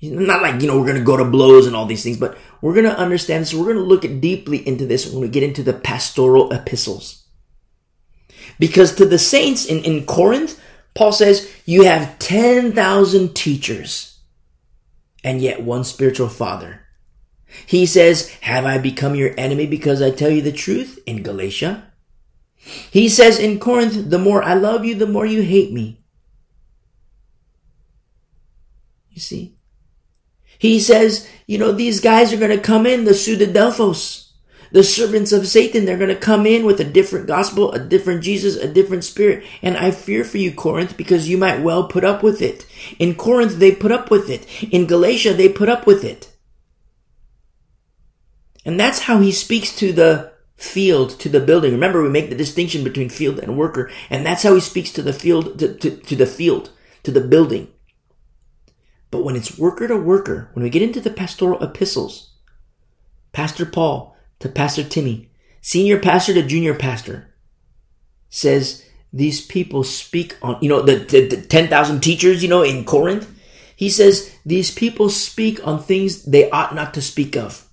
Not 0.01 0.41
like, 0.41 0.61
you 0.61 0.67
know, 0.67 0.77
we're 0.77 0.85
going 0.85 0.99
to 0.99 1.03
go 1.03 1.15
to 1.15 1.23
blows 1.23 1.65
and 1.65 1.75
all 1.75 1.85
these 1.85 2.03
things, 2.03 2.17
but 2.17 2.37
we're 2.61 2.73
going 2.73 2.85
to 2.85 2.97
understand 2.97 3.41
this. 3.41 3.53
We're 3.53 3.73
going 3.73 3.77
to 3.77 3.83
look 3.83 4.01
deeply 4.01 4.67
into 4.67 4.85
this 4.85 5.09
when 5.09 5.21
we 5.21 5.29
get 5.29 5.43
into 5.43 5.63
the 5.63 5.73
pastoral 5.73 6.51
epistles. 6.51 7.25
Because 8.59 8.93
to 8.95 9.05
the 9.05 9.17
saints 9.17 9.65
in, 9.65 9.83
in 9.83 10.05
Corinth, 10.05 10.59
Paul 10.93 11.11
says, 11.11 11.51
you 11.65 11.83
have 11.83 12.19
10,000 12.19 13.35
teachers 13.35 14.19
and 15.23 15.41
yet 15.41 15.63
one 15.63 15.83
spiritual 15.83 16.29
father. 16.29 16.81
He 17.65 17.85
says, 17.85 18.29
Have 18.41 18.65
I 18.65 18.77
become 18.77 19.15
your 19.15 19.33
enemy 19.37 19.67
because 19.67 20.01
I 20.01 20.11
tell 20.11 20.29
you 20.29 20.41
the 20.41 20.51
truth 20.51 20.99
in 21.05 21.23
Galatia? 21.23 21.91
He 22.55 23.09
says 23.09 23.39
in 23.39 23.59
Corinth, 23.59 24.09
The 24.09 24.17
more 24.17 24.43
I 24.43 24.53
love 24.55 24.85
you, 24.85 24.95
the 24.95 25.07
more 25.07 25.25
you 25.25 25.43
hate 25.43 25.71
me. 25.71 26.03
You 29.11 29.21
see? 29.21 29.55
He 30.57 30.79
says, 30.79 31.29
you 31.45 31.57
know, 31.57 31.71
these 31.71 31.99
guys 31.99 32.31
are 32.31 32.37
going 32.37 32.55
to 32.55 32.63
come 32.63 32.85
in, 32.85 33.03
the 33.03 33.11
pseudadelphos, 33.11 34.22
the 34.73 34.83
servants 34.83 35.31
of 35.31 35.47
Satan. 35.47 35.85
They're 35.85 35.97
going 35.97 36.09
to 36.09 36.15
come 36.15 36.45
in 36.45 36.65
with 36.65 36.79
a 36.81 36.83
different 36.83 37.27
gospel, 37.27 37.71
a 37.71 37.79
different 37.79 38.23
Jesus, 38.23 38.57
a 38.57 38.67
different 38.67 39.05
spirit. 39.05 39.45
And 39.61 39.77
I 39.77 39.91
fear 39.91 40.23
for 40.23 40.39
you, 40.39 40.51
Corinth, 40.51 40.97
because 40.97 41.29
you 41.29 41.37
might 41.37 41.61
well 41.61 41.87
put 41.87 42.03
up 42.03 42.21
with 42.21 42.41
it. 42.41 42.65
In 42.99 43.15
Corinth, 43.15 43.59
they 43.59 43.73
put 43.73 43.91
up 43.91 44.11
with 44.11 44.29
it. 44.29 44.45
In 44.73 44.87
Galatia, 44.87 45.33
they 45.33 45.47
put 45.47 45.69
up 45.69 45.87
with 45.87 46.03
it. 46.03 46.35
And 48.65 48.79
that's 48.79 48.99
how 48.99 49.19
he 49.19 49.31
speaks 49.31 49.75
to 49.77 49.93
the 49.93 50.33
field, 50.55 51.19
to 51.19 51.29
the 51.29 51.39
building. 51.39 51.71
Remember, 51.71 52.01
we 52.01 52.09
make 52.09 52.29
the 52.29 52.35
distinction 52.35 52.83
between 52.83 53.09
field 53.09 53.39
and 53.39 53.57
worker, 53.57 53.91
and 54.09 54.25
that's 54.25 54.43
how 54.43 54.55
he 54.55 54.61
speaks 54.61 54.91
to 54.91 55.01
the 55.03 55.13
field, 55.13 55.59
to, 55.59 55.75
to, 55.75 55.97
to 55.97 56.15
the 56.15 56.25
field, 56.25 56.71
to 57.03 57.11
the 57.11 57.21
building. 57.21 57.67
But 59.11 59.23
when 59.23 59.35
it's 59.35 59.59
worker 59.59 59.87
to 59.87 59.97
worker, 59.97 60.49
when 60.53 60.63
we 60.63 60.69
get 60.71 60.81
into 60.81 61.01
the 61.01 61.11
pastoral 61.11 61.61
epistles, 61.61 62.31
Pastor 63.33 63.65
Paul 63.65 64.12
to 64.43 64.49
Pastor 64.49 64.83
Timmy, 64.83 65.29
senior 65.61 65.97
pastor 65.97 66.33
to 66.33 66.43
junior 66.43 66.73
pastor, 66.73 67.33
says 68.29 68.83
these 69.13 69.39
people 69.39 69.85
speak 69.85 70.35
on, 70.41 70.57
you 70.59 70.67
know, 70.67 70.81
the, 70.81 70.95
the, 70.95 71.27
the 71.27 71.41
10,000 71.41 72.01
teachers, 72.01 72.43
you 72.43 72.49
know, 72.49 72.61
in 72.61 72.83
Corinth. 72.83 73.29
He 73.77 73.89
says 73.89 74.35
these 74.45 74.69
people 74.69 75.07
speak 75.07 75.65
on 75.65 75.81
things 75.81 76.25
they 76.25 76.49
ought 76.51 76.75
not 76.75 76.93
to 76.95 77.01
speak 77.01 77.37
of. 77.37 77.69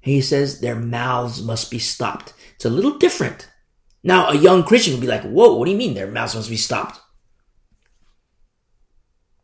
He 0.00 0.22
says 0.22 0.60
their 0.60 0.76
mouths 0.76 1.42
must 1.42 1.70
be 1.70 1.78
stopped. 1.78 2.32
It's 2.54 2.64
a 2.64 2.70
little 2.70 2.96
different. 2.96 3.46
Now, 4.02 4.30
a 4.30 4.34
young 4.34 4.64
Christian 4.64 4.94
would 4.94 5.02
be 5.02 5.06
like, 5.06 5.24
whoa, 5.24 5.56
what 5.56 5.66
do 5.66 5.72
you 5.72 5.76
mean 5.76 5.92
their 5.92 6.10
mouths 6.10 6.34
must 6.34 6.48
be 6.48 6.56
stopped? 6.56 6.98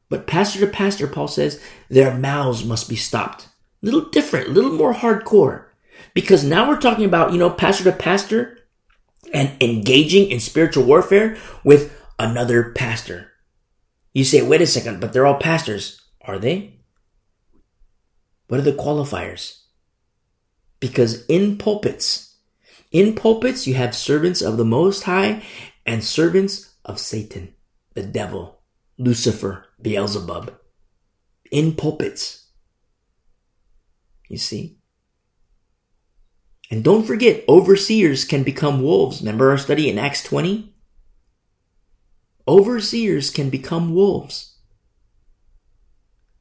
But 0.09 0.27
pastor 0.27 0.61
to 0.61 0.67
pastor, 0.67 1.09
Paul 1.09 1.29
says, 1.29 1.61
their 1.91 2.17
mouths 2.17 2.65
must 2.65 2.89
be 2.89 2.97
stopped. 2.97 3.49
Little 3.83 4.09
different, 4.09 4.49
a 4.49 4.53
little 4.53 4.73
more 4.73 4.95
hardcore. 4.95 5.64
Because 6.15 6.45
now 6.45 6.69
we're 6.69 6.81
talking 6.81 7.05
about, 7.05 7.33
you 7.33 7.39
know, 7.39 7.51
pastor 7.51 7.85
to 7.85 7.93
pastor 7.93 8.59
and 9.33 9.51
engaging 9.61 10.31
in 10.31 10.41
spiritual 10.41 10.85
warfare 10.85 11.37
with 11.65 12.01
another 12.19 12.71
pastor. 12.71 13.33
You 14.13 14.25
say, 14.25 14.41
wait 14.41 14.63
a 14.63 14.67
second, 14.67 15.01
but 15.01 15.13
they're 15.13 15.27
all 15.27 15.35
pastors. 15.35 16.01
Are 16.23 16.39
they? 16.39 16.79
What 18.47 18.61
are 18.61 18.65
the 18.65 18.73
qualifiers? 18.73 19.63
Because 20.79 21.27
in 21.27 21.59
pulpits, 21.59 22.37
in 22.93 23.15
pulpits, 23.15 23.67
you 23.67 23.75
have 23.75 23.97
servants 23.97 24.41
of 24.41 24.57
the 24.57 24.65
Most 24.65 25.03
High 25.03 25.43
and 25.85 26.05
servants 26.05 26.75
of 26.85 27.01
Satan, 27.01 27.55
the 27.95 28.05
devil, 28.05 28.61
Lucifer, 28.99 29.67
Beelzebub. 29.83 30.55
In 31.51 31.75
pulpits. 31.75 32.51
You 34.29 34.39
see? 34.39 34.79
And 36.75 36.83
don't 36.83 37.05
forget, 37.05 37.45
overseers 37.49 38.25
can 38.25 38.43
become 38.43 38.83
wolves. 38.83 39.21
Remember 39.21 39.51
our 39.51 39.59
study 39.59 39.89
in 39.89 39.97
Acts 39.97 40.25
20? 40.25 40.75
Overseers 42.49 43.31
can 43.31 43.49
become 43.49 43.95
wolves. 43.95 44.59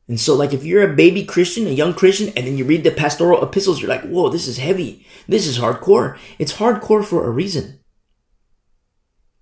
And 0.07 0.19
so, 0.19 0.33
like, 0.33 0.51
if 0.51 0.63
you're 0.63 0.91
a 0.91 0.95
baby 0.95 1.23
Christian, 1.23 1.67
a 1.67 1.69
young 1.69 1.93
Christian, 1.93 2.29
and 2.29 2.47
then 2.47 2.57
you 2.57 2.65
read 2.65 2.83
the 2.83 2.89
pastoral 2.89 3.43
epistles, 3.43 3.79
you're 3.79 3.89
like, 3.89 4.05
whoa, 4.05 4.29
this 4.29 4.47
is 4.47 4.57
heavy. 4.57 5.05
This 5.27 5.45
is 5.45 5.59
hardcore. 5.59 6.17
It's 6.39 6.53
hardcore 6.53 7.05
for 7.05 7.27
a 7.27 7.29
reason. 7.29 7.81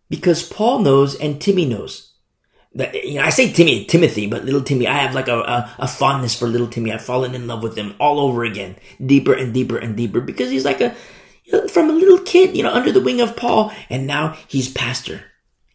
Because 0.10 0.44
Paul 0.44 0.80
knows 0.80 1.16
and 1.16 1.40
Timmy 1.40 1.64
knows 1.64 2.11
you 2.74 3.16
know, 3.16 3.24
I 3.24 3.30
say 3.30 3.52
Timmy, 3.52 3.86
Timothy, 3.86 4.28
but 4.28 4.46
little 4.46 4.64
Timmy, 4.64 4.88
I 4.88 4.98
have 5.00 5.14
like 5.14 5.28
a, 5.28 5.40
a, 5.40 5.76
a, 5.80 5.88
fondness 5.88 6.38
for 6.38 6.48
little 6.48 6.68
Timmy. 6.68 6.92
I've 6.92 7.04
fallen 7.04 7.36
in 7.36 7.48
love 7.48 7.64
with 7.64 7.78
him 7.78 7.96
all 8.00 8.20
over 8.20 8.46
again, 8.46 8.78
deeper 9.06 9.34
and 9.34 9.54
deeper 9.54 9.78
and 9.78 9.98
deeper 9.98 10.22
because 10.22 10.50
he's 10.50 10.64
like 10.64 10.80
a, 10.80 10.96
from 11.68 11.90
a 11.90 11.94
little 11.94 12.20
kid, 12.20 12.56
you 12.56 12.64
know, 12.64 12.74
under 12.74 12.92
the 12.92 13.02
wing 13.02 13.20
of 13.20 13.36
Paul, 13.36 13.74
and 13.90 14.08
now 14.08 14.38
he's 14.48 14.72
pastor. 14.72 15.26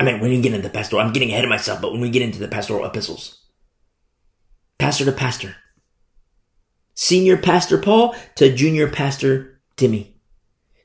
I 0.00 0.04
mean, 0.04 0.20
when 0.20 0.30
you 0.30 0.40
get 0.40 0.54
into 0.54 0.66
the 0.66 0.72
pastoral, 0.72 1.02
I'm 1.02 1.12
getting 1.12 1.30
ahead 1.30 1.44
of 1.44 1.50
myself, 1.50 1.82
but 1.82 1.92
when 1.92 2.00
we 2.00 2.10
get 2.10 2.22
into 2.22 2.38
the 2.38 2.48
pastoral 2.48 2.86
epistles, 2.86 3.42
pastor 4.78 5.04
to 5.04 5.12
pastor, 5.12 5.56
senior 6.94 7.36
pastor 7.36 7.76
Paul 7.76 8.14
to 8.36 8.54
junior 8.54 8.88
pastor 8.88 9.60
Timmy, 9.76 10.16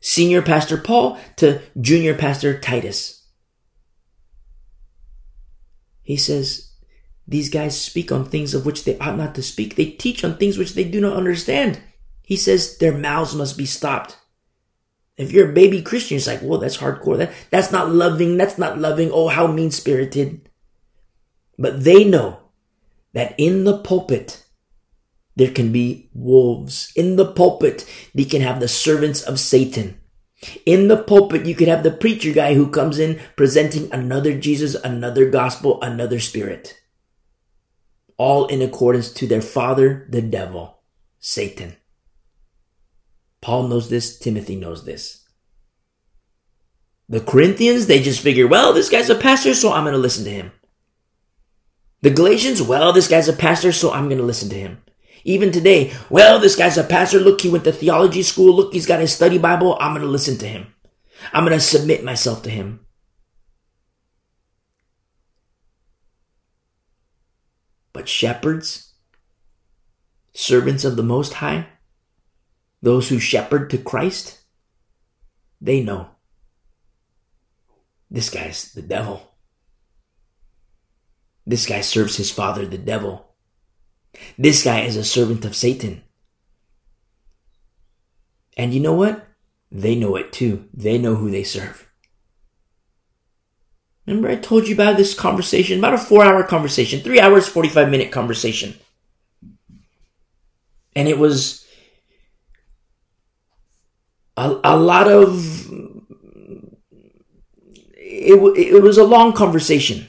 senior 0.01 0.41
pastor 0.41 0.77
Paul 0.77 1.17
to 1.37 1.61
junior 1.79 2.15
pastor 2.15 2.59
Titus 2.59 3.20
he 6.03 6.17
says, 6.17 6.71
These 7.27 7.49
guys 7.49 7.79
speak 7.79 8.11
on 8.11 8.25
things 8.25 8.53
of 8.53 8.65
which 8.65 8.83
they 8.83 8.97
ought 8.99 9.17
not 9.17 9.35
to 9.35 9.43
speak. 9.43 9.75
They 9.75 9.85
teach 9.85 10.23
on 10.23 10.37
things 10.37 10.57
which 10.57 10.73
they 10.73 10.83
do 10.83 10.99
not 10.99 11.17
understand. 11.17 11.79
He 12.23 12.35
says 12.35 12.77
their 12.77 12.97
mouths 12.97 13.35
must 13.35 13.57
be 13.57 13.65
stopped. 13.65 14.17
If 15.17 15.31
you're 15.31 15.51
a 15.51 15.53
baby 15.53 15.81
Christian, 15.81 16.17
it's 16.17 16.27
like, 16.27 16.39
whoa, 16.39 16.57
that's 16.57 16.77
hardcore. 16.77 17.17
That, 17.17 17.31
that's 17.49 17.71
not 17.71 17.91
loving. 17.91 18.37
That's 18.37 18.57
not 18.57 18.79
loving. 18.79 19.11
Oh, 19.11 19.27
how 19.27 19.47
mean 19.47 19.71
spirited. 19.71 20.49
But 21.59 21.83
they 21.83 22.03
know 22.03 22.39
that 23.13 23.35
in 23.37 23.65
the 23.65 23.77
pulpit, 23.77 24.43
there 25.35 25.51
can 25.51 25.71
be 25.71 26.09
wolves. 26.13 26.91
In 26.95 27.17
the 27.17 27.31
pulpit, 27.31 27.85
they 28.15 28.25
can 28.25 28.41
have 28.41 28.59
the 28.59 28.67
servants 28.67 29.21
of 29.21 29.39
Satan. 29.39 30.00
In 30.65 30.87
the 30.87 30.97
pulpit, 30.97 31.45
you 31.45 31.53
could 31.55 31.67
have 31.67 31.83
the 31.83 31.91
preacher 31.91 32.31
guy 32.31 32.55
who 32.55 32.69
comes 32.69 32.97
in 32.97 33.19
presenting 33.35 33.91
another 33.91 34.37
Jesus, 34.37 34.75
another 34.75 35.29
gospel, 35.29 35.79
another 35.81 36.19
spirit. 36.19 36.81
All 38.17 38.47
in 38.47 38.61
accordance 38.61 39.11
to 39.13 39.27
their 39.27 39.41
father, 39.41 40.07
the 40.09 40.21
devil, 40.21 40.79
Satan. 41.19 41.75
Paul 43.41 43.67
knows 43.67 43.89
this, 43.89 44.17
Timothy 44.17 44.55
knows 44.55 44.85
this. 44.85 45.27
The 47.09 47.19
Corinthians, 47.19 47.87
they 47.87 48.01
just 48.01 48.21
figure, 48.21 48.47
well, 48.47 48.73
this 48.73 48.89
guy's 48.89 49.09
a 49.09 49.15
pastor, 49.15 49.53
so 49.53 49.73
I'm 49.73 49.83
going 49.83 49.93
to 49.93 49.99
listen 49.99 50.23
to 50.25 50.31
him. 50.31 50.51
The 52.01 52.09
Galatians, 52.09 52.61
well, 52.61 52.93
this 52.93 53.07
guy's 53.07 53.27
a 53.27 53.33
pastor, 53.33 53.71
so 53.71 53.91
I'm 53.91 54.05
going 54.05 54.17
to 54.17 54.23
listen 54.23 54.49
to 54.49 54.55
him. 54.55 54.81
Even 55.23 55.51
today, 55.51 55.93
well, 56.09 56.39
this 56.39 56.55
guy's 56.55 56.77
a 56.77 56.83
pastor. 56.83 57.19
Look, 57.19 57.41
he 57.41 57.49
went 57.49 57.63
to 57.65 57.71
theology 57.71 58.23
school. 58.23 58.55
Look, 58.55 58.73
he's 58.73 58.85
got 58.85 58.99
his 58.99 59.13
study 59.13 59.37
Bible. 59.37 59.77
I'm 59.79 59.93
going 59.93 60.05
to 60.05 60.11
listen 60.11 60.37
to 60.39 60.47
him. 60.47 60.73
I'm 61.33 61.45
going 61.45 61.57
to 61.57 61.63
submit 61.63 62.03
myself 62.03 62.41
to 62.43 62.49
him. 62.49 62.85
But 67.93 68.09
shepherds, 68.09 68.93
servants 70.33 70.83
of 70.83 70.95
the 70.95 71.03
Most 71.03 71.35
High, 71.35 71.67
those 72.81 73.09
who 73.09 73.19
shepherd 73.19 73.69
to 73.69 73.77
Christ, 73.77 74.39
they 75.59 75.83
know 75.83 76.07
this 78.09 78.29
guy's 78.29 78.71
the 78.73 78.81
devil. 78.81 79.35
This 81.45 81.65
guy 81.65 81.81
serves 81.81 82.17
his 82.17 82.31
father, 82.31 82.65
the 82.65 82.77
devil. 82.77 83.30
This 84.37 84.63
guy 84.63 84.81
is 84.81 84.95
a 84.95 85.03
servant 85.03 85.45
of 85.45 85.55
Satan. 85.55 86.03
And 88.57 88.73
you 88.73 88.79
know 88.79 88.93
what? 88.93 89.27
They 89.71 89.95
know 89.95 90.15
it 90.15 90.33
too. 90.33 90.67
They 90.73 90.97
know 90.97 91.15
who 91.15 91.31
they 91.31 91.43
serve. 91.43 91.89
Remember, 94.05 94.29
I 94.29 94.35
told 94.35 94.67
you 94.67 94.73
about 94.73 94.97
this 94.97 95.13
conversation, 95.13 95.79
about 95.79 95.93
a 95.93 95.97
four 95.97 96.23
hour 96.23 96.43
conversation, 96.43 97.01
three 97.01 97.19
hours, 97.19 97.47
45 97.47 97.89
minute 97.89 98.11
conversation. 98.11 98.75
And 100.95 101.07
it 101.07 101.17
was 101.17 101.65
a, 104.35 104.59
a 104.63 104.75
lot 104.75 105.07
of, 105.07 105.71
it, 107.95 108.33
it 108.57 108.83
was 108.83 108.97
a 108.97 109.05
long 109.05 109.31
conversation. 109.31 110.07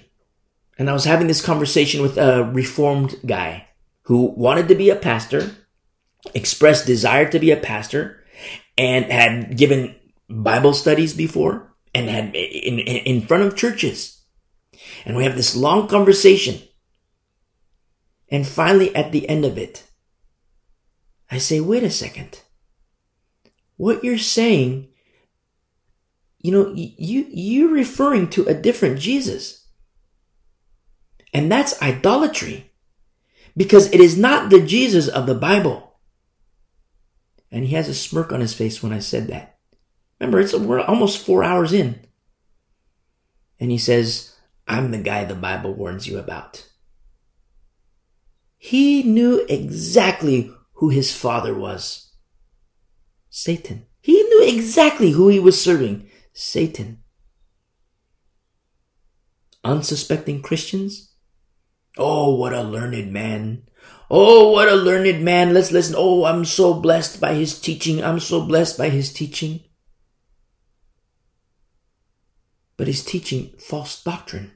And 0.79 0.91
I 0.91 0.93
was 0.93 1.05
having 1.05 1.29
this 1.29 1.45
conversation 1.45 2.03
with 2.03 2.19
a 2.19 2.43
reformed 2.43 3.15
guy 3.25 3.69
who 4.03 4.33
wanted 4.37 4.69
to 4.69 4.75
be 4.75 4.91
a 4.91 4.97
pastor, 4.97 5.51
expressed 6.35 6.87
desire 6.87 7.31
to 7.31 7.39
be 7.39 7.51
a 7.51 7.57
pastor, 7.57 8.25
and 8.77 9.05
had 9.07 9.57
given 9.57 9.95
Bible 10.29 10.75
studies 10.75 11.15
before 11.15 11.75
and 11.95 12.09
had 12.09 12.35
in, 12.35 12.79
in, 12.79 13.21
front 13.23 13.43
of 13.43 13.57
churches. 13.57 14.23
And 15.05 15.17
we 15.17 15.25
have 15.25 15.37
this 15.37 15.55
long 15.55 15.89
conversation. 15.89 16.61
And 18.31 18.47
finally, 18.47 18.95
at 18.97 19.13
the 19.13 19.29
end 19.29 19.45
of 19.45 19.59
it, 19.59 19.85
I 21.31 21.39
say, 21.39 21.61
wait 21.61 21.83
a 21.83 21.91
second. 21.91 22.41
What 23.77 24.03
you're 24.03 24.19
saying, 24.19 24.89
you 26.39 26.51
know, 26.51 26.73
you, 26.75 27.27
you're 27.29 27.73
referring 27.73 28.31
to 28.31 28.47
a 28.47 28.55
different 28.55 28.99
Jesus. 28.99 29.67
And 31.35 31.51
that's 31.51 31.81
idolatry 31.83 32.72
because 33.57 33.93
it 33.93 34.01
is 34.01 34.17
not 34.17 34.51
the 34.51 34.61
Jesus 34.61 35.09
of 35.09 35.27
the 35.27 35.35
Bible. 35.35 35.99
And 37.51 37.65
he 37.65 37.75
has 37.75 37.89
a 37.89 37.95
smirk 37.95 38.33
on 38.33 38.41
his 38.41 38.55
face 38.55 38.83
when 38.83 38.93
I 38.93 38.99
said 38.99 39.29
that. 39.29 39.59
Remember, 40.19 40.41
it's 40.41 40.55
we're 40.55 40.81
almost 40.81 41.25
four 41.25 41.45
hours 41.45 41.73
in. 41.73 42.01
And 43.61 43.71
he 43.71 43.79
says, 43.79 44.35
I'm 44.67 44.91
the 44.91 44.99
guy 44.99 45.25
the 45.25 45.35
Bible 45.35 45.75
warns 45.75 46.07
you 46.07 46.19
about. 46.19 46.69
He 48.57 49.03
knew 49.03 49.45
exactly 49.49 50.51
who 50.75 50.89
his 50.89 51.15
father 51.15 51.55
was. 51.55 52.13
Satan. 53.29 53.87
He 54.01 54.23
knew 54.23 54.45
exactly 54.45 55.11
who 55.11 55.29
he 55.29 55.41
was 55.41 55.61
serving. 55.61 56.09
Satan. 56.33 57.03
Unsuspecting 59.65 60.43
Christians 60.43 61.12
Oh, 61.97 62.35
what 62.35 62.53
a 62.53 62.63
learned 62.63 63.13
man. 63.13 63.65
Oh, 64.11 64.51
what 64.51 64.69
a 64.69 64.75
learned 64.75 65.23
man. 65.23 65.55
Let's 65.55 65.73
listen. 65.73 65.95
Oh, 65.97 66.25
I'm 66.25 66.45
so 66.45 66.75
blessed 66.75 67.21
by 67.21 67.35
his 67.35 67.59
teaching. 67.61 68.03
I'm 68.03 68.21
so 68.21 68.45
blessed 68.45 68.79
by 68.79 68.89
his 68.89 69.13
teaching. 69.13 69.61
But 72.77 72.87
he's 72.87 73.05
teaching 73.05 73.55
false 73.59 74.03
doctrine. 74.03 74.53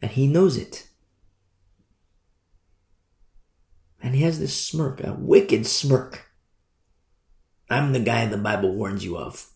And 0.00 0.10
he 0.10 0.26
knows 0.26 0.56
it. 0.56 0.88
And 4.02 4.14
he 4.16 4.22
has 4.22 4.40
this 4.40 4.54
smirk, 4.54 5.02
a 5.02 5.12
wicked 5.12 5.66
smirk. 5.66 6.26
I'm 7.70 7.92
the 7.92 8.00
guy 8.00 8.26
the 8.26 8.36
Bible 8.36 8.74
warns 8.74 9.04
you 9.04 9.16
of. 9.16 9.48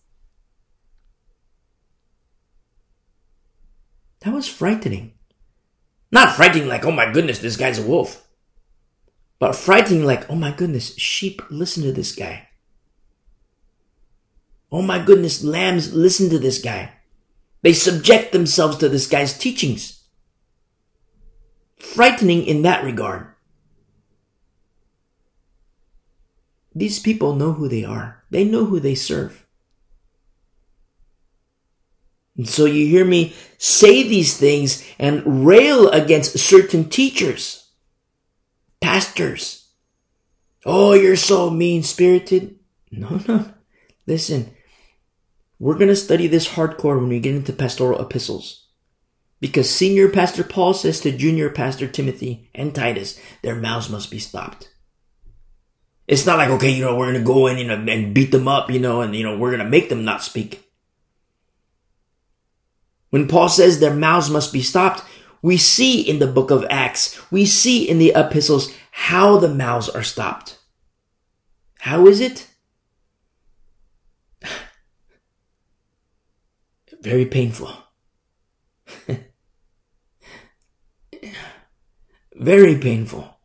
That 4.21 4.33
was 4.33 4.49
frightening. 4.49 5.16
Not 6.11 6.37
frightening 6.37 6.69
like, 6.69 6.85
oh 6.85 6.93
my 6.93 7.13
goodness, 7.13 7.39
this 7.41 7.57
guy's 7.57 7.79
a 7.79 7.87
wolf. 7.87 8.27
But 9.39 9.57
frightening 9.57 10.05
like, 10.05 10.29
oh 10.31 10.35
my 10.37 10.51
goodness, 10.51 10.95
sheep, 10.97 11.43
listen 11.51 11.83
to 11.83 11.93
this 11.93 12.15
guy. 12.15 12.49
Oh 14.73 14.83
my 14.83 14.99
goodness, 15.05 15.45
lambs, 15.45 15.95
listen 15.95 16.31
to 16.31 16.39
this 16.39 16.61
guy. 16.61 16.93
They 17.63 17.73
subject 17.73 18.33
themselves 18.33 18.77
to 18.79 18.89
this 18.89 19.07
guy's 19.07 19.37
teachings. 19.37 20.05
frightening 21.79 22.45
in 22.45 22.63
that 22.63 22.85
regard. 22.85 23.29
These 26.75 26.99
people 27.01 27.35
know 27.35 27.53
who 27.53 27.69
they 27.69 27.85
are. 27.85 28.25
They 28.31 28.45
know 28.45 28.67
who 28.67 28.81
they 28.81 28.95
serve. 28.95 29.46
And 32.37 32.49
so 32.49 32.65
you 32.65 32.87
hear 32.87 33.05
me 33.05 33.35
say 33.59 34.03
these 34.03 34.37
things 34.37 34.85
and 34.99 35.47
rail 35.47 35.89
against 35.89 36.39
certain 36.39 36.89
teachers, 36.89 37.71
pastors. 38.81 39.69
Oh, 40.65 40.93
you're 40.93 41.17
so 41.17 41.49
mean 41.51 41.83
spirited. 41.83 42.59
No, 42.91 43.21
no. 43.27 43.47
Listen, 44.07 44.55
we're 45.59 45.75
going 45.75 45.89
to 45.89 45.97
study 45.97 46.27
this 46.27 46.49
hardcore 46.49 46.99
when 46.99 47.09
we 47.09 47.21
get 47.21 47.35
into 47.35 47.53
pastoral 47.53 48.01
epistles. 48.01 48.67
Because 49.41 49.71
senior 49.71 50.09
pastor 50.09 50.43
Paul 50.43 50.75
says 50.75 51.01
to 51.01 51.13
junior 51.13 51.51
pastor 51.51 51.87
Timothy 51.87 52.51
and 52.55 52.75
Titus, 52.75 53.21
their 53.43 53.55
mouths 53.55 53.91
must 53.91 54.11
be 54.11 54.19
stopped. 54.19 54.71
It's 56.09 56.25
not 56.25 56.39
like, 56.39 56.51
okay, 56.51 56.71
you 56.71 56.85
know, 56.85 56.97
we're 56.97 57.13
going 57.13 57.25
to 57.25 57.33
go 57.33 57.47
in, 57.47 57.71
and 57.71 58.15
beat 58.15 58.31
them 58.31 58.49
up, 58.49 58.71
you 58.71 58.79
know, 58.79 59.01
and, 59.01 59.15
you 59.15 59.25
know, 59.25 59.37
we're 59.37 59.51
going 59.51 59.65
to 59.65 59.69
make 59.69 59.89
them 59.89 60.05
not 60.05 60.23
speak. 60.23 60.66
When 63.11 63.29
Paul 63.29 63.49
says 63.49 63.79
their 63.79 63.95
mouths 63.95 64.31
must 64.31 64.53
be 64.53 64.63
stopped, 64.63 65.03
we 65.43 65.57
see 65.57 66.01
in 66.01 66.19
the 66.19 66.27
book 66.27 66.51
of 66.51 66.67
Acts, 66.71 67.21
we 67.31 67.47
see 67.47 67.89
in 67.89 67.99
the 67.99 68.13
epistles 68.17 68.73
how 68.91 69.37
the 69.39 69.49
mouths 69.49 69.89
are 69.89 70.03
stopped. 70.03 70.59
How 71.79 72.07
is 72.07 72.21
it? 72.21 72.49
Very 77.01 77.27
painful. 77.27 77.71
Very 82.35 82.77
painful. 82.79 83.37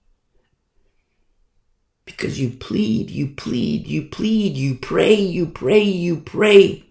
Because 2.05 2.39
you 2.39 2.49
plead, 2.49 3.09
you 3.09 3.27
plead, 3.27 3.87
you 3.87 4.03
plead, 4.03 4.57
you 4.57 4.75
pray, 4.75 5.13
you 5.13 5.45
pray, 5.45 5.83
you 5.83 6.17
pray. 6.17 6.90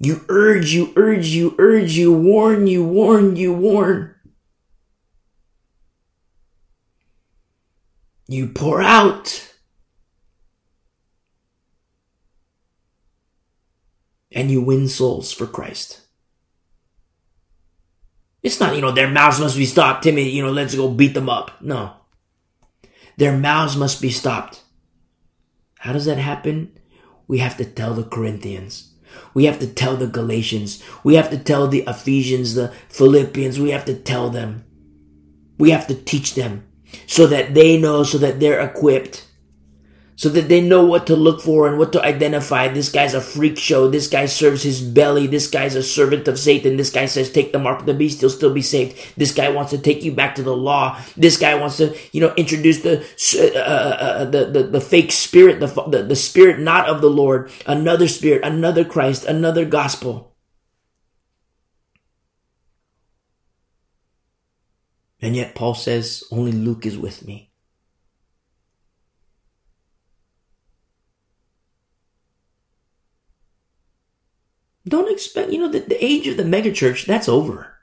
You 0.00 0.24
urge, 0.28 0.72
you 0.72 0.92
urge, 0.96 1.28
you 1.28 1.56
urge, 1.58 1.92
you 1.92 2.12
warn, 2.12 2.66
you 2.66 2.84
warn, 2.84 3.36
you 3.36 3.52
warn. 3.52 4.14
You 8.28 8.48
pour 8.48 8.80
out. 8.80 9.54
And 14.30 14.50
you 14.50 14.60
win 14.60 14.86
souls 14.88 15.32
for 15.32 15.46
Christ. 15.46 16.02
It's 18.42 18.60
not, 18.60 18.76
you 18.76 18.80
know, 18.80 18.92
their 18.92 19.10
mouths 19.10 19.40
must 19.40 19.56
be 19.56 19.66
stopped. 19.66 20.04
Timmy, 20.04 20.28
you 20.28 20.42
know, 20.42 20.52
let's 20.52 20.74
go 20.76 20.88
beat 20.88 21.14
them 21.14 21.28
up. 21.28 21.60
No. 21.60 21.94
Their 23.16 23.36
mouths 23.36 23.76
must 23.76 24.00
be 24.00 24.10
stopped. 24.10 24.62
How 25.78 25.92
does 25.92 26.04
that 26.04 26.18
happen? 26.18 26.78
We 27.26 27.38
have 27.38 27.56
to 27.56 27.64
tell 27.64 27.94
the 27.94 28.04
Corinthians. 28.04 28.94
We 29.34 29.44
have 29.44 29.58
to 29.60 29.66
tell 29.66 29.96
the 29.96 30.06
Galatians. 30.06 30.82
We 31.04 31.14
have 31.14 31.30
to 31.30 31.38
tell 31.38 31.68
the 31.68 31.84
Ephesians, 31.86 32.54
the 32.54 32.72
Philippians. 32.88 33.60
We 33.60 33.70
have 33.70 33.84
to 33.86 33.94
tell 33.94 34.30
them. 34.30 34.64
We 35.58 35.70
have 35.70 35.86
to 35.88 35.94
teach 35.94 36.34
them 36.34 36.66
so 37.06 37.26
that 37.26 37.54
they 37.54 37.78
know, 37.78 38.02
so 38.02 38.18
that 38.18 38.40
they're 38.40 38.60
equipped 38.60 39.27
so 40.18 40.28
that 40.30 40.48
they 40.48 40.60
know 40.60 40.84
what 40.84 41.06
to 41.06 41.14
look 41.14 41.40
for 41.40 41.68
and 41.68 41.78
what 41.78 41.92
to 41.92 42.02
identify. 42.02 42.66
This 42.66 42.90
guy's 42.90 43.14
a 43.14 43.20
freak 43.20 43.56
show. 43.56 43.88
This 43.88 44.08
guy 44.08 44.26
serves 44.26 44.64
his 44.64 44.80
belly. 44.80 45.28
This 45.28 45.46
guy's 45.46 45.76
a 45.76 45.82
servant 45.82 46.26
of 46.26 46.40
Satan. 46.40 46.76
This 46.76 46.90
guy 46.90 47.06
says, 47.06 47.30
take 47.30 47.52
the 47.52 47.60
mark 47.60 47.78
of 47.78 47.86
the 47.86 47.94
beast. 47.94 48.18
He'll 48.18 48.28
still 48.28 48.52
be 48.52 48.60
saved. 48.60 48.98
This 49.16 49.32
guy 49.32 49.48
wants 49.48 49.70
to 49.70 49.78
take 49.78 50.02
you 50.02 50.10
back 50.10 50.34
to 50.34 50.42
the 50.42 50.56
law. 50.56 51.00
This 51.16 51.36
guy 51.36 51.54
wants 51.54 51.76
to, 51.76 51.96
you 52.10 52.20
know, 52.20 52.34
introduce 52.34 52.80
the, 52.80 52.98
uh, 52.98 53.58
uh, 53.60 53.96
uh, 54.00 54.24
the, 54.24 54.46
the, 54.46 54.62
the 54.64 54.80
fake 54.80 55.12
spirit, 55.12 55.60
the, 55.60 55.68
the, 55.88 56.02
the 56.02 56.16
spirit 56.16 56.58
not 56.58 56.88
of 56.88 57.00
the 57.00 57.10
Lord, 57.10 57.52
another 57.64 58.08
spirit, 58.08 58.42
another 58.42 58.84
Christ, 58.84 59.24
another 59.24 59.64
gospel. 59.64 60.34
And 65.22 65.36
yet 65.36 65.54
Paul 65.54 65.74
says, 65.74 66.24
only 66.32 66.50
Luke 66.50 66.86
is 66.86 66.98
with 66.98 67.24
me. 67.24 67.47
Don't 74.86 75.10
expect, 75.10 75.50
you 75.50 75.58
know, 75.58 75.68
the, 75.68 75.80
the 75.80 76.02
age 76.04 76.26
of 76.26 76.36
the 76.36 76.44
megachurch, 76.44 77.06
that's 77.06 77.28
over. 77.28 77.74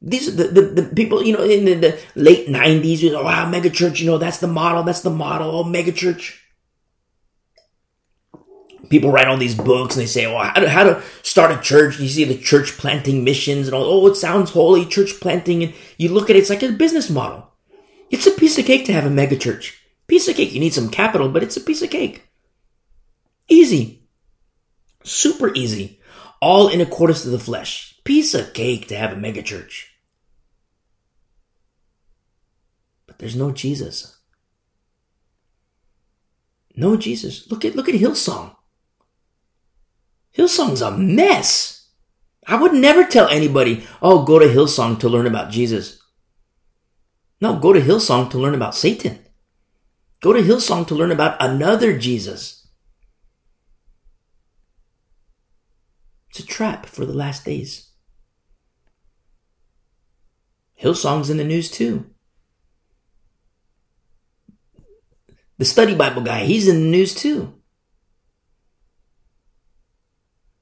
These 0.00 0.34
the, 0.34 0.48
the, 0.48 0.62
the 0.62 0.82
people, 0.82 1.22
you 1.22 1.32
know, 1.32 1.44
in 1.44 1.64
the, 1.64 1.74
the 1.74 2.00
late 2.16 2.48
90s, 2.48 2.98
you 2.98 3.12
know, 3.12 3.22
wow, 3.22 3.50
megachurch, 3.50 4.00
you 4.00 4.06
know, 4.06 4.18
that's 4.18 4.38
the 4.38 4.48
model, 4.48 4.82
that's 4.82 5.02
the 5.02 5.10
model, 5.10 5.50
oh, 5.50 5.64
megachurch. 5.64 6.38
People 8.90 9.12
write 9.12 9.28
all 9.28 9.36
these 9.36 9.54
books 9.54 9.94
and 9.94 10.02
they 10.02 10.06
say, 10.06 10.26
well, 10.26 10.44
how 10.44 10.60
to, 10.60 10.68
how 10.68 10.84
to 10.84 11.02
start 11.22 11.56
a 11.56 11.62
church. 11.62 12.00
You 12.00 12.08
see 12.08 12.24
the 12.24 12.36
church 12.36 12.76
planting 12.76 13.22
missions 13.22 13.68
and 13.68 13.74
all, 13.74 13.84
oh, 13.84 14.06
it 14.08 14.16
sounds 14.16 14.50
holy, 14.50 14.84
church 14.84 15.20
planting. 15.20 15.62
And 15.62 15.74
you 15.98 16.08
look 16.08 16.28
at 16.28 16.36
it, 16.36 16.40
it's 16.40 16.50
like 16.50 16.62
a 16.62 16.72
business 16.72 17.08
model. 17.08 17.52
It's 18.10 18.26
a 18.26 18.32
piece 18.32 18.58
of 18.58 18.66
cake 18.66 18.84
to 18.86 18.92
have 18.92 19.06
a 19.06 19.08
megachurch. 19.08 19.76
Piece 20.08 20.28
of 20.28 20.36
cake. 20.36 20.52
You 20.52 20.60
need 20.60 20.74
some 20.74 20.90
capital, 20.90 21.30
but 21.30 21.42
it's 21.42 21.56
a 21.56 21.60
piece 21.60 21.80
of 21.80 21.88
cake. 21.88 22.28
Easy. 23.48 24.01
Super 25.04 25.54
easy. 25.54 26.00
All 26.40 26.68
in 26.68 26.80
accordance 26.80 27.22
to 27.22 27.30
the 27.30 27.38
flesh. 27.38 28.00
Piece 28.04 28.34
of 28.34 28.52
cake 28.52 28.88
to 28.88 28.96
have 28.96 29.12
a 29.12 29.16
megachurch. 29.16 29.84
But 33.06 33.18
there's 33.18 33.36
no 33.36 33.52
Jesus. 33.52 34.18
No 36.74 36.96
Jesus. 36.96 37.50
Look 37.50 37.64
at 37.64 37.76
look 37.76 37.88
at 37.88 37.94
Hillsong. 37.94 38.56
Hillsong's 40.36 40.80
a 40.80 40.90
mess. 40.90 41.90
I 42.46 42.56
would 42.60 42.72
never 42.72 43.04
tell 43.04 43.28
anybody, 43.28 43.86
oh, 44.00 44.24
go 44.24 44.38
to 44.38 44.46
Hillsong 44.46 44.98
to 45.00 45.08
learn 45.08 45.26
about 45.26 45.50
Jesus. 45.50 46.02
No, 47.40 47.58
go 47.58 47.72
to 47.72 47.80
Hillsong 47.80 48.30
to 48.30 48.38
learn 48.38 48.54
about 48.54 48.74
Satan. 48.74 49.18
Go 50.20 50.32
to 50.32 50.40
Hillsong 50.40 50.86
to 50.88 50.94
learn 50.94 51.12
about 51.12 51.36
another 51.40 51.96
Jesus. 51.96 52.61
It's 56.32 56.40
a 56.40 56.46
trap 56.46 56.86
for 56.86 57.04
the 57.04 57.12
last 57.12 57.44
days. 57.44 57.90
Hillsong's 60.72 61.28
in 61.28 61.36
the 61.36 61.44
news 61.44 61.70
too. 61.70 62.06
The 65.58 65.66
study 65.66 65.94
Bible 65.94 66.22
guy, 66.22 66.44
he's 66.44 66.66
in 66.68 66.76
the 66.76 66.88
news 66.88 67.14
too. 67.14 67.52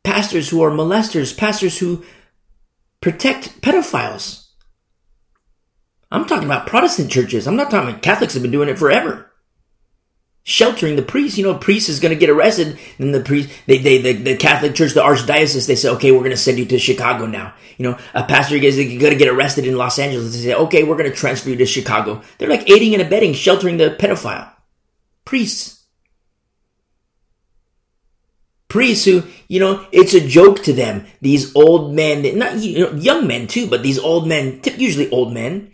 Pastors 0.02 0.48
who 0.48 0.60
are 0.60 0.72
molesters, 0.72 1.36
pastors 1.36 1.78
who 1.78 2.05
protect 3.01 3.60
pedophiles. 3.60 4.48
I'm 6.10 6.24
talking 6.24 6.47
about 6.47 6.66
Protestant 6.66 7.12
churches. 7.12 7.47
I'm 7.47 7.55
not 7.55 7.70
talking 7.70 7.90
about 7.90 8.02
Catholics 8.02 8.34
have 8.34 8.42
been 8.42 8.51
doing 8.51 8.68
it 8.68 8.78
forever 8.78 9.30
sheltering 10.43 10.97
the 10.97 11.03
priest. 11.03 11.39
You 11.39 11.45
know, 11.45 11.55
a 11.55 11.59
priest 11.59 11.89
is 11.89 12.01
going 12.01 12.15
to 12.15 12.19
get 12.19 12.31
arrested, 12.31 12.79
and 12.99 13.15
the 13.15 13.21
priest, 13.21 13.51
they, 13.67 13.79
they, 13.79 13.99
the, 13.99 14.12
the 14.12 14.37
Catholic 14.37 14.75
Church, 14.75 14.95
the 14.95 15.01
Archdiocese, 15.01 15.67
they 15.67 15.77
say, 15.77 15.89
okay, 15.91 16.12
we're 16.12 16.19
going 16.19 16.31
to 16.31 16.37
send 16.37 16.59
you 16.59 16.67
to 16.67 16.79
Chicago 16.79 17.27
now. 17.27 17.55
You 17.77 17.91
know, 17.91 17.99
a 18.15 18.25
pastor 18.25 18.57
is 18.57 18.77
going 18.77 18.99
to 18.99 19.17
get 19.17 19.29
arrested 19.29 19.67
in 19.67 19.77
Los 19.77 19.99
Angeles. 19.99 20.33
They 20.35 20.43
say, 20.43 20.55
okay, 20.55 20.85
we're 20.85 20.97
going 20.97 21.11
to 21.11 21.17
transfer 21.17 21.51
you 21.51 21.57
to 21.57 21.67
Chicago. 21.67 22.23
They're 22.39 22.49
like 22.49 22.69
aiding 22.69 22.95
and 22.95 23.03
abetting, 23.03 23.33
sheltering 23.33 23.79
the 23.79 23.97
pedophile. 23.99 24.51
Priests. 25.25 25.85
Priests 28.69 29.05
who, 29.05 29.25
you 29.49 29.59
know, 29.59 29.85
it's 29.91 30.15
a 30.15 30.27
joke 30.27 30.62
to 30.62 30.73
them. 30.73 31.07
These 31.21 31.57
old 31.57 31.93
men, 31.95 32.39
not 32.39 32.59
you 32.59 32.87
know, 32.87 32.93
young 32.93 33.27
men 33.27 33.49
too, 33.49 33.67
but 33.67 33.83
these 33.83 33.99
old 33.99 34.29
men, 34.29 34.61
usually 34.77 35.11
old 35.11 35.33
men, 35.33 35.73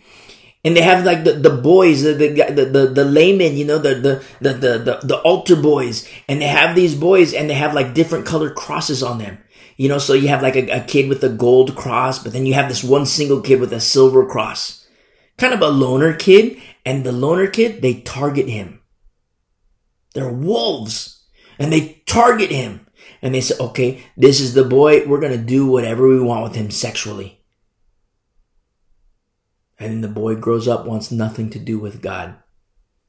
and 0.67 0.77
they 0.77 0.83
have 0.83 1.05
like 1.05 1.23
the, 1.23 1.35
the 1.35 1.51
boys, 1.51 2.03
the, 2.03 2.13
the, 2.15 2.29
the, 2.29 2.87
the, 2.89 3.05
laymen, 3.05 3.57
you 3.57 3.65
know, 3.65 3.79
the, 3.79 3.95
the, 3.95 4.25
the, 4.41 4.53
the, 4.53 5.01
the 5.01 5.21
altar 5.21 5.55
boys. 5.55 6.09
And 6.29 6.43
they 6.43 6.49
have 6.49 6.75
these 6.75 6.97
boys 6.97 7.33
and 7.33 7.49
they 7.49 7.55
have 7.55 7.73
like 7.73 7.95
different 7.95 8.27
colored 8.27 8.57
crosses 8.57 9.01
on 9.01 9.19
them. 9.19 9.39
You 9.77 9.89
know, 9.89 9.99
so 9.99 10.13
you 10.13 10.27
have 10.27 10.43
like 10.43 10.57
a, 10.57 10.69
a 10.71 10.81
kid 10.81 11.09
with 11.09 11.23
a 11.23 11.29
gold 11.29 11.77
cross, 11.77 12.19
but 12.19 12.33
then 12.33 12.47
you 12.47 12.55
have 12.55 12.69
this 12.69 12.83
one 12.83 13.07
single 13.07 13.43
kid 13.43 13.61
with 13.61 13.73
a 13.73 13.79
silver 13.79 14.27
cross. 14.27 14.85
Kind 15.39 15.55
of 15.55 15.63
a 15.63 15.69
loner 15.69 16.15
kid. 16.15 16.61
And 16.85 17.05
the 17.05 17.13
loner 17.13 17.47
kid, 17.47 17.81
they 17.81 18.01
target 18.01 18.49
him. 18.49 18.81
They're 20.15 20.29
wolves. 20.29 21.23
And 21.61 21.73
they 21.73 22.03
target 22.07 22.51
him. 22.51 22.89
And 23.23 23.33
they 23.33 23.41
say, 23.41 23.55
okay, 23.61 24.03
this 24.17 24.41
is 24.41 24.55
the 24.55 24.65
boy. 24.65 25.07
We're 25.07 25.21
to 25.21 25.39
do 25.39 25.65
whatever 25.67 26.09
we 26.09 26.21
want 26.21 26.43
with 26.43 26.57
him 26.57 26.73
sexually. 26.73 27.36
And 29.79 30.03
the 30.03 30.09
boy 30.09 30.37
grows 30.37 30.67
up, 30.67 30.87
wants 30.87 31.11
nothing 31.11 31.51
to 31.51 31.59
do 31.59 31.79
with 31.79 32.03
God. 32.03 32.37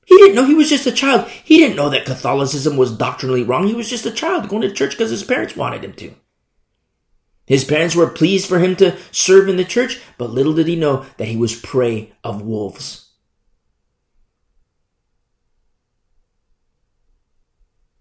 He 0.05 0.17
didn't 0.17 0.35
know 0.35 0.45
he 0.45 0.53
was 0.53 0.69
just 0.69 0.87
a 0.87 0.91
child. 0.91 1.27
He 1.29 1.57
didn't 1.57 1.75
know 1.75 1.89
that 1.89 2.05
Catholicism 2.05 2.77
was 2.77 2.95
doctrinally 2.95 3.43
wrong. 3.43 3.67
He 3.67 3.73
was 3.73 3.89
just 3.89 4.05
a 4.05 4.11
child 4.11 4.47
going 4.47 4.61
to 4.61 4.71
church 4.71 4.91
because 4.91 5.11
his 5.11 5.23
parents 5.23 5.55
wanted 5.55 5.83
him 5.83 5.93
to. 5.93 6.13
His 7.45 7.63
parents 7.63 7.95
were 7.95 8.09
pleased 8.09 8.47
for 8.47 8.59
him 8.59 8.75
to 8.77 8.97
serve 9.11 9.47
in 9.47 9.55
the 9.55 9.65
church, 9.65 10.01
but 10.17 10.29
little 10.29 10.53
did 10.53 10.67
he 10.67 10.75
know 10.75 11.05
that 11.17 11.29
he 11.29 11.37
was 11.37 11.59
prey 11.59 12.13
of 12.23 12.41
wolves. 12.41 13.11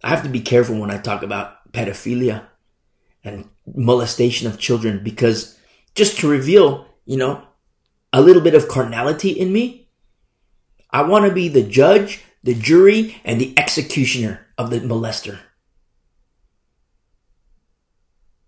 I 0.02 0.10
have 0.10 0.22
to 0.24 0.28
be 0.28 0.40
careful 0.40 0.78
when 0.78 0.90
I 0.90 0.98
talk 0.98 1.22
about 1.22 1.72
pedophilia 1.72 2.47
and 3.24 3.48
molestation 3.66 4.47
of 4.47 4.59
children 4.59 5.02
because 5.02 5.59
just 5.94 6.18
to 6.20 6.28
reveal, 6.28 6.86
you 7.05 7.16
know, 7.16 7.45
a 8.12 8.20
little 8.20 8.43
bit 8.43 8.55
of 8.55 8.69
carnality 8.69 9.31
in 9.31 9.53
me, 9.53 9.89
I 10.91 11.03
want 11.03 11.27
to 11.27 11.33
be 11.33 11.49
the 11.49 11.62
judge, 11.62 12.24
the 12.43 12.55
jury, 12.55 13.20
and 13.24 13.41
the 13.41 13.53
executioner 13.59 14.47
of 14.57 14.70
the 14.70 14.81
molester. 14.81 15.39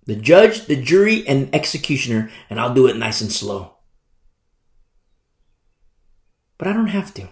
The 0.07 0.17
judge, 0.17 0.67
the 0.67 0.77
jury, 0.77 1.27
and 1.29 1.55
executioner, 1.55 2.31
and 2.49 2.59
I'll 2.59 2.73
do 2.73 2.87
it 2.87 2.97
nice 2.97 3.21
and 3.21 3.31
slow. 3.31 3.75
But 6.57 6.67
I 6.69 6.73
don't 6.73 6.87
have 6.87 7.13
to. 7.15 7.29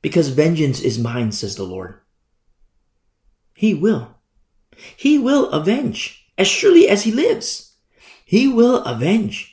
Because 0.00 0.30
vengeance 0.30 0.80
is 0.80 0.98
mine, 0.98 1.32
says 1.32 1.54
the 1.54 1.64
Lord. 1.64 2.00
He 3.54 3.74
will. 3.74 4.16
He 4.96 5.18
will 5.18 5.50
avenge 5.50 6.26
as 6.38 6.48
surely 6.48 6.88
as 6.88 7.04
he 7.04 7.12
lives. 7.12 7.76
He 8.24 8.48
will 8.48 8.82
avenge. 8.84 9.51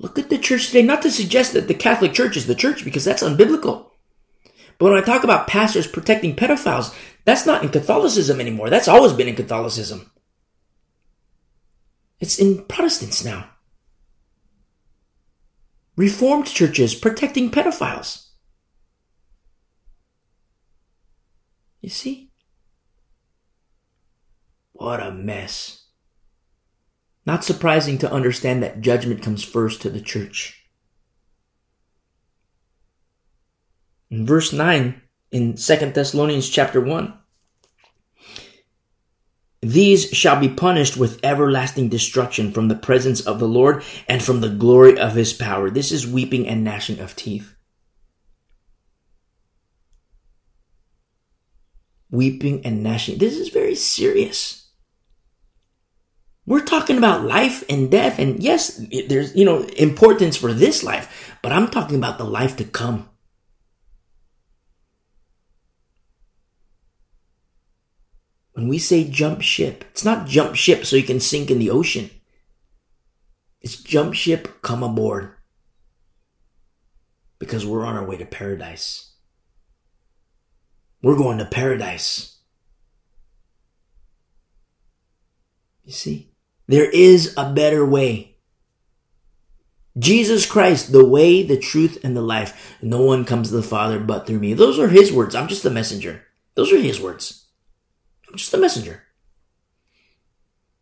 Look 0.00 0.18
at 0.18 0.30
the 0.30 0.38
church 0.38 0.68
today, 0.68 0.80
not 0.80 1.02
to 1.02 1.10
suggest 1.10 1.52
that 1.52 1.68
the 1.68 1.74
Catholic 1.74 2.14
Church 2.14 2.34
is 2.34 2.46
the 2.46 2.54
church 2.54 2.86
because 2.86 3.04
that's 3.04 3.22
unbiblical. 3.22 3.90
But 4.78 4.90
when 4.90 4.94
I 4.94 5.04
talk 5.04 5.24
about 5.24 5.46
pastors 5.46 5.86
protecting 5.86 6.34
pedophiles, 6.34 6.96
that's 7.26 7.44
not 7.44 7.62
in 7.62 7.68
Catholicism 7.68 8.40
anymore. 8.40 8.70
That's 8.70 8.88
always 8.88 9.12
been 9.12 9.28
in 9.28 9.36
Catholicism. 9.36 10.10
It's 12.18 12.38
in 12.38 12.64
Protestants 12.64 13.22
now. 13.22 13.50
Reformed 15.96 16.46
churches 16.46 16.94
protecting 16.94 17.50
pedophiles. 17.50 18.28
You 21.82 21.90
see? 21.90 22.32
What 24.72 25.00
a 25.00 25.12
mess. 25.12 25.79
Not 27.26 27.44
surprising 27.44 27.98
to 27.98 28.12
understand 28.12 28.62
that 28.62 28.80
judgment 28.80 29.22
comes 29.22 29.44
first 29.44 29.82
to 29.82 29.90
the 29.90 30.00
church. 30.00 30.66
In 34.10 34.26
verse 34.26 34.52
9 34.52 35.00
in 35.30 35.54
2 35.54 35.76
Thessalonians 35.76 36.48
chapter 36.48 36.80
1, 36.80 37.14
these 39.62 40.08
shall 40.10 40.40
be 40.40 40.48
punished 40.48 40.96
with 40.96 41.22
everlasting 41.22 41.90
destruction 41.90 42.50
from 42.50 42.68
the 42.68 42.74
presence 42.74 43.20
of 43.20 43.38
the 43.38 43.48
Lord 43.48 43.84
and 44.08 44.22
from 44.22 44.40
the 44.40 44.48
glory 44.48 44.98
of 44.98 45.14
his 45.14 45.34
power. 45.34 45.70
This 45.70 45.92
is 45.92 46.06
weeping 46.06 46.48
and 46.48 46.64
gnashing 46.64 46.98
of 46.98 47.14
teeth. 47.14 47.54
Weeping 52.10 52.64
and 52.64 52.82
gnashing. 52.82 53.18
This 53.18 53.36
is 53.36 53.50
very 53.50 53.74
serious. 53.74 54.59
We're 56.46 56.64
talking 56.64 56.98
about 56.98 57.24
life 57.24 57.62
and 57.68 57.90
death. 57.90 58.18
And 58.18 58.42
yes, 58.42 58.84
there's, 59.08 59.34
you 59.36 59.44
know, 59.44 59.62
importance 59.76 60.36
for 60.36 60.52
this 60.52 60.82
life, 60.82 61.36
but 61.42 61.52
I'm 61.52 61.68
talking 61.68 61.96
about 61.96 62.18
the 62.18 62.24
life 62.24 62.56
to 62.56 62.64
come. 62.64 63.08
When 68.52 68.68
we 68.68 68.78
say 68.78 69.08
jump 69.08 69.42
ship, 69.42 69.84
it's 69.90 70.04
not 70.04 70.26
jump 70.26 70.56
ship 70.56 70.84
so 70.84 70.96
you 70.96 71.02
can 71.02 71.20
sink 71.20 71.50
in 71.50 71.58
the 71.58 71.70
ocean. 71.70 72.10
It's 73.60 73.76
jump 73.76 74.14
ship, 74.14 74.60
come 74.62 74.82
aboard. 74.82 75.34
Because 77.38 77.64
we're 77.64 77.86
on 77.86 77.96
our 77.96 78.04
way 78.04 78.16
to 78.16 78.26
paradise. 78.26 79.14
We're 81.02 81.16
going 81.16 81.38
to 81.38 81.46
paradise. 81.46 82.38
You 85.84 85.92
see? 85.92 86.29
There 86.70 86.88
is 86.88 87.34
a 87.36 87.52
better 87.52 87.84
way. 87.84 88.36
Jesus 89.98 90.46
Christ, 90.46 90.92
the 90.92 91.04
way, 91.04 91.42
the 91.42 91.56
truth, 91.56 91.98
and 92.04 92.16
the 92.16 92.22
life. 92.22 92.78
No 92.80 93.02
one 93.02 93.24
comes 93.24 93.48
to 93.48 93.56
the 93.56 93.62
Father 93.64 93.98
but 93.98 94.24
through 94.24 94.38
me. 94.38 94.54
Those 94.54 94.78
are 94.78 94.86
his 94.86 95.12
words. 95.12 95.34
I'm 95.34 95.48
just 95.48 95.64
the 95.64 95.70
messenger. 95.70 96.22
Those 96.54 96.72
are 96.72 96.78
his 96.78 97.00
words. 97.00 97.46
I'm 98.28 98.36
just 98.36 98.52
the 98.52 98.58
messenger. 98.58 99.02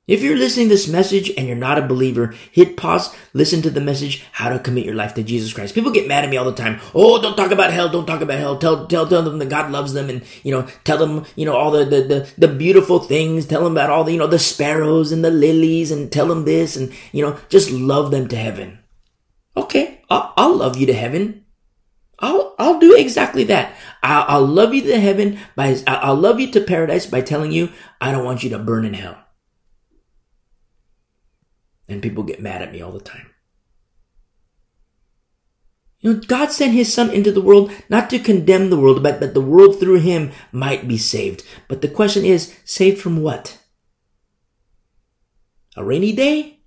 If 0.09 0.23
you're 0.23 0.39
listening 0.39 0.71
to 0.71 0.75
this 0.75 0.89
message 0.89 1.31
and 1.37 1.47
you're 1.47 1.55
not 1.55 1.77
a 1.77 1.87
believer, 1.87 2.35
hit 2.51 2.79
pause, 2.79 3.15
listen 3.35 3.61
to 3.61 3.69
the 3.69 3.83
message, 3.83 4.25
how 4.33 4.49
to 4.49 4.59
commit 4.59 4.87
your 4.87 4.95
life 4.95 5.13
to 5.15 5.23
Jesus 5.23 5.53
Christ. 5.53 5.75
People 5.75 5.93
get 5.93 6.09
mad 6.09 6.25
at 6.25 6.31
me 6.31 6.39
all 6.39 6.47
the 6.47 6.53
time. 6.55 6.81
Oh, 6.95 7.21
don't 7.21 7.37
talk 7.37 7.51
about 7.51 7.75
hell, 7.75 7.91
don't 7.91 8.07
talk 8.07 8.23
about 8.23 8.39
hell. 8.39 8.57
Tell, 8.57 8.87
tell, 8.87 9.07
tell 9.07 9.23
them 9.23 9.39
that 9.39 9.51
God 9.51 9.71
loves 9.71 9.93
them 9.93 10.09
and, 10.09 10.25
you 10.43 10.51
know, 10.51 10.67
tell 10.85 10.97
them, 10.97 11.27
you 11.37 11.45
know, 11.45 11.55
all 11.55 11.71
the, 11.71 11.85
the, 11.85 12.01
the, 12.01 12.33
the 12.39 12.49
beautiful 12.49 13.01
things. 13.01 13.45
Tell 13.45 13.63
them 13.63 13.73
about 13.73 13.91
all 13.91 14.03
the, 14.03 14.13
you 14.13 14.19
know, 14.19 14.27
the 14.27 14.39
sparrows 14.39 15.13
and 15.13 15.23
the 15.23 15.31
lilies 15.31 15.91
and 15.91 16.11
tell 16.11 16.27
them 16.27 16.47
this 16.47 16.75
and, 16.75 16.91
you 17.13 17.23
know, 17.23 17.39
just 17.51 17.71
love 17.71 18.11
them 18.11 18.29
to 18.29 18.37
heaven. 18.37 18.79
Okay, 19.59 20.01
I'll, 20.09 20.33
I'll 20.39 20.57
love 20.57 20.79
you 20.79 20.87
to 20.87 20.95
heaven. 20.95 21.45
I'll, 22.19 22.55
I'll 22.59 22.81
do 22.81 22.97
exactly 22.97 23.45
that. 23.45 23.75
I'll, 24.03 24.25
I'll 24.27 24.47
love 24.47 24.73
you 24.73 24.81
to 24.85 24.99
heaven 24.99 25.39
by, 25.55 25.77
I'll 25.87 26.15
love 26.15 26.41
you 26.41 26.51
to 26.53 26.63
paradise 26.63 27.05
by 27.05 27.21
telling 27.21 27.53
you, 27.53 27.69
I 28.01 28.11
don't 28.11 28.25
want 28.25 28.43
you 28.43 28.49
to 28.51 28.59
burn 28.59 28.87
in 28.87 28.95
hell. 28.95 29.19
And 31.89 32.03
people 32.03 32.23
get 32.23 32.43
mad 32.43 32.63
at 32.63 32.73
me 32.73 32.83
all 32.83 32.93
the 32.93 33.01
time. 33.01 33.31
You 36.01 36.13
know, 36.13 36.21
God 36.21 36.53
sent 36.53 36.75
his 36.75 36.93
son 36.93 37.11
into 37.11 37.33
the 37.33 37.41
world 37.41 37.73
not 37.89 38.09
to 38.11 38.19
condemn 38.19 38.71
the 38.71 38.79
world, 38.79 39.03
but 39.03 39.21
that 39.21 39.35
the 39.35 39.41
world 39.41 39.81
through 39.81 40.01
him 40.01 40.31
might 40.53 40.87
be 40.87 40.97
saved. 40.97 41.43
But 41.67 41.83
the 41.83 41.89
question 41.89 42.25
is, 42.25 42.57
saved 42.65 43.01
from 43.01 43.21
what? 43.21 43.59
A 45.77 45.85
rainy 45.85 46.13
day? 46.13 46.61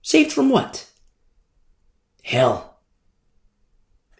Saved 0.00 0.32
from 0.32 0.48
what? 0.48 0.90
Hell. 2.22 2.78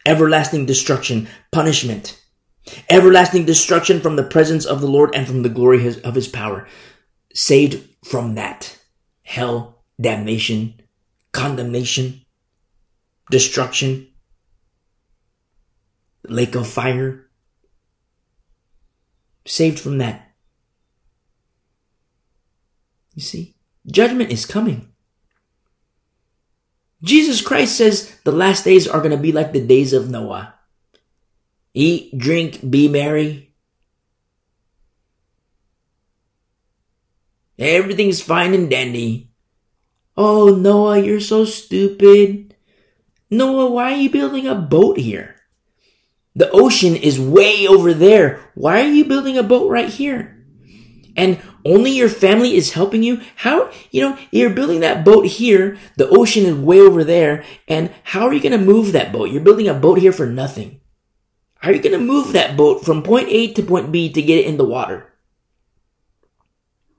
Everlasting 0.04 0.66
destruction, 0.66 1.28
punishment. 1.50 2.20
Everlasting 2.90 3.46
destruction 3.46 4.00
from 4.00 4.16
the 4.16 4.22
presence 4.22 4.66
of 4.66 4.80
the 4.80 4.88
Lord 4.88 5.14
and 5.14 5.26
from 5.26 5.42
the 5.42 5.48
glory 5.48 5.86
of 6.04 6.14
his 6.14 6.28
power. 6.28 6.68
Saved 7.32 7.88
from 8.04 8.34
that. 8.34 8.78
Hell 9.22 9.81
damnation, 10.02 10.80
condemnation, 11.32 12.22
destruction, 13.30 14.08
lake 16.28 16.54
of 16.54 16.66
fire. 16.66 17.28
Saved 19.44 19.80
from 19.80 19.98
that. 19.98 20.34
You 23.14 23.22
see, 23.22 23.56
judgment 23.86 24.30
is 24.30 24.46
coming. 24.46 24.92
Jesus 27.02 27.40
Christ 27.40 27.76
says 27.76 28.14
the 28.22 28.30
last 28.30 28.64
days 28.64 28.86
are 28.86 29.00
going 29.00 29.10
to 29.10 29.16
be 29.16 29.32
like 29.32 29.52
the 29.52 29.66
days 29.66 29.92
of 29.92 30.08
Noah. 30.08 30.54
Eat, 31.74 32.16
drink, 32.16 32.70
be 32.70 32.86
merry. 32.86 33.54
Everything's 37.58 38.20
fine 38.20 38.54
and 38.54 38.70
dandy. 38.70 39.31
Oh, 40.16 40.54
Noah, 40.54 40.98
you're 40.98 41.20
so 41.20 41.44
stupid. 41.44 42.54
Noah, 43.30 43.70
why 43.70 43.92
are 43.92 43.96
you 43.96 44.10
building 44.10 44.46
a 44.46 44.54
boat 44.54 44.98
here? 44.98 45.36
The 46.34 46.50
ocean 46.50 46.96
is 46.96 47.20
way 47.20 47.66
over 47.66 47.94
there. 47.94 48.40
Why 48.54 48.82
are 48.82 48.90
you 48.90 49.04
building 49.04 49.38
a 49.38 49.42
boat 49.42 49.70
right 49.70 49.88
here? 49.88 50.44
And 51.16 51.40
only 51.64 51.90
your 51.90 52.08
family 52.08 52.54
is 52.54 52.72
helping 52.72 53.02
you? 53.02 53.20
How, 53.36 53.70
you 53.90 54.00
know, 54.00 54.18
you're 54.30 54.50
building 54.50 54.80
that 54.80 55.04
boat 55.04 55.26
here. 55.26 55.78
The 55.96 56.08
ocean 56.08 56.44
is 56.44 56.54
way 56.54 56.80
over 56.80 57.04
there. 57.04 57.44
And 57.68 57.92
how 58.02 58.26
are 58.26 58.32
you 58.32 58.40
going 58.40 58.58
to 58.58 58.64
move 58.64 58.92
that 58.92 59.12
boat? 59.12 59.30
You're 59.30 59.42
building 59.42 59.68
a 59.68 59.74
boat 59.74 59.98
here 59.98 60.12
for 60.12 60.26
nothing. 60.26 60.80
How 61.58 61.70
are 61.70 61.74
you 61.74 61.82
going 61.82 61.98
to 61.98 62.04
move 62.04 62.32
that 62.32 62.56
boat 62.56 62.84
from 62.84 63.02
point 63.02 63.28
A 63.28 63.52
to 63.52 63.62
point 63.62 63.92
B 63.92 64.12
to 64.12 64.22
get 64.22 64.38
it 64.38 64.46
in 64.46 64.56
the 64.56 64.64
water? 64.64 65.12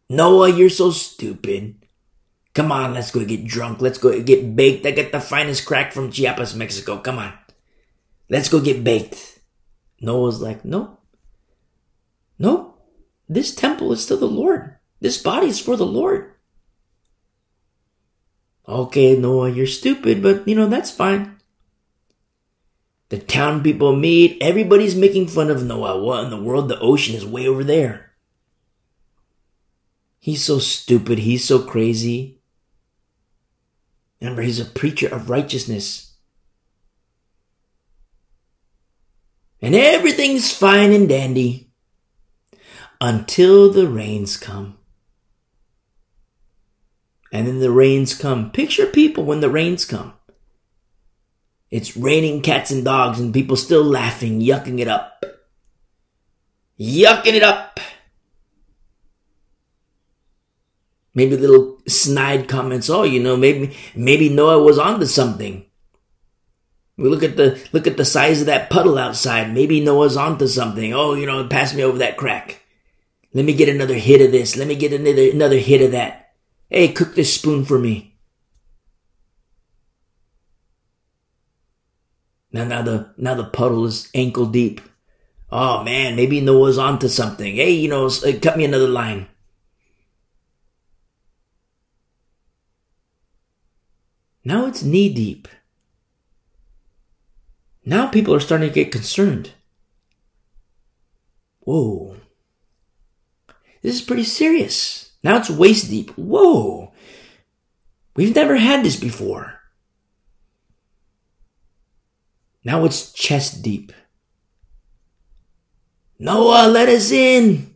Noah, 0.09 0.49
you're 0.49 0.69
so 0.69 0.91
stupid. 0.91 1.82
Come 2.53 2.71
on, 2.71 2.93
let's 2.93 3.11
go 3.11 3.25
get 3.25 3.45
drunk. 3.45 3.81
Let's 3.81 3.97
go 3.97 4.21
get 4.21 4.55
baked. 4.55 4.85
I 4.85 4.91
get 4.91 5.11
the 5.11 5.19
finest 5.19 5.65
crack 5.65 5.91
from 5.91 6.11
Chiapas, 6.11 6.53
Mexico. 6.55 6.97
Come 6.99 7.17
on. 7.17 7.33
Let's 8.29 8.49
go 8.49 8.61
get 8.61 8.83
baked. 8.83 9.39
Noah's 9.99 10.41
like, 10.41 10.63
no. 10.63 10.99
No. 12.37 12.75
This 13.27 13.55
temple 13.55 13.91
is 13.91 14.05
to 14.05 14.15
the 14.15 14.27
Lord. 14.27 14.75
This 14.99 15.17
body 15.17 15.47
is 15.47 15.59
for 15.59 15.75
the 15.75 15.85
Lord. 15.85 16.33
Okay, 18.67 19.17
Noah, 19.17 19.49
you're 19.49 19.67
stupid, 19.67 20.21
but 20.21 20.47
you 20.47 20.55
know, 20.55 20.67
that's 20.67 20.91
fine. 20.91 21.37
The 23.09 23.19
town 23.19 23.61
people 23.61 23.95
meet. 23.95 24.37
Everybody's 24.41 24.95
making 24.95 25.27
fun 25.27 25.49
of 25.49 25.63
Noah. 25.63 26.01
What 26.01 26.23
in 26.23 26.29
the 26.29 26.41
world? 26.41 26.69
The 26.69 26.79
ocean 26.79 27.15
is 27.15 27.25
way 27.25 27.47
over 27.47 27.63
there. 27.63 28.11
He's 30.19 30.43
so 30.43 30.59
stupid. 30.59 31.19
He's 31.19 31.43
so 31.43 31.59
crazy. 31.59 32.39
Remember, 34.23 34.41
he's 34.41 34.61
a 34.61 34.65
preacher 34.65 35.13
of 35.13 35.29
righteousness. 35.29 36.13
And 39.61 39.75
everything's 39.75 40.49
fine 40.49 40.93
and 40.93 41.09
dandy 41.09 41.73
until 43.01 43.69
the 43.69 43.85
rains 43.85 44.37
come. 44.37 44.77
And 47.33 47.45
then 47.45 47.59
the 47.59 47.69
rains 47.69 48.15
come. 48.15 48.49
Picture 48.51 48.85
people 48.85 49.25
when 49.25 49.41
the 49.41 49.49
rains 49.49 49.83
come. 49.83 50.13
It's 51.69 51.97
raining 51.97 52.41
cats 52.41 52.71
and 52.71 52.85
dogs 52.85 53.19
and 53.19 53.33
people 53.33 53.57
still 53.57 53.83
laughing, 53.83 54.39
yucking 54.39 54.79
it 54.79 54.87
up. 54.87 55.25
Yucking 56.79 57.33
it 57.33 57.43
up. 57.43 57.77
Maybe 61.13 61.35
little 61.35 61.72
snide 61.87 62.47
comments. 62.47 62.89
Oh, 62.89 63.03
you 63.03 63.21
know, 63.21 63.35
maybe, 63.37 63.75
maybe 63.95 64.29
Noah 64.29 64.63
was 64.63 64.77
onto 64.77 65.05
something. 65.05 65.65
We 66.97 67.09
look 67.09 67.23
at 67.23 67.37
the, 67.37 67.59
look 67.71 67.87
at 67.87 67.97
the 67.97 68.05
size 68.05 68.41
of 68.41 68.47
that 68.47 68.69
puddle 68.69 68.97
outside. 68.97 69.53
Maybe 69.53 69.79
Noah's 69.79 70.15
onto 70.15 70.47
something. 70.47 70.93
Oh, 70.93 71.13
you 71.15 71.25
know, 71.25 71.47
pass 71.47 71.73
me 71.73 71.83
over 71.83 71.97
that 71.97 72.17
crack. 72.17 72.61
Let 73.33 73.45
me 73.45 73.53
get 73.53 73.69
another 73.69 73.95
hit 73.95 74.21
of 74.21 74.31
this. 74.31 74.55
Let 74.55 74.67
me 74.67 74.75
get 74.75 74.93
another, 74.93 75.31
another 75.31 75.57
hit 75.57 75.81
of 75.81 75.91
that. 75.91 76.33
Hey, 76.69 76.89
cook 76.89 77.15
this 77.15 77.33
spoon 77.33 77.65
for 77.65 77.79
me. 77.79 78.15
Now, 82.51 82.65
now 82.65 82.83
the, 82.83 83.13
now 83.17 83.33
the 83.33 83.45
puddle 83.45 83.85
is 83.85 84.09
ankle 84.13 84.45
deep. 84.45 84.81
Oh 85.51 85.83
man, 85.83 86.15
maybe 86.15 86.41
Noah's 86.41 86.79
onto 86.79 87.07
something. 87.07 87.57
Hey, 87.57 87.71
you 87.73 87.87
know, 87.87 88.07
uh, 88.07 88.31
cut 88.41 88.57
me 88.57 88.65
another 88.65 88.87
line. 88.87 89.27
Now 94.43 94.65
it's 94.65 94.83
knee 94.83 95.13
deep. 95.13 95.47
Now 97.85 98.07
people 98.07 98.33
are 98.33 98.39
starting 98.39 98.69
to 98.69 98.73
get 98.73 98.91
concerned. 98.91 99.51
Whoa. 101.61 102.17
This 103.81 103.95
is 103.95 104.01
pretty 104.01 104.23
serious. 104.23 105.11
Now 105.23 105.37
it's 105.37 105.49
waist 105.49 105.89
deep. 105.89 106.11
Whoa. 106.11 106.93
We've 108.15 108.35
never 108.35 108.57
had 108.57 108.83
this 108.83 108.97
before. 108.97 109.59
Now 112.63 112.85
it's 112.85 113.11
chest 113.11 113.61
deep. 113.61 113.91
Noah, 116.19 116.67
let 116.67 116.87
us 116.87 117.11
in. 117.11 117.73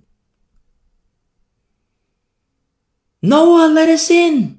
Noah, 3.22 3.68
let 3.68 3.89
us 3.89 4.10
in. 4.10 4.57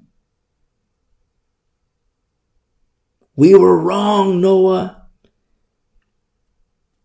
We 3.39 3.55
were 3.55 3.79
wrong, 3.79 4.41
Noah. 4.41 5.07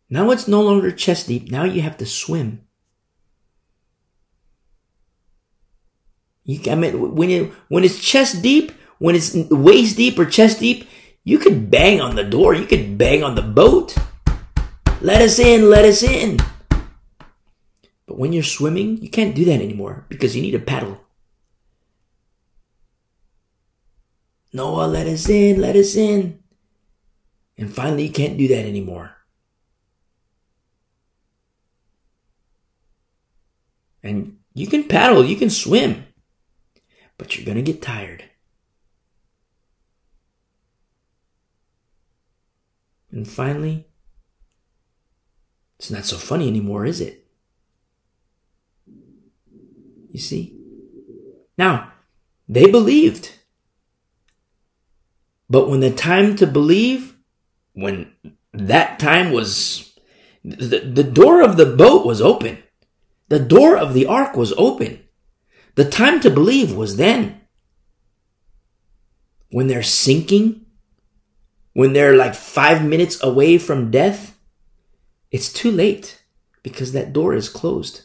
Now 0.10 0.32
it's 0.32 0.48
no 0.48 0.64
longer 0.64 0.90
chest 0.90 1.28
deep. 1.28 1.52
Now 1.52 1.64
you 1.64 1.84
have 1.84 1.98
to 1.98 2.08
swim. 2.08 2.66
You, 6.44 6.72
I 6.72 6.74
mean, 6.74 7.14
when 7.14 7.30
it, 7.30 7.54
when 7.70 7.84
it's 7.84 8.00
chest 8.00 8.42
deep, 8.42 8.72
when 8.98 9.14
it's 9.14 9.36
waist 9.52 9.96
deep 9.96 10.18
or 10.18 10.26
chest 10.26 10.60
deep, 10.60 10.90
you 11.24 11.38
could 11.38 11.70
bang 11.70 12.02
on 12.02 12.16
the 12.16 12.24
door. 12.24 12.56
You 12.56 12.66
could 12.66 12.98
bang 12.98 13.24
on 13.24 13.36
the 13.36 13.44
boat. 13.44 13.96
Let 15.02 15.22
us 15.22 15.38
in, 15.38 15.70
let 15.70 15.86
us 15.86 16.02
in. 16.02 16.40
But 18.08 18.18
when 18.18 18.34
you're 18.34 18.42
swimming, 18.42 18.98
you 18.98 19.10
can't 19.12 19.36
do 19.36 19.46
that 19.46 19.62
anymore 19.62 20.08
because 20.10 20.36
you 20.36 20.42
need 20.42 20.56
a 20.56 20.60
paddle. 20.60 21.03
Noah, 24.54 24.88
let 24.88 25.08
us 25.08 25.28
in, 25.28 25.60
let 25.60 25.76
us 25.76 25.96
in. 25.96 26.40
And 27.58 27.74
finally, 27.74 28.06
you 28.06 28.12
can't 28.12 28.38
do 28.38 28.48
that 28.48 28.66
anymore. 28.66 29.12
And 34.02 34.38
you 34.54 34.68
can 34.68 34.84
paddle, 34.84 35.26
you 35.26 35.36
can 35.36 35.50
swim 35.50 36.06
but 37.18 37.36
you're 37.36 37.46
going 37.46 37.64
to 37.64 37.72
get 37.72 37.82
tired. 37.82 38.26
And 43.12 43.28
finally, 43.28 43.88
it's 45.78 45.92
not 45.92 46.06
so 46.06 46.18
funny 46.18 46.48
anymore, 46.48 46.86
is 46.86 47.00
it? 47.00 47.26
You 50.10 50.20
see? 50.20 50.58
Now, 51.58 51.94
they 52.50 52.70
believed. 52.70 53.32
But 55.50 55.70
when 55.70 55.82
the 55.82 55.92
time 55.92 56.36
to 56.38 56.48
believe, 56.48 57.16
when 57.74 58.12
that 58.54 59.00
time 59.00 59.32
was, 59.32 59.98
the, 60.44 60.80
the 60.80 61.04
door 61.04 61.42
of 61.42 61.58
the 61.58 61.66
boat 61.66 62.06
was 62.06 62.22
open. 62.22 62.62
The 63.30 63.40
door 63.40 63.78
of 63.78 63.94
the 63.94 64.06
ark 64.06 64.36
was 64.36 64.54
open. 64.58 65.04
The 65.76 65.90
time 65.90 66.20
to 66.22 66.30
believe 66.30 66.76
was 66.76 66.98
then. 66.98 67.42
When 69.50 69.68
they're 69.68 69.84
sinking, 69.84 70.66
when 71.74 71.94
they're 71.94 72.16
like 72.16 72.36
five 72.36 72.84
minutes 72.84 73.22
away 73.24 73.58
from 73.58 73.92
death, 73.92 74.38
it's 75.32 75.52
too 75.52 75.72
late 75.72 76.24
because 76.62 76.92
that 76.92 77.14
door 77.14 77.34
is 77.34 77.50
closed. 77.50 78.04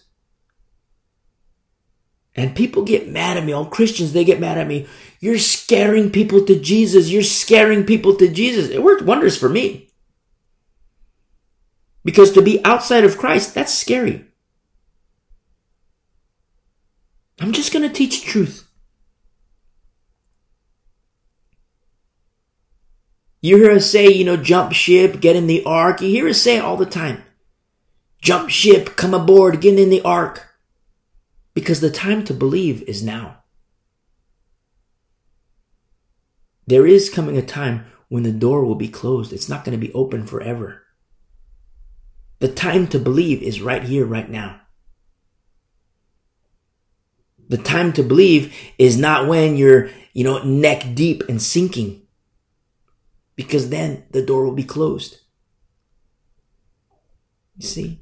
And 2.39 2.55
people 2.55 2.85
get 2.85 3.09
mad 3.09 3.37
at 3.37 3.45
me. 3.45 3.53
All 3.53 3.67
Christians, 3.67 4.13
they 4.13 4.25
get 4.25 4.39
mad 4.39 4.59
at 4.59 4.69
me. 4.69 4.87
You're 5.19 5.39
scaring 5.39 6.11
people 6.11 6.45
to 6.45 6.59
Jesus. 6.59 7.11
You're 7.11 7.25
scaring 7.25 7.85
people 7.85 8.15
to 8.17 8.29
Jesus. 8.29 8.71
It 8.71 8.83
worked 8.83 9.03
wonders 9.03 9.37
for 9.37 9.49
me. 9.49 9.91
Because 12.05 12.31
to 12.33 12.43
be 12.43 12.65
outside 12.65 13.05
of 13.05 13.19
Christ, 13.19 13.55
that's 13.55 13.75
scary. 13.75 14.25
I'm 17.41 17.53
just 17.53 17.73
going 17.73 17.87
to 17.87 17.93
teach 17.93 18.25
truth. 18.25 18.69
You 23.41 23.57
hear 23.57 23.73
us 23.73 23.91
say, 23.91 24.09
you 24.09 24.25
know, 24.25 24.37
jump 24.37 24.73
ship, 24.73 25.21
get 25.21 25.37
in 25.37 25.47
the 25.49 25.65
ark. 25.65 26.01
You 26.01 26.09
hear 26.09 26.29
us 26.29 26.41
say 26.41 26.59
all 26.59 26.77
the 26.77 26.87
time. 26.87 27.23
Jump 28.21 28.51
ship, 28.51 28.97
come 28.97 29.15
aboard, 29.15 29.61
get 29.61 29.79
in 29.79 29.91
the 29.91 30.03
ark. 30.03 30.48
Because 31.59 31.81
the 31.81 31.91
time 31.91 32.23
to 32.27 32.33
believe 32.33 32.83
is 32.83 33.03
now. 33.03 33.43
There 36.69 36.87
is 36.87 37.11
coming 37.11 37.37
a 37.37 37.43
time 37.43 37.85
when 38.07 38.23
the 38.23 38.31
door 38.31 38.65
will 38.65 38.77
be 38.77 38.87
closed. 38.87 39.33
It's 39.33 39.49
not 39.49 39.65
going 39.65 39.77
to 39.77 39.85
be 39.85 39.93
open 39.93 40.25
forever. 40.25 40.85
The 42.39 42.47
time 42.47 42.87
to 42.87 43.01
believe 43.01 43.43
is 43.43 43.61
right 43.61 43.83
here, 43.83 44.07
right 44.07 44.31
now. 44.31 44.61
The 47.49 47.59
time 47.59 47.93
to 47.95 48.05
believe 48.05 48.57
is 48.79 48.97
not 48.97 49.27
when 49.27 49.57
you're, 49.57 49.91
you 50.13 50.23
know, 50.23 50.45
neck 50.45 50.95
deep 50.95 51.25
and 51.29 51.43
sinking. 51.43 52.03
Because 53.35 53.71
then 53.71 54.05
the 54.13 54.25
door 54.25 54.45
will 54.45 54.55
be 54.55 54.63
closed. 54.63 55.19
You 57.57 57.67
see? 57.67 58.01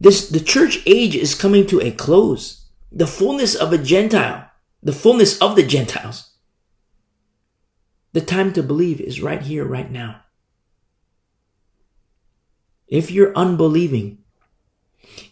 This, 0.00 0.28
the 0.28 0.40
church 0.40 0.82
age 0.86 1.14
is 1.14 1.34
coming 1.34 1.66
to 1.66 1.80
a 1.80 1.90
close. 1.90 2.64
The 2.90 3.06
fullness 3.06 3.54
of 3.54 3.72
a 3.72 3.78
Gentile, 3.78 4.50
the 4.82 4.92
fullness 4.92 5.38
of 5.38 5.54
the 5.56 5.62
Gentiles. 5.62 6.30
The 8.12 8.22
time 8.22 8.52
to 8.54 8.62
believe 8.62 9.00
is 9.00 9.22
right 9.22 9.42
here, 9.42 9.64
right 9.64 9.90
now. 9.90 10.22
If 12.88 13.10
you're 13.10 13.32
unbelieving, 13.36 14.18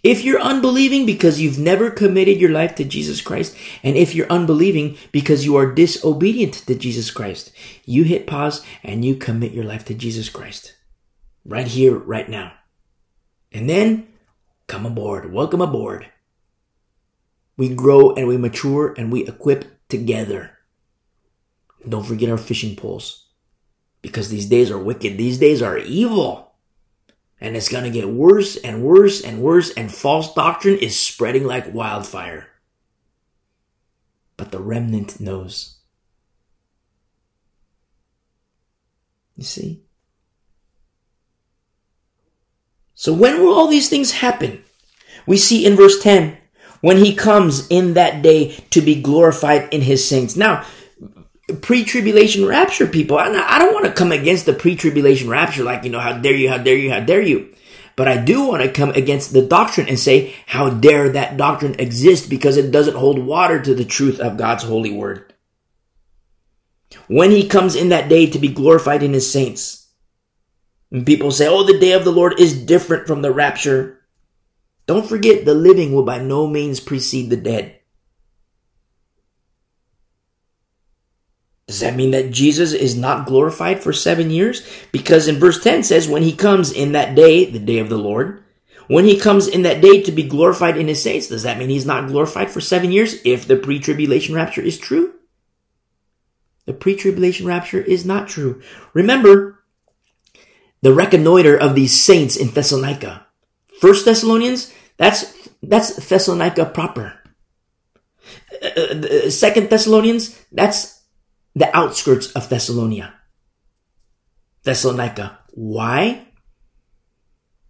if 0.02 0.22
you're 0.22 0.40
unbelieving 0.40 1.06
because 1.06 1.40
you've 1.40 1.58
never 1.58 1.90
committed 1.90 2.40
your 2.40 2.50
life 2.50 2.74
to 2.76 2.84
Jesus 2.84 3.20
Christ, 3.20 3.56
and 3.82 3.96
if 3.96 4.14
you're 4.14 4.30
unbelieving 4.30 4.96
because 5.10 5.44
you 5.44 5.56
are 5.56 5.72
disobedient 5.72 6.54
to 6.54 6.74
Jesus 6.74 7.10
Christ, 7.10 7.52
you 7.84 8.04
hit 8.04 8.26
pause 8.26 8.64
and 8.84 9.04
you 9.04 9.16
commit 9.16 9.52
your 9.52 9.64
life 9.64 9.84
to 9.86 9.94
Jesus 9.94 10.28
Christ. 10.28 10.76
Right 11.44 11.66
here, 11.66 11.96
right 11.96 12.28
now. 12.28 12.52
And 13.50 13.68
then 13.68 14.07
come 14.68 14.86
aboard. 14.86 15.32
Welcome 15.32 15.60
aboard. 15.60 16.06
We 17.56 17.68
grow 17.74 18.14
and 18.14 18.28
we 18.28 18.36
mature 18.36 18.94
and 18.96 19.10
we 19.10 19.26
equip 19.26 19.88
together. 19.88 20.58
Don't 21.88 22.06
forget 22.06 22.30
our 22.30 22.38
fishing 22.38 22.76
poles. 22.76 23.26
Because 24.00 24.28
these 24.28 24.46
days 24.46 24.70
are 24.70 24.78
wicked. 24.78 25.18
These 25.18 25.38
days 25.38 25.60
are 25.60 25.76
evil. 25.76 26.52
And 27.40 27.56
it's 27.56 27.68
going 27.68 27.84
to 27.84 27.90
get 27.90 28.08
worse 28.08 28.56
and 28.56 28.82
worse 28.82 29.22
and 29.22 29.40
worse, 29.40 29.70
and 29.72 29.92
false 29.92 30.34
doctrine 30.34 30.78
is 30.78 30.98
spreading 30.98 31.44
like 31.44 31.72
wildfire. 31.72 32.48
But 34.36 34.50
the 34.52 34.60
remnant 34.60 35.20
knows. 35.20 35.78
You 39.36 39.44
see? 39.44 39.87
So 43.00 43.12
when 43.12 43.38
will 43.38 43.54
all 43.54 43.68
these 43.68 43.88
things 43.88 44.10
happen? 44.10 44.64
We 45.24 45.36
see 45.36 45.64
in 45.64 45.76
verse 45.76 46.02
10, 46.02 46.36
when 46.80 46.96
he 46.96 47.14
comes 47.14 47.68
in 47.68 47.94
that 47.94 48.22
day 48.22 48.56
to 48.70 48.80
be 48.80 49.00
glorified 49.00 49.72
in 49.72 49.82
his 49.82 50.06
saints. 50.06 50.34
Now, 50.34 50.64
pre-tribulation 51.62 52.44
rapture 52.44 52.88
people, 52.88 53.16
I 53.16 53.58
don't 53.60 53.72
want 53.72 53.86
to 53.86 53.92
come 53.92 54.10
against 54.10 54.46
the 54.46 54.52
pre-tribulation 54.52 55.28
rapture 55.28 55.62
like, 55.62 55.84
you 55.84 55.90
know, 55.90 56.00
how 56.00 56.18
dare 56.18 56.34
you, 56.34 56.48
how 56.48 56.58
dare 56.58 56.76
you, 56.76 56.90
how 56.90 56.98
dare 56.98 57.22
you. 57.22 57.54
But 57.94 58.08
I 58.08 58.16
do 58.16 58.48
want 58.48 58.64
to 58.64 58.72
come 58.72 58.90
against 58.90 59.32
the 59.32 59.46
doctrine 59.46 59.88
and 59.88 59.98
say, 59.98 60.34
how 60.46 60.68
dare 60.68 61.08
that 61.10 61.36
doctrine 61.36 61.76
exist 61.78 62.28
because 62.28 62.56
it 62.56 62.72
doesn't 62.72 62.96
hold 62.96 63.20
water 63.20 63.62
to 63.62 63.76
the 63.76 63.84
truth 63.84 64.18
of 64.18 64.36
God's 64.36 64.64
holy 64.64 64.90
word. 64.90 65.32
When 67.06 67.30
he 67.30 67.46
comes 67.46 67.76
in 67.76 67.90
that 67.90 68.08
day 68.08 68.28
to 68.28 68.40
be 68.40 68.48
glorified 68.48 69.04
in 69.04 69.12
his 69.12 69.30
saints. 69.30 69.87
And 70.90 71.04
people 71.04 71.30
say, 71.30 71.46
oh, 71.46 71.64
the 71.64 71.78
day 71.78 71.92
of 71.92 72.04
the 72.04 72.12
Lord 72.12 72.40
is 72.40 72.64
different 72.64 73.06
from 73.06 73.22
the 73.22 73.32
rapture. 73.32 74.00
Don't 74.86 75.06
forget 75.06 75.44
the 75.44 75.54
living 75.54 75.92
will 75.92 76.04
by 76.04 76.18
no 76.18 76.46
means 76.46 76.80
precede 76.80 77.28
the 77.28 77.36
dead. 77.36 77.78
Does 81.66 81.80
that 81.80 81.96
mean 81.96 82.12
that 82.12 82.30
Jesus 82.30 82.72
is 82.72 82.96
not 82.96 83.26
glorified 83.26 83.82
for 83.82 83.92
seven 83.92 84.30
years? 84.30 84.66
Because 84.90 85.28
in 85.28 85.36
verse 85.36 85.62
10 85.62 85.82
says, 85.82 86.08
when 86.08 86.22
he 86.22 86.34
comes 86.34 86.72
in 86.72 86.92
that 86.92 87.14
day, 87.14 87.44
the 87.44 87.58
day 87.58 87.78
of 87.78 87.90
the 87.90 87.98
Lord, 87.98 88.42
when 88.86 89.04
he 89.04 89.20
comes 89.20 89.46
in 89.46 89.62
that 89.62 89.82
day 89.82 90.02
to 90.02 90.10
be 90.10 90.22
glorified 90.22 90.78
in 90.78 90.88
his 90.88 91.02
saints, 91.02 91.28
does 91.28 91.42
that 91.42 91.58
mean 91.58 91.68
he's 91.68 91.84
not 91.84 92.08
glorified 92.08 92.50
for 92.50 92.62
seven 92.62 92.90
years 92.90 93.16
if 93.22 93.46
the 93.46 93.56
pre-tribulation 93.56 94.34
rapture 94.34 94.62
is 94.62 94.78
true? 94.78 95.12
The 96.64 96.72
pre-tribulation 96.72 97.46
rapture 97.46 97.82
is 97.82 98.06
not 98.06 98.28
true. 98.28 98.62
Remember 98.94 99.57
the 100.82 100.92
reconnoiter 100.92 101.56
of 101.56 101.74
these 101.74 101.98
saints 101.98 102.36
in 102.36 102.48
Thessalonica. 102.48 103.26
First 103.80 104.04
Thessalonians, 104.04 104.72
that's, 104.96 105.48
that's 105.62 105.96
Thessalonica 106.08 106.66
proper. 106.66 107.14
Uh, 108.62 108.80
uh 108.80 109.30
Second 109.30 109.70
Thessalonians, 109.70 110.40
that's 110.52 111.02
the 111.54 111.74
outskirts 111.76 112.32
of 112.32 112.48
Thessalonica. 112.48 113.14
Thessalonica. 114.62 115.38
Why? 115.52 116.26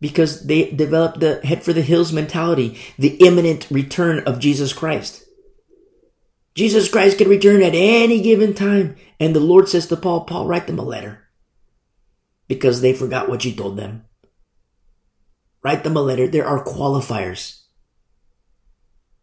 Because 0.00 0.46
they 0.46 0.70
developed 0.70 1.20
the 1.20 1.40
head 1.44 1.62
for 1.62 1.72
the 1.72 1.82
hills 1.82 2.12
mentality, 2.12 2.78
the 2.98 3.16
imminent 3.16 3.66
return 3.70 4.20
of 4.26 4.38
Jesus 4.38 4.72
Christ. 4.72 5.24
Jesus 6.54 6.90
Christ 6.90 7.18
can 7.18 7.28
return 7.28 7.62
at 7.62 7.74
any 7.74 8.20
given 8.20 8.52
time. 8.52 8.96
And 9.20 9.34
the 9.34 9.40
Lord 9.40 9.68
says 9.68 9.86
to 9.86 9.96
Paul, 9.96 10.24
Paul, 10.24 10.46
write 10.46 10.66
them 10.66 10.78
a 10.78 10.82
letter. 10.82 11.27
Because 12.48 12.80
they 12.80 12.92
forgot 12.92 13.28
what 13.28 13.44
you 13.44 13.52
told 13.52 13.76
them. 13.76 14.04
Write 15.62 15.84
them 15.84 15.96
a 15.96 16.00
letter. 16.02 16.26
There 16.26 16.46
are 16.46 16.64
qualifiers. 16.64 17.62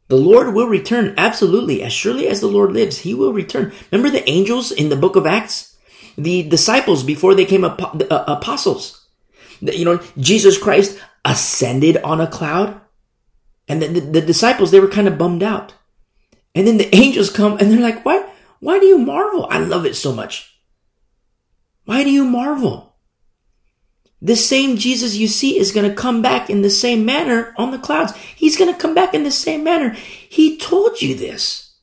The 0.07 0.15
Lord 0.15 0.53
will 0.53 0.67
return, 0.67 1.15
absolutely. 1.17 1.81
As 1.81 1.91
surely 1.91 2.27
as 2.27 2.39
the 2.39 2.47
Lord 2.47 2.71
lives, 2.71 2.99
He 2.99 3.13
will 3.13 3.33
return. 3.33 3.73
Remember 3.91 4.11
the 4.11 4.29
angels 4.29 4.71
in 4.71 4.89
the 4.89 4.95
book 4.95 5.15
of 5.15 5.25
Acts? 5.25 5.75
The 6.17 6.47
disciples 6.47 7.03
before 7.03 7.33
they 7.33 7.45
came 7.45 7.63
uh, 7.63 7.73
apostles. 8.27 9.07
You 9.59 9.85
know, 9.85 10.03
Jesus 10.17 10.57
Christ 10.57 10.99
ascended 11.25 11.97
on 11.97 12.21
a 12.21 12.27
cloud. 12.27 12.79
And 13.67 13.81
the, 13.81 13.87
the, 13.87 13.99
the 13.99 14.21
disciples, 14.21 14.69
they 14.69 14.79
were 14.79 14.87
kind 14.87 15.07
of 15.07 15.17
bummed 15.17 15.41
out. 15.41 15.73
And 16.53 16.67
then 16.67 16.77
the 16.77 16.95
angels 16.95 17.29
come 17.29 17.57
and 17.57 17.71
they're 17.71 17.79
like, 17.79 18.05
why, 18.05 18.29
why 18.59 18.79
do 18.79 18.85
you 18.85 18.97
marvel? 18.97 19.47
I 19.49 19.59
love 19.59 19.85
it 19.85 19.95
so 19.95 20.13
much. 20.13 20.55
Why 21.85 22.03
do 22.03 22.11
you 22.11 22.25
marvel? 22.25 22.94
The 24.25 24.35
same 24.35 24.77
Jesus 24.77 25.15
you 25.15 25.27
see 25.27 25.59
is 25.59 25.71
going 25.71 25.87
to 25.87 25.95
come 25.95 26.23
back 26.23 26.49
in 26.49 26.63
the 26.63 26.69
same 26.71 27.05
manner 27.05 27.53
on 27.57 27.69
the 27.69 27.77
clouds. 27.77 28.15
He's 28.35 28.57
going 28.57 28.73
to 28.73 28.79
come 28.79 28.95
back 28.95 29.13
in 29.13 29.21
the 29.21 29.29
same 29.29 29.63
manner. 29.63 29.91
He 29.91 30.57
told 30.57 30.99
you 30.99 31.13
this. 31.13 31.75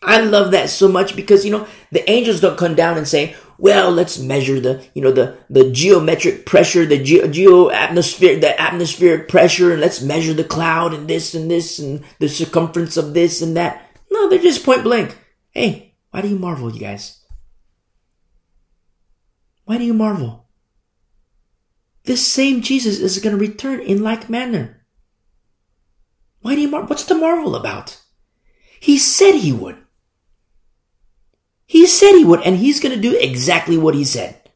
I 0.00 0.20
love 0.20 0.52
that 0.52 0.70
so 0.70 0.86
much 0.86 1.16
because, 1.16 1.44
you 1.44 1.50
know, 1.50 1.66
the 1.90 2.08
angels 2.08 2.40
don't 2.40 2.56
come 2.56 2.76
down 2.76 2.98
and 2.98 3.08
say, 3.08 3.34
well, 3.58 3.90
let's 3.90 4.16
measure 4.16 4.60
the, 4.60 4.86
you 4.94 5.02
know, 5.02 5.10
the, 5.10 5.36
the 5.50 5.72
geometric 5.72 6.46
pressure, 6.46 6.86
the 6.86 7.02
geo, 7.02 7.26
geo 7.26 7.68
atmosphere, 7.68 8.38
the 8.38 8.60
atmospheric 8.60 9.28
pressure, 9.28 9.72
and 9.72 9.80
let's 9.80 10.00
measure 10.00 10.34
the 10.34 10.44
cloud 10.44 10.94
and 10.94 11.08
this 11.08 11.34
and 11.34 11.50
this 11.50 11.80
and 11.80 12.04
the 12.20 12.28
circumference 12.28 12.96
of 12.96 13.12
this 13.12 13.42
and 13.42 13.56
that. 13.56 13.90
No, 14.08 14.28
they're 14.28 14.38
just 14.38 14.64
point 14.64 14.84
blank. 14.84 15.18
Hey, 15.50 15.96
why 16.12 16.20
do 16.20 16.28
you 16.28 16.38
marvel, 16.38 16.72
you 16.72 16.78
guys? 16.78 17.24
Why 19.64 19.78
do 19.78 19.84
you 19.84 19.94
marvel? 19.94 20.43
This 22.04 22.26
same 22.26 22.60
Jesus 22.60 22.98
is 22.98 23.18
going 23.18 23.36
to 23.36 23.40
return 23.40 23.80
in 23.80 24.02
like 24.02 24.28
manner. 24.28 24.86
Why 26.40 26.54
do 26.54 26.60
you 26.60 26.68
mar- 26.68 26.84
what's 26.84 27.04
the 27.04 27.14
marvel 27.14 27.56
about? 27.56 28.00
He 28.78 28.98
said 28.98 29.36
he 29.36 29.52
would. 29.52 29.78
He 31.64 31.86
said 31.86 32.12
he 32.12 32.24
would, 32.24 32.42
and 32.42 32.56
he's 32.56 32.80
going 32.80 32.94
to 32.94 33.00
do 33.00 33.16
exactly 33.18 33.78
what 33.78 33.94
he 33.94 34.04
said. 34.04 34.50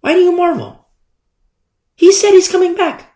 Why 0.00 0.14
do 0.14 0.20
you 0.20 0.30
marvel? 0.30 0.86
He 1.96 2.12
said 2.12 2.30
he's 2.30 2.50
coming 2.50 2.76
back. 2.76 3.12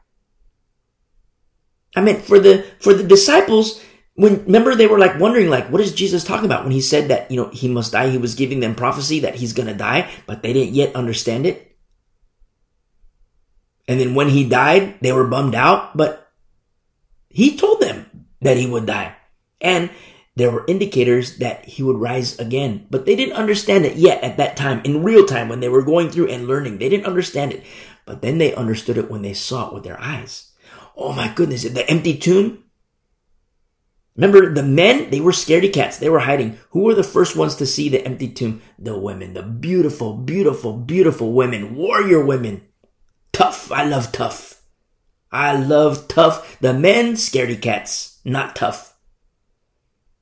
I 1.94 2.00
mean, 2.00 2.20
for 2.20 2.40
the, 2.40 2.66
for 2.80 2.92
the 2.92 3.04
disciples, 3.04 3.80
when, 4.14 4.44
remember 4.44 4.74
they 4.74 4.88
were 4.88 4.98
like 4.98 5.20
wondering, 5.20 5.48
like, 5.48 5.70
what 5.70 5.80
is 5.80 5.94
Jesus 5.94 6.24
talking 6.24 6.46
about 6.46 6.64
when 6.64 6.72
he 6.72 6.80
said 6.80 7.08
that, 7.08 7.30
you 7.30 7.36
know, 7.36 7.50
he 7.50 7.68
must 7.68 7.92
die? 7.92 8.08
He 8.08 8.18
was 8.18 8.34
giving 8.34 8.58
them 8.58 8.74
prophecy 8.74 9.20
that 9.20 9.36
he's 9.36 9.52
going 9.52 9.68
to 9.68 9.74
die, 9.74 10.10
but 10.26 10.42
they 10.42 10.52
didn't 10.52 10.74
yet 10.74 10.96
understand 10.96 11.46
it. 11.46 11.71
And 13.92 14.00
then 14.00 14.14
when 14.14 14.30
he 14.30 14.48
died, 14.48 14.96
they 15.02 15.12
were 15.12 15.26
bummed 15.26 15.54
out, 15.54 15.94
but 15.94 16.32
he 17.28 17.58
told 17.58 17.82
them 17.82 18.24
that 18.40 18.56
he 18.56 18.66
would 18.66 18.86
die. 18.86 19.14
And 19.60 19.90
there 20.34 20.50
were 20.50 20.64
indicators 20.66 21.36
that 21.44 21.66
he 21.66 21.82
would 21.82 21.98
rise 21.98 22.38
again, 22.38 22.86
but 22.88 23.04
they 23.04 23.14
didn't 23.14 23.36
understand 23.36 23.84
it 23.84 23.98
yet 23.98 24.24
at 24.24 24.38
that 24.38 24.56
time, 24.56 24.80
in 24.84 25.02
real 25.02 25.26
time, 25.26 25.50
when 25.50 25.60
they 25.60 25.68
were 25.68 25.82
going 25.82 26.08
through 26.08 26.28
and 26.28 26.46
learning. 26.48 26.78
They 26.78 26.88
didn't 26.88 27.04
understand 27.04 27.52
it, 27.52 27.64
but 28.06 28.22
then 28.22 28.38
they 28.38 28.54
understood 28.54 28.96
it 28.96 29.10
when 29.10 29.20
they 29.20 29.34
saw 29.34 29.68
it 29.68 29.74
with 29.74 29.84
their 29.84 30.00
eyes. 30.00 30.52
Oh 30.96 31.12
my 31.12 31.28
goodness, 31.28 31.64
the 31.64 31.86
empty 31.90 32.16
tomb. 32.16 32.64
Remember 34.16 34.54
the 34.54 34.62
men, 34.62 35.10
they 35.10 35.20
were 35.20 35.32
scaredy 35.32 35.70
cats. 35.70 35.98
They 35.98 36.08
were 36.08 36.20
hiding. 36.20 36.58
Who 36.70 36.84
were 36.84 36.94
the 36.94 37.04
first 37.04 37.36
ones 37.36 37.56
to 37.56 37.66
see 37.66 37.90
the 37.90 38.02
empty 38.06 38.32
tomb? 38.32 38.62
The 38.78 38.98
women, 38.98 39.34
the 39.34 39.42
beautiful, 39.42 40.14
beautiful, 40.14 40.78
beautiful 40.78 41.34
women, 41.34 41.76
warrior 41.76 42.24
women. 42.24 42.62
Tough. 43.32 43.72
I 43.72 43.84
love 43.84 44.12
tough. 44.12 44.62
I 45.30 45.56
love 45.56 46.08
tough. 46.08 46.58
The 46.60 46.74
men, 46.74 47.14
scaredy 47.14 47.60
cats, 47.60 48.20
not 48.24 48.54
tough. 48.54 48.94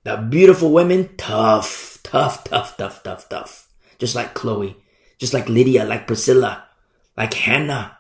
The 0.05 0.17
beautiful 0.17 0.73
women, 0.73 1.11
tough, 1.17 1.99
tough, 2.03 2.45
tough, 2.45 2.77
tough, 2.77 3.03
tough, 3.03 3.29
tough. 3.29 3.69
Just 3.99 4.15
like 4.15 4.35
Chloe, 4.35 4.77
just 5.19 5.35
like 5.35 5.49
Lydia, 5.49 5.85
like 5.85 6.07
Priscilla, 6.07 6.65
like 7.17 7.35
Hannah, 7.35 7.99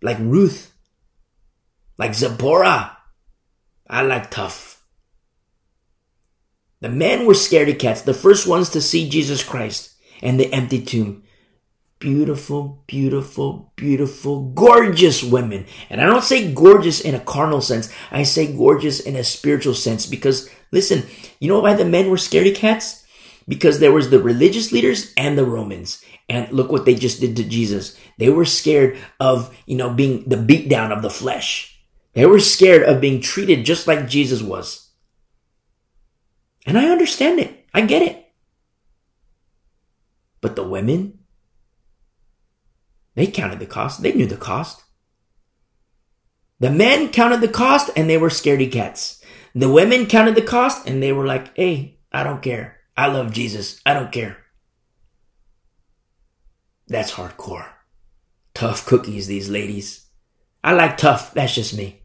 like 0.00 0.18
Ruth, 0.20 0.72
like 1.98 2.14
Zipporah. 2.14 2.96
I 3.88 4.02
like 4.02 4.30
tough. 4.30 4.84
The 6.80 6.88
men 6.88 7.26
were 7.26 7.34
scaredy 7.34 7.78
cats, 7.78 8.02
the 8.02 8.14
first 8.14 8.46
ones 8.46 8.68
to 8.70 8.80
see 8.80 9.08
Jesus 9.08 9.42
Christ 9.42 9.94
and 10.22 10.38
the 10.38 10.52
empty 10.52 10.84
tomb 10.84 11.23
beautiful, 12.04 12.84
beautiful, 12.86 13.72
beautiful, 13.76 14.50
gorgeous 14.50 15.24
women. 15.24 15.64
And 15.88 16.02
I 16.02 16.04
don't 16.04 16.22
say 16.22 16.52
gorgeous 16.52 17.00
in 17.00 17.14
a 17.14 17.20
carnal 17.20 17.62
sense. 17.62 17.90
I 18.10 18.24
say 18.24 18.54
gorgeous 18.54 19.00
in 19.00 19.16
a 19.16 19.24
spiritual 19.24 19.72
sense 19.72 20.04
because 20.04 20.50
listen, 20.70 21.04
you 21.40 21.48
know 21.48 21.60
why 21.60 21.72
the 21.72 21.86
men 21.86 22.10
were 22.10 22.18
scaredy 22.18 22.54
cats? 22.54 23.06
Because 23.48 23.80
there 23.80 23.90
was 23.90 24.10
the 24.10 24.22
religious 24.22 24.70
leaders 24.70 25.14
and 25.16 25.38
the 25.38 25.46
Romans. 25.46 26.04
And 26.28 26.52
look 26.52 26.70
what 26.70 26.84
they 26.84 26.94
just 26.94 27.22
did 27.22 27.36
to 27.36 27.44
Jesus. 27.44 27.98
They 28.18 28.28
were 28.28 28.44
scared 28.44 28.98
of, 29.18 29.56
you 29.64 29.78
know, 29.78 29.88
being 29.88 30.28
the 30.28 30.36
beatdown 30.36 30.94
of 30.94 31.00
the 31.00 31.08
flesh. 31.08 31.80
They 32.12 32.26
were 32.26 32.38
scared 32.38 32.82
of 32.82 33.00
being 33.00 33.22
treated 33.22 33.64
just 33.64 33.86
like 33.86 34.08
Jesus 34.08 34.42
was. 34.42 34.90
And 36.66 36.76
I 36.76 36.90
understand 36.90 37.40
it. 37.40 37.64
I 37.72 37.80
get 37.80 38.02
it. 38.02 38.30
But 40.42 40.54
the 40.54 40.68
women, 40.68 41.23
they 43.14 43.26
counted 43.26 43.60
the 43.60 43.66
cost. 43.66 44.02
They 44.02 44.12
knew 44.12 44.26
the 44.26 44.36
cost. 44.36 44.82
The 46.60 46.70
men 46.70 47.10
counted 47.10 47.40
the 47.40 47.48
cost 47.48 47.90
and 47.96 48.08
they 48.08 48.18
were 48.18 48.28
scaredy 48.28 48.70
cats. 48.70 49.22
The 49.54 49.68
women 49.68 50.06
counted 50.06 50.34
the 50.34 50.42
cost 50.42 50.88
and 50.88 51.02
they 51.02 51.12
were 51.12 51.26
like, 51.26 51.56
hey, 51.56 51.98
I 52.12 52.24
don't 52.24 52.42
care. 52.42 52.78
I 52.96 53.08
love 53.08 53.32
Jesus. 53.32 53.80
I 53.84 53.94
don't 53.94 54.12
care. 54.12 54.38
That's 56.88 57.12
hardcore. 57.12 57.66
Tough 58.54 58.86
cookies, 58.86 59.26
these 59.26 59.48
ladies. 59.48 60.06
I 60.62 60.72
like 60.72 60.96
tough. 60.96 61.34
That's 61.34 61.54
just 61.54 61.76
me. 61.76 62.02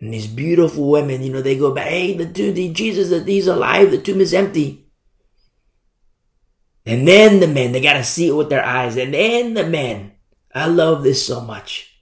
And 0.00 0.12
these 0.12 0.26
beautiful 0.26 0.90
women, 0.90 1.22
you 1.22 1.32
know, 1.32 1.40
they 1.40 1.56
go 1.56 1.72
back, 1.72 1.88
hey, 1.88 2.16
the, 2.16 2.24
the 2.24 2.72
Jesus, 2.72 3.08
that 3.10 3.26
he's 3.26 3.46
alive. 3.46 3.90
The 3.90 3.98
tomb 3.98 4.20
is 4.20 4.34
empty. 4.34 4.85
And 6.86 7.06
then 7.06 7.40
the 7.40 7.48
men, 7.48 7.72
they 7.72 7.80
gotta 7.80 8.04
see 8.04 8.28
it 8.28 8.36
with 8.36 8.48
their 8.48 8.64
eyes. 8.64 8.96
And 8.96 9.12
then 9.12 9.54
the 9.54 9.66
men. 9.66 10.12
I 10.54 10.66
love 10.66 11.02
this 11.02 11.26
so 11.26 11.40
much. 11.40 11.92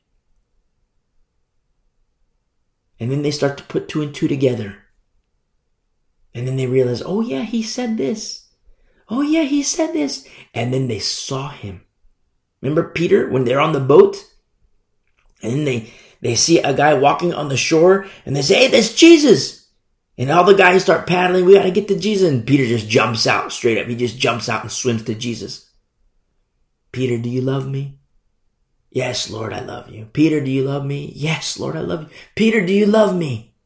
And 3.01 3.11
then 3.11 3.23
they 3.23 3.33
start 3.33 3.59
to 3.59 3.65
put 3.65 3.89
two 3.89 4.03
and 4.03 4.15
two 4.15 4.29
together. 4.29 4.77
And 6.35 6.47
then 6.47 6.57
they 6.57 6.67
realize, 6.67 7.03
oh 7.05 7.21
yeah, 7.21 7.43
he 7.43 7.63
said 7.63 7.97
this. 7.97 8.49
Oh 9.09 9.23
yeah, 9.23 9.43
he 9.43 9.63
said 9.63 9.93
this. 9.93 10.29
And 10.53 10.73
then 10.73 10.89
they 10.89 10.99
saw 10.99 11.49
him. 11.49 11.83
Remember 12.61 12.91
Peter 12.91 13.29
when 13.29 13.45
they're 13.45 13.61
on 13.61 13.73
the 13.73 13.81
boat? 13.81 14.25
And 15.43 15.53
then 15.53 15.65
they, 15.65 15.93
they 16.21 16.35
see 16.35 16.61
a 16.61 16.73
guy 16.73 16.95
walking 16.95 17.35
on 17.35 17.49
the 17.49 17.57
shore 17.57 18.07
and 18.25 18.35
they 18.35 18.43
say, 18.43 18.61
hey, 18.61 18.69
that's 18.69 18.95
Jesus. 18.95 19.64
And 20.17 20.31
all 20.31 20.45
the 20.45 20.55
guys 20.55 20.83
start 20.83 21.07
paddling. 21.07 21.45
We 21.45 21.55
got 21.55 21.65
to 21.65 21.71
get 21.71 21.89
to 21.89 21.99
Jesus. 21.99 22.29
And 22.31 22.47
Peter 22.47 22.65
just 22.67 22.89
jumps 22.89 23.27
out 23.27 23.53
straight 23.53 23.79
up. 23.79 23.89
He 23.89 23.97
just 23.97 24.19
jumps 24.19 24.49
out 24.49 24.63
and 24.63 24.71
swims 24.71 25.03
to 25.05 25.15
Jesus. 25.15 25.71
Peter, 26.93 27.19
do 27.19 27.29
you 27.29 27.41
love 27.41 27.67
me? 27.69 27.99
Yes, 28.91 29.29
Lord, 29.29 29.53
I 29.53 29.59
love 29.59 29.91
you. 29.91 30.05
Peter, 30.13 30.41
do 30.41 30.49
you 30.49 30.63
love 30.63 30.85
me? 30.85 31.13
Yes, 31.17 31.59
Lord, 31.59 31.75
I 31.75 31.81
love 31.81 32.03
you. 32.03 32.09
Peter, 32.37 32.65
do 32.65 32.73
you 32.73 32.87
love 32.87 33.17
me? 33.17 33.57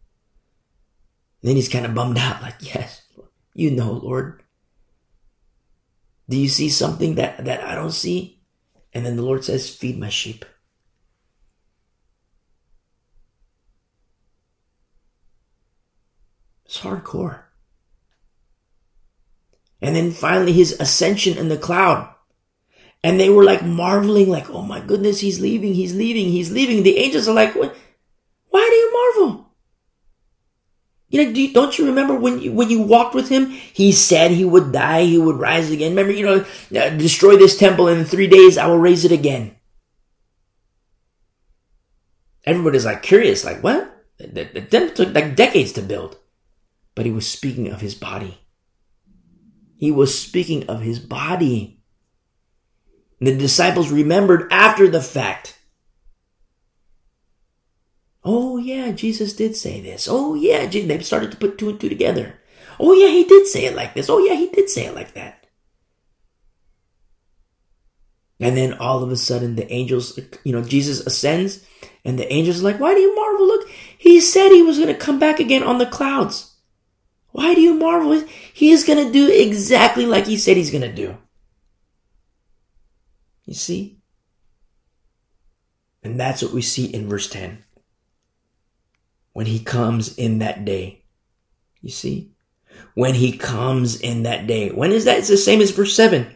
And 1.43 1.51
then 1.51 1.57
he's 1.57 1.69
kind 1.69 1.85
of 1.85 1.95
bummed 1.95 2.17
out, 2.17 2.41
like, 2.41 2.57
yes, 2.61 3.03
you 3.53 3.71
know, 3.71 3.93
Lord. 3.93 4.43
Do 6.31 6.39
you 6.39 6.49
see 6.49 6.71
something 6.71 7.17
that, 7.17 7.45
that 7.45 7.63
I 7.63 7.75
don't 7.75 7.93
see? 7.93 8.41
And 8.95 9.05
then 9.05 9.17
the 9.17 9.23
Lord 9.23 9.45
says, 9.45 9.69
feed 9.69 9.99
my 9.99 10.09
sheep. 10.09 10.47
It's 16.69 16.81
hardcore. 16.81 17.45
And 19.81 19.97
then 19.97 20.11
finally 20.11 20.53
his 20.53 20.79
ascension 20.79 21.39
in 21.39 21.49
the 21.49 21.57
cloud. 21.57 22.15
And 23.03 23.19
they 23.19 23.31
were 23.31 23.45
like 23.45 23.65
marveling, 23.65 24.29
like, 24.29 24.51
oh 24.51 24.63
my 24.63 24.81
goodness, 24.81 25.21
he's 25.21 25.41
leaving, 25.41 25.73
he's 25.73 25.95
leaving, 25.95 26.27
he's 26.27 26.53
leaving. 26.53 26.83
The 26.83 26.99
angels 26.99 27.27
are 27.27 27.35
like, 27.35 27.55
what? 27.55 27.75
why 28.51 28.69
do 28.69 28.75
you 28.75 28.93
marvel? 28.93 29.47
You 31.09 31.25
know, 31.25 31.33
do 31.33 31.41
you, 31.41 31.55
don't 31.55 31.79
you 31.79 31.87
remember 31.87 32.15
when 32.15 32.41
you, 32.41 32.53
when 32.53 32.69
you 32.69 32.83
walked 32.83 33.15
with 33.15 33.31
him? 33.31 33.47
He 33.47 33.93
said 33.93 34.33
he 34.33 34.45
would 34.45 34.73
die, 34.73 35.05
he 35.05 35.17
would 35.17 35.37
rise 35.37 35.71
again. 35.71 35.93
Remember, 35.93 36.13
you 36.13 36.27
know, 36.27 36.45
uh, 36.79 36.91
destroy 36.91 37.37
this 37.37 37.57
temple 37.57 37.89
in 37.89 38.05
three 38.05 38.27
days 38.27 38.59
I 38.59 38.67
will 38.67 38.79
raise 38.79 39.07
it 39.07 39.13
again. 39.13 39.57
Everybody's 42.45 42.85
like 42.85 43.03
curious, 43.03 43.45
like, 43.45 43.63
what? 43.63 43.95
The, 44.19 44.51
the 44.53 44.61
temple 44.61 44.97
took 44.97 45.15
like 45.15 45.35
decades 45.35 45.73
to 45.73 45.83
build. 45.83 46.18
But 46.99 47.07
he 47.07 47.13
was 47.13 47.31
speaking 47.31 47.71
of 47.71 47.81
his 47.81 47.95
body. 47.95 48.41
He 49.77 49.93
was 49.93 50.21
speaking 50.21 50.69
of 50.69 50.81
his 50.81 50.99
body. 50.99 51.81
The 53.21 53.39
disciples 53.39 53.93
remembered 53.93 54.53
after 54.53 54.89
the 54.89 55.01
fact. 55.01 55.61
Oh 58.25 58.57
yeah, 58.57 58.91
Jesus 58.91 59.33
did 59.33 59.55
say 59.55 59.81
this. 59.81 60.09
Oh 60.11 60.35
yeah, 60.35 60.67
they 60.67 60.99
started 61.03 61.31
to 61.31 61.37
put 61.37 61.57
two 61.57 61.69
and 61.69 61.79
two 61.79 61.89
together. 61.89 62.35
Oh 62.81 62.93
yeah, 62.95 63.11
he 63.11 63.23
did 63.23 63.47
say 63.47 63.67
it 63.67 63.77
like 63.77 63.95
this. 63.95 64.11
Oh 64.11 64.19
yeah, 64.19 64.35
he 64.35 64.49
did 64.49 64.69
say 64.69 64.87
it 64.87 64.95
like 64.97 65.15
that. 65.15 65.47
And 68.41 68.57
then 68.57 68.73
all 68.73 69.05
of 69.05 69.13
a 69.13 69.17
sudden 69.17 69.55
the 69.55 69.73
angels, 69.73 70.19
you 70.43 70.51
know, 70.51 70.63
Jesus 70.63 71.07
ascends 71.07 71.65
and 72.05 72.19
the 72.19 72.33
angels 72.33 72.59
are 72.61 72.65
like, 72.65 72.81
why 72.81 72.93
do 72.93 73.01
you 73.01 73.15
marvel? 73.15 73.47
Look, 73.47 73.71
he 73.97 74.21
said 74.21 74.49
he 74.49 74.63
was 74.63 74.79
going 74.79 74.93
to 74.93 75.01
come 75.01 75.21
back 75.21 75.39
again 75.39 75.63
on 75.63 75.79
the 75.79 75.87
clouds. 75.87 76.57
Why 77.39 77.55
do 77.55 77.61
you 77.61 77.75
marvel? 77.75 78.25
He 78.53 78.73
is 78.73 78.83
going 78.83 79.07
to 79.07 79.13
do 79.13 79.31
exactly 79.31 80.07
like 80.07 80.27
he 80.27 80.37
said 80.37 80.57
he's 80.57 80.73
going 80.73 80.83
to 80.83 80.93
do. 80.93 81.17
You 83.45 83.55
see? 83.55 84.01
And 86.03 86.19
that's 86.19 86.43
what 86.43 86.51
we 86.51 86.63
see 86.63 86.87
in 86.87 87.09
verse 87.09 87.31
10. 87.31 87.63
When 89.35 89.47
he 89.47 89.61
comes 89.61 90.19
in 90.19 90.41
that 90.41 90.65
day. 90.65 91.05
You 91.81 91.91
see? 91.91 92.33
When 92.95 93.15
he 93.15 93.39
comes 93.39 94.01
in 94.01 94.25
that 94.25 94.49
day. 94.49 94.71
When 94.71 94.91
is 94.91 95.05
that? 95.05 95.19
It's 95.19 95.29
the 95.29 95.37
same 95.37 95.61
as 95.61 95.71
verse 95.71 95.95
7. 95.95 96.35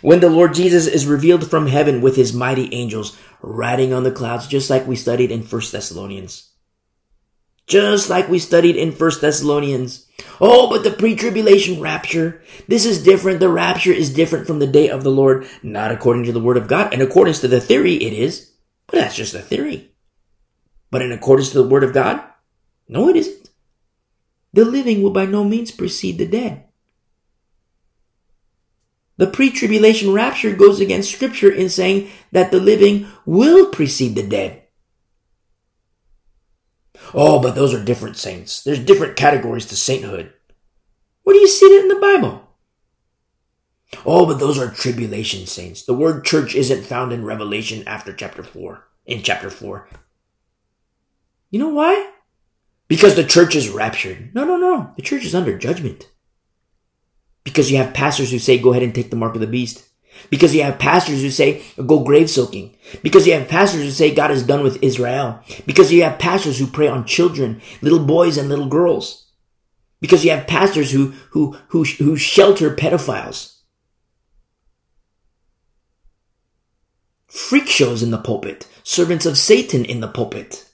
When 0.00 0.20
the 0.20 0.30
Lord 0.30 0.54
Jesus 0.54 0.86
is 0.86 1.06
revealed 1.06 1.50
from 1.50 1.66
heaven 1.66 2.00
with 2.00 2.16
his 2.16 2.32
mighty 2.32 2.72
angels 2.72 3.14
riding 3.42 3.92
on 3.92 4.04
the 4.04 4.10
clouds, 4.10 4.48
just 4.48 4.70
like 4.70 4.86
we 4.86 4.96
studied 4.96 5.30
in 5.30 5.42
1 5.42 5.62
Thessalonians. 5.70 6.49
Just 7.70 8.10
like 8.10 8.28
we 8.28 8.40
studied 8.40 8.74
in 8.74 8.90
1 8.90 9.10
Thessalonians. 9.20 10.08
Oh, 10.40 10.68
but 10.68 10.82
the 10.82 10.90
pre-tribulation 10.90 11.80
rapture, 11.80 12.42
this 12.66 12.84
is 12.84 13.04
different. 13.04 13.38
The 13.38 13.48
rapture 13.48 13.92
is 13.92 14.12
different 14.12 14.48
from 14.48 14.58
the 14.58 14.66
day 14.66 14.88
of 14.88 15.04
the 15.04 15.10
Lord, 15.10 15.46
not 15.62 15.92
according 15.92 16.24
to 16.24 16.32
the 16.32 16.40
word 16.40 16.56
of 16.56 16.66
God. 16.66 16.92
In 16.92 17.00
accordance 17.00 17.40
to 17.42 17.48
the 17.48 17.60
theory, 17.60 17.94
it 17.94 18.12
is, 18.12 18.50
but 18.88 18.96
that's 18.96 19.14
just 19.14 19.34
a 19.34 19.38
theory. 19.38 19.92
But 20.90 21.02
in 21.02 21.12
accordance 21.12 21.50
to 21.50 21.62
the 21.62 21.68
word 21.68 21.84
of 21.84 21.94
God, 21.94 22.20
no, 22.88 23.08
it 23.08 23.14
isn't. 23.14 23.50
The 24.52 24.64
living 24.64 25.00
will 25.00 25.12
by 25.12 25.26
no 25.26 25.44
means 25.44 25.70
precede 25.70 26.18
the 26.18 26.26
dead. 26.26 26.64
The 29.16 29.28
pre-tribulation 29.28 30.12
rapture 30.12 30.56
goes 30.56 30.80
against 30.80 31.12
scripture 31.12 31.52
in 31.52 31.68
saying 31.68 32.10
that 32.32 32.50
the 32.50 32.58
living 32.58 33.06
will 33.24 33.66
precede 33.66 34.16
the 34.16 34.26
dead. 34.26 34.59
Oh, 37.14 37.40
but 37.40 37.54
those 37.54 37.74
are 37.74 37.84
different 37.84 38.16
saints. 38.16 38.62
There's 38.62 38.78
different 38.78 39.16
categories 39.16 39.66
to 39.66 39.76
sainthood. 39.76 40.32
Where 41.22 41.34
do 41.34 41.40
you 41.40 41.48
see 41.48 41.68
that 41.68 41.82
in 41.82 41.88
the 41.88 41.96
Bible? 41.96 42.48
Oh, 44.06 44.26
but 44.26 44.38
those 44.38 44.58
are 44.58 44.70
tribulation 44.70 45.46
saints. 45.46 45.84
The 45.84 45.94
word 45.94 46.24
church 46.24 46.54
isn't 46.54 46.84
found 46.84 47.12
in 47.12 47.24
Revelation 47.24 47.86
after 47.86 48.12
chapter 48.12 48.42
4, 48.42 48.86
in 49.06 49.22
chapter 49.22 49.50
4. 49.50 49.88
You 51.50 51.58
know 51.58 51.70
why? 51.70 52.10
Because 52.86 53.16
the 53.16 53.24
church 53.24 53.54
is 53.54 53.68
raptured. 53.68 54.34
No, 54.34 54.44
no, 54.44 54.56
no. 54.56 54.92
The 54.96 55.02
church 55.02 55.24
is 55.24 55.34
under 55.34 55.58
judgment. 55.58 56.08
Because 57.44 57.70
you 57.70 57.78
have 57.78 57.94
pastors 57.94 58.30
who 58.30 58.38
say, 58.38 58.58
go 58.58 58.70
ahead 58.70 58.82
and 58.82 58.94
take 58.94 59.10
the 59.10 59.16
mark 59.16 59.34
of 59.34 59.40
the 59.40 59.46
beast. 59.46 59.89
Because 60.28 60.54
you 60.54 60.62
have 60.62 60.78
pastors 60.78 61.22
who 61.22 61.30
say, 61.30 61.62
go 61.86 62.04
grave 62.04 62.28
soaking. 62.28 62.76
Because 63.02 63.26
you 63.26 63.32
have 63.32 63.48
pastors 63.48 63.82
who 63.82 63.90
say 63.90 64.14
God 64.14 64.30
is 64.30 64.42
done 64.42 64.62
with 64.62 64.82
Israel. 64.82 65.42
Because 65.66 65.92
you 65.92 66.02
have 66.02 66.18
pastors 66.18 66.58
who 66.58 66.66
prey 66.66 66.88
on 66.88 67.06
children, 67.06 67.60
little 67.80 68.04
boys 68.04 68.36
and 68.36 68.48
little 68.48 68.68
girls. 68.68 69.26
Because 70.00 70.24
you 70.24 70.30
have 70.30 70.46
pastors 70.46 70.90
who, 70.92 71.12
who, 71.30 71.56
who, 71.68 71.84
who 71.84 72.16
shelter 72.16 72.74
pedophiles. 72.74 73.56
Freak 77.26 77.68
shows 77.68 78.02
in 78.02 78.10
the 78.10 78.18
pulpit. 78.18 78.66
Servants 78.82 79.24
of 79.24 79.38
Satan 79.38 79.84
in 79.84 80.00
the 80.00 80.08
pulpit. 80.08 80.66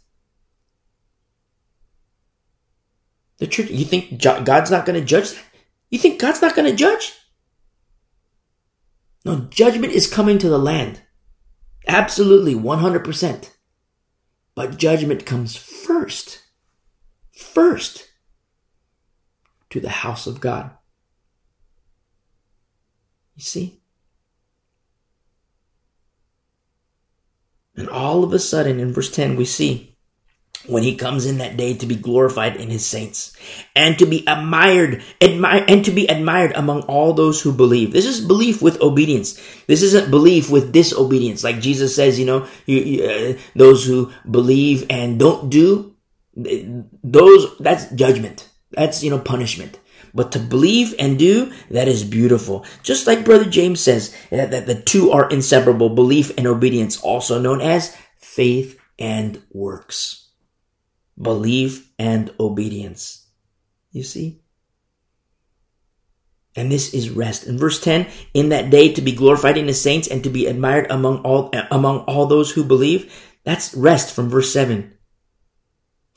The 3.39 3.47
church, 3.47 3.71
you 3.71 3.85
think 3.85 4.23
God's 4.23 4.71
not 4.71 4.87
going 4.87 4.99
to 4.99 5.05
judge 5.05 5.33
that? 5.33 5.45
You 5.91 5.99
think 5.99 6.21
God's 6.21 6.41
not 6.41 6.57
going 6.57 6.71
to 6.71 6.77
judge? 6.77 7.13
No, 9.27 9.39
judgment 9.51 9.93
is 9.93 10.07
coming 10.07 10.39
to 10.39 10.49
the 10.49 10.57
land. 10.57 11.01
Absolutely, 11.89 12.55
100%. 12.55 13.51
But 14.55 14.77
judgment 14.77 15.27
comes 15.27 15.57
first. 15.57 16.45
First 17.37 18.09
to 19.71 19.81
the 19.81 19.89
house 19.89 20.29
of 20.29 20.41
God. 20.41 20.71
You 23.35 23.43
see? 23.43 23.81
And 27.75 27.89
all 27.89 28.23
of 28.23 28.33
a 28.33 28.39
sudden, 28.39 28.79
in 28.79 28.93
verse 28.93 29.11
10, 29.11 29.35
we 29.35 29.45
see 29.45 29.96
when 30.69 30.83
he 30.83 30.97
comes 30.97 31.27
in 31.27 31.39
that 31.39 31.57
day 31.57 31.75
to 31.75 31.87
be 31.87 31.97
glorified 31.97 32.57
in 32.57 32.71
his 32.71 32.85
saints 32.85 33.37
and 33.75 33.99
to 33.99 34.07
be 34.07 34.25
admired, 34.27 35.03
admire, 35.21 35.65
and 35.69 35.85
to 35.85 35.91
be 35.91 36.07
admired 36.07 36.53
among 36.55 36.83
all 36.83 37.13
those 37.13 37.41
who 37.41 37.53
believe. 37.53 37.93
This 37.93 38.07
is 38.07 38.21
belief 38.21 38.63
with 38.63 38.81
obedience. 38.81 39.41
This 39.67 39.83
isn't 39.83 40.11
belief 40.11 40.51
with 40.51 40.73
disobedience. 40.73 41.45
Like 41.45 41.61
Jesus 41.61 41.95
says, 41.95 42.19
you 42.19 42.27
know, 42.27 42.47
you, 42.67 42.79
you, 42.79 43.05
uh, 43.05 43.39
those 43.55 43.87
who 43.87 44.13
believe 44.31 44.87
and 44.91 45.19
don't 45.19 45.51
do, 45.51 45.95
those, 46.35 47.59
that's 47.59 47.91
judgment. 47.93 48.49
That's, 48.73 49.03
you 49.03 49.11
know, 49.11 49.19
punishment. 49.19 49.79
But 50.13 50.33
to 50.33 50.39
believe 50.39 50.95
and 50.99 51.19
do, 51.19 51.53
that 51.71 51.89
is 51.89 52.03
beautiful. 52.03 52.65
Just 52.83 53.07
like 53.07 53.25
Brother 53.25 53.45
James 53.45 53.81
says, 53.81 54.17
that, 54.31 54.51
that 54.51 54.67
the 54.67 54.81
two 54.81 55.13
are 55.13 55.29
inseparable, 55.29 55.91
belief 55.91 56.33
and 56.39 56.47
obedience, 56.47 57.01
also 57.01 57.41
known 57.41 57.61
as 57.61 57.95
faith 58.17 58.79
and 58.99 59.43
works 59.53 60.26
belief, 61.21 61.91
and 61.99 62.33
obedience. 62.39 63.27
You 63.91 64.03
see? 64.03 64.43
And 66.55 66.73
this 66.73 66.95
is 66.95 67.11
rest. 67.11 67.47
In 67.47 67.59
verse 67.59 67.81
10, 67.81 68.07
in 68.33 68.49
that 68.49 68.71
day 68.71 68.93
to 68.95 69.03
be 69.03 69.13
glorified 69.13 69.59
in 69.59 69.67
the 69.67 69.75
saints 69.75 70.09
and 70.09 70.25
to 70.25 70.31
be 70.31 70.47
admired 70.47 70.87
among 70.91 71.19
all, 71.19 71.51
among 71.71 72.01
all 72.01 72.27
those 72.27 72.51
who 72.51 72.65
believe. 72.65 73.13
That's 73.45 73.75
rest 73.75 74.15
from 74.15 74.31
verse 74.31 74.53
7. 74.53 74.93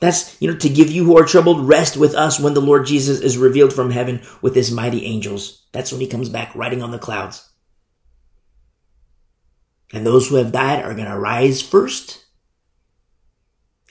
That's, 0.00 0.40
you 0.40 0.50
know, 0.50 0.56
to 0.56 0.68
give 0.70 0.90
you 0.90 1.04
who 1.04 1.18
are 1.18 1.26
troubled 1.26 1.68
rest 1.68 1.98
with 1.98 2.14
us 2.14 2.40
when 2.40 2.54
the 2.54 2.62
Lord 2.62 2.86
Jesus 2.86 3.20
is 3.20 3.36
revealed 3.36 3.74
from 3.74 3.90
heaven 3.90 4.22
with 4.40 4.54
his 4.54 4.72
mighty 4.72 5.04
angels. 5.04 5.66
That's 5.72 5.92
when 5.92 6.00
he 6.00 6.06
comes 6.06 6.30
back 6.30 6.54
riding 6.54 6.82
on 6.82 6.90
the 6.90 6.98
clouds. 6.98 7.46
And 9.92 10.06
those 10.06 10.28
who 10.28 10.36
have 10.36 10.52
died 10.52 10.84
are 10.84 10.94
going 10.94 11.10
to 11.10 11.18
rise 11.18 11.60
first. 11.60 12.24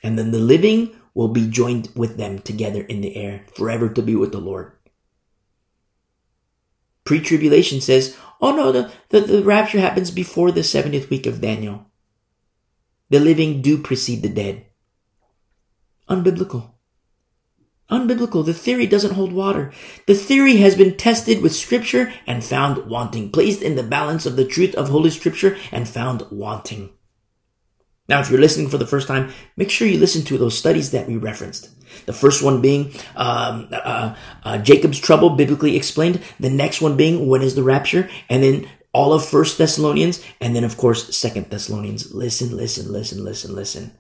And 0.02 0.18
then 0.18 0.32
the 0.32 0.40
living 0.40 0.99
will 1.14 1.28
be 1.28 1.48
joined 1.48 1.90
with 1.96 2.18
them 2.18 2.40
together 2.40 2.82
in 2.82 3.02
the 3.02 3.16
air, 3.16 3.46
forever 3.56 3.90
to 3.90 4.02
be 4.02 4.16
with 4.16 4.32
the 4.32 4.40
Lord. 4.40 4.72
Pre 7.04 7.20
tribulation 7.20 7.82
says, 7.82 8.16
oh 8.40 8.56
no, 8.56 8.72
the, 8.72 8.92
the, 9.10 9.22
the 9.22 9.44
rapture 9.44 9.80
happens 9.80 10.12
before 10.12 10.52
the 10.52 10.62
70th 10.62 11.10
week 11.10 11.26
of 11.26 11.42
Daniel. 11.42 11.86
The 13.10 13.20
living 13.20 13.62
do 13.62 13.80
precede 13.80 14.22
the 14.22 14.30
dead. 14.30 14.66
Unbiblical. 16.08 16.72
Unbiblical. 17.90 18.46
The 18.46 18.54
theory 18.54 18.86
doesn't 18.86 19.16
hold 19.16 19.34
water. 19.34 19.72
The 20.06 20.14
theory 20.14 20.58
has 20.58 20.76
been 20.76 20.96
tested 20.96 21.42
with 21.42 21.56
scripture 21.56 22.14
and 22.28 22.44
found 22.44 22.88
wanting, 22.88 23.32
placed 23.32 23.64
in 23.64 23.76
the 23.76 23.84
balance 23.84 24.28
of 24.28 24.36
the 24.36 24.46
truth 24.46 24.76
of 24.76 24.90
Holy 24.90 25.10
Scripture 25.10 25.58
and 25.72 25.90
found 25.90 26.24
wanting. 26.30 26.92
Now, 28.10 28.20
if 28.20 28.32
you're 28.32 28.40
listening 28.42 28.70
for 28.70 28.80
the 28.80 28.88
first 28.88 29.08
time, 29.08 29.32
make 29.56 29.70
sure 29.70 29.88
you 29.88 30.00
listen 30.00 30.24
to 30.26 30.38
those 30.40 30.58
studies 30.58 30.90
that 30.92 31.08
we 31.08 31.16
referenced. 31.16 31.70
The 32.08 32.14
first 32.14 32.44
one 32.44 32.60
being 32.60 32.92
um, 33.16 33.70
uh, 33.72 34.16
uh, 34.44 34.58
Jacob's 34.58 35.00
trouble, 35.00 35.30
biblically 35.30 35.76
explained. 35.76 36.20
The 36.40 36.50
next 36.50 36.82
one 36.82 36.98
being 36.98 37.28
when 37.28 37.44
is 37.44 37.54
the 37.54 37.62
rapture, 37.64 38.10
and 38.28 38.44
then 38.44 38.68
all 38.94 39.14
of 39.14 39.24
First 39.24 39.60
Thessalonians, 39.60 40.26
and 40.42 40.56
then 40.56 40.64
of 40.64 40.76
course 40.76 41.16
Second 41.16 41.52
Thessalonians. 41.52 42.12
Listen, 42.14 42.58
listen, 42.58 42.92
listen, 42.92 43.24
listen, 43.24 43.54
listen. 43.54 43.92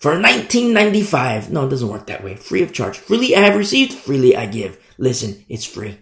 For 0.00 0.10
1995, 0.10 1.52
no, 1.52 1.66
it 1.66 1.70
doesn't 1.70 1.88
work 1.88 2.08
that 2.08 2.24
way. 2.24 2.34
Free 2.34 2.62
of 2.62 2.72
charge. 2.72 2.98
Freely 2.98 3.36
I 3.36 3.40
have 3.40 3.56
received, 3.56 3.92
freely 3.92 4.36
I 4.36 4.46
give. 4.46 4.78
Listen, 4.98 5.44
it's 5.48 5.64
free. 5.64 5.98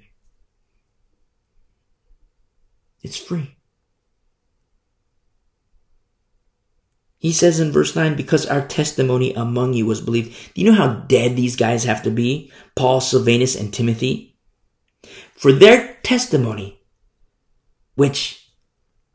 It's 3.02 3.18
free. 3.18 3.53
He 7.24 7.32
says 7.32 7.58
in 7.58 7.72
verse 7.72 7.96
9, 7.96 8.16
because 8.16 8.44
our 8.44 8.66
testimony 8.66 9.32
among 9.32 9.72
you 9.72 9.86
was 9.86 10.02
believed. 10.02 10.36
Do 10.52 10.60
you 10.60 10.70
know 10.70 10.76
how 10.76 10.92
dead 10.92 11.36
these 11.36 11.56
guys 11.56 11.84
have 11.84 12.02
to 12.02 12.10
be? 12.10 12.52
Paul, 12.76 13.00
Silvanus, 13.00 13.56
and 13.56 13.72
Timothy? 13.72 14.36
For 15.32 15.50
their 15.50 15.94
testimony, 16.02 16.82
which 17.94 18.46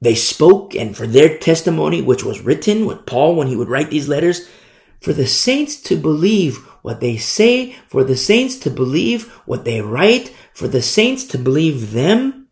they 0.02 0.16
spoke, 0.16 0.74
and 0.74 0.98
for 0.98 1.06
their 1.06 1.38
testimony, 1.38 2.02
which 2.02 2.24
was 2.24 2.42
written 2.42 2.88
with 2.88 3.06
Paul 3.06 3.36
when 3.36 3.46
he 3.46 3.56
would 3.56 3.70
write 3.70 3.92
these 3.92 4.10
letters, 4.10 4.50
for 5.00 5.14
the 5.14 5.28
saints 5.28 5.80
to 5.84 5.96
believe 5.96 6.58
what 6.82 7.02
they 7.02 7.16
say, 7.16 7.74
for 7.90 8.04
the 8.04 8.18
saints 8.18 8.58
to 8.62 8.72
believe 8.72 9.28
what 9.46 9.66
they 9.66 9.82
write, 9.82 10.34
for 10.56 10.68
the 10.68 10.82
saints 10.82 11.26
to 11.26 11.38
believe 11.38 11.92
them, 11.92 12.48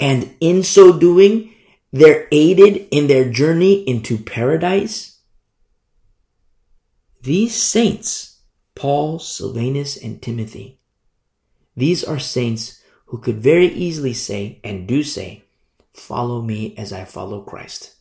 and 0.00 0.34
in 0.40 0.64
so 0.64 0.98
doing, 0.98 1.52
they're 1.92 2.28
aided 2.30 2.88
in 2.90 3.06
their 3.06 3.28
journey 3.28 3.88
into 3.88 4.18
paradise. 4.18 5.18
These 7.22 7.60
saints, 7.60 8.42
Paul, 8.74 9.18
Silvanus, 9.18 9.96
and 9.96 10.20
Timothy, 10.22 10.80
these 11.76 12.04
are 12.04 12.18
saints 12.18 12.82
who 13.06 13.18
could 13.18 13.42
very 13.42 13.66
easily 13.66 14.14
say 14.14 14.60
and 14.62 14.86
do 14.86 15.02
say, 15.02 15.44
follow 15.92 16.42
me 16.42 16.76
as 16.76 16.92
I 16.92 17.04
follow 17.04 17.40
Christ. 17.40 17.95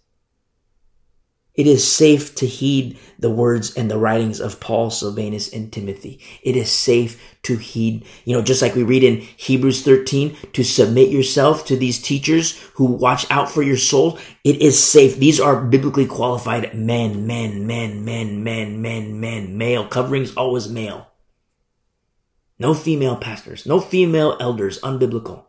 It 1.56 1.68
is 1.68 1.90
safe 1.90 2.36
to 2.36 2.46
heed 2.46 3.00
the 3.18 3.30
words 3.30 3.74
and 3.76 3.90
the 3.90 3.98
writings 3.98 4.42
of 4.42 4.60
Paul, 4.60 4.90
Silvanus, 4.90 5.52
and 5.54 5.72
Timothy. 5.72 6.20
It 6.44 6.56
is 6.56 6.70
safe 6.72 7.38
to 7.44 7.56
heed, 7.56 8.06
you 8.26 8.34
know, 8.34 8.42
just 8.42 8.62
like 8.62 8.76
we 8.76 8.84
read 8.84 9.04
in 9.04 9.22
Hebrews 9.38 9.84
13, 9.84 10.36
to 10.54 10.64
submit 10.64 11.10
yourself 11.10 11.66
to 11.68 11.78
these 11.78 12.02
teachers 12.02 12.60
who 12.74 12.86
watch 12.86 13.30
out 13.32 13.50
for 13.50 13.64
your 13.64 13.78
soul. 13.78 14.20
It 14.44 14.62
is 14.62 14.82
safe. 14.82 15.16
These 15.16 15.40
are 15.40 15.64
biblically 15.64 16.06
qualified 16.06 16.76
men, 16.76 17.26
men, 17.26 17.66
men, 17.66 18.04
men, 18.04 18.44
men, 18.44 18.82
men, 18.82 19.20
men, 19.20 19.58
male. 19.58 19.88
Coverings 19.88 20.36
always 20.36 20.68
male. 20.68 21.08
No 22.60 22.74
female 22.74 23.18
pastors, 23.18 23.66
no 23.66 23.80
female 23.80 24.38
elders, 24.40 24.80
unbiblical. 24.80 25.46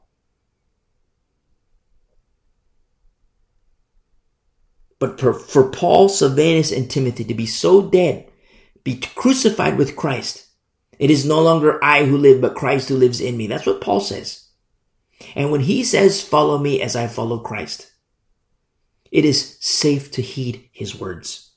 But 4.98 5.20
for, 5.20 5.35
for 5.35 5.70
Paul, 5.70 6.09
Silvanus, 6.09 6.73
and 6.73 6.90
Timothy 6.90 7.24
to 7.24 7.35
be 7.35 7.47
so 7.47 7.89
dead, 7.89 8.31
be 8.82 8.98
crucified 8.98 9.77
with 9.77 9.97
Christ, 9.97 10.47
it 10.98 11.10
is 11.10 11.27
no 11.27 11.43
longer 11.43 11.82
I 11.85 12.05
who 12.05 12.16
live, 12.16 12.40
but 12.40 12.55
Christ 12.55 12.89
who 12.89 12.97
lives 12.97 13.20
in 13.20 13.36
me. 13.36 13.47
That's 13.47 13.66
what 13.66 13.81
Paul 13.81 14.01
says. 14.01 14.48
And 15.35 15.51
when 15.51 15.62
he 15.62 15.85
says, 15.85 16.23
follow 16.23 16.59
me 16.59 16.81
as 16.81 16.97
I 16.97 17.06
follow 17.06 17.39
Christ, 17.39 17.93
it 19.10 19.24
is 19.24 19.59
safe 19.60 20.10
to 20.12 20.23
heed 20.23 20.68
his 20.73 20.98
words. 20.98 21.51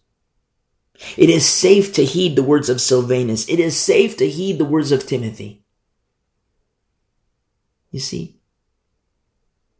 It 1.17 1.29
is 1.29 1.47
safe 1.47 1.93
to 1.93 2.03
heed 2.03 2.35
the 2.35 2.43
words 2.43 2.69
of 2.69 2.81
Silvanus. 2.81 3.47
It 3.47 3.59
is 3.59 3.79
safe 3.79 4.17
to 4.17 4.29
heed 4.29 4.57
the 4.57 4.65
words 4.65 4.91
of 4.91 5.05
Timothy. 5.05 5.63
You 7.91 7.99
see? 7.99 8.41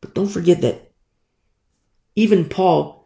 But 0.02 0.14
don't 0.14 0.28
forget 0.28 0.62
that 0.62 0.92
even 2.16 2.48
Paul 2.48 2.99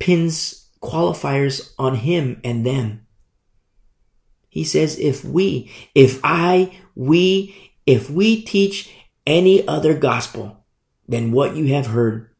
pins 0.00 0.68
qualifiers 0.82 1.72
on 1.78 1.94
him 1.94 2.40
and 2.42 2.66
them. 2.66 3.06
He 4.48 4.64
says, 4.64 4.98
if 4.98 5.24
we, 5.24 5.70
if 5.94 6.18
I, 6.24 6.76
we, 6.96 7.72
if 7.86 8.10
we 8.10 8.42
teach 8.42 8.92
any 9.24 9.66
other 9.68 9.94
gospel 9.94 10.64
than 11.06 11.30
what 11.30 11.54
you 11.54 11.66
have 11.74 11.86
heard, 11.86 12.30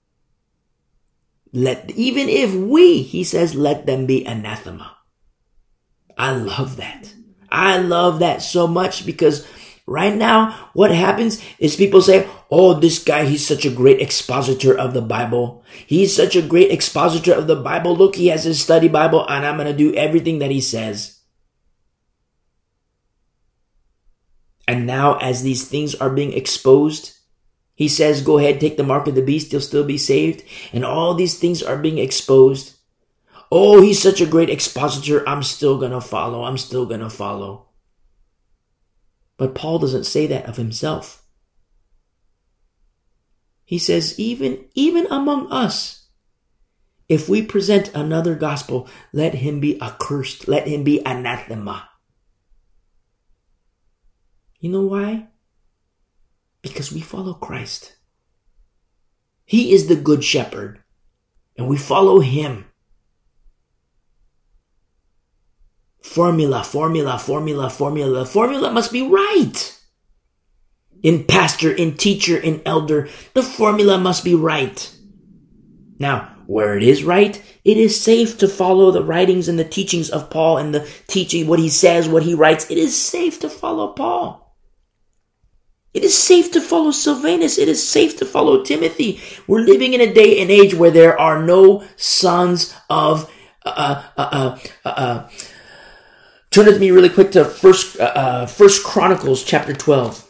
let, 1.52 1.90
even 1.92 2.28
if 2.28 2.52
we, 2.52 3.02
he 3.02 3.22
says, 3.22 3.54
let 3.54 3.86
them 3.86 4.06
be 4.06 4.24
anathema. 4.24 4.96
I 6.18 6.32
love 6.32 6.76
that. 6.76 7.14
I 7.50 7.78
love 7.78 8.20
that 8.20 8.42
so 8.42 8.66
much 8.66 9.06
because 9.06 9.46
Right 9.90 10.14
now, 10.14 10.70
what 10.72 10.92
happens 10.92 11.42
is 11.58 11.74
people 11.74 12.00
say, 12.00 12.28
Oh, 12.48 12.74
this 12.74 13.02
guy, 13.02 13.24
he's 13.24 13.44
such 13.44 13.64
a 13.64 13.74
great 13.74 14.00
expositor 14.00 14.78
of 14.78 14.94
the 14.94 15.02
Bible. 15.02 15.64
He's 15.84 16.14
such 16.14 16.36
a 16.36 16.46
great 16.46 16.70
expositor 16.70 17.32
of 17.32 17.48
the 17.48 17.56
Bible. 17.56 17.96
Look, 17.96 18.14
he 18.14 18.28
has 18.28 18.44
his 18.44 18.62
study 18.62 18.86
Bible 18.86 19.26
and 19.28 19.44
I'm 19.44 19.56
going 19.56 19.66
to 19.66 19.76
do 19.76 19.92
everything 19.96 20.38
that 20.38 20.52
he 20.52 20.60
says. 20.60 21.18
And 24.68 24.86
now, 24.86 25.16
as 25.16 25.42
these 25.42 25.66
things 25.66 25.96
are 25.96 26.10
being 26.10 26.34
exposed, 26.34 27.18
he 27.74 27.88
says, 27.88 28.22
Go 28.22 28.38
ahead, 28.38 28.60
take 28.60 28.76
the 28.76 28.84
mark 28.84 29.08
of 29.08 29.16
the 29.16 29.22
beast, 29.22 29.50
you'll 29.50 29.60
still 29.60 29.82
be 29.82 29.98
saved. 29.98 30.44
And 30.72 30.84
all 30.84 31.14
these 31.14 31.36
things 31.36 31.64
are 31.64 31.76
being 31.76 31.98
exposed. 31.98 32.76
Oh, 33.50 33.82
he's 33.82 34.00
such 34.00 34.20
a 34.20 34.26
great 34.26 34.50
expositor. 34.50 35.28
I'm 35.28 35.42
still 35.42 35.78
going 35.78 35.90
to 35.90 36.00
follow. 36.00 36.44
I'm 36.44 36.58
still 36.58 36.86
going 36.86 37.00
to 37.00 37.10
follow. 37.10 37.69
But 39.40 39.54
Paul 39.54 39.78
doesn't 39.78 40.04
say 40.04 40.26
that 40.26 40.44
of 40.44 40.58
himself. 40.58 41.22
He 43.64 43.78
says, 43.78 44.20
even, 44.20 44.66
even 44.74 45.06
among 45.06 45.50
us, 45.50 46.08
if 47.08 47.26
we 47.26 47.40
present 47.40 47.90
another 47.94 48.34
gospel, 48.34 48.86
let 49.14 49.36
him 49.36 49.58
be 49.58 49.80
accursed. 49.80 50.46
Let 50.46 50.68
him 50.68 50.84
be 50.84 51.00
anathema. 51.06 51.88
You 54.58 54.72
know 54.72 54.82
why? 54.82 55.28
Because 56.60 56.92
we 56.92 57.00
follow 57.00 57.32
Christ. 57.32 57.96
He 59.46 59.72
is 59.72 59.86
the 59.86 59.96
good 59.96 60.22
shepherd 60.22 60.82
and 61.56 61.66
we 61.66 61.78
follow 61.78 62.20
him. 62.20 62.66
Formula, 66.02 66.64
formula, 66.64 67.18
formula, 67.18 67.70
formula. 67.70 68.24
Formula 68.24 68.70
must 68.70 68.92
be 68.92 69.02
right. 69.02 69.78
In 71.02 71.24
pastor, 71.24 71.72
in 71.72 71.96
teacher, 71.96 72.36
in 72.36 72.62
elder, 72.66 73.08
the 73.34 73.42
formula 73.42 73.98
must 73.98 74.24
be 74.24 74.34
right. 74.34 74.94
Now, 75.98 76.36
where 76.46 76.76
it 76.76 76.82
is 76.82 77.04
right, 77.04 77.40
it 77.64 77.76
is 77.76 78.02
safe 78.02 78.38
to 78.38 78.48
follow 78.48 78.90
the 78.90 79.04
writings 79.04 79.48
and 79.48 79.58
the 79.58 79.64
teachings 79.64 80.10
of 80.10 80.30
Paul 80.30 80.58
and 80.58 80.74
the 80.74 80.88
teaching, 81.06 81.46
what 81.46 81.58
he 81.58 81.68
says, 81.68 82.08
what 82.08 82.24
he 82.24 82.34
writes. 82.34 82.70
It 82.70 82.78
is 82.78 83.00
safe 83.00 83.38
to 83.40 83.48
follow 83.48 83.92
Paul. 83.92 84.56
It 85.92 86.04
is 86.04 86.16
safe 86.16 86.52
to 86.52 86.60
follow 86.60 86.92
Silvanus. 86.92 87.58
It 87.58 87.68
is 87.68 87.86
safe 87.86 88.16
to 88.18 88.24
follow 88.24 88.62
Timothy. 88.62 89.20
We're 89.46 89.60
living 89.60 89.92
in 89.92 90.00
a 90.00 90.12
day 90.12 90.40
and 90.40 90.50
age 90.50 90.74
where 90.74 90.90
there 90.90 91.18
are 91.18 91.42
no 91.42 91.84
sons 91.96 92.74
of 92.88 93.30
uh, 93.64 94.02
uh, 94.16 94.22
uh, 94.22 94.58
uh, 94.84 94.88
uh 94.88 95.28
Turn 96.50 96.66
with 96.66 96.80
me 96.80 96.90
really 96.90 97.08
quick 97.08 97.30
to 97.32 97.44
First 97.44 98.00
uh, 98.00 98.04
uh, 98.04 98.46
First 98.46 98.84
Chronicles 98.84 99.44
chapter 99.44 99.72
twelve. 99.72 100.26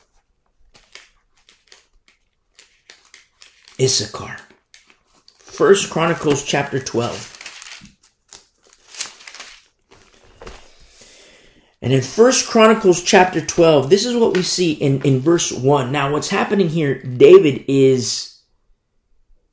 Issachar. 3.81 4.37
First 5.39 5.91
Chronicles 5.91 6.45
chapter 6.45 6.79
twelve. 6.79 7.37
And 11.83 11.95
in 11.95 12.03
First 12.03 12.47
Chronicles 12.47 13.03
chapter 13.03 13.41
12, 13.41 13.89
this 13.89 14.05
is 14.05 14.15
what 14.15 14.37
we 14.37 14.43
see 14.43 14.73
in, 14.73 15.01
in 15.01 15.19
verse 15.21 15.51
1. 15.51 15.91
Now, 15.91 16.13
what's 16.13 16.29
happening 16.29 16.69
here, 16.69 17.03
David 17.03 17.65
is, 17.69 18.39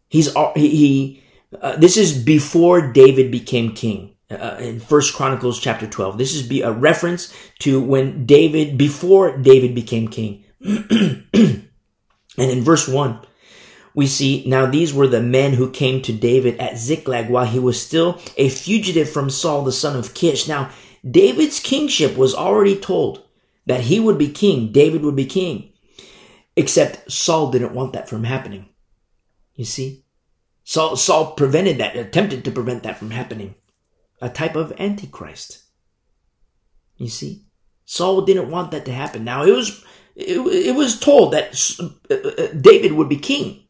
he's, 0.09 0.29
he, 0.55 1.23
uh, 1.61 1.77
this 1.77 1.95
is 1.95 2.21
before 2.21 2.91
David 2.91 3.31
became 3.31 3.73
king. 3.73 4.16
Uh, 4.29 4.57
in 4.59 4.79
First 4.79 5.13
Chronicles 5.13 5.59
chapter 5.59 5.87
12. 5.87 6.17
This 6.17 6.35
is 6.35 6.43
be 6.43 6.61
a 6.61 6.71
reference 6.71 7.33
to 7.59 7.81
when 7.81 8.25
David, 8.25 8.77
before 8.77 9.37
David 9.37 9.73
became 9.73 10.07
king. 10.07 10.43
and 10.63 11.67
in 12.37 12.61
verse 12.61 12.87
1, 12.87 13.19
we 13.93 14.05
see 14.05 14.43
now 14.45 14.65
these 14.65 14.93
were 14.93 15.07
the 15.07 15.21
men 15.21 15.53
who 15.53 15.71
came 15.71 16.01
to 16.03 16.13
David 16.13 16.59
at 16.59 16.77
Ziklag 16.77 17.29
while 17.29 17.45
he 17.45 17.59
was 17.59 17.81
still 17.81 18.21
a 18.37 18.49
fugitive 18.49 19.09
from 19.09 19.29
Saul, 19.29 19.63
the 19.63 19.71
son 19.71 19.95
of 19.95 20.13
Kish. 20.13 20.47
Now, 20.47 20.69
David's 21.09 21.59
kingship 21.59 22.17
was 22.17 22.35
already 22.35 22.75
told 22.75 23.23
that 23.65 23.81
he 23.81 23.99
would 23.99 24.17
be 24.17 24.29
king, 24.29 24.71
David 24.71 25.03
would 25.03 25.15
be 25.15 25.25
king, 25.25 25.71
except 26.55 27.11
Saul 27.11 27.51
didn't 27.51 27.73
want 27.73 27.93
that 27.93 28.09
from 28.09 28.23
happening. 28.23 28.69
You 29.55 29.65
see? 29.65 30.03
Saul, 30.63 30.95
Saul 30.95 31.31
prevented 31.31 31.77
that, 31.77 31.95
attempted 31.95 32.43
to 32.45 32.51
prevent 32.51 32.83
that 32.83 32.97
from 32.97 33.11
happening. 33.11 33.55
A 34.21 34.29
type 34.29 34.55
of 34.55 34.73
antichrist. 34.79 35.63
You 36.97 37.09
see? 37.09 37.43
Saul 37.85 38.23
didn't 38.23 38.51
want 38.51 38.71
that 38.71 38.85
to 38.85 38.93
happen. 38.93 39.23
Now 39.23 39.43
it 39.43 39.51
was, 39.51 39.83
it, 40.15 40.37
it 40.39 40.75
was 40.75 40.99
told 40.99 41.33
that 41.33 41.53
uh, 41.79 42.13
uh, 42.13 42.47
David 42.59 42.93
would 42.93 43.07
be 43.07 43.17
king. 43.17 43.63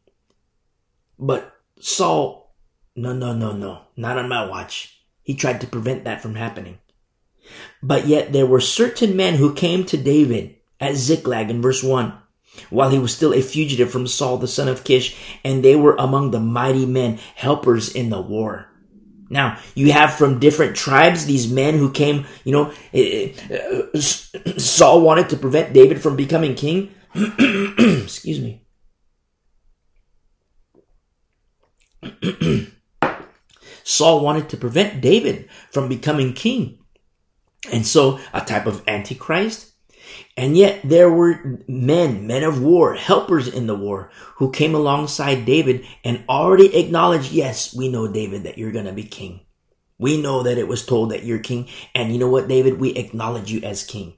But 1.18 1.52
Saul, 1.80 2.54
no, 2.96 3.12
no, 3.12 3.32
no, 3.32 3.52
no, 3.52 3.82
not 3.96 4.18
on 4.18 4.28
my 4.28 4.46
watch. 4.46 5.02
He 5.22 5.34
tried 5.34 5.60
to 5.60 5.66
prevent 5.66 6.04
that 6.04 6.22
from 6.22 6.34
happening. 6.34 6.78
But 7.82 8.06
yet 8.06 8.32
there 8.32 8.46
were 8.46 8.60
certain 8.60 9.16
men 9.16 9.34
who 9.34 9.54
came 9.54 9.84
to 9.84 9.96
David 9.96 10.56
at 10.80 10.96
Ziklag 10.96 11.50
in 11.50 11.62
verse 11.62 11.82
1 11.82 12.12
while 12.70 12.90
he 12.90 12.98
was 12.98 13.14
still 13.14 13.32
a 13.32 13.42
fugitive 13.42 13.90
from 13.90 14.06
Saul 14.06 14.38
the 14.38 14.48
son 14.48 14.68
of 14.68 14.84
Kish, 14.84 15.16
and 15.44 15.64
they 15.64 15.76
were 15.76 15.96
among 15.96 16.30
the 16.30 16.40
mighty 16.40 16.86
men, 16.86 17.18
helpers 17.34 17.94
in 17.94 18.10
the 18.10 18.20
war. 18.20 18.67
Now, 19.30 19.58
you 19.74 19.92
have 19.92 20.14
from 20.14 20.38
different 20.38 20.76
tribes 20.76 21.26
these 21.26 21.50
men 21.50 21.74
who 21.78 21.90
came, 21.90 22.26
you 22.44 22.52
know, 22.52 22.72
eh, 22.94 23.34
eh, 23.50 24.00
Saul 24.00 25.02
wanted 25.02 25.28
to 25.30 25.36
prevent 25.36 25.74
David 25.74 26.00
from 26.00 26.16
becoming 26.16 26.54
king. 26.54 26.94
Excuse 27.14 28.40
me. 28.40 28.64
Saul 33.84 34.20
wanted 34.20 34.48
to 34.50 34.56
prevent 34.56 35.00
David 35.00 35.48
from 35.70 35.88
becoming 35.88 36.32
king. 36.32 36.78
And 37.72 37.86
so, 37.86 38.20
a 38.32 38.40
type 38.40 38.66
of 38.66 38.82
antichrist. 38.86 39.72
And 40.36 40.56
yet, 40.56 40.80
there 40.84 41.10
were 41.10 41.60
men, 41.66 42.26
men 42.26 42.42
of 42.42 42.62
war, 42.62 42.94
helpers 42.94 43.48
in 43.48 43.66
the 43.66 43.74
war, 43.74 44.10
who 44.36 44.50
came 44.50 44.74
alongside 44.74 45.44
David 45.44 45.84
and 46.04 46.24
already 46.28 46.76
acknowledged, 46.76 47.32
yes, 47.32 47.74
we 47.74 47.88
know, 47.88 48.06
David, 48.06 48.44
that 48.44 48.58
you're 48.58 48.72
going 48.72 48.84
to 48.84 48.92
be 48.92 49.04
king. 49.04 49.40
We 49.98 50.20
know 50.20 50.44
that 50.44 50.58
it 50.58 50.68
was 50.68 50.86
told 50.86 51.10
that 51.10 51.24
you're 51.24 51.40
king. 51.40 51.68
And 51.94 52.12
you 52.12 52.18
know 52.18 52.28
what, 52.28 52.48
David? 52.48 52.78
We 52.78 52.90
acknowledge 52.90 53.50
you 53.50 53.60
as 53.62 53.84
king. 53.84 54.14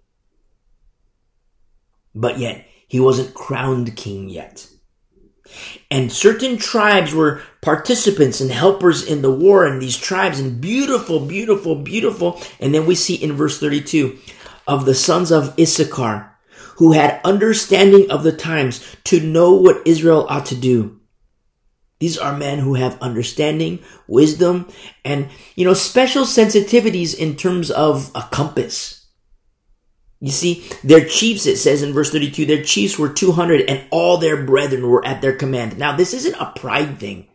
But 2.14 2.38
yet, 2.38 2.66
he 2.86 3.00
wasn't 3.00 3.34
crowned 3.34 3.96
king 3.96 4.28
yet. 4.28 4.66
And 5.90 6.12
certain 6.12 6.58
tribes 6.58 7.14
were 7.14 7.42
participants 7.60 8.40
and 8.40 8.50
helpers 8.50 9.04
in 9.04 9.22
the 9.22 9.32
war, 9.32 9.64
and 9.64 9.80
these 9.80 9.96
tribes, 9.96 10.38
and 10.38 10.60
beautiful, 10.60 11.20
beautiful, 11.20 11.74
beautiful. 11.74 12.40
And 12.60 12.74
then 12.74 12.86
we 12.86 12.94
see 12.94 13.14
in 13.14 13.32
verse 13.32 13.58
32 13.58 14.18
of 14.70 14.84
the 14.84 14.94
sons 14.94 15.32
of 15.32 15.58
Issachar, 15.58 16.30
who 16.76 16.92
had 16.92 17.20
understanding 17.24 18.08
of 18.08 18.22
the 18.22 18.30
times 18.30 18.96
to 19.04 19.18
know 19.18 19.52
what 19.52 19.84
Israel 19.84 20.26
ought 20.28 20.46
to 20.46 20.54
do. 20.54 21.00
These 21.98 22.16
are 22.16 22.38
men 22.38 22.60
who 22.60 22.74
have 22.74 23.02
understanding, 23.02 23.80
wisdom, 24.06 24.68
and, 25.04 25.28
you 25.56 25.64
know, 25.64 25.74
special 25.74 26.22
sensitivities 26.22 27.18
in 27.18 27.34
terms 27.34 27.72
of 27.72 28.12
a 28.14 28.22
compass. 28.30 29.08
You 30.20 30.30
see, 30.30 30.64
their 30.84 31.04
chiefs, 31.04 31.46
it 31.46 31.56
says 31.56 31.82
in 31.82 31.92
verse 31.92 32.12
32, 32.12 32.46
their 32.46 32.62
chiefs 32.62 32.96
were 32.96 33.08
200 33.08 33.68
and 33.68 33.84
all 33.90 34.18
their 34.18 34.44
brethren 34.44 34.88
were 34.88 35.04
at 35.04 35.20
their 35.20 35.34
command. 35.34 35.78
Now, 35.78 35.96
this 35.96 36.14
isn't 36.14 36.40
a 36.40 36.52
pride 36.54 37.00
thing. 37.00 37.26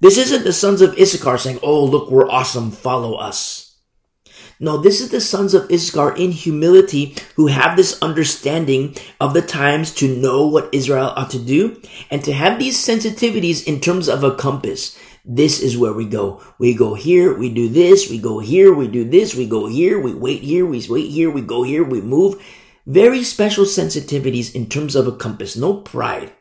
This 0.00 0.16
isn't 0.16 0.44
the 0.44 0.52
sons 0.52 0.80
of 0.80 0.98
Issachar 0.98 1.36
saying, 1.36 1.58
Oh, 1.62 1.84
look, 1.84 2.10
we're 2.10 2.30
awesome. 2.30 2.70
Follow 2.70 3.16
us. 3.16 3.69
No, 4.62 4.76
this 4.76 5.00
is 5.00 5.08
the 5.08 5.22
sons 5.22 5.54
of 5.54 5.70
Issachar 5.72 6.14
in 6.16 6.32
humility 6.32 7.16
who 7.36 7.46
have 7.46 7.78
this 7.78 7.98
understanding 8.02 8.94
of 9.18 9.32
the 9.32 9.40
times 9.40 9.94
to 9.94 10.14
know 10.14 10.46
what 10.46 10.68
Israel 10.70 11.14
ought 11.16 11.30
to 11.30 11.38
do 11.38 11.80
and 12.10 12.22
to 12.24 12.34
have 12.34 12.58
these 12.58 12.76
sensitivities 12.76 13.66
in 13.66 13.80
terms 13.80 14.06
of 14.06 14.22
a 14.22 14.34
compass. 14.34 14.98
This 15.24 15.60
is 15.62 15.78
where 15.78 15.94
we 15.94 16.04
go. 16.04 16.42
We 16.58 16.74
go 16.74 16.92
here, 16.92 17.34
we 17.34 17.48
do 17.48 17.70
this, 17.70 18.10
we 18.10 18.18
go 18.18 18.38
here, 18.38 18.70
we 18.74 18.86
do 18.86 19.08
this, 19.08 19.34
we 19.34 19.46
go 19.46 19.66
here, 19.66 19.98
we 19.98 20.12
wait 20.12 20.42
here, 20.42 20.66
we 20.66 20.86
wait 20.86 21.10
here, 21.10 21.30
we 21.30 21.40
go 21.40 21.62
here, 21.62 21.82
we 21.82 22.02
move. 22.02 22.42
Very 22.84 23.24
special 23.24 23.64
sensitivities 23.64 24.54
in 24.54 24.68
terms 24.68 24.94
of 24.94 25.06
a 25.06 25.12
compass, 25.12 25.56
no 25.56 25.72
pride. 25.72 26.32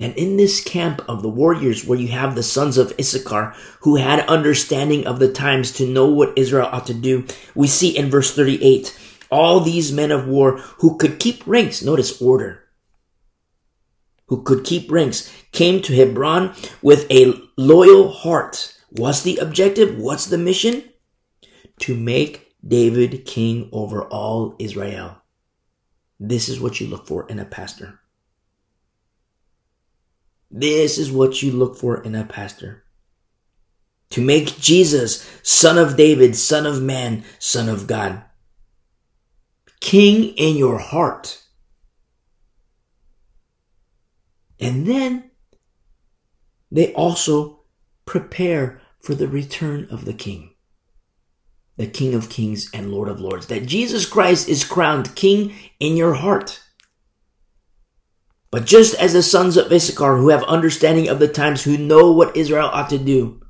And 0.00 0.14
in 0.14 0.36
this 0.36 0.62
camp 0.62 1.02
of 1.08 1.22
the 1.22 1.28
warriors 1.28 1.84
where 1.84 1.98
you 1.98 2.08
have 2.08 2.34
the 2.34 2.42
sons 2.42 2.78
of 2.78 2.92
Issachar 3.00 3.54
who 3.80 3.96
had 3.96 4.20
understanding 4.28 5.06
of 5.06 5.18
the 5.18 5.32
times 5.32 5.72
to 5.72 5.86
know 5.86 6.06
what 6.06 6.38
Israel 6.38 6.68
ought 6.70 6.86
to 6.86 6.94
do, 6.94 7.26
we 7.56 7.66
see 7.66 7.96
in 7.96 8.08
verse 8.08 8.32
38, 8.32 8.96
all 9.30 9.60
these 9.60 9.92
men 9.92 10.12
of 10.12 10.28
war 10.28 10.58
who 10.78 10.96
could 10.98 11.18
keep 11.18 11.44
ranks, 11.46 11.82
notice 11.82 12.22
order, 12.22 12.62
who 14.26 14.42
could 14.42 14.64
keep 14.64 14.90
ranks, 14.90 15.32
came 15.50 15.82
to 15.82 15.96
Hebron 15.96 16.54
with 16.80 17.10
a 17.10 17.34
loyal 17.56 18.10
heart. 18.12 18.76
What's 18.90 19.22
the 19.22 19.38
objective? 19.38 19.98
What's 19.98 20.26
the 20.26 20.38
mission? 20.38 20.84
To 21.80 21.96
make 21.96 22.54
David 22.66 23.24
king 23.24 23.68
over 23.72 24.02
all 24.02 24.54
Israel. 24.60 25.22
This 26.20 26.48
is 26.48 26.60
what 26.60 26.80
you 26.80 26.86
look 26.86 27.06
for 27.06 27.28
in 27.28 27.38
a 27.38 27.44
pastor. 27.44 27.97
This 30.50 30.98
is 30.98 31.12
what 31.12 31.42
you 31.42 31.52
look 31.52 31.76
for 31.76 32.02
in 32.02 32.14
a 32.14 32.24
pastor. 32.24 32.84
To 34.10 34.22
make 34.22 34.58
Jesus, 34.58 35.28
son 35.42 35.76
of 35.76 35.96
David, 35.96 36.34
son 36.36 36.64
of 36.64 36.82
man, 36.82 37.24
son 37.38 37.68
of 37.68 37.86
God. 37.86 38.22
King 39.80 40.34
in 40.36 40.56
your 40.56 40.78
heart. 40.78 41.42
And 44.58 44.86
then 44.86 45.30
they 46.70 46.92
also 46.94 47.60
prepare 48.06 48.80
for 49.00 49.14
the 49.14 49.28
return 49.28 49.86
of 49.90 50.04
the 50.04 50.12
King, 50.12 50.54
the 51.76 51.86
King 51.86 52.14
of 52.14 52.30
Kings 52.30 52.70
and 52.72 52.90
Lord 52.90 53.08
of 53.08 53.20
Lords, 53.20 53.46
that 53.46 53.66
Jesus 53.66 54.04
Christ 54.06 54.48
is 54.48 54.64
crowned 54.64 55.14
King 55.14 55.54
in 55.78 55.96
your 55.96 56.14
heart. 56.14 56.60
But 58.50 58.64
just 58.64 58.94
as 58.94 59.12
the 59.12 59.22
sons 59.22 59.56
of 59.56 59.70
Issachar 59.70 60.16
who 60.16 60.30
have 60.30 60.42
understanding 60.44 61.08
of 61.08 61.18
the 61.18 61.28
times, 61.28 61.64
who 61.64 61.76
know 61.76 62.10
what 62.10 62.36
Israel 62.36 62.70
ought 62.72 62.88
to 62.90 62.98
do, 62.98 63.42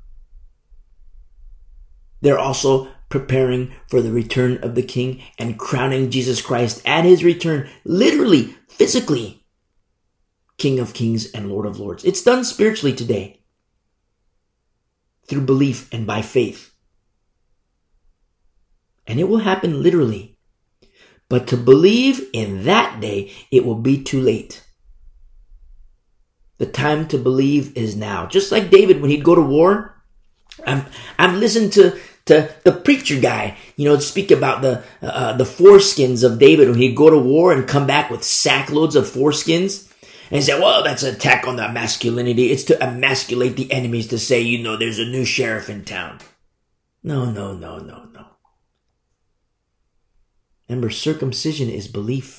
they're 2.21 2.39
also 2.39 2.89
preparing 3.07 3.73
for 3.87 4.01
the 4.01 4.11
return 4.11 4.57
of 4.63 4.75
the 4.75 4.83
King 4.83 5.23
and 5.37 5.57
crowning 5.57 6.11
Jesus 6.11 6.41
Christ 6.41 6.81
at 6.85 7.05
his 7.05 7.23
return, 7.23 7.69
literally, 7.83 8.55
physically, 8.67 9.45
King 10.57 10.79
of 10.79 10.93
Kings 10.93 11.31
and 11.31 11.49
Lord 11.49 11.65
of 11.65 11.79
Lords. 11.79 12.03
It's 12.03 12.21
done 12.21 12.43
spiritually 12.43 12.93
today 12.93 13.41
through 15.27 15.41
belief 15.41 15.91
and 15.93 16.05
by 16.05 16.21
faith. 16.21 16.73
And 19.07 19.19
it 19.19 19.29
will 19.29 19.39
happen 19.39 19.81
literally. 19.81 20.37
But 21.29 21.47
to 21.47 21.57
believe 21.57 22.27
in 22.33 22.63
that 22.65 22.99
day, 22.99 23.31
it 23.51 23.63
will 23.65 23.75
be 23.75 24.03
too 24.03 24.19
late. 24.19 24.65
The 26.59 26.67
time 26.67 27.07
to 27.07 27.17
believe 27.17 27.75
is 27.75 27.95
now. 27.95 28.27
Just 28.27 28.51
like 28.51 28.69
David 28.69 29.01
when 29.01 29.09
he'd 29.09 29.23
go 29.23 29.33
to 29.33 29.41
war. 29.41 29.95
I'm, 30.67 30.85
I'm 31.17 31.39
listening 31.39 31.71
to, 31.71 31.97
to 32.25 32.53
the 32.63 32.73
preacher 32.73 33.19
guy, 33.19 33.57
you 33.77 33.85
know, 33.85 33.97
speak 33.99 34.29
about 34.29 34.61
the, 34.61 34.83
uh, 35.01 35.35
the 35.37 35.45
foreskins 35.45 36.23
of 36.23 36.37
David 36.37 36.69
when 36.69 36.77
he'd 36.77 36.95
go 36.95 37.09
to 37.09 37.17
war 37.17 37.53
and 37.53 37.67
come 37.67 37.87
back 37.87 38.11
with 38.11 38.21
sackloads 38.21 38.95
of 38.95 39.05
foreskins. 39.05 39.89
And 40.29 40.35
he 40.35 40.41
said, 40.41 40.59
well, 40.59 40.83
that's 40.83 41.01
an 41.01 41.15
attack 41.15 41.47
on 41.47 41.55
the 41.55 41.67
masculinity. 41.69 42.51
It's 42.51 42.65
to 42.65 42.83
emasculate 42.83 43.55
the 43.55 43.71
enemies 43.71 44.07
to 44.07 44.19
say, 44.19 44.41
you 44.41 44.61
know, 44.61 44.77
there's 44.77 44.99
a 44.99 45.05
new 45.05 45.25
sheriff 45.25 45.69
in 45.69 45.85
town. 45.85 46.19
No, 47.01 47.25
no, 47.31 47.53
no, 47.53 47.79
no, 47.79 48.03
no. 48.13 48.25
Remember, 50.67 50.91
circumcision 50.91 51.69
is 51.69 51.87
belief. 51.87 52.38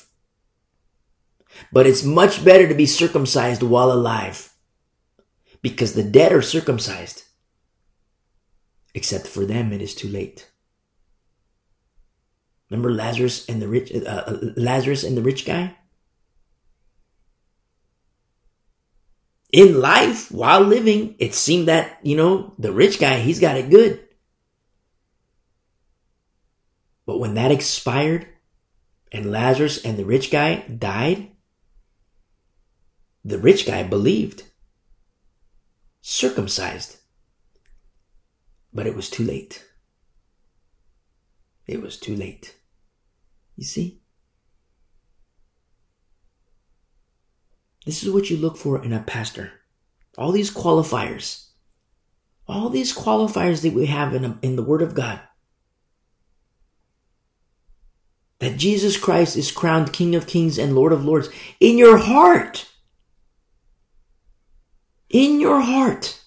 But 1.71 1.87
it's 1.87 2.03
much 2.03 2.43
better 2.43 2.67
to 2.67 2.75
be 2.75 2.85
circumcised 2.85 3.63
while 3.63 3.91
alive. 3.91 4.53
Because 5.61 5.93
the 5.93 6.03
dead 6.03 6.31
are 6.31 6.41
circumcised. 6.41 7.23
Except 8.93 9.27
for 9.27 9.45
them, 9.45 9.71
it 9.71 9.81
is 9.81 9.95
too 9.95 10.07
late. 10.07 10.49
Remember 12.69 12.91
Lazarus 12.91 13.47
and 13.47 13.61
the 13.61 13.67
rich, 13.67 13.91
uh, 13.93 13.99
uh 14.05 14.37
Lazarus 14.55 15.03
and 15.03 15.17
the 15.17 15.21
rich 15.21 15.45
guy? 15.45 15.75
in 19.51 19.81
life 19.81 20.31
while 20.31 20.61
living, 20.61 21.15
it 21.19 21.33
seemed 21.33 21.67
that, 21.67 21.99
you 22.03 22.15
know, 22.15 22.53
the 22.57 22.71
rich 22.71 22.99
guy, 22.99 23.19
he's 23.19 23.39
got 23.39 23.57
it 23.57 23.69
good. 23.69 24.07
But 27.05 27.19
when 27.19 27.33
that 27.33 27.51
expired 27.51 28.27
and 29.11 29.31
Lazarus 29.31 29.83
and 29.83 29.97
the 29.97 30.05
rich 30.05 30.31
guy 30.31 30.63
died, 30.67 31.30
the 33.23 33.37
rich 33.37 33.65
guy 33.65 33.83
believed, 33.83 34.43
circumcised. 36.01 36.97
But 38.73 38.87
it 38.87 38.95
was 38.95 39.09
too 39.09 39.23
late. 39.23 39.65
It 41.67 41.81
was 41.81 41.99
too 41.99 42.15
late. 42.15 42.55
You 43.55 43.63
see? 43.63 44.01
This 47.85 48.03
is 48.03 48.11
what 48.11 48.29
you 48.29 48.37
look 48.37 48.57
for 48.57 48.83
in 48.83 48.93
a 48.93 48.99
pastor. 48.99 49.51
All 50.17 50.31
these 50.31 50.51
qualifiers. 50.51 51.47
All 52.47 52.69
these 52.69 52.95
qualifiers 52.95 53.61
that 53.61 53.73
we 53.73 53.87
have 53.87 54.13
in, 54.13 54.25
a, 54.25 54.37
in 54.41 54.55
the 54.55 54.63
Word 54.63 54.81
of 54.81 54.93
God. 54.93 55.19
That 58.39 58.57
Jesus 58.57 58.97
Christ 58.97 59.37
is 59.37 59.51
crowned 59.51 59.93
King 59.93 60.15
of 60.15 60.27
Kings 60.27 60.57
and 60.57 60.75
Lord 60.75 60.91
of 60.91 61.05
Lords 61.05 61.29
in 61.59 61.77
your 61.77 61.97
heart. 61.97 62.70
In 65.11 65.39
your 65.39 65.61
heart. 65.61 66.19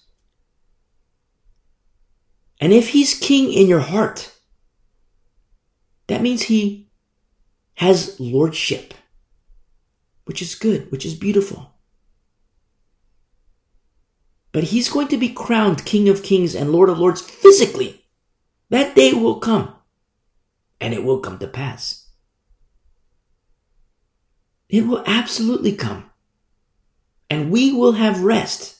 And 2.61 2.71
if 2.71 2.89
He's 2.89 3.17
King 3.17 3.51
in 3.51 3.67
your 3.67 3.79
heart, 3.79 4.33
that 6.07 6.21
means 6.21 6.43
He 6.43 6.89
has 7.75 8.19
Lordship 8.19 8.93
which 10.25 10.41
is 10.41 10.55
good, 10.55 10.91
which 10.91 11.05
is 11.05 11.13
beautiful. 11.13 11.71
But 14.51 14.65
he's 14.65 14.89
going 14.89 15.07
to 15.09 15.17
be 15.17 15.29
crowned 15.29 15.85
King 15.85 16.09
of 16.09 16.23
Kings 16.23 16.55
and 16.55 16.71
Lord 16.71 16.89
of 16.89 16.99
Lords 16.99 17.21
physically. 17.21 18.05
That 18.69 18.95
day 18.95 19.13
will 19.13 19.39
come, 19.39 19.73
and 20.81 20.93
it 20.93 21.03
will 21.03 21.19
come 21.19 21.37
to 21.39 21.47
pass. 21.47 22.09
It 24.67 24.87
will 24.87 25.03
absolutely 25.05 25.73
come, 25.73 26.09
and 27.29 27.51
we 27.51 27.71
will 27.71 27.93
have 27.93 28.23
rest. 28.23 28.74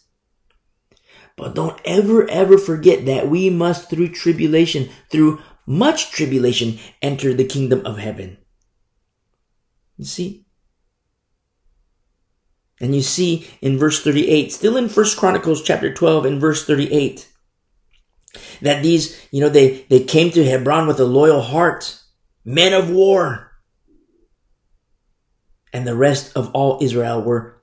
But 1.38 1.56
don't 1.56 1.80
ever, 1.84 2.30
ever 2.30 2.57
forget 2.57 3.06
that 3.06 3.30
we 3.30 3.49
must, 3.49 3.90
through 3.90 4.10
tribulation, 4.10 4.90
through 5.10 5.41
much 5.66 6.12
tribulation, 6.12 6.80
enter 7.02 7.34
the 7.34 7.44
kingdom 7.44 7.86
of 7.86 7.98
heaven. 7.98 8.38
You 9.98 10.06
see? 10.06 10.45
And 12.80 12.95
you 12.95 13.02
see 13.02 13.48
in 13.62 13.78
verse 13.78 14.03
38, 14.03 14.52
still 14.52 14.78
in 14.78 14.90
First 14.90 15.18
Chronicles 15.18 15.64
chapter 15.64 15.94
12 15.94 16.26
and 16.26 16.41
verse 16.41 16.66
38, 16.66 17.30
that 18.62 18.84
these, 18.84 19.28
you 19.32 19.41
know, 19.41 19.49
they, 19.49 19.86
they 19.90 20.03
came 20.03 20.32
to 20.32 20.45
Hebron 20.45 20.88
with 20.88 20.99
a 20.99 21.06
loyal 21.06 21.41
heart, 21.41 21.99
men 22.44 22.74
of 22.74 22.90
war. 22.90 23.52
And 25.72 25.88
the 25.88 25.95
rest 25.95 26.36
of 26.36 26.52
all 26.52 26.80
Israel 26.82 27.22
were 27.22 27.62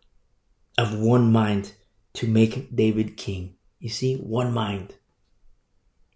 of 0.77 0.99
one 0.99 1.31
mind 1.31 1.73
to 2.15 2.27
make 2.27 2.75
David 2.75 3.17
king. 3.17 3.57
You 3.83 3.91
see, 3.91 4.17
one 4.17 4.55
mind, 4.55 4.95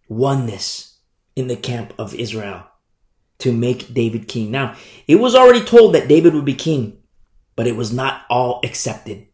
oneness 0.09 1.01
in 1.35 1.49
the 1.49 1.57
camp 1.57 1.93
of 1.99 2.15
Israel 2.15 2.67
to 3.41 3.53
make 3.53 3.93
David 3.93 4.29
king. 4.29 4.51
Now, 4.51 4.75
it 5.07 5.17
was 5.17 5.35
already 5.35 5.63
told 5.63 5.95
that 5.95 6.09
David 6.09 6.33
would 6.33 6.47
be 6.47 6.55
king 6.55 7.03
but 7.57 7.67
it 7.67 7.75
was 7.75 7.93
not 7.93 8.23
all 8.29 8.61
accepted. 8.63 9.27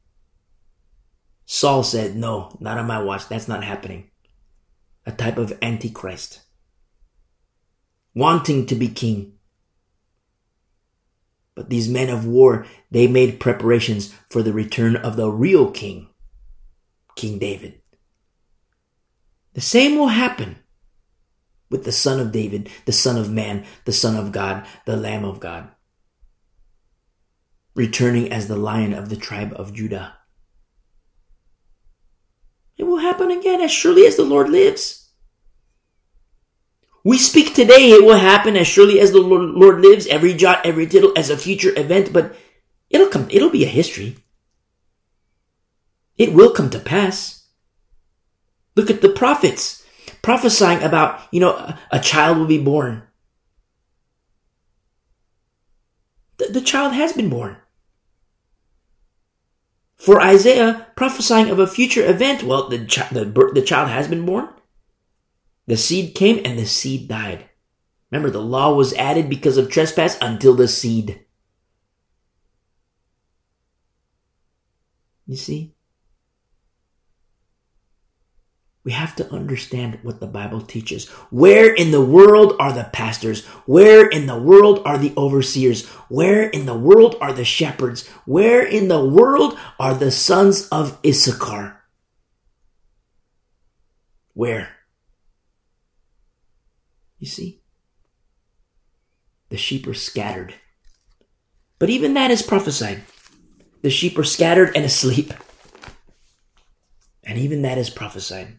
Saul 1.44 1.82
said, 1.82 2.16
No, 2.16 2.56
not 2.60 2.78
on 2.78 2.86
my 2.86 3.02
watch. 3.02 3.28
That's 3.28 3.48
not 3.48 3.64
happening. 3.64 4.10
A 5.04 5.12
type 5.12 5.36
of 5.36 5.58
antichrist. 5.60 6.40
Wanting 8.14 8.66
to 8.66 8.76
be 8.76 8.88
king. 8.88 9.34
But 11.54 11.68
these 11.68 11.88
men 11.88 12.08
of 12.08 12.24
war, 12.24 12.64
they 12.90 13.06
made 13.08 13.40
preparations 13.40 14.14
for 14.30 14.42
the 14.42 14.52
return 14.52 14.96
of 14.96 15.16
the 15.16 15.30
real 15.30 15.70
king, 15.70 16.08
King 17.16 17.38
David. 17.38 17.81
The 19.54 19.60
same 19.60 19.98
will 19.98 20.08
happen 20.08 20.56
with 21.70 21.84
the 21.84 21.92
son 21.92 22.20
of 22.20 22.32
David, 22.32 22.68
the 22.84 22.92
son 22.92 23.16
of 23.16 23.30
man, 23.30 23.64
the 23.84 23.92
son 23.92 24.16
of 24.16 24.32
God, 24.32 24.66
the 24.86 24.96
lamb 24.96 25.24
of 25.24 25.40
God 25.40 25.70
returning 27.74 28.30
as 28.30 28.48
the 28.48 28.56
lion 28.56 28.92
of 28.92 29.08
the 29.08 29.16
tribe 29.16 29.52
of 29.56 29.72
Judah. 29.72 30.14
It 32.76 32.84
will 32.84 32.98
happen 32.98 33.30
again 33.30 33.60
as 33.60 33.70
surely 33.70 34.06
as 34.06 34.16
the 34.16 34.24
Lord 34.24 34.48
lives. 34.48 35.10
We 37.04 37.18
speak 37.18 37.54
today, 37.54 37.90
it 37.90 38.04
will 38.04 38.18
happen 38.18 38.56
as 38.56 38.66
surely 38.66 39.00
as 39.00 39.12
the 39.12 39.20
Lord 39.20 39.80
lives, 39.80 40.06
every 40.06 40.34
jot, 40.34 40.64
every 40.64 40.86
tittle 40.86 41.12
as 41.16 41.30
a 41.30 41.36
future 41.36 41.76
event, 41.76 42.12
but 42.12 42.36
it'll 42.90 43.08
come, 43.08 43.26
it'll 43.30 43.50
be 43.50 43.64
a 43.64 43.68
history. 43.68 44.16
It 46.16 46.32
will 46.32 46.52
come 46.52 46.70
to 46.70 46.78
pass. 46.78 47.41
Look 48.74 48.90
at 48.90 49.02
the 49.02 49.08
prophets 49.08 49.84
prophesying 50.22 50.82
about, 50.82 51.20
you 51.30 51.40
know, 51.40 51.76
a, 51.90 51.98
child 51.98 52.38
will 52.38 52.46
be 52.46 52.62
born. 52.62 53.02
The, 56.38 56.46
the 56.46 56.60
child 56.60 56.94
has 56.94 57.12
been 57.12 57.28
born. 57.28 57.56
For 59.96 60.20
Isaiah, 60.20 60.88
prophesying 60.96 61.50
of 61.50 61.58
a 61.58 61.66
future 61.66 62.04
event, 62.08 62.42
well, 62.42 62.68
the, 62.68 62.84
ch- 62.86 63.08
the, 63.10 63.24
the 63.54 63.62
child 63.62 63.88
has 63.90 64.08
been 64.08 64.26
born. 64.26 64.48
The 65.66 65.76
seed 65.76 66.14
came 66.14 66.40
and 66.44 66.58
the 66.58 66.66
seed 66.66 67.08
died. 67.08 67.48
Remember, 68.10 68.30
the 68.30 68.42
law 68.42 68.74
was 68.74 68.94
added 68.94 69.28
because 69.28 69.56
of 69.56 69.70
trespass 69.70 70.18
until 70.20 70.54
the 70.54 70.68
seed. 70.68 71.24
You 75.26 75.36
see? 75.36 75.74
We 78.84 78.92
have 78.92 79.14
to 79.16 79.32
understand 79.32 80.00
what 80.02 80.18
the 80.18 80.26
Bible 80.26 80.60
teaches. 80.60 81.08
Where 81.30 81.72
in 81.72 81.92
the 81.92 82.04
world 82.04 82.56
are 82.58 82.72
the 82.72 82.90
pastors? 82.92 83.44
Where 83.64 84.08
in 84.08 84.26
the 84.26 84.38
world 84.38 84.82
are 84.84 84.98
the 84.98 85.14
overseers? 85.16 85.86
Where 86.08 86.48
in 86.48 86.66
the 86.66 86.76
world 86.76 87.16
are 87.20 87.32
the 87.32 87.44
shepherds? 87.44 88.08
Where 88.26 88.66
in 88.66 88.88
the 88.88 89.04
world 89.04 89.56
are 89.78 89.94
the 89.94 90.10
sons 90.10 90.68
of 90.70 90.98
Issachar? 91.06 91.80
Where? 94.34 94.70
You 97.20 97.28
see? 97.28 97.62
The 99.50 99.56
sheep 99.56 99.86
are 99.86 99.94
scattered. 99.94 100.54
But 101.78 101.90
even 101.90 102.14
that 102.14 102.32
is 102.32 102.42
prophesied. 102.42 103.02
The 103.82 103.90
sheep 103.90 104.18
are 104.18 104.24
scattered 104.24 104.74
and 104.74 104.84
asleep. 104.84 105.32
And 107.22 107.38
even 107.38 107.62
that 107.62 107.78
is 107.78 107.90
prophesied. 107.90 108.56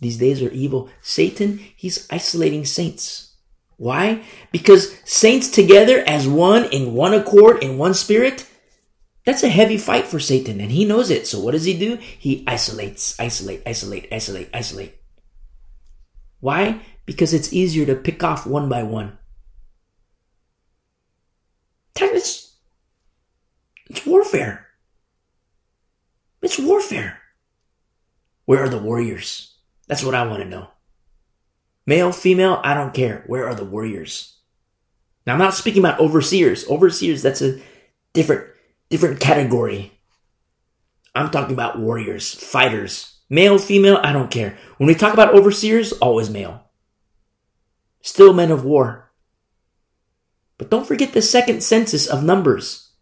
These 0.00 0.18
days 0.18 0.42
are 0.42 0.50
evil. 0.50 0.88
Satan, 1.02 1.60
he's 1.76 2.06
isolating 2.10 2.64
saints. 2.64 3.34
Why? 3.76 4.22
Because 4.52 4.96
saints 5.04 5.48
together 5.48 6.02
as 6.06 6.28
one 6.28 6.64
in 6.66 6.94
one 6.94 7.14
accord, 7.14 7.62
in 7.62 7.78
one 7.78 7.94
spirit, 7.94 8.46
that's 9.24 9.42
a 9.42 9.48
heavy 9.48 9.78
fight 9.78 10.06
for 10.06 10.18
Satan 10.18 10.60
and 10.60 10.72
he 10.72 10.84
knows 10.84 11.10
it. 11.10 11.26
So 11.26 11.40
what 11.40 11.52
does 11.52 11.64
he 11.64 11.78
do? 11.78 11.96
He 11.96 12.44
isolates, 12.46 13.18
isolate, 13.20 13.62
isolate, 13.66 14.08
isolate, 14.12 14.48
isolate. 14.52 14.96
Why? 16.40 16.80
Because 17.06 17.34
it's 17.34 17.52
easier 17.52 17.86
to 17.86 17.94
pick 17.94 18.22
off 18.22 18.46
one 18.46 18.68
by 18.68 18.82
one. 18.82 19.18
It's, 22.20 22.56
it's 23.88 24.04
warfare. 24.04 24.66
It's 26.42 26.58
warfare. 26.58 27.18
Where 28.44 28.64
are 28.64 28.68
the 28.68 28.78
warriors? 28.78 29.49
That's 29.90 30.04
what 30.04 30.14
I 30.14 30.24
want 30.24 30.40
to 30.40 30.48
know. 30.48 30.68
Male, 31.84 32.12
female, 32.12 32.60
I 32.62 32.74
don't 32.74 32.94
care. 32.94 33.24
Where 33.26 33.48
are 33.48 33.56
the 33.56 33.64
warriors? 33.64 34.36
Now 35.26 35.32
I'm 35.32 35.40
not 35.40 35.52
speaking 35.52 35.82
about 35.82 35.98
overseers. 35.98 36.64
Overseers, 36.68 37.22
that's 37.22 37.42
a 37.42 37.60
different, 38.12 38.46
different 38.88 39.18
category. 39.18 39.98
I'm 41.12 41.32
talking 41.32 41.54
about 41.54 41.80
warriors, 41.80 42.32
fighters. 42.32 43.18
Male, 43.28 43.58
female, 43.58 43.98
I 44.00 44.12
don't 44.12 44.30
care. 44.30 44.56
When 44.76 44.86
we 44.86 44.94
talk 44.94 45.12
about 45.12 45.34
overseers, 45.34 45.90
always 45.94 46.30
male. 46.30 46.70
Still 48.00 48.32
men 48.32 48.52
of 48.52 48.64
war. 48.64 49.10
But 50.56 50.70
don't 50.70 50.86
forget 50.86 51.14
the 51.14 51.20
second 51.20 51.64
census 51.64 52.06
of 52.06 52.22
numbers. 52.22 52.92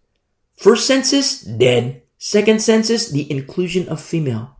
First 0.56 0.86
census, 0.86 1.42
dead. 1.42 2.04
Second 2.16 2.62
census, 2.62 3.10
the 3.10 3.30
inclusion 3.30 3.90
of 3.90 4.00
female 4.00 4.57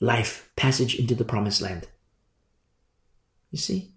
life, 0.00 0.50
passage 0.56 0.94
into 0.94 1.14
the 1.14 1.24
promised 1.24 1.60
land. 1.60 1.88
You 3.50 3.58
see? 3.58 3.92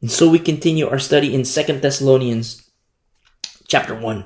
And 0.00 0.10
so 0.10 0.28
we 0.28 0.38
continue 0.38 0.88
our 0.88 0.98
study 0.98 1.34
in 1.34 1.44
Second 1.44 1.80
Thessalonians 1.80 2.70
chapter 3.68 3.94
1. 3.94 4.24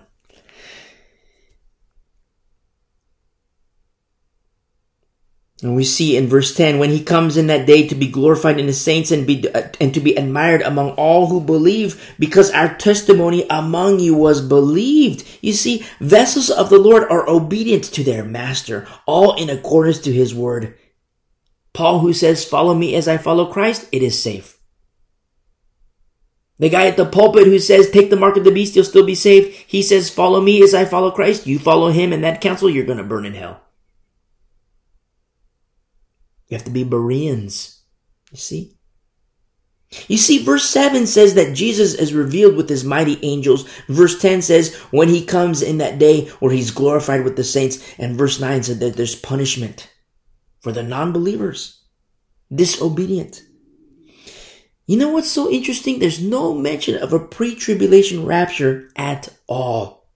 And 5.62 5.74
we 5.74 5.84
see 5.84 6.18
in 6.18 6.28
verse 6.28 6.54
10, 6.54 6.78
when 6.78 6.90
he 6.90 7.02
comes 7.02 7.38
in 7.38 7.46
that 7.46 7.66
day 7.66 7.88
to 7.88 7.94
be 7.94 8.08
glorified 8.08 8.60
in 8.60 8.66
the 8.66 8.74
saints 8.74 9.10
and 9.10 9.26
be, 9.26 9.48
uh, 9.48 9.68
and 9.80 9.94
to 9.94 10.00
be 10.00 10.14
admired 10.14 10.60
among 10.60 10.90
all 10.90 11.28
who 11.28 11.40
believe, 11.40 12.14
because 12.18 12.50
our 12.50 12.74
testimony 12.76 13.46
among 13.48 13.98
you 13.98 14.14
was 14.14 14.46
believed. 14.46 15.26
You 15.40 15.54
see, 15.54 15.86
vessels 15.98 16.50
of 16.50 16.68
the 16.68 16.78
Lord 16.78 17.04
are 17.04 17.26
obedient 17.26 17.84
to 17.84 18.04
their 18.04 18.22
master, 18.22 18.86
all 19.06 19.34
in 19.34 19.48
accordance 19.48 19.98
to 20.00 20.12
his 20.12 20.34
word. 20.34 20.76
Paul 21.72 22.00
who 22.00 22.12
says, 22.12 22.44
follow 22.44 22.74
me 22.74 22.94
as 22.94 23.08
I 23.08 23.16
follow 23.16 23.50
Christ, 23.50 23.88
it 23.92 24.02
is 24.02 24.22
safe. 24.22 24.58
The 26.58 26.68
guy 26.68 26.86
at 26.86 26.98
the 26.98 27.06
pulpit 27.06 27.46
who 27.46 27.58
says, 27.58 27.90
take 27.90 28.10
the 28.10 28.16
mark 28.16 28.36
of 28.36 28.44
the 28.44 28.50
beast, 28.50 28.76
you'll 28.76 28.84
still 28.84 29.04
be 29.04 29.14
saved. 29.14 29.54
He 29.66 29.82
says, 29.82 30.10
follow 30.10 30.40
me 30.40 30.62
as 30.62 30.74
I 30.74 30.84
follow 30.84 31.10
Christ. 31.10 31.46
You 31.46 31.58
follow 31.58 31.90
him 31.90 32.12
and 32.12 32.24
that 32.24 32.40
counsel, 32.40 32.68
you're 32.68 32.86
going 32.86 32.98
to 32.98 33.04
burn 33.04 33.26
in 33.26 33.34
hell. 33.34 33.62
You 36.48 36.56
have 36.56 36.64
to 36.64 36.70
be 36.70 36.84
Bereans. 36.84 37.82
You 38.30 38.38
see? 38.38 38.72
You 40.08 40.16
see, 40.16 40.42
verse 40.44 40.68
7 40.68 41.06
says 41.06 41.34
that 41.34 41.54
Jesus 41.54 41.94
is 41.94 42.12
revealed 42.12 42.56
with 42.56 42.68
his 42.68 42.84
mighty 42.84 43.18
angels. 43.22 43.68
Verse 43.88 44.20
10 44.20 44.42
says, 44.42 44.74
when 44.90 45.08
he 45.08 45.24
comes 45.24 45.62
in 45.62 45.78
that 45.78 45.98
day 45.98 46.26
where 46.40 46.52
he's 46.52 46.72
glorified 46.72 47.24
with 47.24 47.36
the 47.36 47.44
saints. 47.44 47.94
And 47.98 48.16
verse 48.16 48.40
9 48.40 48.64
said 48.64 48.80
that 48.80 48.96
there's 48.96 49.14
punishment 49.14 49.88
for 50.60 50.72
the 50.72 50.82
non-believers, 50.82 51.84
disobedient. 52.52 53.42
You 54.86 54.98
know 54.98 55.10
what's 55.10 55.30
so 55.30 55.50
interesting? 55.50 55.98
There's 55.98 56.22
no 56.22 56.54
mention 56.54 56.96
of 56.96 57.12
a 57.12 57.20
pre-tribulation 57.20 58.24
rapture 58.26 58.90
at 58.96 59.28
all. 59.46 60.08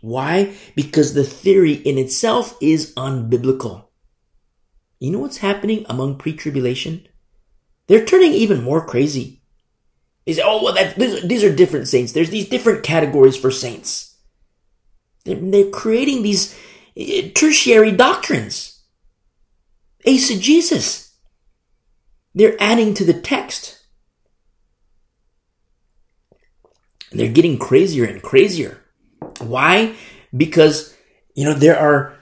Why? 0.00 0.54
Because 0.74 1.14
the 1.14 1.24
theory 1.24 1.72
in 1.72 1.96
itself 1.96 2.56
is 2.60 2.92
unbiblical. 2.94 3.83
You 5.00 5.10
know 5.10 5.18
what's 5.18 5.38
happening 5.38 5.84
among 5.88 6.18
pre-tribulation? 6.18 7.06
They're 7.86 8.04
turning 8.04 8.32
even 8.32 8.62
more 8.62 8.84
crazy. 8.84 9.42
They 10.24 10.34
say, 10.34 10.42
oh, 10.44 10.62
well, 10.62 10.74
that, 10.74 10.96
these, 10.96 11.22
these 11.22 11.44
are 11.44 11.54
different 11.54 11.88
saints. 11.88 12.12
There's 12.12 12.30
these 12.30 12.48
different 12.48 12.82
categories 12.82 13.36
for 13.36 13.50
saints. 13.50 14.16
They're, 15.24 15.36
they're 15.36 15.70
creating 15.70 16.22
these 16.22 16.58
eh, 16.96 17.30
tertiary 17.34 17.92
doctrines. 17.92 18.82
Eisegesis. 20.06 21.12
They're 22.34 22.56
adding 22.60 22.94
to 22.94 23.04
the 23.04 23.20
text. 23.20 23.84
They're 27.12 27.30
getting 27.30 27.58
crazier 27.58 28.04
and 28.04 28.22
crazier. 28.22 28.80
Why? 29.40 29.94
Because, 30.36 30.96
you 31.34 31.44
know, 31.44 31.54
there 31.54 31.78
are 31.78 32.16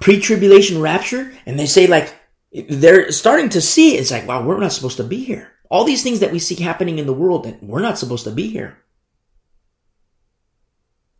pre-tribulation 0.00 0.80
rapture 0.80 1.32
and 1.44 1.58
they 1.58 1.66
say 1.66 1.86
like, 1.86 2.14
they're 2.52 3.12
starting 3.12 3.48
to 3.50 3.60
see 3.60 3.96
it's 3.96 4.10
like, 4.10 4.26
wow, 4.26 4.42
we're 4.44 4.58
not 4.58 4.72
supposed 4.72 4.96
to 4.96 5.04
be 5.04 5.24
here. 5.24 5.52
All 5.70 5.84
these 5.84 6.02
things 6.02 6.20
that 6.20 6.32
we 6.32 6.38
see 6.38 6.54
happening 6.54 6.98
in 6.98 7.06
the 7.06 7.12
world 7.12 7.44
that 7.44 7.62
we're 7.62 7.82
not 7.82 7.98
supposed 7.98 8.24
to 8.24 8.30
be 8.30 8.48
here. 8.48 8.78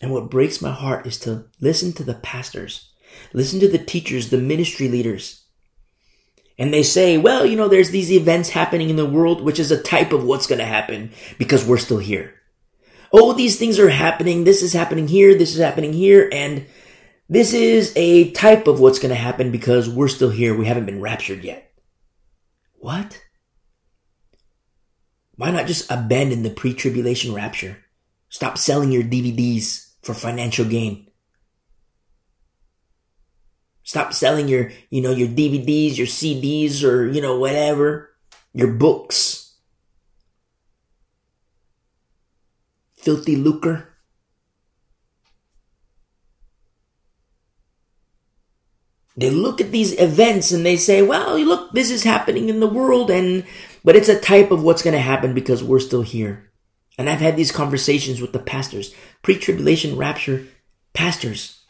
And 0.00 0.12
what 0.12 0.30
breaks 0.30 0.62
my 0.62 0.70
heart 0.70 1.06
is 1.06 1.18
to 1.20 1.46
listen 1.60 1.92
to 1.94 2.04
the 2.04 2.14
pastors, 2.14 2.92
listen 3.32 3.60
to 3.60 3.68
the 3.68 3.78
teachers, 3.78 4.30
the 4.30 4.38
ministry 4.38 4.88
leaders. 4.88 5.44
And 6.58 6.72
they 6.72 6.82
say, 6.82 7.18
well, 7.18 7.44
you 7.46 7.56
know, 7.56 7.68
there's 7.68 7.90
these 7.90 8.10
events 8.10 8.50
happening 8.50 8.90
in 8.90 8.96
the 8.96 9.06
world, 9.06 9.42
which 9.42 9.60
is 9.60 9.70
a 9.70 9.80
type 9.80 10.12
of 10.12 10.24
what's 10.24 10.46
going 10.46 10.58
to 10.58 10.64
happen 10.64 11.12
because 11.38 11.64
we're 11.64 11.78
still 11.78 11.98
here. 11.98 12.34
Oh, 13.12 13.32
these 13.32 13.58
things 13.58 13.78
are 13.78 13.90
happening. 13.90 14.44
This 14.44 14.62
is 14.62 14.72
happening 14.72 15.08
here. 15.08 15.36
This 15.36 15.54
is 15.54 15.60
happening 15.60 15.92
here. 15.92 16.28
And 16.32 16.66
this 17.28 17.52
is 17.52 17.92
a 17.96 18.30
type 18.32 18.66
of 18.66 18.80
what's 18.80 18.98
going 18.98 19.10
to 19.10 19.14
happen 19.14 19.50
because 19.50 19.88
we're 19.88 20.08
still 20.08 20.30
here. 20.30 20.56
We 20.56 20.66
haven't 20.66 20.86
been 20.86 21.00
raptured 21.00 21.44
yet. 21.44 21.72
What? 22.78 23.20
Why 25.36 25.50
not 25.50 25.66
just 25.66 25.90
abandon 25.90 26.42
the 26.42 26.50
pre-tribulation 26.50 27.34
rapture? 27.34 27.84
Stop 28.28 28.58
selling 28.58 28.92
your 28.92 29.02
DVDs 29.02 29.92
for 30.02 30.14
financial 30.14 30.64
gain. 30.64 31.08
Stop 33.82 34.12
selling 34.12 34.48
your, 34.48 34.70
you 34.90 35.00
know, 35.00 35.12
your 35.12 35.28
DVDs, 35.28 35.96
your 35.96 36.06
CDs, 36.06 36.82
or, 36.82 37.06
you 37.06 37.22
know, 37.22 37.38
whatever, 37.38 38.10
your 38.52 38.72
books. 38.72 39.56
Filthy 42.96 43.36
lucre. 43.36 43.97
They 49.18 49.30
look 49.30 49.60
at 49.60 49.72
these 49.72 49.98
events 49.98 50.52
and 50.52 50.64
they 50.64 50.76
say, 50.76 51.02
well, 51.02 51.36
look, 51.40 51.72
this 51.72 51.90
is 51.90 52.04
happening 52.04 52.48
in 52.48 52.60
the 52.60 52.68
world 52.68 53.10
and, 53.10 53.44
but 53.82 53.96
it's 53.96 54.08
a 54.08 54.18
type 54.18 54.52
of 54.52 54.62
what's 54.62 54.82
going 54.82 54.94
to 54.94 55.00
happen 55.00 55.34
because 55.34 55.62
we're 55.62 55.80
still 55.80 56.02
here. 56.02 56.52
And 56.96 57.10
I've 57.10 57.20
had 57.20 57.36
these 57.36 57.50
conversations 57.50 58.20
with 58.20 58.32
the 58.32 58.38
pastors, 58.38 58.94
pre-tribulation 59.22 59.96
rapture 59.96 60.46
pastors. 60.92 61.64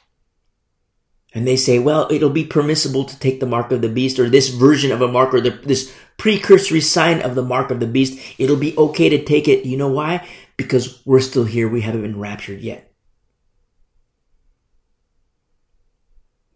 And 1.32 1.46
they 1.46 1.56
say, 1.56 1.78
well, 1.78 2.06
it'll 2.10 2.28
be 2.28 2.44
permissible 2.44 3.04
to 3.04 3.18
take 3.18 3.40
the 3.40 3.46
mark 3.46 3.72
of 3.72 3.80
the 3.80 3.88
beast 3.88 4.18
or 4.18 4.28
this 4.28 4.48
version 4.48 4.92
of 4.92 5.00
a 5.00 5.08
mark 5.08 5.32
or 5.32 5.40
the, 5.40 5.50
this 5.50 5.94
precursory 6.18 6.82
sign 6.82 7.22
of 7.22 7.34
the 7.34 7.42
mark 7.42 7.70
of 7.70 7.80
the 7.80 7.86
beast. 7.86 8.18
It'll 8.38 8.56
be 8.56 8.76
okay 8.76 9.08
to 9.08 9.24
take 9.24 9.48
it. 9.48 9.64
You 9.64 9.78
know 9.78 9.88
why? 9.88 10.26
Because 10.58 11.00
we're 11.06 11.20
still 11.20 11.44
here. 11.44 11.66
We 11.66 11.80
haven't 11.80 12.02
been 12.02 12.20
raptured 12.20 12.60
yet. 12.60 12.87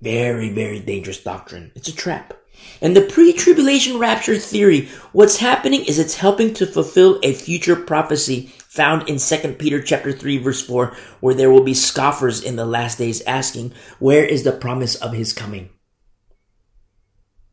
Very, 0.03 0.51
very 0.51 0.81
dangerous 0.81 1.23
doctrine. 1.23 1.71
It's 1.77 1.87
a 1.87 1.95
trap. 1.95 2.35
And 2.81 2.97
the 2.97 3.03
pre-tribulation 3.03 3.99
rapture 3.99 4.37
theory, 4.37 4.89
what's 5.13 5.37
happening 5.37 5.85
is 5.85 5.99
it's 6.01 6.17
helping 6.17 6.53
to 6.55 6.67
fulfill 6.67 7.21
a 7.23 7.33
future 7.33 7.77
prophecy 7.77 8.53
found 8.59 9.09
in 9.09 9.19
2 9.19 9.55
Peter 9.61 9.81
chapter 9.81 10.11
3 10.11 10.39
verse 10.39 10.61
4, 10.61 10.97
where 11.21 11.35
there 11.35 11.53
will 11.53 11.63
be 11.63 11.73
scoffers 11.73 12.43
in 12.43 12.57
the 12.57 12.67
last 12.67 12.99
days 12.99 13.23
asking, 13.23 13.73
where 14.01 14.25
is 14.25 14.43
the 14.43 14.51
promise 14.51 14.97
of 14.97 15.13
his 15.13 15.33
coming? 15.33 15.71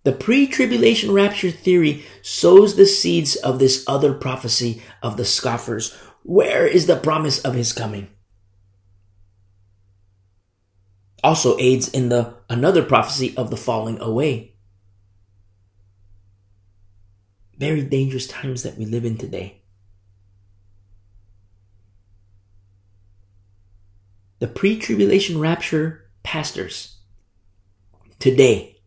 The 0.03 0.13
pre-tribulation 0.13 1.11
rapture 1.11 1.51
theory 1.51 2.03
sows 2.23 2.75
the 2.75 2.87
seeds 2.87 3.35
of 3.35 3.59
this 3.59 3.83
other 3.87 4.13
prophecy 4.13 4.81
of 5.03 5.17
the 5.17 5.25
scoffers. 5.25 5.93
Where 6.23 6.65
is 6.65 6.87
the 6.87 6.95
promise 6.95 7.39
of 7.41 7.53
his 7.53 7.73
coming? 7.73 8.09
Also 11.23 11.57
aids 11.59 11.87
in 11.87 12.09
the 12.09 12.33
another 12.49 12.83
prophecy 12.83 13.33
of 13.37 13.49
the 13.49 13.57
falling 13.57 13.99
away. 13.99 14.53
Very 17.57 17.81
dangerous 17.81 18.27
times 18.27 18.63
that 18.63 18.77
we 18.77 18.85
live 18.85 19.05
in 19.05 19.17
today. 19.17 19.61
The 24.39 24.47
pre-tribulation 24.47 25.39
rapture 25.39 26.09
pastors 26.23 26.95
today. 28.19 28.77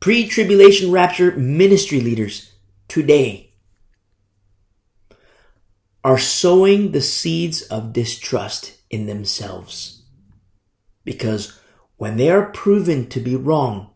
Pre-tribulation 0.00 0.90
rapture 0.90 1.36
ministry 1.36 2.00
leaders 2.00 2.52
today 2.88 3.52
are 6.02 6.18
sowing 6.18 6.90
the 6.90 7.00
seeds 7.00 7.62
of 7.62 7.92
distrust 7.92 8.76
in 8.90 9.06
themselves. 9.06 9.93
Because 11.04 11.58
when 11.96 12.16
they 12.16 12.30
are 12.30 12.46
proven 12.50 13.08
to 13.10 13.20
be 13.20 13.36
wrong, 13.36 13.90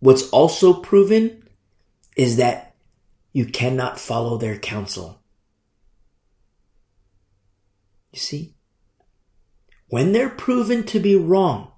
what's 0.00 0.28
also 0.30 0.74
proven 0.74 1.48
is 2.16 2.36
that 2.36 2.74
you 3.32 3.46
cannot 3.46 3.98
follow 3.98 4.36
their 4.36 4.58
counsel. 4.58 5.22
You 8.12 8.18
see? 8.18 8.54
When 9.88 10.12
they're 10.12 10.28
proven 10.28 10.84
to 10.84 11.00
be 11.00 11.16
wrong, 11.16 11.72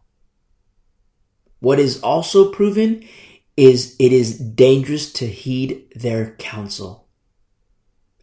what 1.61 1.79
is 1.79 2.01
also 2.01 2.51
proven 2.51 3.09
is 3.57 3.97
it 3.99 4.13
is 4.13 4.39
dangerous 4.39 5.13
to 5.15 5.27
heed 5.27 5.91
their 5.95 6.35
counsel 6.37 7.09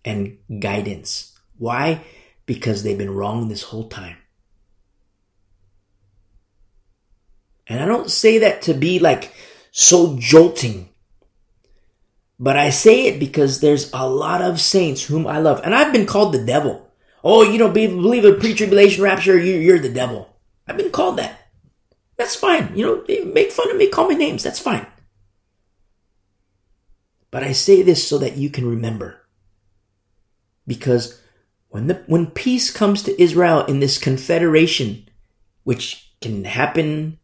and 0.04 0.38
guidance. 0.60 1.38
Why? 1.58 2.04
Because 2.46 2.84
they've 2.84 2.98
been 2.98 3.16
wrong 3.16 3.48
this 3.48 3.64
whole 3.64 3.88
time. 3.88 4.18
And 7.72 7.80
I 7.80 7.86
don't 7.86 8.12
say 8.12 8.40
that 8.40 8.64
to 8.64 8.74
be 8.74 9.00
like 9.00 9.34
so 9.72 10.18
jolting. 10.20 10.90
But 12.38 12.58
I 12.58 12.70
say 12.70 13.06
it 13.06 13.18
because 13.18 13.62
there's 13.62 13.90
a 13.94 14.10
lot 14.10 14.42
of 14.42 14.60
saints 14.60 15.04
whom 15.04 15.26
I 15.26 15.40
love. 15.40 15.62
And 15.64 15.74
I've 15.74 15.94
been 15.94 16.06
called 16.06 16.34
the 16.34 16.44
devil. 16.44 16.92
Oh, 17.24 17.44
you 17.44 17.58
don't 17.58 17.74
believe 17.74 18.26
in 18.26 18.40
pre-tribulation 18.42 19.02
rapture, 19.02 19.40
you're 19.40 19.80
the 19.80 19.88
devil. 19.88 20.36
I've 20.68 20.76
been 20.76 20.92
called 20.92 21.18
that. 21.20 21.40
That's 22.18 22.36
fine. 22.36 22.76
You 22.76 22.86
know, 22.86 23.26
make 23.32 23.54
fun 23.54 23.72
of 23.72 23.78
me, 23.78 23.88
call 23.88 24.10
me 24.10 24.16
names. 24.16 24.44
That's 24.44 24.60
fine. 24.60 24.86
But 27.30 27.44
I 27.44 27.54
say 27.54 27.84
this 27.84 28.06
so 28.06 28.18
that 28.18 28.36
you 28.36 28.50
can 28.50 28.68
remember. 28.68 29.22
Because 30.68 31.22
when 31.70 31.88
the 31.88 32.04
when 32.08 32.28
peace 32.28 32.70
comes 32.70 33.02
to 33.04 33.22
Israel 33.22 33.64
in 33.66 33.80
this 33.80 33.98
confederation, 33.98 35.08
which 35.64 36.12
can 36.20 36.44
happen 36.44 37.18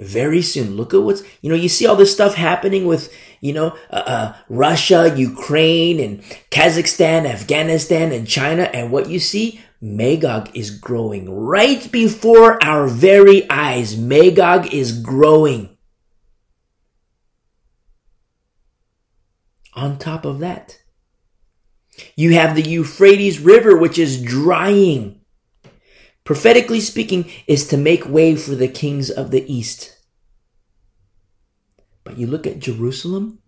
very 0.00 0.42
soon. 0.42 0.76
Look 0.76 0.94
at 0.94 1.02
what's 1.02 1.22
you 1.42 1.50
know 1.50 1.56
you 1.56 1.68
see 1.68 1.86
all 1.86 1.96
this 1.96 2.12
stuff 2.12 2.34
happening 2.34 2.86
with 2.86 3.14
you 3.40 3.52
know 3.52 3.76
uh, 3.90 4.02
uh, 4.06 4.36
Russia, 4.48 5.14
Ukraine, 5.16 6.00
and 6.00 6.22
Kazakhstan, 6.50 7.26
Afghanistan, 7.26 8.10
and 8.12 8.26
China, 8.26 8.62
and 8.62 8.90
what 8.90 9.08
you 9.08 9.20
see. 9.20 9.60
Magog 9.82 10.50
is 10.54 10.70
growing 10.70 11.34
right 11.34 11.90
before 11.90 12.62
our 12.62 12.86
very 12.86 13.48
eyes. 13.48 13.96
Magog 13.96 14.74
is 14.74 15.00
growing. 15.00 15.78
On 19.72 19.96
top 19.96 20.26
of 20.26 20.40
that, 20.40 20.78
you 22.14 22.34
have 22.34 22.54
the 22.54 22.62
Euphrates 22.62 23.40
River, 23.40 23.74
which 23.74 23.98
is 23.98 24.22
drying. 24.22 25.19
Prophetically 26.30 26.78
speaking, 26.78 27.28
is 27.48 27.66
to 27.66 27.76
make 27.76 28.08
way 28.08 28.36
for 28.36 28.54
the 28.54 28.68
kings 28.68 29.10
of 29.10 29.32
the 29.32 29.52
east. 29.52 29.98
But 32.04 32.18
you 32.18 32.28
look 32.28 32.46
at 32.46 32.60
Jerusalem, 32.60 33.40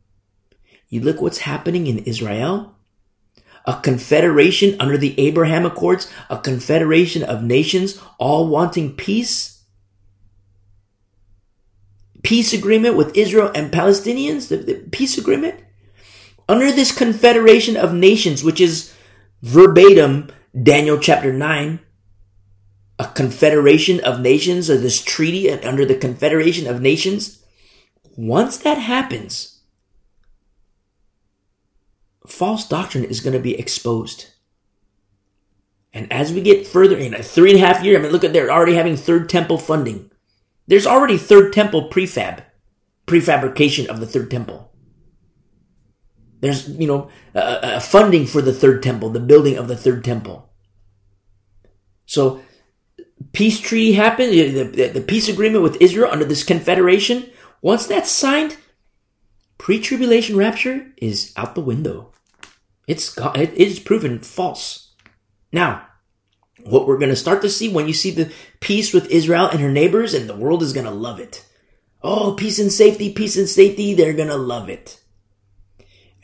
you 0.88 1.00
look 1.00 1.20
what's 1.20 1.46
happening 1.46 1.86
in 1.86 1.98
Israel, 1.98 2.74
a 3.66 3.80
confederation 3.80 4.74
under 4.80 4.98
the 4.98 5.14
Abraham 5.16 5.64
Accords, 5.64 6.12
a 6.28 6.38
confederation 6.38 7.22
of 7.22 7.44
nations 7.44 8.00
all 8.18 8.48
wanting 8.48 8.96
peace. 8.96 9.62
Peace 12.24 12.52
agreement 12.52 12.96
with 12.96 13.16
Israel 13.16 13.52
and 13.54 13.70
Palestinians, 13.70 14.48
the, 14.48 14.56
the 14.56 14.74
peace 14.90 15.16
agreement 15.16 15.60
under 16.48 16.72
this 16.72 16.90
confederation 16.90 17.76
of 17.76 17.94
nations, 17.94 18.42
which 18.42 18.60
is 18.60 18.92
verbatim 19.40 20.32
Daniel 20.60 20.98
chapter 20.98 21.32
9, 21.32 21.78
a 23.02 23.12
confederation 23.14 23.98
of 24.00 24.20
nations, 24.20 24.70
or 24.70 24.76
this 24.76 25.02
treaty 25.02 25.50
under 25.50 25.84
the 25.84 25.96
confederation 25.96 26.68
of 26.68 26.80
nations, 26.80 27.42
once 28.16 28.58
that 28.58 28.78
happens, 28.78 29.62
false 32.26 32.68
doctrine 32.68 33.04
is 33.04 33.20
going 33.20 33.32
to 33.32 33.40
be 33.40 33.58
exposed. 33.58 34.26
And 35.92 36.10
as 36.12 36.32
we 36.32 36.40
get 36.42 36.66
further 36.66 36.96
in 36.96 37.12
a 37.12 37.22
three 37.22 37.50
and 37.50 37.60
a 37.60 37.66
half 37.66 37.82
year, 37.82 37.98
I 37.98 38.02
mean, 38.02 38.12
look 38.12 38.22
at 38.22 38.32
they're 38.32 38.52
already 38.52 38.74
having 38.74 38.96
third 38.96 39.28
temple 39.28 39.58
funding. 39.58 40.10
There's 40.68 40.86
already 40.86 41.18
third 41.18 41.52
temple 41.52 41.90
prefab, 41.90 42.44
prefabrication 43.06 43.86
of 43.86 43.98
the 43.98 44.06
third 44.06 44.30
temple. 44.30 44.72
There's, 46.40 46.68
you 46.68 46.86
know, 46.86 47.10
uh, 47.34 47.80
funding 47.80 48.26
for 48.26 48.40
the 48.40 48.52
third 48.52 48.82
temple, 48.82 49.10
the 49.10 49.20
building 49.20 49.58
of 49.58 49.66
the 49.66 49.76
third 49.76 50.04
temple. 50.04 50.50
So, 52.06 52.42
peace 53.32 53.60
treaty 53.60 53.92
happened, 53.92 54.32
the, 54.32 54.64
the, 54.64 54.88
the 54.88 55.00
peace 55.00 55.28
agreement 55.28 55.62
with 55.62 55.80
Israel 55.80 56.10
under 56.10 56.24
this 56.24 56.44
confederation. 56.44 57.30
Once 57.60 57.86
that's 57.86 58.10
signed, 58.10 58.56
pre-tribulation 59.58 60.36
rapture 60.36 60.92
is 60.96 61.32
out 61.36 61.54
the 61.54 61.60
window. 61.60 62.12
It's 62.86 63.16
it 63.36 63.54
is 63.54 63.78
proven 63.78 64.18
false. 64.18 64.94
Now, 65.52 65.86
what 66.64 66.86
we're 66.86 66.98
going 66.98 67.10
to 67.10 67.16
start 67.16 67.42
to 67.42 67.50
see 67.50 67.68
when 67.68 67.86
you 67.86 67.92
see 67.92 68.10
the 68.10 68.32
peace 68.60 68.92
with 68.92 69.10
Israel 69.10 69.48
and 69.48 69.60
her 69.60 69.70
neighbors, 69.70 70.14
and 70.14 70.28
the 70.28 70.36
world 70.36 70.62
is 70.62 70.72
going 70.72 70.86
to 70.86 70.92
love 70.92 71.20
it. 71.20 71.46
Oh, 72.02 72.34
peace 72.34 72.58
and 72.58 72.72
safety, 72.72 73.12
peace 73.12 73.36
and 73.36 73.48
safety, 73.48 73.94
they're 73.94 74.12
going 74.12 74.28
to 74.28 74.36
love 74.36 74.68
it. 74.68 75.00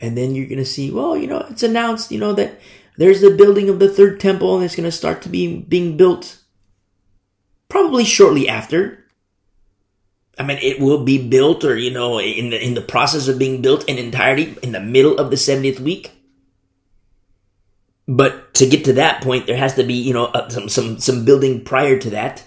And 0.01 0.17
then 0.17 0.35
you're 0.35 0.47
going 0.47 0.59
to 0.59 0.65
see, 0.65 0.91
well, 0.91 1.15
you 1.15 1.27
know, 1.27 1.45
it's 1.49 1.63
announced, 1.63 2.11
you 2.11 2.19
know, 2.19 2.33
that 2.33 2.59
there's 2.97 3.21
the 3.21 3.31
building 3.31 3.69
of 3.69 3.79
the 3.79 3.89
third 3.89 4.19
temple 4.19 4.55
and 4.55 4.65
it's 4.65 4.75
going 4.75 4.83
to 4.85 4.91
start 4.91 5.21
to 5.21 5.29
be 5.29 5.57
being 5.57 5.97
built 5.97 6.38
probably 7.69 8.03
shortly 8.03 8.49
after. 8.49 9.05
I 10.37 10.43
mean, 10.43 10.57
it 10.61 10.79
will 10.79 11.03
be 11.03 11.27
built 11.27 11.63
or, 11.63 11.77
you 11.77 11.91
know, 11.91 12.19
in 12.19 12.49
the, 12.49 12.63
in 12.63 12.73
the 12.73 12.81
process 12.81 13.27
of 13.27 13.39
being 13.39 13.61
built 13.61 13.87
in 13.89 13.97
entirety 13.97 14.57
in 14.63 14.71
the 14.71 14.79
middle 14.79 15.17
of 15.17 15.29
the 15.29 15.35
70th 15.35 15.79
week. 15.79 16.11
But 18.07 18.53
to 18.55 18.67
get 18.67 18.85
to 18.85 18.93
that 18.93 19.21
point, 19.21 19.45
there 19.45 19.57
has 19.57 19.75
to 19.75 19.83
be, 19.83 19.93
you 19.93 20.13
know, 20.13 20.25
uh, 20.25 20.49
some, 20.49 20.67
some, 20.67 20.97
some 20.99 21.25
building 21.25 21.63
prior 21.63 21.99
to 21.99 22.09
that. 22.09 22.43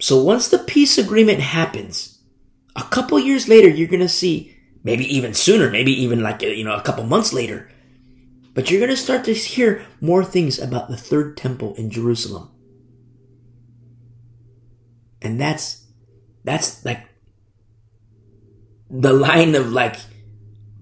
So 0.00 0.22
once 0.22 0.48
the 0.48 0.58
peace 0.58 0.96
agreement 0.98 1.40
happens, 1.40 2.18
a 2.74 2.82
couple 2.82 3.18
years 3.18 3.46
later, 3.46 3.68
you're 3.68 3.88
to 3.88 4.08
see 4.08 4.56
maybe 4.82 5.04
even 5.14 5.34
sooner, 5.34 5.70
maybe 5.70 5.92
even 6.02 6.20
like, 6.20 6.42
you 6.42 6.64
know, 6.64 6.74
a 6.74 6.82
couple 6.82 7.04
months 7.04 7.32
later. 7.32 7.70
But 8.52 8.70
you're 8.70 8.80
going 8.80 8.90
to 8.90 8.96
start 8.96 9.24
to 9.24 9.34
hear 9.34 9.86
more 10.00 10.24
things 10.24 10.58
about 10.58 10.88
the 10.88 10.96
third 10.96 11.36
temple 11.36 11.74
in 11.74 11.90
Jerusalem. 11.90 12.50
And 15.22 15.40
that's, 15.40 15.86
that's 16.44 16.84
like 16.84 17.06
the 18.90 19.12
line 19.12 19.54
of 19.54 19.70
like 19.70 19.96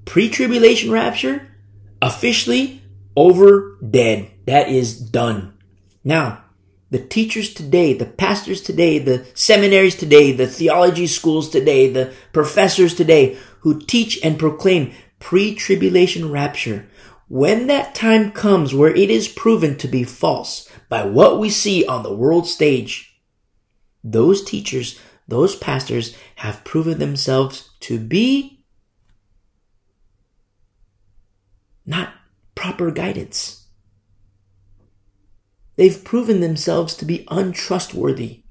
pre-tribulation 0.07 0.90
rapture 0.90 1.49
officially 2.01 2.82
over 3.16 3.77
dead. 3.90 4.31
That 4.47 4.69
is 4.70 4.99
done. 4.99 5.59
Now, 6.05 6.45
the 6.90 6.99
teachers 7.01 7.53
today, 7.53 7.93
the 7.93 8.07
pastors 8.07 8.62
today, 8.62 8.99
the 8.99 9.27
seminaries 9.35 9.95
today, 9.95 10.32
the 10.32 10.47
theology 10.47 11.07
schools 11.07 11.51
today, 11.51 11.93
the 11.93 12.15
professors 12.32 12.95
today 12.95 13.36
who 13.61 13.81
teach 13.81 14.19
and 14.24 14.39
proclaim 14.39 14.93
pre-tribulation 15.19 16.31
rapture, 16.31 16.89
when 17.28 17.66
that 17.66 17.94
time 17.94 18.32
comes 18.32 18.74
where 18.74 18.94
it 18.94 19.10
is 19.10 19.28
proven 19.28 19.76
to 19.76 19.86
be 19.86 20.02
false 20.02 20.68
by 20.88 21.05
what 21.05 21.38
we 21.38 21.50
see 21.50 21.86
on 21.86 22.02
the 22.02 22.14
world 22.14 22.46
stage, 22.46 23.20
those 24.02 24.42
teachers, 24.42 24.98
those 25.26 25.55
pastors 25.55 26.16
have 26.36 26.64
proven 26.64 26.98
themselves 26.98 27.70
to 27.80 27.98
be 27.98 28.64
not 31.84 32.14
proper 32.55 32.90
guidance. 32.90 33.66
They've 35.76 36.02
proven 36.02 36.40
themselves 36.40 36.94
to 36.96 37.05
be 37.05 37.26
untrustworthy. 37.30 38.42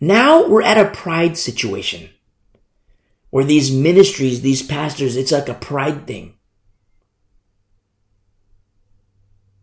Now 0.00 0.46
we're 0.46 0.62
at 0.62 0.78
a 0.78 0.90
pride 0.90 1.38
situation 1.38 2.10
where 3.30 3.44
these 3.44 3.72
ministries, 3.72 4.42
these 4.42 4.62
pastors, 4.62 5.16
it's 5.16 5.32
like 5.32 5.48
a 5.48 5.54
pride 5.54 6.06
thing. 6.06 6.34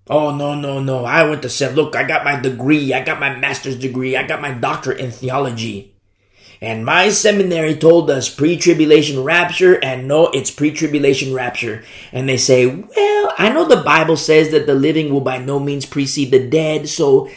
Oh, 0.10 0.36
no, 0.36 0.56
no, 0.56 0.82
no. 0.82 1.06
I 1.06 1.24
went 1.24 1.44
to 1.44 1.50
say, 1.50 1.72
look, 1.72 1.96
I 1.96 2.04
got 2.04 2.26
my 2.26 2.40
degree. 2.40 2.94
I 2.94 3.04
got 3.04 3.20
my 3.20 3.36
master's 3.36 3.78
degree. 3.78 4.18
I 4.18 4.26
got 4.26 4.42
my 4.42 4.52
doctorate 4.52 5.00
in 5.00 5.12
theology. 5.12 5.94
And 6.62 6.84
my 6.84 7.10
seminary 7.10 7.76
told 7.76 8.10
us 8.10 8.34
pre-tribulation 8.34 9.24
rapture 9.24 9.82
and 9.82 10.08
no, 10.08 10.28
it's 10.28 10.52
pre-tribulation 10.52 11.34
rapture. 11.34 11.84
And 12.12 12.28
they 12.28 12.36
say, 12.36 12.66
well, 12.66 13.34
I 13.38 13.50
know 13.50 13.66
the 13.66 13.82
Bible 13.84 14.18
says 14.18 14.52
that 14.52 14.66
the 14.66 14.74
living 14.74 15.14
will 15.14 15.22
by 15.22 15.38
no 15.38 15.60
means 15.60 15.86
precede 15.86 16.32
the 16.32 16.50
dead. 16.50 16.90
So 16.90 17.30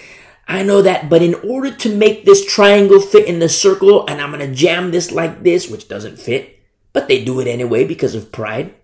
I 0.48 0.64
know 0.64 0.82
that, 0.82 1.08
but 1.08 1.22
in 1.22 1.34
order 1.34 1.72
to 1.72 1.94
make 1.94 2.24
this 2.24 2.44
triangle 2.44 3.00
fit 3.00 3.26
in 3.26 3.38
the 3.38 3.48
circle 3.48 4.04
and 4.08 4.20
I'm 4.20 4.36
to 4.36 4.52
jam 4.52 4.90
this 4.90 5.12
like 5.12 5.44
this, 5.44 5.68
which 5.68 5.86
doesn't 5.86 6.18
fit, 6.18 6.58
but 6.92 7.06
they 7.06 7.24
do 7.24 7.38
it 7.38 7.46
anyway 7.46 7.84
because 7.84 8.16
of 8.16 8.32
pride. 8.32 8.74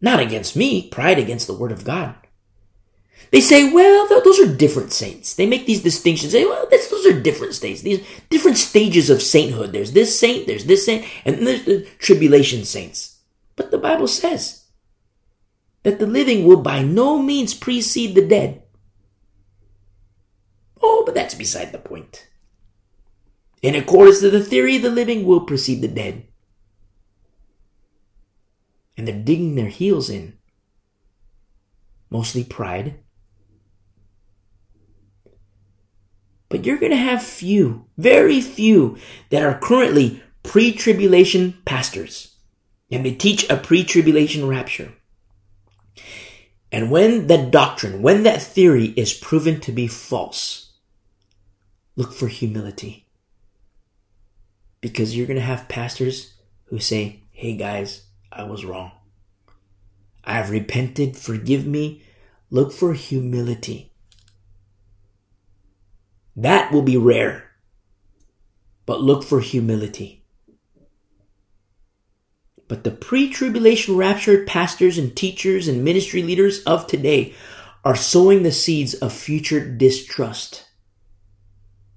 Not 0.00 0.20
against 0.20 0.56
me, 0.56 0.88
pride 0.88 1.18
against 1.18 1.46
the 1.46 1.54
word 1.54 1.72
of 1.72 1.84
God. 1.84 2.14
They 3.30 3.40
say, 3.40 3.72
well, 3.72 4.08
those 4.08 4.40
are 4.40 4.56
different 4.56 4.92
saints. 4.92 5.34
They 5.34 5.46
make 5.46 5.66
these 5.66 5.82
distinctions. 5.82 6.32
They 6.32 6.42
say, 6.42 6.48
well, 6.48 6.66
this, 6.68 6.88
those 6.88 7.06
are 7.06 7.20
different 7.20 7.54
states. 7.54 7.82
These 7.82 8.04
different 8.28 8.56
stages 8.56 9.08
of 9.08 9.22
sainthood. 9.22 9.72
There's 9.72 9.92
this 9.92 10.18
saint, 10.18 10.46
there's 10.46 10.64
this 10.64 10.84
saint, 10.84 11.06
and 11.24 11.46
there's 11.46 11.64
the 11.64 11.86
tribulation 11.98 12.64
saints. 12.64 13.18
But 13.54 13.70
the 13.70 13.78
Bible 13.78 14.08
says 14.08 14.64
that 15.84 15.98
the 15.98 16.06
living 16.06 16.44
will 16.44 16.60
by 16.60 16.82
no 16.82 17.22
means 17.22 17.54
precede 17.54 18.16
the 18.16 18.26
dead. 18.26 18.62
Oh, 20.82 21.04
but 21.06 21.14
that's 21.14 21.34
beside 21.34 21.70
the 21.70 21.78
point. 21.78 22.26
In 23.62 23.76
accordance 23.76 24.20
to 24.20 24.30
the 24.30 24.42
theory, 24.42 24.78
the 24.78 24.90
living 24.90 25.24
will 25.24 25.42
precede 25.42 25.82
the 25.82 25.88
dead. 25.88 26.26
And 28.96 29.06
they're 29.06 29.14
digging 29.14 29.54
their 29.54 29.68
heels 29.68 30.10
in. 30.10 30.36
Mostly 32.10 32.44
pride 32.44 33.00
But 36.50 36.66
you're 36.66 36.78
going 36.78 36.90
to 36.90 36.98
have 36.98 37.22
few, 37.22 37.86
very 37.96 38.40
few, 38.42 38.98
that 39.30 39.42
are 39.42 39.58
currently 39.58 40.22
pre 40.42 40.72
tribulation 40.72 41.54
pastors. 41.64 42.36
And 42.90 43.06
they 43.06 43.14
teach 43.14 43.48
a 43.48 43.56
pre 43.56 43.84
tribulation 43.84 44.46
rapture. 44.46 44.92
And 46.72 46.90
when 46.90 47.28
that 47.28 47.50
doctrine, 47.50 48.02
when 48.02 48.24
that 48.24 48.42
theory 48.42 48.86
is 48.96 49.14
proven 49.14 49.60
to 49.60 49.72
be 49.72 49.86
false, 49.86 50.72
look 51.96 52.12
for 52.12 52.26
humility. 52.26 53.06
Because 54.80 55.16
you're 55.16 55.26
going 55.26 55.38
to 55.38 55.44
have 55.44 55.68
pastors 55.68 56.34
who 56.64 56.80
say, 56.80 57.22
hey 57.30 57.56
guys, 57.56 58.06
I 58.32 58.44
was 58.44 58.64
wrong. 58.64 58.92
I 60.24 60.34
have 60.34 60.50
repented, 60.50 61.16
forgive 61.16 61.66
me. 61.66 62.02
Look 62.50 62.72
for 62.72 62.94
humility. 62.94 63.92
That 66.36 66.72
will 66.72 66.82
be 66.82 66.96
rare. 66.96 67.50
But 68.86 69.02
look 69.02 69.24
for 69.24 69.40
humility. 69.40 70.24
But 72.68 72.84
the 72.84 72.92
pre 72.92 73.28
tribulation 73.30 73.96
raptured 73.96 74.46
pastors 74.46 74.96
and 74.96 75.16
teachers 75.16 75.66
and 75.66 75.82
ministry 75.82 76.22
leaders 76.22 76.62
of 76.64 76.86
today 76.86 77.34
are 77.84 77.96
sowing 77.96 78.42
the 78.42 78.52
seeds 78.52 78.94
of 78.94 79.12
future 79.12 79.68
distrust 79.68 80.68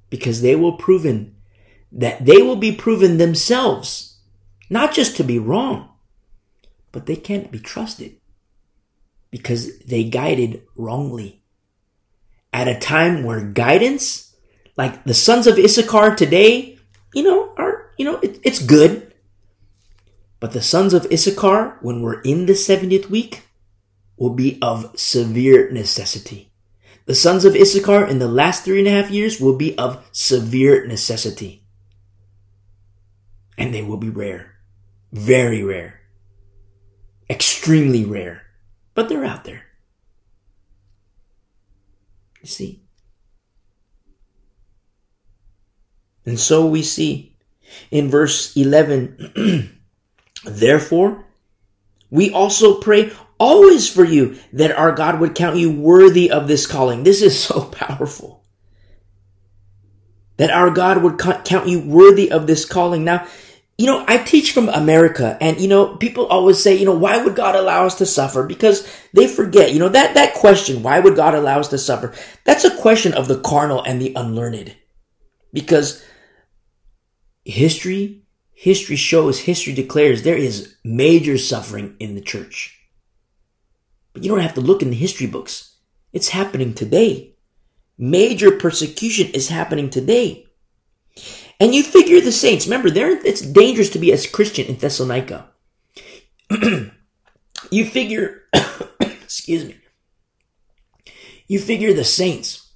because 0.10 0.42
they 0.42 0.56
will 0.56 0.78
proven 0.78 1.36
that 1.92 2.26
they 2.26 2.42
will 2.42 2.56
be 2.56 2.72
proven 2.72 3.18
themselves 3.18 4.18
not 4.70 4.94
just 4.94 5.16
to 5.18 5.24
be 5.24 5.38
wrong 5.38 5.93
but 6.94 7.06
they 7.06 7.18
can't 7.18 7.52
be 7.52 7.60
trusted 7.60 8.16
because 9.32 9.80
they 9.80 10.06
guided 10.06 10.64
wrongly 10.78 11.42
at 12.54 12.70
a 12.70 12.80
time 12.80 13.24
where 13.24 13.42
guidance 13.42 14.34
like 14.78 15.04
the 15.04 15.14
sons 15.14 15.48
of 15.48 15.60
Issachar 15.60 16.16
today 16.16 16.78
you 17.14 17.24
know 17.24 17.54
are 17.58 17.92
you 17.98 18.06
know 18.06 18.20
it, 18.20 18.40
it's 18.44 18.64
good 18.64 19.14
but 20.44 20.52
the 20.52 20.62
sons 20.62 20.94
of 20.94 21.08
Issachar 21.12 21.78
when 21.82 22.02
we're 22.02 22.20
in 22.20 22.48
the 22.48 22.54
70th 22.54 23.10
week 23.10 23.44
will 24.18 24.34
be 24.34 24.60
of 24.62 24.92
severe 25.00 25.72
necessity. 25.72 26.52
The 27.06 27.16
sons 27.16 27.46
of 27.46 27.56
Issachar 27.56 28.06
in 28.06 28.20
the 28.20 28.28
last 28.28 28.66
three 28.66 28.80
and 28.80 28.88
a 28.90 28.92
half 28.92 29.10
years 29.10 29.40
will 29.40 29.56
be 29.56 29.78
of 29.78 30.06
severe 30.12 30.86
necessity. 30.86 31.64
And 33.58 33.74
they 33.74 33.84
will 33.84 33.96
be 33.96 34.10
rare. 34.10 34.56
Very 35.14 35.64
rare. 35.64 36.02
Extremely 37.34 38.06
rare. 38.06 38.44
But 38.94 39.10
they're 39.10 39.26
out 39.26 39.44
there. 39.44 39.64
You 42.42 42.48
see? 42.48 42.84
And 46.28 46.40
so 46.40 46.68
we 46.68 46.84
see 46.84 47.36
in 47.90 48.12
verse 48.12 48.56
11, 48.56 49.80
therefore, 50.46 51.26
we 52.12 52.30
also 52.32 52.80
pray 52.80 53.12
always 53.40 53.90
for 53.90 54.04
you 54.04 54.38
that 54.54 54.72
our 54.72 54.92
God 54.92 55.20
would 55.20 55.34
count 55.34 55.58
you 55.58 55.72
worthy 55.72 56.30
of 56.30 56.48
this 56.48 56.68
calling. 56.68 57.02
This 57.04 57.24
is 57.24 57.44
so 57.44 57.62
powerful. 57.72 58.44
That 60.38 60.52
our 60.52 60.70
God 60.70 61.02
would 61.02 61.18
count 61.18 61.68
you 61.68 61.80
worthy 61.80 62.32
of 62.32 62.46
this 62.46 62.64
calling. 62.64 63.04
Now, 63.04 63.26
you 63.78 63.88
know, 63.88 64.06
I 64.08 64.18
teach 64.20 64.52
from 64.52 64.70
America 64.70 65.38
and, 65.42 65.60
you 65.60 65.68
know, 65.68 65.96
people 65.98 66.28
always 66.28 66.62
say, 66.62 66.76
you 66.76 66.86
know, 66.86 66.96
why 66.96 67.24
would 67.24 67.36
God 67.36 67.56
allow 67.56 67.86
us 67.86 67.96
to 67.96 68.06
suffer? 68.06 68.44
Because 68.44 68.88
they 69.14 69.28
forget, 69.28 69.74
you 69.74 69.80
know, 69.80 69.90
that, 69.90 70.14
that 70.14 70.36
question, 70.36 70.84
why 70.84 71.00
would 71.00 71.16
God 71.16 71.34
allow 71.34 71.60
us 71.60 71.70
to 71.70 71.78
suffer? 71.78 72.14
That's 72.44 72.66
a 72.66 72.78
question 72.78 73.14
of 73.14 73.28
the 73.28 73.40
carnal 73.40 73.82
and 73.82 74.00
the 74.00 74.14
unlearned. 74.16 74.76
Because 75.52 76.04
history, 77.46 78.24
history 78.54 78.96
shows, 78.96 79.40
history 79.40 79.74
declares 79.74 80.22
there 80.22 80.38
is 80.38 80.76
major 80.84 81.38
suffering 81.40 81.96
in 82.00 82.14
the 82.14 82.22
church. 82.22 82.80
But 84.14 84.24
you 84.24 84.30
don't 84.30 84.42
have 84.42 84.54
to 84.54 84.62
look 84.62 84.84
in 84.84 84.92
the 84.92 84.96
history 84.96 85.26
books. 85.26 85.78
It's 86.12 86.30
happening 86.30 86.76
today. 86.76 87.36
Major 87.98 88.52
persecution 88.52 89.32
is 89.32 89.50
happening 89.50 89.90
today. 89.90 90.46
And 91.64 91.74
you 91.74 91.82
figure 91.82 92.20
the 92.20 92.34
saints, 92.34 92.66
remember, 92.66 92.90
there 92.90 93.10
it's 93.26 93.40
dangerous 93.40 93.90
to 93.92 93.98
be 93.98 94.12
a 94.12 94.28
Christian 94.28 94.66
in 94.66 94.76
Thessalonica. 94.76 95.48
you 97.72 97.86
figure, 97.86 98.42
excuse 99.00 99.64
me, 99.64 99.78
you 101.48 101.60
figure 101.60 101.94
the 101.94 102.04
saints 102.04 102.70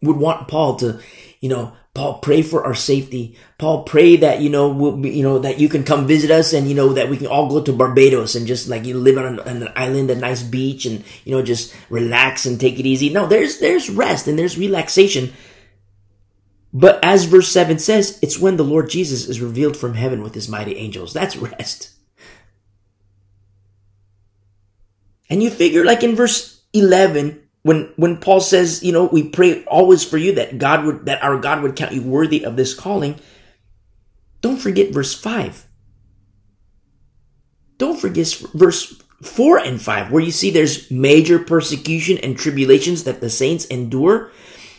would 0.00 0.16
want 0.16 0.48
Paul 0.48 0.76
to, 0.76 1.00
you 1.40 1.50
know, 1.50 1.76
Paul, 1.92 2.20
pray 2.20 2.40
for 2.40 2.64
our 2.64 2.74
safety. 2.74 3.36
Paul, 3.58 3.82
pray 3.82 4.16
that, 4.16 4.40
you 4.40 4.48
know, 4.48 4.70
we'll 4.70 4.96
be, 4.96 5.10
you 5.10 5.22
know, 5.22 5.38
that 5.40 5.60
you 5.60 5.68
can 5.68 5.84
come 5.84 6.06
visit 6.06 6.30
us 6.30 6.54
and, 6.54 6.66
you 6.66 6.74
know, 6.74 6.94
that 6.94 7.10
we 7.10 7.18
can 7.18 7.26
all 7.26 7.50
go 7.50 7.62
to 7.62 7.72
Barbados 7.74 8.34
and 8.34 8.46
just 8.46 8.66
like, 8.66 8.86
you 8.86 8.96
live 8.96 9.18
on 9.18 9.26
an, 9.26 9.40
on 9.40 9.62
an 9.62 9.72
island, 9.76 10.10
a 10.10 10.14
nice 10.14 10.42
beach 10.42 10.86
and, 10.86 11.04
you 11.26 11.32
know, 11.32 11.42
just 11.42 11.74
relax 11.90 12.46
and 12.46 12.58
take 12.58 12.78
it 12.78 12.86
easy. 12.86 13.10
No, 13.10 13.26
there's, 13.26 13.58
there's 13.58 13.90
rest 13.90 14.26
and 14.26 14.38
there's 14.38 14.56
relaxation. 14.56 15.34
But 16.72 16.98
as 17.02 17.26
verse 17.26 17.48
7 17.48 17.78
says, 17.78 18.18
it's 18.22 18.38
when 18.38 18.56
the 18.56 18.64
Lord 18.64 18.88
Jesus 18.88 19.28
is 19.28 19.40
revealed 19.40 19.76
from 19.76 19.94
heaven 19.94 20.22
with 20.22 20.34
his 20.34 20.48
mighty 20.48 20.76
angels. 20.76 21.12
That's 21.12 21.36
rest. 21.36 21.90
And 25.28 25.42
you 25.42 25.50
figure 25.50 25.84
like 25.84 26.02
in 26.02 26.16
verse 26.16 26.62
11, 26.72 27.42
when 27.62 27.92
when 27.96 28.16
Paul 28.18 28.40
says, 28.40 28.82
you 28.82 28.92
know, 28.92 29.04
we 29.04 29.22
pray 29.22 29.64
always 29.64 30.04
for 30.04 30.18
you 30.18 30.34
that 30.34 30.58
God 30.58 30.84
would 30.84 31.06
that 31.06 31.22
our 31.22 31.38
God 31.38 31.62
would 31.62 31.76
count 31.76 31.92
you 31.92 32.02
worthy 32.02 32.44
of 32.44 32.56
this 32.56 32.74
calling, 32.74 33.18
don't 34.40 34.58
forget 34.58 34.92
verse 34.92 35.14
5. 35.14 35.66
Don't 37.78 37.98
forget 37.98 38.34
verse 38.54 39.00
4 39.22 39.58
and 39.58 39.80
5 39.80 40.12
where 40.12 40.22
you 40.22 40.32
see 40.32 40.50
there's 40.50 40.90
major 40.90 41.38
persecution 41.38 42.18
and 42.18 42.36
tribulations 42.36 43.04
that 43.04 43.20
the 43.20 43.30
saints 43.30 43.64
endure, 43.66 44.32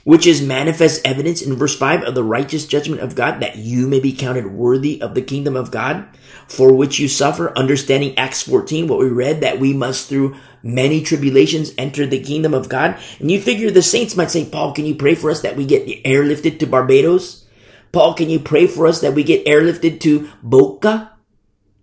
which 0.03 0.27
is 0.27 0.41
manifest 0.41 1.05
evidence 1.05 1.41
in 1.41 1.55
verse 1.55 1.77
5 1.77 2.03
of 2.03 2.15
the 2.15 2.23
righteous 2.23 2.65
judgment 2.65 3.01
of 3.01 3.15
God 3.15 3.39
that 3.41 3.55
you 3.55 3.87
may 3.87 3.99
be 3.99 4.11
counted 4.11 4.47
worthy 4.47 5.01
of 5.01 5.15
the 5.15 5.21
kingdom 5.21 5.55
of 5.55 5.71
God 5.71 6.05
for 6.47 6.73
which 6.73 6.99
you 6.99 7.07
suffer, 7.07 7.57
understanding 7.57 8.17
Acts 8.17 8.43
14 8.43 8.87
what 8.87 8.99
we 8.99 9.07
read 9.07 9.41
that 9.41 9.59
we 9.59 9.73
must 9.73 10.09
through 10.09 10.35
many 10.61 11.01
tribulations 11.01 11.73
enter 11.77 12.05
the 12.05 12.21
kingdom 12.21 12.53
of 12.53 12.69
God. 12.69 12.99
And 13.19 13.31
you 13.31 13.41
figure 13.41 13.71
the 13.71 13.81
saints 13.81 14.15
might 14.15 14.31
say, 14.31 14.45
Paul, 14.45 14.73
can 14.73 14.85
you 14.85 14.95
pray 14.95 15.15
for 15.15 15.31
us 15.31 15.41
that 15.41 15.55
we 15.55 15.65
get 15.65 16.03
airlifted 16.03 16.59
to 16.59 16.67
Barbados? 16.67 17.45
Paul, 17.91 18.13
can 18.13 18.29
you 18.29 18.39
pray 18.39 18.67
for 18.67 18.87
us 18.87 19.01
that 19.01 19.13
we 19.13 19.23
get 19.23 19.45
airlifted 19.45 19.99
to 20.01 20.29
Boca? 20.41 21.11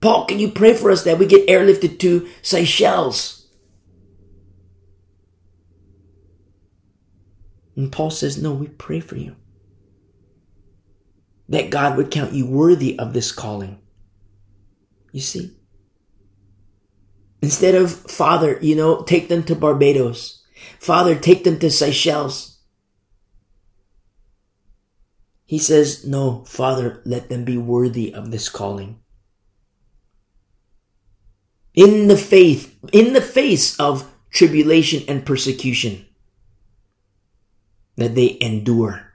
Paul, 0.01 0.27
can 0.27 0.39
you 0.39 0.51
pray 0.51 0.75
for 0.75 0.91
us 0.91 1.05
that 1.05 1.19
we 1.19 1.27
get 1.27 1.47
airlifted 1.47 1.99
to 2.01 2.29
Seychelles? 2.43 3.40
And 7.81 7.91
Paul 7.91 8.11
says, 8.11 8.37
No, 8.37 8.53
we 8.53 8.69
pray 8.69 9.01
for 9.01 9.17
you. 9.17 9.37
That 11.49 11.71
God 11.71 11.97
would 11.97 12.11
count 12.11 12.35
you 12.35 12.47
worthy 12.47 12.99
of 12.99 13.15
this 13.15 13.33
calling. 13.33 13.81
You 15.13 15.23
see? 15.23 15.57
Instead 17.41 17.75
of, 17.75 17.91
Father, 17.91 18.59
you 18.61 18.77
know, 18.77 19.03
take 19.03 19.29
them 19.29 19.43
to 19.45 19.55
Barbados. 19.55 20.45
Father, 20.79 21.15
take 21.15 21.45
them 21.45 21.59
to 21.61 21.71
Seychelles. 21.71 22.59
He 25.47 25.59
says, 25.59 26.07
No, 26.07 26.45
Father, 26.45 27.01
let 27.07 27.31
them 27.31 27.47
be 27.47 27.57
worthy 27.57 28.13
of 28.13 28.31
this 28.31 28.51
calling. 28.51 29.01
In 31.73 32.09
the 32.09 32.19
faith, 32.19 32.79
in 32.93 33.15
the 33.15 33.23
face 33.23 33.81
of 33.81 34.07
tribulation 34.31 35.03
and 35.09 35.25
persecution 35.25 36.05
that 37.97 38.15
they 38.15 38.39
endure. 38.41 39.13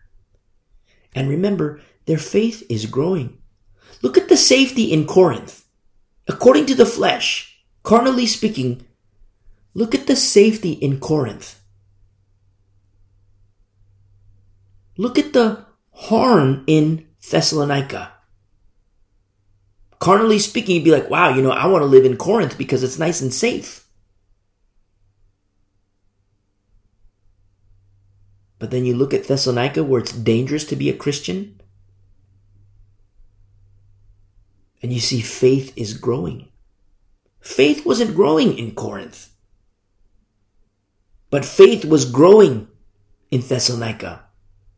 And 1.14 1.30
remember, 1.30 1.82
their 2.06 2.18
faith 2.18 2.64
is 2.70 2.86
growing. 2.86 3.38
Look 4.02 4.18
at 4.18 4.30
the 4.30 4.38
safety 4.38 4.92
in 4.92 5.06
Corinth. 5.06 5.64
According 6.28 6.66
to 6.68 6.76
the 6.76 6.86
flesh, 6.86 7.56
Carnally 7.86 8.26
speaking, 8.26 8.84
look 9.76 9.94
at 9.94 10.08
the 10.08 10.16
safety 10.16 10.72
in 10.72 11.00
Corinth. 11.00 11.62
Look 14.98 15.20
at 15.20 15.34
the 15.34 15.68
harm 15.92 16.64
in 16.66 17.06
Thessalonica. 17.30 18.12
Carnally 20.00 20.40
speaking, 20.40 20.76
you'd 20.76 20.84
be 20.84 20.90
like, 20.92 21.12
wow, 21.12 21.30
you 21.30 21.44
know, 21.44 21.52
I 21.52 21.68
want 21.68 21.84
to 21.84 21.86
live 21.86 22.06
in 22.06 22.18
Corinth 22.18 22.58
because 22.58 22.82
it's 22.82 22.98
nice 22.98 23.22
and 23.22 23.32
safe. 23.32 23.85
But 28.60 28.72
then 28.72 28.86
you 28.86 28.96
look 28.96 29.14
at 29.14 29.26
Thessalonica 29.26 29.84
where 29.84 30.02
it's 30.02 30.12
dangerous 30.12 30.66
to 30.66 30.76
be 30.76 30.90
a 30.90 30.96
Christian, 30.96 31.62
and 34.82 34.94
you 34.94 35.00
see 35.00 35.22
faith 35.22 35.74
is 35.76 35.94
growing. 35.94 36.50
Faith 37.42 37.86
wasn't 37.86 38.16
growing 38.16 38.58
in 38.58 38.74
Corinth. 38.76 39.30
But 41.30 41.46
faith 41.46 41.84
was 41.84 42.10
growing 42.10 42.68
in 43.30 43.42
Thessalonica 43.42 44.26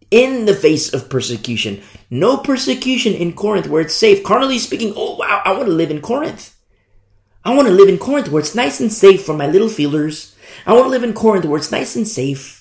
in 0.10 0.46
the 0.46 0.56
face 0.56 0.94
of 0.94 1.10
persecution. 1.10 1.82
No 2.10 2.38
persecution 2.38 3.14
in 3.14 3.34
Corinth 3.34 3.68
where 3.68 3.82
it's 3.82 3.96
safe. 3.96 4.24
Carnally 4.24 4.60
speaking, 4.60 4.94
oh 4.96 5.18
wow, 5.18 5.42
I 5.44 5.52
want 5.52 5.66
to 5.66 5.74
live 5.74 5.92
in 5.92 6.02
Corinth. 6.02 6.56
I 7.44 7.56
want 7.56 7.68
to 7.68 7.74
live 7.74 7.90
in 7.90 7.98
Corinth 7.98 8.30
where 8.30 8.42
it's 8.42 8.56
nice 8.56 8.80
and 8.80 8.92
safe 8.92 9.24
for 9.24 9.34
my 9.34 9.48
little 9.48 9.70
feelers. 9.70 10.36
I 10.66 10.74
want 10.74 10.86
to 10.86 10.90
live 10.90 11.04
in 11.04 11.14
Corinth 11.14 11.46
where 11.46 11.58
it's 11.58 11.72
nice 11.72 11.96
and 11.96 12.08
safe. 12.08 12.57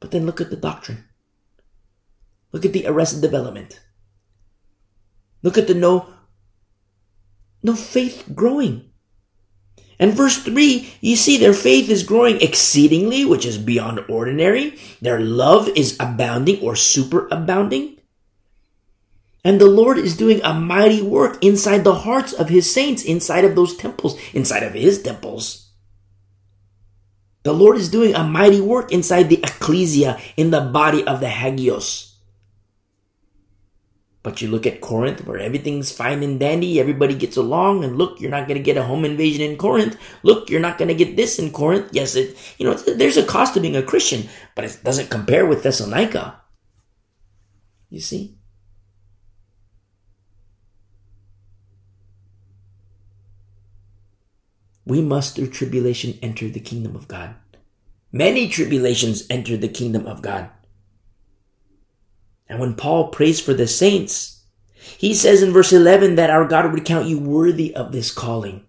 But 0.00 0.10
then 0.10 0.26
look 0.26 0.40
at 0.40 0.50
the 0.50 0.56
doctrine. 0.56 1.04
Look 2.52 2.64
at 2.64 2.72
the 2.72 2.86
arrested 2.86 3.20
development. 3.20 3.80
Look 5.42 5.56
at 5.56 5.66
the 5.66 5.74
no 5.74 6.08
no 7.62 7.76
faith 7.76 8.24
growing. 8.34 8.90
And 9.98 10.14
verse 10.14 10.42
3, 10.42 10.94
you 11.02 11.14
see 11.14 11.36
their 11.36 11.52
faith 11.52 11.90
is 11.90 12.04
growing 12.04 12.40
exceedingly, 12.40 13.26
which 13.26 13.44
is 13.44 13.58
beyond 13.58 14.02
ordinary. 14.08 14.78
Their 15.02 15.20
love 15.20 15.68
is 15.76 15.94
abounding 16.00 16.62
or 16.62 16.74
super 16.74 17.28
abounding. 17.30 17.98
And 19.44 19.60
the 19.60 19.66
Lord 19.66 19.98
is 19.98 20.16
doing 20.16 20.40
a 20.42 20.54
mighty 20.54 21.02
work 21.02 21.42
inside 21.44 21.84
the 21.84 21.94
hearts 21.94 22.32
of 22.32 22.48
his 22.48 22.72
saints, 22.72 23.04
inside 23.04 23.44
of 23.44 23.54
those 23.54 23.76
temples, 23.76 24.18
inside 24.32 24.62
of 24.62 24.72
his 24.72 25.02
temples. 25.02 25.69
The 27.42 27.52
Lord 27.52 27.76
is 27.76 27.88
doing 27.88 28.14
a 28.14 28.22
mighty 28.22 28.60
work 28.60 28.92
inside 28.92 29.28
the 29.28 29.40
ecclesia, 29.42 30.20
in 30.36 30.50
the 30.50 30.60
body 30.60 31.04
of 31.06 31.20
the 31.20 31.28
hagios. 31.28 32.10
But 34.22 34.42
you 34.42 34.48
look 34.48 34.66
at 34.66 34.82
Corinth 34.82 35.26
where 35.26 35.38
everything's 35.38 35.90
fine 35.90 36.22
and 36.22 36.38
dandy, 36.38 36.78
everybody 36.78 37.14
gets 37.14 37.38
along, 37.38 37.84
and 37.84 37.96
look, 37.96 38.20
you're 38.20 38.30
not 38.30 38.46
going 38.46 38.58
to 38.58 38.62
get 38.62 38.76
a 38.76 38.82
home 38.82 39.06
invasion 39.06 39.40
in 39.40 39.56
Corinth. 39.56 39.96
Look, 40.22 40.50
you're 40.50 40.60
not 40.60 40.76
going 40.76 40.88
to 40.88 40.94
get 40.94 41.16
this 41.16 41.38
in 41.38 41.50
Corinth. 41.52 41.88
Yes, 41.92 42.14
it, 42.14 42.36
you 42.58 42.66
know, 42.66 42.74
there's 42.74 43.16
a 43.16 43.24
cost 43.24 43.54
to 43.54 43.60
being 43.60 43.76
a 43.76 43.82
Christian, 43.82 44.28
but 44.54 44.66
it 44.66 44.78
doesn't 44.84 45.08
compare 45.08 45.46
with 45.46 45.62
Thessalonica. 45.62 46.42
You 47.88 48.00
see? 48.00 48.36
We 54.90 55.00
must 55.00 55.36
through 55.36 55.50
tribulation 55.50 56.18
enter 56.20 56.48
the 56.48 56.58
kingdom 56.58 56.96
of 56.96 57.06
God. 57.06 57.36
Many 58.10 58.48
tribulations 58.48 59.22
enter 59.30 59.56
the 59.56 59.68
kingdom 59.68 60.04
of 60.04 60.20
God. 60.20 60.50
And 62.48 62.58
when 62.58 62.74
Paul 62.74 63.06
prays 63.06 63.38
for 63.38 63.54
the 63.54 63.68
saints, 63.68 64.42
he 64.98 65.14
says 65.14 65.44
in 65.44 65.52
verse 65.52 65.72
11 65.72 66.16
that 66.16 66.30
our 66.30 66.44
God 66.44 66.72
would 66.72 66.84
count 66.84 67.06
you 67.06 67.20
worthy 67.20 67.72
of 67.72 67.92
this 67.92 68.10
calling. 68.10 68.66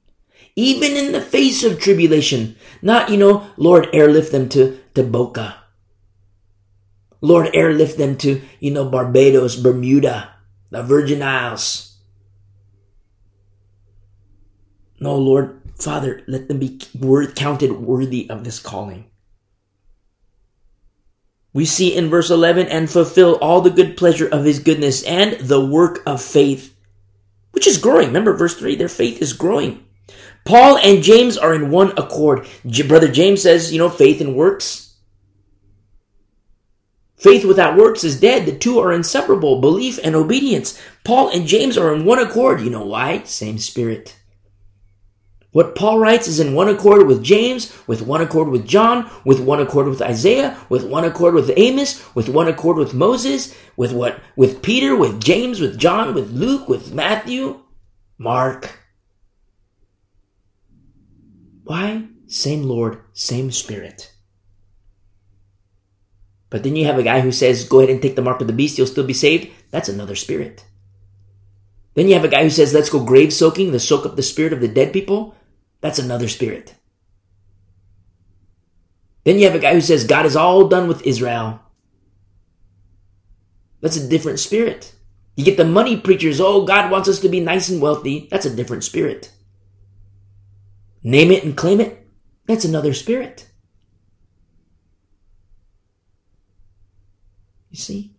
Even 0.56 0.92
in 0.92 1.12
the 1.12 1.22
face 1.22 1.64
of 1.64 1.80
tribulation, 1.80 2.56
not, 2.84 3.10
you 3.10 3.18
know, 3.18 3.48
Lord, 3.58 3.88
airlift 3.92 4.32
them 4.32 4.48
to, 4.50 4.80
to 4.94 5.02
Boca. 5.02 5.56
Lord, 7.20 7.50
airlift 7.56 7.98
them 7.98 8.16
to, 8.18 8.44
you 8.60 8.70
know, 8.70 8.88
Barbados, 8.88 9.56
Bermuda, 9.56 10.36
the 10.70 10.84
Virgin 10.84 11.24
Isles. 11.24 11.98
No, 15.00 15.16
Lord, 15.16 15.61
Father, 15.82 16.22
let 16.28 16.48
them 16.48 16.60
be 16.60 16.80
counted 17.36 17.72
worthy 17.72 18.30
of 18.30 18.44
this 18.44 18.60
calling. 18.60 19.06
We 21.54 21.66
see 21.66 21.96
in 21.96 22.10
verse 22.10 22.30
11, 22.30 22.68
and 22.68 22.90
fulfill 22.90 23.36
all 23.42 23.62
the 23.62 23.70
good 23.70 23.98
pleasure 23.98 24.28
of 24.28 24.46
his 24.46 24.60
goodness 24.60 25.04
and 25.04 25.34
the 25.40 25.66
work 25.66 26.02
of 26.06 26.22
faith, 26.22 26.78
which 27.52 27.68
is 27.68 27.78
growing. 27.78 28.08
Remember 28.08 28.34
verse 28.34 28.56
3, 28.58 28.76
their 28.76 28.88
faith 28.88 29.22
is 29.22 29.34
growing. 29.34 29.84
Paul 30.46 30.78
and 30.78 31.04
James 31.04 31.38
are 31.38 31.54
in 31.54 31.72
one 31.72 31.92
accord. 31.98 32.48
Brother 32.88 33.12
James 33.12 33.42
says, 33.42 33.74
you 33.74 33.80
know, 33.80 33.90
faith 33.90 34.22
and 34.22 34.36
works. 34.36 34.96
Faith 37.18 37.44
without 37.44 37.78
works 37.78 38.04
is 38.04 38.20
dead. 38.20 38.46
The 38.46 38.58
two 38.58 38.80
are 38.80 38.94
inseparable, 38.94 39.62
belief 39.62 40.00
and 40.04 40.16
obedience. 40.16 40.82
Paul 41.04 41.30
and 41.30 41.46
James 41.46 41.78
are 41.78 41.94
in 41.94 42.06
one 42.06 42.20
accord. 42.20 42.62
You 42.62 42.70
know 42.70 42.86
why? 42.86 43.24
Same 43.24 43.58
spirit. 43.58 44.16
What 45.52 45.76
Paul 45.76 46.00
writes 46.00 46.28
is 46.30 46.40
in 46.40 46.56
one 46.56 46.70
accord 46.70 47.08
with 47.08 47.24
James, 47.24 47.78
with 47.86 48.02
one 48.02 48.22
accord 48.22 48.48
with 48.48 48.66
John, 48.66 49.10
with 49.26 49.42
one 49.42 49.60
accord 49.60 49.88
with 49.88 50.02
Isaiah, 50.02 50.58
with 50.70 50.86
one 50.86 51.04
accord 51.04 51.34
with 51.34 51.52
Amos, 51.58 52.16
with 52.16 52.30
one 52.30 52.48
accord 52.48 52.78
with 52.78 52.94
Moses, 52.94 53.54
with 53.76 53.92
what 53.92 54.22
with 54.38 54.62
Peter, 54.62 54.96
with 54.96 55.22
James, 55.22 55.60
with 55.60 55.78
John, 55.78 56.14
with 56.14 56.32
Luke, 56.32 56.70
with 56.70 56.94
Matthew, 56.94 57.62
Mark. 58.18 58.80
Why? 61.64 62.08
Same 62.28 62.64
Lord, 62.64 63.02
same 63.12 63.52
Spirit. 63.52 64.14
But 66.50 66.64
then 66.64 66.76
you 66.76 66.86
have 66.86 66.98
a 66.98 67.04
guy 67.04 67.22
who 67.22 67.32
says, 67.32 67.64
go 67.64 67.80
ahead 67.80 67.90
and 67.90 68.02
take 68.02 68.16
the 68.16 68.22
mark 68.22 68.42
of 68.42 68.48
the 68.48 68.54
beast, 68.54 68.78
you'll 68.78 68.86
still 68.86 69.06
be 69.06 69.14
saved. 69.14 69.50
That's 69.72 69.90
another 69.90 70.16
spirit. 70.16 70.66
Then 71.94 72.08
you 72.08 72.14
have 72.14 72.26
a 72.26 72.30
guy 72.30 72.44
who 72.44 72.50
says, 72.50 72.74
let's 72.74 72.90
go 72.90 73.04
grave 73.04 73.34
soaking, 73.34 73.72
to 73.72 73.80
soak 73.80 74.06
up 74.06 74.18
the 74.18 74.22
spirit 74.22 74.52
of 74.54 74.60
the 74.60 74.68
dead 74.68 74.92
people. 74.92 75.34
That's 75.82 76.00
another 76.00 76.28
spirit. 76.28 76.76
Then 79.24 79.38
you 79.38 79.46
have 79.46 79.56
a 79.56 79.60
guy 79.60 79.74
who 79.74 79.82
says 79.82 80.04
God 80.04 80.26
is 80.26 80.36
all 80.36 80.68
done 80.68 80.88
with 80.88 81.06
Israel. 81.06 81.62
That's 83.82 83.98
a 83.98 84.08
different 84.08 84.40
spirit. 84.40 84.94
You 85.36 85.46
get 85.46 85.58
the 85.58 85.66
money 85.66 85.98
preachers, 85.98 86.40
oh, 86.40 86.66
God 86.66 86.92
wants 86.92 87.10
us 87.10 87.20
to 87.20 87.30
be 87.30 87.40
nice 87.40 87.70
and 87.70 87.82
wealthy. 87.82 88.28
That's 88.30 88.46
a 88.46 88.56
different 88.56 88.84
spirit. 88.84 89.32
Name 91.04 91.32
it 91.32 91.44
and 91.44 91.58
claim 91.58 91.82
it. 91.82 92.08
That's 92.46 92.66
another 92.66 92.94
spirit. 92.94 93.48
You 97.70 97.78
see? 97.78 98.14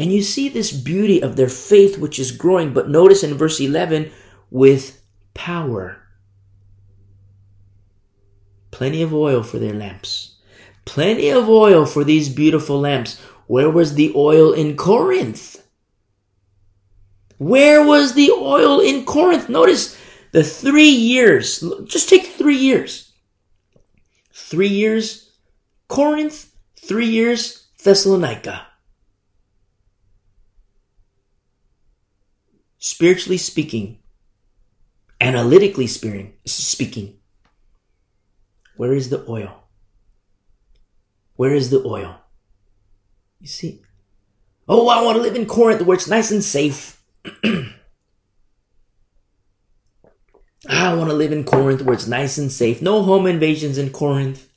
And 0.00 0.10
you 0.10 0.22
see 0.22 0.48
this 0.48 0.72
beauty 0.72 1.22
of 1.22 1.36
their 1.36 1.50
faith, 1.50 1.98
which 1.98 2.18
is 2.18 2.32
growing. 2.32 2.72
But 2.72 2.88
notice 2.88 3.22
in 3.22 3.34
verse 3.34 3.60
11, 3.60 4.10
with 4.50 5.02
power. 5.34 5.98
Plenty 8.70 9.02
of 9.02 9.12
oil 9.12 9.42
for 9.42 9.58
their 9.58 9.74
lamps. 9.74 10.36
Plenty 10.86 11.28
of 11.28 11.50
oil 11.50 11.84
for 11.84 12.02
these 12.02 12.30
beautiful 12.30 12.80
lamps. 12.80 13.20
Where 13.46 13.68
was 13.68 13.94
the 13.94 14.10
oil 14.16 14.54
in 14.54 14.74
Corinth? 14.74 15.62
Where 17.36 17.84
was 17.84 18.14
the 18.14 18.30
oil 18.30 18.80
in 18.80 19.04
Corinth? 19.04 19.50
Notice 19.50 19.98
the 20.32 20.42
three 20.42 20.88
years. 20.88 21.62
Just 21.84 22.08
take 22.08 22.24
three 22.24 22.56
years. 22.56 23.12
Three 24.32 24.68
years 24.68 25.30
Corinth, 25.88 26.50
three 26.76 27.08
years 27.08 27.66
Thessalonica. 27.82 28.69
Spiritually 32.80 33.36
speaking, 33.36 33.98
analytically 35.20 35.86
speaking, 35.86 36.32
speaking. 36.44 37.18
where 38.76 38.92
is 38.94 39.10
the 39.10 39.24
oil? 39.28 39.68
Where 41.36 41.54
is 41.54 41.70
the 41.70 41.82
oil? 41.86 42.16
You 43.38 43.46
see? 43.46 43.82
Oh, 44.66 44.88
I 44.88 45.02
want 45.02 45.16
to 45.16 45.22
live 45.22 45.36
in 45.36 45.46
Corinth 45.46 45.82
where 45.82 45.94
it's 45.94 46.08
nice 46.08 46.30
and 46.30 46.42
safe. 46.42 47.02
I 50.68 50.94
want 50.94 51.10
to 51.10 51.16
live 51.16 51.32
in 51.32 51.44
Corinth 51.44 51.82
where 51.82 51.94
it's 51.94 52.06
nice 52.06 52.38
and 52.38 52.50
safe. 52.50 52.82
No 52.82 53.02
home 53.02 53.26
invasions 53.26 53.78
in 53.78 53.90
Corinth. 53.90 54.49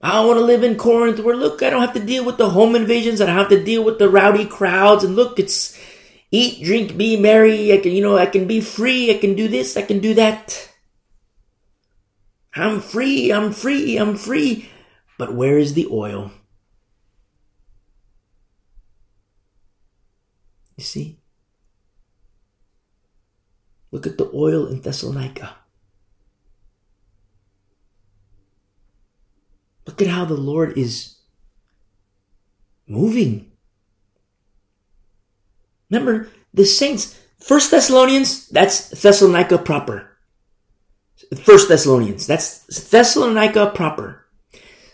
I 0.00 0.12
don't 0.12 0.26
want 0.28 0.38
to 0.38 0.44
live 0.44 0.64
in 0.64 0.76
Corinth 0.76 1.20
where 1.20 1.36
look, 1.36 1.62
I 1.62 1.68
don't 1.68 1.82
have 1.82 1.92
to 1.92 2.04
deal 2.04 2.24
with 2.24 2.38
the 2.38 2.50
home 2.50 2.74
invasions. 2.74 3.20
I 3.20 3.26
don't 3.26 3.36
have 3.36 3.50
to 3.50 3.62
deal 3.62 3.84
with 3.84 3.98
the 3.98 4.08
rowdy 4.08 4.46
crowds. 4.46 5.04
And 5.04 5.14
look, 5.14 5.38
it's 5.38 5.78
eat, 6.30 6.64
drink, 6.64 6.96
be 6.96 7.20
merry. 7.20 7.72
I 7.72 7.78
can, 7.78 7.92
you 7.92 8.02
know, 8.02 8.16
I 8.16 8.26
can 8.26 8.46
be 8.46 8.60
free. 8.60 9.14
I 9.14 9.18
can 9.18 9.34
do 9.34 9.46
this. 9.46 9.76
I 9.76 9.82
can 9.82 10.00
do 10.00 10.14
that. 10.14 10.70
I'm 12.54 12.80
free. 12.80 13.30
I'm 13.30 13.52
free. 13.52 13.98
I'm 13.98 14.16
free. 14.16 14.70
But 15.18 15.34
where 15.34 15.58
is 15.58 15.74
the 15.74 15.86
oil? 15.90 16.32
You 20.76 20.84
see? 20.84 21.20
Look 23.92 24.06
at 24.06 24.16
the 24.16 24.30
oil 24.32 24.66
in 24.66 24.80
Thessalonica. 24.80 25.59
Look 29.90 30.02
at 30.02 30.06
how 30.06 30.24
the 30.24 30.34
Lord 30.34 30.78
is 30.78 31.16
moving. 32.86 33.50
Remember, 35.90 36.28
the 36.54 36.64
saints, 36.64 37.18
First 37.40 37.72
Thessalonians, 37.72 38.46
that's 38.50 38.90
Thessalonica 38.90 39.58
proper. 39.58 40.16
First 41.42 41.68
Thessalonians, 41.68 42.24
that's 42.24 42.88
Thessalonica 42.88 43.72
proper. 43.74 44.26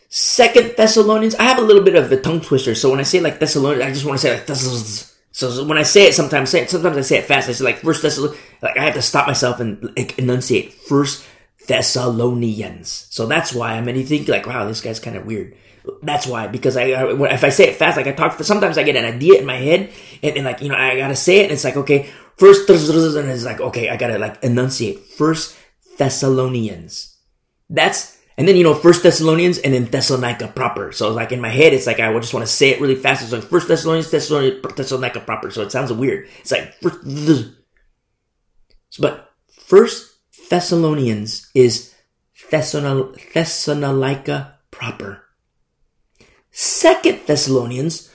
Second 0.08 0.76
Thessalonians, 0.78 1.34
I 1.34 1.42
have 1.42 1.58
a 1.58 1.62
little 1.62 1.82
bit 1.82 1.94
of 1.94 2.10
a 2.10 2.18
tongue 2.18 2.40
twister, 2.40 2.74
so 2.74 2.88
when 2.88 3.00
I 3.00 3.02
say 3.02 3.20
like 3.20 3.38
Thessalonians, 3.38 3.84
I 3.84 3.92
just 3.92 4.06
want 4.06 4.18
to 4.18 4.26
say 4.26 4.34
like 4.34 4.46
Thessalonians. 4.46 5.14
So 5.32 5.66
when 5.66 5.76
I 5.76 5.82
say 5.82 6.06
it, 6.06 6.14
sometimes 6.14 6.48
say 6.48 6.62
it, 6.62 6.70
sometimes 6.70 6.96
I 6.96 7.02
say 7.02 7.18
it 7.18 7.26
fast. 7.26 7.50
I 7.50 7.52
say 7.52 7.64
like 7.64 7.80
First 7.80 8.00
Thessalonians, 8.00 8.42
like 8.62 8.78
I 8.78 8.84
have 8.84 8.94
to 8.94 9.02
stop 9.02 9.26
myself 9.26 9.60
and 9.60 9.94
like, 9.94 10.18
enunciate 10.18 10.72
First 10.72 11.26
Thessalonians. 11.66 13.06
So 13.10 13.26
that's 13.26 13.52
why. 13.52 13.74
I 13.74 13.80
mean, 13.80 13.96
you 13.96 14.04
think 14.04 14.28
like, 14.28 14.46
wow, 14.46 14.66
this 14.66 14.80
guy's 14.80 15.00
kind 15.00 15.16
of 15.16 15.26
weird. 15.26 15.56
That's 16.02 16.26
why, 16.26 16.48
because 16.48 16.76
I, 16.76 16.84
if 16.84 17.44
I 17.44 17.48
say 17.48 17.68
it 17.68 17.76
fast, 17.76 17.96
like 17.96 18.08
I 18.08 18.12
talk, 18.12 18.42
sometimes 18.42 18.76
I 18.76 18.82
get 18.82 18.96
an 18.96 19.04
idea 19.04 19.38
in 19.38 19.46
my 19.46 19.56
head, 19.56 19.92
and, 20.20 20.36
and 20.36 20.44
like 20.44 20.60
you 20.60 20.68
know, 20.68 20.74
I 20.74 20.96
gotta 20.96 21.14
say 21.14 21.38
it, 21.38 21.44
and 21.44 21.52
it's 21.52 21.62
like 21.62 21.76
okay, 21.76 22.10
first, 22.36 22.68
and 22.68 23.28
it's 23.30 23.44
like 23.44 23.60
okay, 23.60 23.88
I 23.88 23.96
gotta 23.96 24.18
like 24.18 24.42
enunciate. 24.42 24.98
First 24.98 25.56
Thessalonians. 25.96 27.16
That's 27.70 28.18
And 28.38 28.46
then, 28.46 28.56
you 28.56 28.64
know, 28.64 28.74
First 28.74 29.02
Thessalonians 29.02 29.58
and 29.58 29.72
then 29.72 29.86
Thessalonica 29.86 30.48
proper. 30.48 30.92
So 30.92 31.12
like 31.12 31.32
in 31.32 31.40
my 31.40 31.48
head, 31.48 31.72
it's 31.72 31.86
like 31.86 32.00
I 32.00 32.12
just 32.18 32.34
want 32.34 32.44
to 32.44 32.52
say 32.52 32.70
it 32.70 32.80
really 32.80 32.94
fast. 32.94 33.22
It's 33.22 33.32
like 33.32 33.44
First 33.44 33.68
Thessalonians, 33.68 34.10
Thessalonica 34.10 35.20
proper. 35.20 35.50
So 35.50 35.62
it 35.62 35.72
sounds 35.72 35.92
weird. 35.92 36.28
It's 36.40 36.52
like, 36.52 36.74
first, 36.82 37.48
but 38.98 39.32
First 39.66 40.05
Thessalonians 40.48 41.50
is 41.54 41.94
Thessalonica 42.50 44.58
proper. 44.70 45.24
Second 46.50 47.20
Thessalonians, 47.26 48.10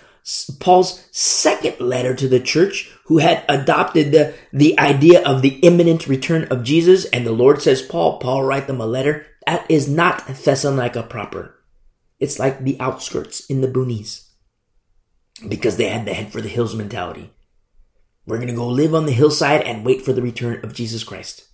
Paul's 0.59 1.07
second 1.11 1.79
letter 1.79 2.15
to 2.15 2.27
the 2.27 2.39
church 2.39 2.91
who 3.05 3.17
had 3.17 3.43
adopted 3.49 4.11
the, 4.11 4.33
the 4.53 4.79
idea 4.79 5.23
of 5.23 5.41
the 5.41 5.59
imminent 5.59 6.07
return 6.07 6.45
of 6.45 6.63
Jesus. 6.63 7.05
And 7.05 7.25
the 7.25 7.31
Lord 7.31 7.61
says, 7.61 7.81
Paul, 7.81 8.19
Paul 8.19 8.43
write 8.43 8.67
them 8.67 8.79
a 8.79 8.85
letter. 8.85 9.25
That 9.45 9.69
is 9.69 9.89
not 9.89 10.27
Thessalonica 10.27 11.03
proper. 11.03 11.59
It's 12.19 12.39
like 12.39 12.63
the 12.63 12.79
outskirts 12.79 13.45
in 13.47 13.61
the 13.61 13.67
boonies 13.67 14.27
because 15.47 15.77
they 15.77 15.89
had 15.89 16.05
the 16.05 16.13
head 16.13 16.31
for 16.31 16.39
the 16.39 16.49
hills 16.49 16.75
mentality. 16.75 17.33
We're 18.25 18.37
going 18.37 18.49
to 18.49 18.53
go 18.53 18.67
live 18.67 18.93
on 18.93 19.07
the 19.07 19.11
hillside 19.11 19.63
and 19.63 19.83
wait 19.83 20.03
for 20.03 20.13
the 20.13 20.21
return 20.21 20.63
of 20.63 20.75
Jesus 20.75 21.03
Christ 21.03 21.50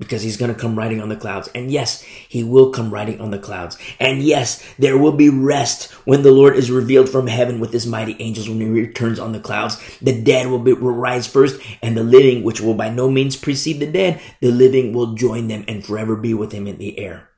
because 0.00 0.22
he's 0.22 0.38
going 0.38 0.52
to 0.52 0.58
come 0.58 0.76
riding 0.76 1.00
on 1.00 1.10
the 1.10 1.16
clouds. 1.16 1.48
And 1.54 1.70
yes, 1.70 2.02
he 2.02 2.42
will 2.42 2.70
come 2.70 2.92
riding 2.92 3.20
on 3.20 3.30
the 3.30 3.38
clouds. 3.38 3.76
And 4.00 4.22
yes, 4.22 4.64
there 4.78 4.96
will 4.96 5.12
be 5.12 5.28
rest 5.28 5.92
when 6.06 6.22
the 6.22 6.32
Lord 6.32 6.56
is 6.56 6.70
revealed 6.70 7.10
from 7.10 7.26
heaven 7.26 7.60
with 7.60 7.72
his 7.72 7.86
mighty 7.86 8.16
angels 8.18 8.48
when 8.48 8.60
he 8.60 8.66
returns 8.66 9.18
on 9.20 9.32
the 9.32 9.38
clouds. 9.38 9.78
The 10.00 10.20
dead 10.20 10.46
will, 10.48 10.58
be, 10.58 10.72
will 10.72 10.94
rise 10.94 11.26
first 11.26 11.60
and 11.82 11.96
the 11.96 12.02
living, 12.02 12.42
which 12.42 12.62
will 12.62 12.74
by 12.74 12.88
no 12.88 13.10
means 13.10 13.36
precede 13.36 13.78
the 13.78 13.86
dead, 13.86 14.20
the 14.40 14.50
living 14.50 14.94
will 14.94 15.14
join 15.14 15.48
them 15.48 15.66
and 15.68 15.84
forever 15.84 16.16
be 16.16 16.32
with 16.32 16.52
him 16.52 16.66
in 16.66 16.78
the 16.78 16.98
air. 16.98 17.28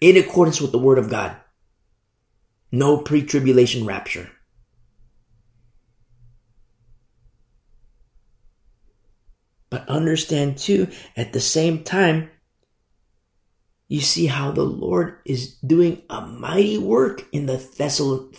In 0.00 0.18
accordance 0.18 0.60
with 0.60 0.72
the 0.72 0.78
word 0.78 0.98
of 0.98 1.08
God. 1.08 1.34
No 2.70 2.98
pre-tribulation 2.98 3.86
rapture. 3.86 4.30
But 9.74 9.88
understand 9.88 10.56
too, 10.56 10.86
at 11.16 11.32
the 11.32 11.40
same 11.40 11.82
time, 11.82 12.30
you 13.88 14.00
see 14.00 14.26
how 14.26 14.52
the 14.52 14.62
Lord 14.62 15.18
is 15.26 15.56
doing 15.66 16.02
a 16.08 16.20
mighty 16.20 16.78
work 16.78 17.26
in 17.32 17.46
the 17.46 17.58
Thessal- 17.58 18.30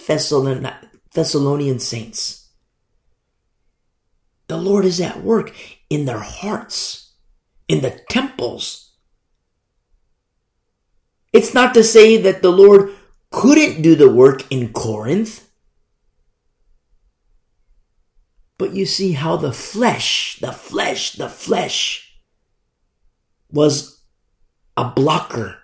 Thessalonian 1.13 1.79
saints. 1.79 2.47
The 4.47 4.55
Lord 4.55 4.85
is 4.85 5.01
at 5.01 5.25
work 5.25 5.53
in 5.89 6.05
their 6.05 6.19
hearts, 6.19 7.11
in 7.67 7.81
the 7.81 7.99
temples. 8.09 8.93
It's 11.33 11.53
not 11.53 11.73
to 11.73 11.83
say 11.83 12.15
that 12.15 12.43
the 12.43 12.51
Lord 12.51 12.95
couldn't 13.29 13.81
do 13.81 13.95
the 13.95 14.09
work 14.09 14.49
in 14.49 14.71
Corinth. 14.71 15.44
But 18.57 18.73
you 18.73 18.85
see 18.85 19.13
how 19.13 19.35
the 19.35 19.51
flesh, 19.51 20.39
the 20.39 20.51
flesh, 20.51 21.13
the 21.13 21.29
flesh 21.29 22.19
was 23.51 24.01
a 24.77 24.89
blocker. 24.89 25.57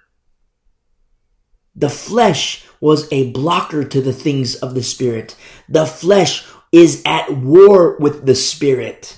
The 1.76 1.90
flesh 1.90 2.66
was 2.82 3.08
a 3.12 3.32
blocker 3.32 3.86
to 3.86 4.02
the 4.02 4.14
things 4.14 4.56
of 4.56 4.76
the 4.76 4.84
spirit. 4.84 5.36
The 5.70 5.86
flesh 5.86 6.46
is 6.72 7.02
at 7.06 7.32
war 7.32 7.98
with 7.98 8.26
the 8.26 8.36
spirit. 8.36 9.18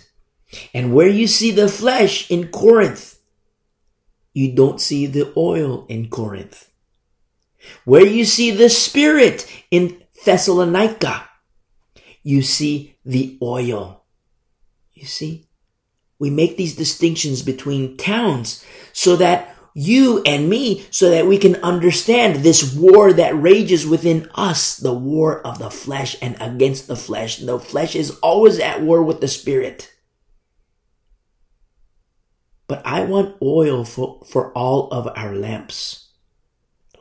And 0.73 0.93
where 0.93 1.07
you 1.07 1.27
see 1.27 1.51
the 1.51 1.67
flesh 1.67 2.29
in 2.29 2.49
Corinth, 2.49 3.19
you 4.33 4.53
don't 4.53 4.81
see 4.81 5.05
the 5.05 5.33
oil 5.35 5.85
in 5.87 6.09
Corinth. 6.09 6.69
Where 7.85 8.05
you 8.05 8.25
see 8.25 8.51
the 8.51 8.69
spirit 8.69 9.49
in 9.71 10.03
Thessalonica, 10.25 11.29
you 12.23 12.41
see 12.41 12.97
the 13.05 13.37
oil. 13.41 14.05
You 14.93 15.05
see? 15.05 15.49
We 16.19 16.29
make 16.29 16.57
these 16.57 16.75
distinctions 16.75 17.41
between 17.41 17.97
towns 17.97 18.63
so 18.93 19.17
that 19.17 19.55
you 19.73 20.21
and 20.25 20.49
me, 20.49 20.85
so 20.91 21.09
that 21.09 21.27
we 21.27 21.37
can 21.37 21.55
understand 21.57 22.37
this 22.37 22.75
war 22.75 23.11
that 23.11 23.39
rages 23.39 23.87
within 23.87 24.29
us, 24.35 24.77
the 24.77 24.93
war 24.93 25.45
of 25.45 25.59
the 25.59 25.71
flesh 25.71 26.15
and 26.21 26.37
against 26.39 26.87
the 26.87 26.95
flesh. 26.95 27.37
The 27.37 27.59
flesh 27.59 27.95
is 27.95 28.11
always 28.21 28.59
at 28.59 28.81
war 28.81 29.01
with 29.03 29.19
the 29.19 29.27
spirit. 29.27 29.91
But 32.67 32.85
I 32.85 33.03
want 33.03 33.35
oil 33.41 33.83
for, 33.83 34.23
for 34.25 34.51
all 34.53 34.89
of 34.91 35.09
our 35.15 35.35
lamps. 35.35 36.11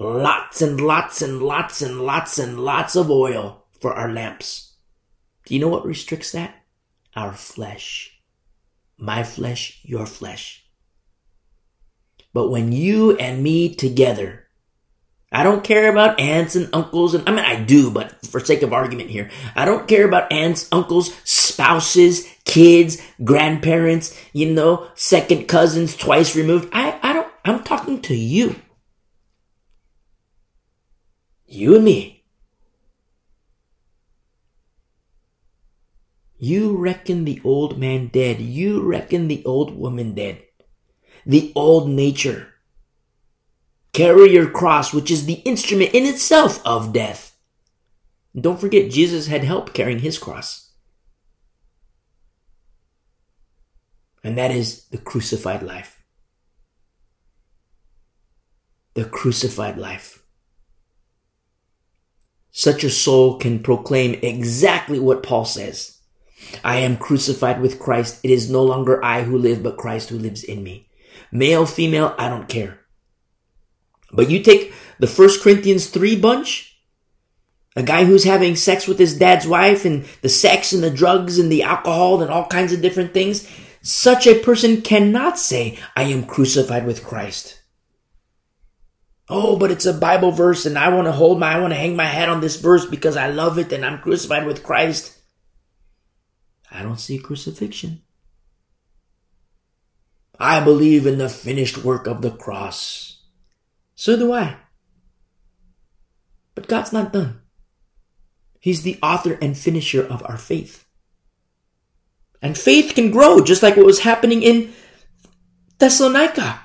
Lots 0.01 0.62
and 0.62 0.81
lots 0.81 1.23
and 1.23 1.42
lots 1.42 1.81
and 1.83 2.01
lots 2.01 2.39
and 2.39 2.59
lots 2.59 2.97
of 2.97 3.10
oil 3.10 3.67
for 3.81 3.94
our 3.94 4.10
lamps. 4.10 4.72
Do 5.44 5.54
you 5.54 5.60
know 5.60 5.68
what 5.68 5.84
restricts 5.84 6.32
that? 6.32 6.54
Our 7.14 7.32
flesh. 7.32 8.20
My 8.96 9.24
flesh, 9.24 9.80
your 9.82 10.06
flesh. 10.06 10.64
But 12.32 12.48
when 12.48 12.72
you 12.72 13.16
and 13.16 13.42
me 13.42 13.74
together, 13.74 14.46
I 15.30 15.42
don't 15.42 15.64
care 15.64 15.90
about 15.90 16.20
aunts 16.20 16.56
and 16.56 16.68
uncles, 16.74 17.14
and 17.14 17.26
I 17.26 17.32
mean, 17.32 17.44
I 17.44 17.62
do, 17.62 17.90
but 17.90 18.26
for 18.26 18.38
sake 18.38 18.62
of 18.62 18.74
argument 18.74 19.08
here, 19.08 19.30
I 19.56 19.64
don't 19.64 19.88
care 19.88 20.06
about 20.06 20.30
aunts, 20.30 20.68
uncles, 20.70 21.14
spouses, 21.24 22.28
kids, 22.44 23.00
grandparents, 23.24 24.18
you 24.34 24.52
know, 24.52 24.88
second 24.94 25.48
cousins, 25.48 25.96
twice 25.96 26.36
removed. 26.36 26.68
I, 26.72 26.98
I 27.02 27.12
don't, 27.14 27.28
I'm 27.46 27.62
talking 27.64 28.02
to 28.02 28.14
you. 28.14 28.56
You 31.46 31.76
and 31.76 31.84
me. 31.84 32.11
You 36.44 36.76
reckon 36.76 37.24
the 37.24 37.40
old 37.44 37.78
man 37.78 38.08
dead. 38.08 38.40
You 38.40 38.82
reckon 38.82 39.28
the 39.28 39.44
old 39.44 39.78
woman 39.78 40.12
dead. 40.12 40.42
The 41.24 41.52
old 41.54 41.88
nature. 41.88 42.48
Carry 43.92 44.32
your 44.32 44.50
cross, 44.50 44.92
which 44.92 45.08
is 45.08 45.26
the 45.26 45.40
instrument 45.44 45.94
in 45.94 46.04
itself 46.04 46.60
of 46.66 46.92
death. 46.92 47.38
don't 48.34 48.58
forget, 48.58 48.90
Jesus 48.90 49.28
had 49.28 49.44
help 49.44 49.72
carrying 49.72 50.00
his 50.00 50.18
cross. 50.18 50.72
And 54.24 54.36
that 54.36 54.50
is 54.50 54.86
the 54.86 54.98
crucified 54.98 55.62
life. 55.62 56.02
The 58.94 59.04
crucified 59.04 59.78
life. 59.78 60.24
Such 62.50 62.82
a 62.82 62.90
soul 62.90 63.38
can 63.38 63.62
proclaim 63.62 64.18
exactly 64.24 64.98
what 64.98 65.22
Paul 65.22 65.44
says. 65.44 65.91
I 66.64 66.78
am 66.78 66.96
crucified 66.96 67.60
with 67.60 67.78
Christ. 67.78 68.20
It 68.22 68.30
is 68.30 68.50
no 68.50 68.62
longer 68.62 69.04
I 69.04 69.22
who 69.22 69.38
live, 69.38 69.62
but 69.62 69.76
Christ 69.76 70.08
who 70.08 70.18
lives 70.18 70.44
in 70.44 70.62
me. 70.62 70.88
Male, 71.30 71.66
female, 71.66 72.14
I 72.18 72.28
don't 72.28 72.48
care. 72.48 72.80
But 74.12 74.30
you 74.30 74.42
take 74.42 74.72
the 74.98 75.06
First 75.06 75.42
Corinthians 75.42 75.88
3 75.88 76.20
bunch, 76.20 76.78
a 77.74 77.82
guy 77.82 78.04
who's 78.04 78.24
having 78.24 78.54
sex 78.54 78.86
with 78.86 78.98
his 78.98 79.18
dad's 79.18 79.46
wife 79.46 79.84
and 79.84 80.04
the 80.20 80.28
sex 80.28 80.72
and 80.72 80.82
the 80.82 80.90
drugs 80.90 81.38
and 81.38 81.50
the 81.50 81.62
alcohol 81.62 82.22
and 82.22 82.30
all 82.30 82.46
kinds 82.46 82.72
of 82.72 82.82
different 82.82 83.14
things, 83.14 83.48
such 83.80 84.26
a 84.26 84.38
person 84.38 84.82
cannot 84.82 85.38
say, 85.38 85.78
I 85.96 86.04
am 86.04 86.26
crucified 86.26 86.86
with 86.86 87.02
Christ. 87.02 87.62
Oh, 89.28 89.56
but 89.56 89.70
it's 89.70 89.86
a 89.86 89.94
Bible 89.94 90.30
verse 90.30 90.66
and 90.66 90.78
I 90.78 90.90
want 90.90 91.06
to 91.06 91.12
hold 91.12 91.40
my, 91.40 91.54
I 91.54 91.60
want 91.60 91.72
to 91.72 91.78
hang 91.78 91.96
my 91.96 92.04
hat 92.04 92.28
on 92.28 92.42
this 92.42 92.60
verse 92.60 92.84
because 92.84 93.16
I 93.16 93.28
love 93.30 93.58
it 93.58 93.72
and 93.72 93.84
I'm 93.84 94.00
crucified 94.00 94.46
with 94.46 94.62
Christ. 94.62 95.18
I 96.73 96.83
don't 96.83 96.99
see 96.99 97.18
crucifixion. 97.18 98.02
I 100.41 100.65
believe 100.65 101.07
in 101.07 101.18
the 101.18 101.28
finished 101.28 101.84
work 101.84 102.07
of 102.07 102.23
the 102.23 102.31
cross. 102.31 103.23
So 103.94 104.17
do 104.17 104.33
I. 104.33 104.57
But 106.55 106.68
God's 106.68 106.92
not 106.92 107.12
done. 107.12 107.41
He's 108.59 108.83
the 108.83 108.99
author 109.02 109.39
and 109.42 109.57
finisher 109.57 110.02
of 110.02 110.23
our 110.25 110.39
faith. 110.39 110.86
And 112.41 112.57
faith 112.57 112.94
can 112.94 113.10
grow 113.10 113.41
just 113.41 113.62
like 113.62 113.76
what 113.76 113.86
was 113.86 114.01
happening 114.01 114.42
in 114.42 114.73
Thessalonica. 115.78 116.60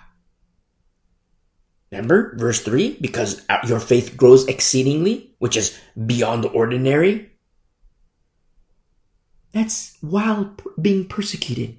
Remember 1.91 2.35
verse 2.37 2.61
3? 2.61 2.97
Because 2.99 3.45
your 3.65 3.79
faith 3.79 4.17
grows 4.17 4.47
exceedingly, 4.47 5.35
which 5.39 5.55
is 5.55 5.79
beyond 6.05 6.43
the 6.43 6.49
ordinary. 6.49 7.31
That's 9.51 9.97
while 10.01 10.55
being 10.79 11.07
persecuted. 11.07 11.77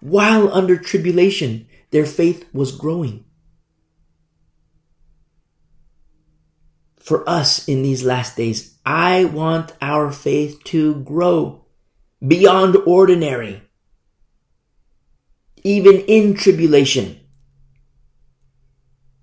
While 0.00 0.52
under 0.52 0.76
tribulation, 0.76 1.68
their 1.90 2.06
faith 2.06 2.46
was 2.52 2.76
growing. 2.76 3.24
For 6.98 7.28
us 7.28 7.66
in 7.66 7.82
these 7.82 8.04
last 8.04 8.36
days, 8.36 8.78
I 8.84 9.24
want 9.24 9.72
our 9.80 10.12
faith 10.12 10.62
to 10.64 10.96
grow 11.02 11.64
beyond 12.26 12.76
ordinary, 12.86 13.62
even 15.64 16.00
in 16.00 16.34
tribulation. 16.34 17.20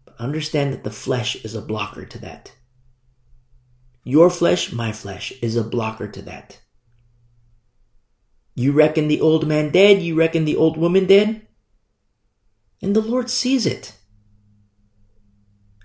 But 0.05 0.19
understand 0.19 0.73
that 0.73 0.83
the 0.83 0.91
flesh 0.91 1.35
is 1.37 1.55
a 1.55 1.61
blocker 1.61 2.05
to 2.05 2.17
that. 2.19 2.53
Your 4.03 4.29
flesh, 4.29 4.71
my 4.71 4.91
flesh, 4.91 5.31
is 5.41 5.55
a 5.55 5.63
blocker 5.63 6.07
to 6.07 6.21
that. 6.23 6.59
You 8.55 8.71
reckon 8.71 9.09
the 9.09 9.21
old 9.21 9.45
man 9.45 9.69
dead? 9.69 10.01
You 10.01 10.15
reckon 10.15 10.45
the 10.45 10.55
old 10.55 10.77
woman 10.77 11.05
dead? 11.05 11.45
And 12.81 12.95
the 12.95 13.01
Lord 13.01 13.29
sees 13.29 13.65
it. 13.65 13.93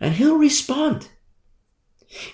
And 0.00 0.14
He'll 0.14 0.38
respond. 0.38 1.08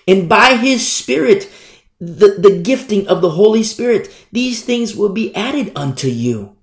And 0.07 0.29
by 0.29 0.55
His 0.55 0.87
Spirit, 0.87 1.51
the, 1.99 2.37
the 2.39 2.61
gifting 2.61 3.07
of 3.07 3.21
the 3.21 3.31
Holy 3.31 3.63
Spirit, 3.63 4.13
these 4.31 4.63
things 4.63 4.95
will 4.95 5.09
be 5.09 5.35
added 5.35 5.71
unto 5.75 6.07
you. 6.07 6.55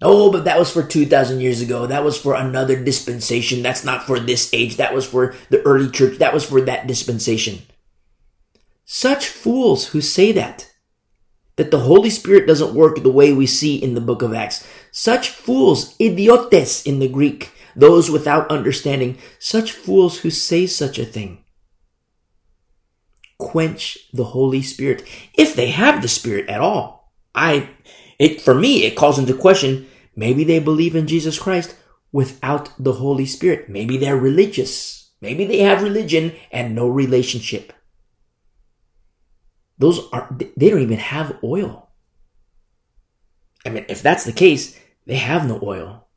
Oh, 0.00 0.30
but 0.30 0.44
that 0.44 0.58
was 0.58 0.70
for 0.70 0.82
2,000 0.82 1.40
years 1.40 1.60
ago. 1.60 1.86
That 1.86 2.04
was 2.04 2.16
for 2.16 2.34
another 2.34 2.82
dispensation. 2.82 3.62
That's 3.62 3.84
not 3.84 4.06
for 4.06 4.20
this 4.20 4.54
age. 4.54 4.76
That 4.76 4.94
was 4.94 5.06
for 5.06 5.34
the 5.50 5.60
early 5.62 5.90
church. 5.90 6.18
That 6.18 6.32
was 6.32 6.46
for 6.46 6.60
that 6.62 6.86
dispensation. 6.86 7.62
Such 8.84 9.26
fools 9.26 9.88
who 9.88 10.00
say 10.00 10.30
that, 10.32 10.70
that 11.58 11.72
the 11.72 11.80
Holy 11.80 12.08
Spirit 12.08 12.46
doesn't 12.46 12.74
work 12.74 13.02
the 13.02 13.10
way 13.10 13.32
we 13.32 13.44
see 13.46 13.76
in 13.76 13.94
the 13.94 14.00
book 14.00 14.22
of 14.22 14.32
Acts. 14.32 14.66
Such 14.92 15.28
fools, 15.28 15.96
idiotes 15.98 16.86
in 16.86 17.00
the 17.00 17.08
Greek, 17.08 17.52
those 17.74 18.10
without 18.10 18.50
understanding, 18.50 19.18
such 19.40 19.72
fools 19.72 20.20
who 20.20 20.30
say 20.30 20.66
such 20.66 20.98
a 20.98 21.04
thing. 21.04 21.44
Quench 23.38 23.98
the 24.12 24.24
Holy 24.24 24.62
Spirit, 24.62 25.02
if 25.34 25.54
they 25.54 25.70
have 25.70 26.00
the 26.00 26.08
Spirit 26.08 26.48
at 26.48 26.60
all. 26.60 27.12
I 27.34 27.70
it, 28.20 28.40
for 28.40 28.54
me, 28.54 28.84
it 28.84 28.96
calls 28.96 29.18
into 29.18 29.34
question, 29.34 29.86
maybe 30.16 30.44
they 30.44 30.60
believe 30.60 30.96
in 30.96 31.06
Jesus 31.06 31.38
Christ 31.38 31.76
without 32.12 32.70
the 32.78 32.94
Holy 32.94 33.26
Spirit. 33.26 33.68
Maybe 33.68 33.96
they're 33.96 34.16
religious. 34.16 35.10
Maybe 35.20 35.44
they 35.44 35.58
have 35.58 35.82
religion 35.82 36.34
and 36.52 36.74
no 36.74 36.88
relationship. 36.88 37.72
Those 39.78 40.00
are, 40.12 40.28
they 40.56 40.70
don't 40.70 40.82
even 40.82 40.98
have 40.98 41.38
oil. 41.42 41.88
I 43.64 43.70
mean, 43.70 43.86
if 43.88 44.02
that's 44.02 44.24
the 44.24 44.32
case, 44.32 44.78
they 45.06 45.16
have 45.16 45.46
no 45.46 45.60
oil. 45.62 46.08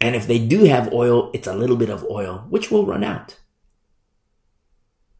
And 0.00 0.16
if 0.16 0.26
they 0.26 0.44
do 0.44 0.64
have 0.64 0.92
oil, 0.92 1.30
it's 1.32 1.46
a 1.46 1.54
little 1.54 1.76
bit 1.76 1.90
of 1.90 2.04
oil, 2.10 2.46
which 2.48 2.70
will 2.70 2.86
run 2.86 3.04
out. 3.04 3.38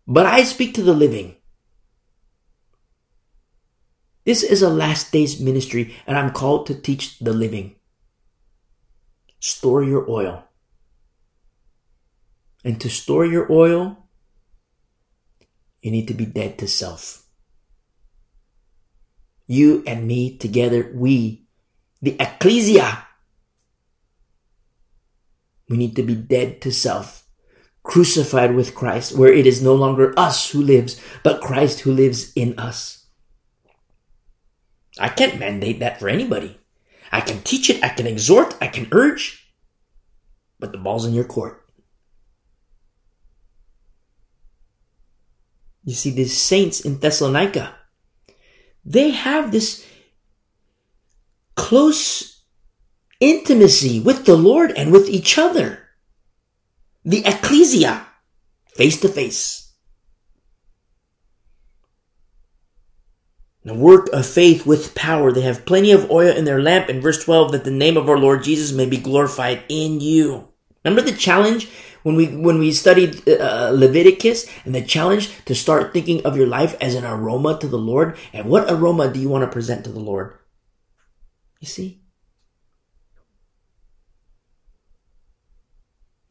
But 0.07 0.27
I 0.27 0.43
speak 0.43 0.75
to 0.75 0.83
the 0.83 0.93
living. 0.93 1.37
This 4.25 4.43
is 4.43 4.63
a 4.63 4.69
last 4.69 5.13
days 5.13 5.41
ministry 5.41 5.95
and 6.07 6.17
I'm 6.17 6.33
called 6.33 6.67
to 6.67 6.75
teach 6.75 7.19
the 7.19 7.33
living. 7.33 7.77
Store 9.41 9.83
your 9.83 10.09
oil. 10.09 10.45
And 12.65 12.81
to 12.81 12.89
store 12.89 13.27
your 13.27 13.51
oil, 13.51 14.02
you 15.83 15.91
need 15.91 16.09
to 16.09 16.15
be 16.15 16.25
dead 16.25 16.59
to 16.59 16.69
self. 16.69 17.27
You 19.47 19.83
and 19.87 20.07
me 20.07 20.39
together, 20.39 20.91
we, 20.95 21.47
the 22.01 22.17
ecclesia, 22.19 23.07
we 25.69 25.77
need 25.77 25.97
to 25.97 26.03
be 26.03 26.15
dead 26.15 26.63
to 26.63 26.73
self, 26.73 27.27
crucified 27.83 28.55
with 28.55 28.75
Christ, 28.75 29.19
where 29.19 29.33
it 29.33 29.47
is 29.47 29.61
no 29.61 29.75
longer 29.75 30.15
us 30.17 30.51
who 30.51 30.63
lives, 30.63 31.01
but 31.25 31.43
Christ 31.43 31.81
who 31.81 31.93
lives 31.93 32.33
in 32.35 32.59
us. 32.59 33.07
I 34.99 35.09
can't 35.09 35.39
mandate 35.39 35.81
that 35.81 35.99
for 35.99 36.09
anybody. 36.09 36.59
I 37.11 37.21
can 37.21 37.43
teach 37.43 37.69
it, 37.69 37.83
I 37.83 37.89
can 37.89 38.07
exhort, 38.07 38.55
I 38.61 38.69
can 38.69 38.89
urge, 38.93 39.53
but 40.61 40.73
the 40.73 40.79
ball's 40.79 41.05
in 41.05 41.13
your 41.13 41.25
court. 41.25 41.62
You 45.85 45.95
see, 45.95 46.11
these 46.11 46.37
saints 46.37 46.81
in 46.81 46.99
Thessalonica, 46.99 47.75
they 48.85 49.11
have 49.11 49.51
this 49.51 49.87
close 51.57 52.43
intimacy 53.21 54.01
with 54.01 54.25
the 54.25 54.37
Lord 54.37 54.73
and 54.73 54.93
with 54.93 55.09
each 55.09 55.39
other. 55.39 55.89
The 57.05 57.25
ecclesia, 57.27 58.07
face 58.75 59.01
to 59.01 59.09
face. 59.09 59.63
the 63.65 63.75
work 63.75 64.09
of 64.13 64.27
faith 64.27 64.67
with 64.67 64.95
power. 64.95 65.33
They 65.33 65.43
have 65.43 65.65
plenty 65.65 65.93
of 65.93 66.11
oil 66.11 66.35
in 66.35 66.45
their 66.45 66.61
lamp 66.61 66.89
in 66.89 67.01
verse 67.01 67.23
12 67.23 67.53
that 67.53 67.65
the 67.65 67.71
name 67.71 67.97
of 67.97 68.09
our 68.09 68.19
Lord 68.19 68.43
Jesus 68.43 68.73
may 68.73 68.87
be 68.87 68.97
glorified 68.97 69.63
in 69.69 70.01
you. 70.01 70.49
Remember 70.85 71.03
the 71.03 71.17
challenge 71.17 71.69
when 72.03 72.17
we 72.17 72.27
when 72.27 72.59
we 72.59 72.73
studied 72.73 73.27
uh, 73.29 73.71
Leviticus 73.73 74.49
and 74.65 74.75
the 74.75 74.83
challenge 74.83 75.31
to 75.45 75.55
start 75.55 75.93
thinking 75.93 76.25
of 76.25 76.37
your 76.37 76.47
life 76.47 76.77
as 76.81 76.95
an 76.95 77.05
aroma 77.05 77.59
to 77.59 77.69
the 77.69 77.79
Lord 77.79 78.17
and 78.33 78.49
what 78.49 78.71
aroma 78.71 79.09
do 79.13 79.21
you 79.21 79.29
want 79.29 79.43
to 79.43 79.51
present 79.51 79.85
to 79.85 79.93
the 79.93 80.01
Lord? 80.01 80.39
You 81.61 81.69
see? 81.69 82.03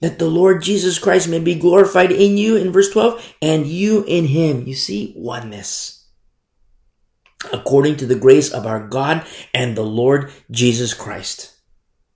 That 0.01 0.17
the 0.17 0.27
Lord 0.27 0.63
Jesus 0.63 0.97
Christ 0.97 1.29
may 1.29 1.39
be 1.39 1.55
glorified 1.55 2.11
in 2.11 2.37
you 2.37 2.57
in 2.57 2.71
verse 2.71 2.89
12 2.89 3.35
and 3.41 3.67
you 3.67 4.03
in 4.07 4.25
him. 4.25 4.67
You 4.67 4.73
see 4.73 5.13
oneness 5.15 6.01
according 7.51 7.97
to 7.97 8.05
the 8.05 8.15
grace 8.15 8.51
of 8.51 8.65
our 8.65 8.87
God 8.87 9.25
and 9.53 9.75
the 9.75 9.85
Lord 9.85 10.31
Jesus 10.49 10.93
Christ. 10.93 11.60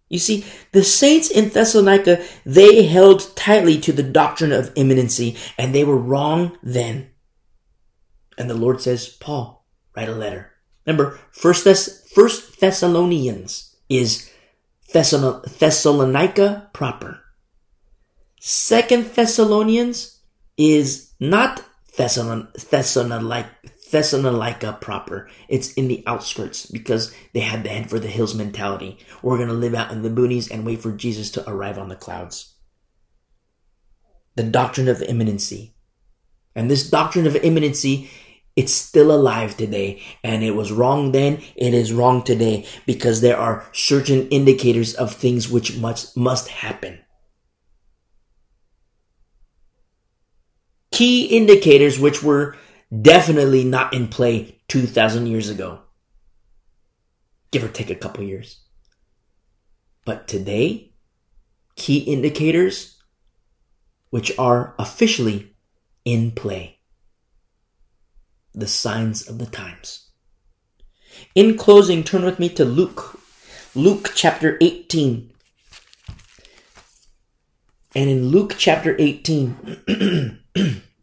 You 0.07 0.19
see, 0.19 0.45
the 0.71 0.83
saints 0.83 1.31
in 1.31 1.49
Thessalonica, 1.49 2.23
they 2.45 2.83
held 2.83 3.35
tightly 3.35 3.79
to 3.81 3.91
the 3.91 4.03
doctrine 4.03 4.51
of 4.51 4.71
imminency 4.75 5.35
and 5.57 5.73
they 5.73 5.83
were 5.83 5.97
wrong 5.97 6.57
then. 6.61 7.09
And 8.37 8.49
the 8.49 8.53
Lord 8.53 8.81
says, 8.81 9.09
Paul, 9.09 9.65
write 9.95 10.09
a 10.09 10.15
letter. 10.15 10.51
Remember, 10.85 11.19
first, 11.31 11.63
Thess- 11.63 12.07
first 12.13 12.59
Thessalonians 12.59 13.75
is 13.89 14.29
Thessalonica 14.93 16.69
proper. 16.73 17.21
Second 18.39 19.05
Thessalonians 19.05 20.19
is 20.57 21.13
not 21.19 21.63
Thessalon- 21.97 22.53
Thessalonica, 22.53 23.49
Thessalonica 23.91 24.77
proper. 24.81 25.29
It's 25.47 25.73
in 25.73 25.87
the 25.87 26.03
outskirts 26.07 26.65
because 26.65 27.13
they 27.33 27.41
had 27.41 27.63
the 27.63 27.69
head 27.69 27.89
for 27.89 27.99
the 27.99 28.07
hills 28.07 28.35
mentality. 28.35 28.97
We're 29.21 29.37
going 29.37 29.49
to 29.49 29.53
live 29.53 29.75
out 29.75 29.91
in 29.91 30.01
the 30.01 30.09
boonies 30.09 30.49
and 30.49 30.65
wait 30.65 30.81
for 30.81 30.91
Jesus 30.91 31.29
to 31.31 31.49
arrive 31.49 31.77
on 31.77 31.89
the 31.89 31.95
clouds. 31.95 32.55
The 34.35 34.43
doctrine 34.43 34.87
of 34.87 35.01
imminency. 35.01 35.75
And 36.55 36.69
this 36.69 36.89
doctrine 36.89 37.27
of 37.27 37.35
imminency, 37.35 38.09
it's 38.55 38.73
still 38.73 39.11
alive 39.11 39.57
today. 39.57 40.01
And 40.23 40.43
it 40.43 40.51
was 40.51 40.71
wrong 40.71 41.11
then, 41.11 41.41
it 41.55 41.73
is 41.73 41.93
wrong 41.93 42.23
today 42.23 42.65
because 42.85 43.21
there 43.21 43.37
are 43.37 43.65
certain 43.71 44.27
indicators 44.29 44.93
of 44.93 45.13
things 45.13 45.49
which 45.49 45.77
must, 45.77 46.15
must 46.17 46.47
happen. 46.47 46.99
Key 50.91 51.25
indicators 51.25 51.99
which 51.99 52.23
were 52.23 52.55
Definitely 52.89 53.63
not 53.63 53.93
in 53.93 54.07
play 54.07 54.59
2,000 54.67 55.27
years 55.27 55.49
ago. 55.49 55.79
Give 57.51 57.63
or 57.63 57.69
take 57.69 57.89
a 57.89 57.95
couple 57.95 58.23
years. 58.23 58.61
But 60.05 60.27
today, 60.27 60.93
key 61.75 61.99
indicators 61.99 63.01
which 64.09 64.37
are 64.37 64.75
officially 64.77 65.55
in 66.05 66.31
play. 66.31 66.79
The 68.53 68.67
signs 68.67 69.27
of 69.27 69.39
the 69.39 69.45
times. 69.45 70.09
In 71.33 71.57
closing, 71.57 72.03
turn 72.03 72.23
with 72.23 72.39
me 72.39 72.49
to 72.49 72.63
Luke. 72.63 73.19
Luke 73.73 74.11
chapter 74.15 74.57
18. 74.61 75.31
And 77.95 78.09
in 78.09 78.27
Luke 78.27 78.55
chapter 78.57 78.95
18, 78.99 80.41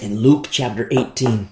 in 0.00 0.18
Luke 0.18 0.48
chapter 0.50 0.88
18. 0.90 1.48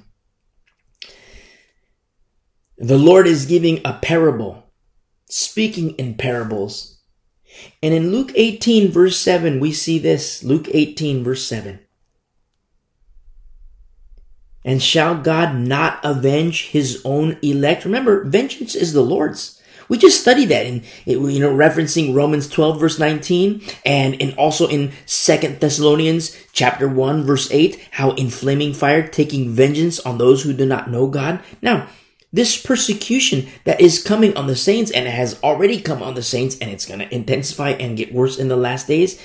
The 2.79 2.99
Lord 2.99 3.27
is 3.27 3.47
giving 3.47 3.81
a 3.85 3.95
parable, 3.95 4.71
speaking 5.31 5.91
in 5.93 6.15
parables. 6.15 6.99
And 7.83 7.95
in 7.95 8.13
Luke 8.13 8.33
18 8.35 8.93
verse 8.93 9.19
7, 9.19 9.59
we 9.59 9.73
see 9.73 9.99
this. 9.99 10.45
Luke 10.45 10.69
18 10.71 11.25
verse 11.25 11.47
7. 11.47 11.81
And 14.65 14.83
shall 14.83 15.17
God 15.17 15.55
not 15.55 16.01
avenge 16.05 16.69
his 16.69 17.01
own 17.05 17.39
elect? 17.41 17.85
Remember, 17.85 18.25
vengeance 18.25 18.75
is 18.75 18.93
the 18.93 19.01
Lord's. 19.01 19.56
We 19.89 19.99
just 19.99 20.21
studied 20.21 20.47
that 20.47 20.67
in, 20.67 20.83
you 21.05 21.41
know, 21.41 21.55
referencing 21.55 22.15
Romans 22.15 22.49
12 22.49 22.81
verse 22.81 22.99
19 22.99 23.63
and, 23.85 24.21
and 24.21 24.35
also 24.35 24.67
in 24.67 24.93
Second 25.07 25.61
Thessalonians 25.61 26.37
chapter 26.53 26.89
1 26.89 27.25
verse 27.25 27.51
8, 27.51 27.89
how 27.93 28.11
in 28.13 28.31
flaming 28.31 28.75
fire 28.75 29.07
taking 29.07 29.51
vengeance 29.51 30.01
on 30.01 30.19
those 30.19 30.43
who 30.43 30.53
do 30.53 30.67
not 30.67 30.91
know 30.91 31.07
God. 31.07 31.41
Now, 31.63 31.89
This 32.33 32.61
persecution 32.61 33.47
that 33.65 33.81
is 33.81 34.03
coming 34.03 34.37
on 34.37 34.47
the 34.47 34.57
saints 34.57 34.91
and 34.91 35.07
it 35.07 35.13
has 35.13 35.41
already 35.43 35.81
come 35.81 36.03
on 36.03 36.15
the 36.15 36.23
saints 36.23 36.59
and 36.59 36.71
it's 36.71 36.85
going 36.85 36.99
to 37.01 37.15
intensify 37.15 37.71
and 37.71 37.97
get 37.97 38.13
worse 38.13 38.37
in 38.37 38.49
the 38.49 38.57
last 38.57 38.87
days. 38.87 39.19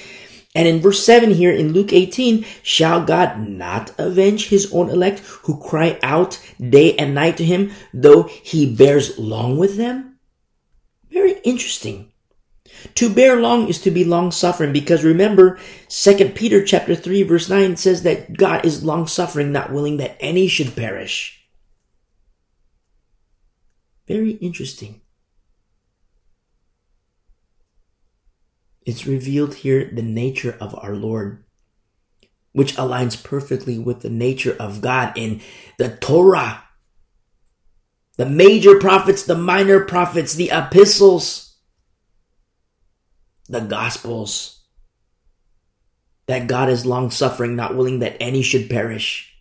And 0.53 0.67
in 0.67 0.79
verse 0.81 1.03
7 1.03 1.31
here 1.31 1.51
in 1.51 1.73
Luke 1.73 1.91
18, 1.91 2.45
shall 2.61 3.03
God 3.03 3.39
not 3.39 3.91
avenge 3.97 4.47
his 4.47 4.71
own 4.71 4.89
elect 4.89 5.19
who 5.43 5.59
cry 5.59 5.97
out 6.03 6.39
day 6.59 6.95
and 6.95 7.15
night 7.15 7.37
to 7.37 7.43
him, 7.43 7.71
though 7.93 8.23
he 8.23 8.73
bears 8.73 9.17
long 9.17 9.57
with 9.57 9.77
them? 9.77 10.10
Very 11.11 11.39
interesting. 11.43 12.11
To 12.95 13.13
bear 13.13 13.39
long 13.39 13.67
is 13.67 13.79
to 13.81 13.91
be 13.91 14.03
long 14.03 14.31
suffering 14.31 14.71
because 14.71 15.03
remember, 15.03 15.59
2 15.89 16.29
Peter 16.29 16.63
chapter 16.63 16.95
3 16.95 17.23
verse 17.23 17.49
9 17.49 17.75
says 17.75 18.03
that 18.03 18.37
God 18.37 18.65
is 18.65 18.83
long 18.83 19.07
suffering, 19.07 19.51
not 19.51 19.71
willing 19.71 19.97
that 19.97 20.17
any 20.19 20.47
should 20.47 20.75
perish. 20.75 21.45
Very 24.07 24.31
interesting. 24.31 25.01
It's 28.85 29.05
revealed 29.05 29.55
here 29.55 29.89
the 29.93 30.01
nature 30.01 30.57
of 30.59 30.75
our 30.79 30.95
Lord, 30.95 31.43
which 32.51 32.75
aligns 32.75 33.21
perfectly 33.21 33.77
with 33.77 34.01
the 34.01 34.09
nature 34.09 34.55
of 34.59 34.81
God 34.81 35.13
in 35.15 35.41
the 35.77 35.95
Torah. 35.97 36.63
The 38.17 38.25
major 38.25 38.79
prophets, 38.79 39.23
the 39.23 39.37
minor 39.37 39.83
prophets, 39.83 40.33
the 40.33 40.51
epistles, 40.51 41.55
the 43.47 43.61
gospels. 43.61 44.59
That 46.27 46.47
God 46.47 46.69
is 46.69 46.85
long 46.85 47.11
suffering, 47.11 47.55
not 47.55 47.75
willing 47.75 47.99
that 47.99 48.17
any 48.21 48.41
should 48.41 48.69
perish, 48.69 49.35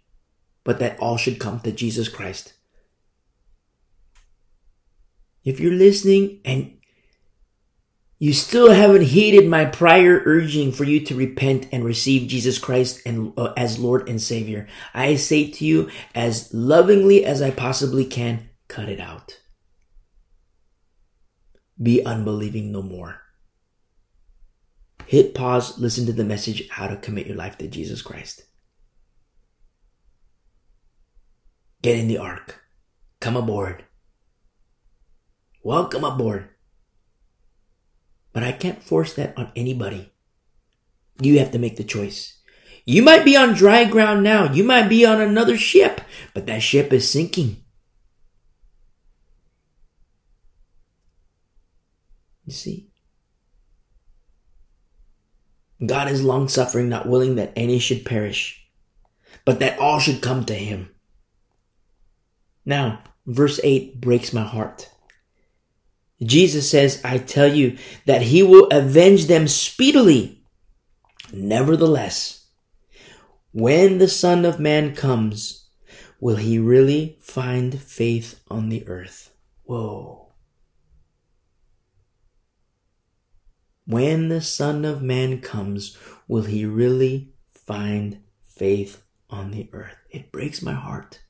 but 0.65 0.79
that 0.81 0.99
all 0.99 1.17
should 1.17 1.39
come 1.39 1.61
to 1.61 1.73
Jesus 1.73 2.09
Christ. 2.09 2.55
If 5.45 5.61
you're 5.61 5.73
listening 5.73 6.41
and 6.45 6.81
you 8.23 8.35
still 8.35 8.71
haven't 8.71 9.01
heeded 9.01 9.49
my 9.49 9.65
prior 9.65 10.23
urging 10.27 10.73
for 10.73 10.85
you 10.85 11.01
to 11.07 11.15
repent 11.15 11.69
and 11.73 11.83
receive 11.83 12.29
Jesus 12.29 12.59
Christ 12.59 13.01
and 13.07 13.33
uh, 13.39 13.55
as 13.57 13.79
Lord 13.79 14.11
and 14.11 14.21
Savior. 14.21 14.69
I 14.93 15.15
say 15.15 15.51
to 15.51 15.65
you 15.65 15.91
as 16.15 16.53
lovingly 16.53 17.25
as 17.25 17.41
I 17.41 17.51
possibly 17.51 18.05
can, 18.05 18.50
cut 18.71 18.89
it 18.89 19.01
out. 19.01 19.41
Be 21.83 22.05
unbelieving 22.05 22.71
no 22.71 22.83
more. 22.83 23.21
Hit 25.07 25.35
pause, 25.35 25.79
listen 25.79 26.07
to 26.07 26.13
the 26.13 26.25
message 26.25 26.69
how 26.69 26.87
to 26.87 26.97
commit 26.97 27.27
your 27.27 27.37
life 27.37 27.59
to 27.59 27.67
Jesus 27.67 28.01
Christ. 28.01 28.45
Get 31.83 31.99
in 31.99 32.07
the 32.07 32.19
ark. 32.19 32.61
Come 33.19 33.37
aboard. 33.37 33.85
Welcome 35.65 36.05
aboard. 36.05 36.51
But 38.33 38.45
I 38.45 38.53
can't 38.53 38.83
force 38.83 39.15
that 39.15 39.37
on 39.37 39.51
anybody. 39.57 40.13
You 41.21 41.41
have 41.41 41.51
to 41.51 41.59
make 41.59 41.77
the 41.77 41.85
choice. 41.85 42.39
You 42.85 43.03
might 43.03 43.25
be 43.25 43.37
on 43.37 43.55
dry 43.55 43.85
ground 43.85 44.23
now. 44.23 44.53
You 44.53 44.63
might 44.63 44.89
be 44.89 45.05
on 45.05 45.21
another 45.21 45.57
ship, 45.57 46.01
but 46.35 46.47
that 46.47 46.63
ship 46.63 46.93
is 46.93 47.11
sinking. 47.11 47.60
You 52.51 52.55
see? 52.55 52.89
God 55.87 56.11
is 56.11 56.21
long 56.25 56.49
suffering, 56.49 56.89
not 56.89 57.09
willing 57.09 57.37
that 57.37 57.53
any 57.55 57.79
should 57.79 58.05
perish, 58.05 58.69
but 59.45 59.61
that 59.61 59.79
all 59.79 60.01
should 60.01 60.21
come 60.21 60.45
to 60.47 60.55
him. 60.55 60.91
Now, 62.65 63.05
verse 63.25 63.61
8 63.63 64.01
breaks 64.01 64.33
my 64.33 64.43
heart. 64.43 64.91
Jesus 66.21 66.69
says, 66.69 67.01
I 67.05 67.19
tell 67.19 67.47
you 67.47 67.79
that 68.07 68.23
he 68.23 68.43
will 68.43 68.67
avenge 68.73 69.27
them 69.27 69.47
speedily. 69.47 70.43
Nevertheless, 71.33 72.47
when 73.53 73.99
the 73.99 74.09
Son 74.09 74.45
of 74.45 74.59
Man 74.59 74.97
comes, 74.97 75.69
will 76.19 76.35
he 76.35 76.59
really 76.59 77.17
find 77.21 77.81
faith 77.81 78.41
on 78.51 78.71
the 78.71 78.89
earth? 78.89 79.33
Whoa. 79.63 80.30
When 83.91 84.29
the 84.29 84.41
Son 84.41 84.85
of 84.85 85.03
Man 85.03 85.41
comes, 85.41 85.99
will 86.29 86.45
he 86.45 86.65
really 86.65 87.33
find 87.49 88.23
faith 88.41 89.03
on 89.29 89.51
the 89.51 89.69
earth? 89.73 89.97
It 90.13 90.31
breaks 90.31 90.63
my 90.63 90.75
heart. 90.75 91.21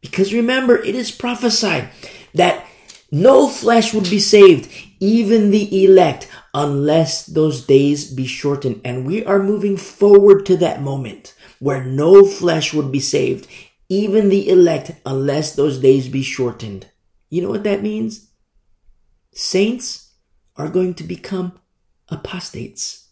Because 0.00 0.34
remember, 0.34 0.76
it 0.76 0.96
is 0.96 1.12
prophesied 1.12 1.90
that 2.34 2.66
no 3.12 3.48
flesh 3.48 3.94
would 3.94 4.10
be 4.10 4.18
saved, 4.18 4.68
even 4.98 5.52
the 5.52 5.84
elect, 5.84 6.26
unless 6.52 7.24
those 7.24 7.64
days 7.64 8.10
be 8.10 8.26
shortened. 8.26 8.80
And 8.84 9.06
we 9.06 9.24
are 9.24 9.40
moving 9.40 9.76
forward 9.76 10.46
to 10.46 10.56
that 10.56 10.82
moment 10.82 11.32
where 11.60 11.84
no 11.84 12.26
flesh 12.26 12.74
would 12.74 12.90
be 12.90 12.98
saved, 12.98 13.46
even 13.88 14.30
the 14.30 14.48
elect, 14.48 14.90
unless 15.06 15.54
those 15.54 15.78
days 15.78 16.08
be 16.08 16.24
shortened. 16.24 16.90
You 17.30 17.42
know 17.42 17.50
what 17.50 17.62
that 17.62 17.84
means? 17.84 18.32
Saints 19.36 20.14
are 20.56 20.70
going 20.70 20.94
to 20.94 21.04
become 21.04 21.60
apostates. 22.08 23.10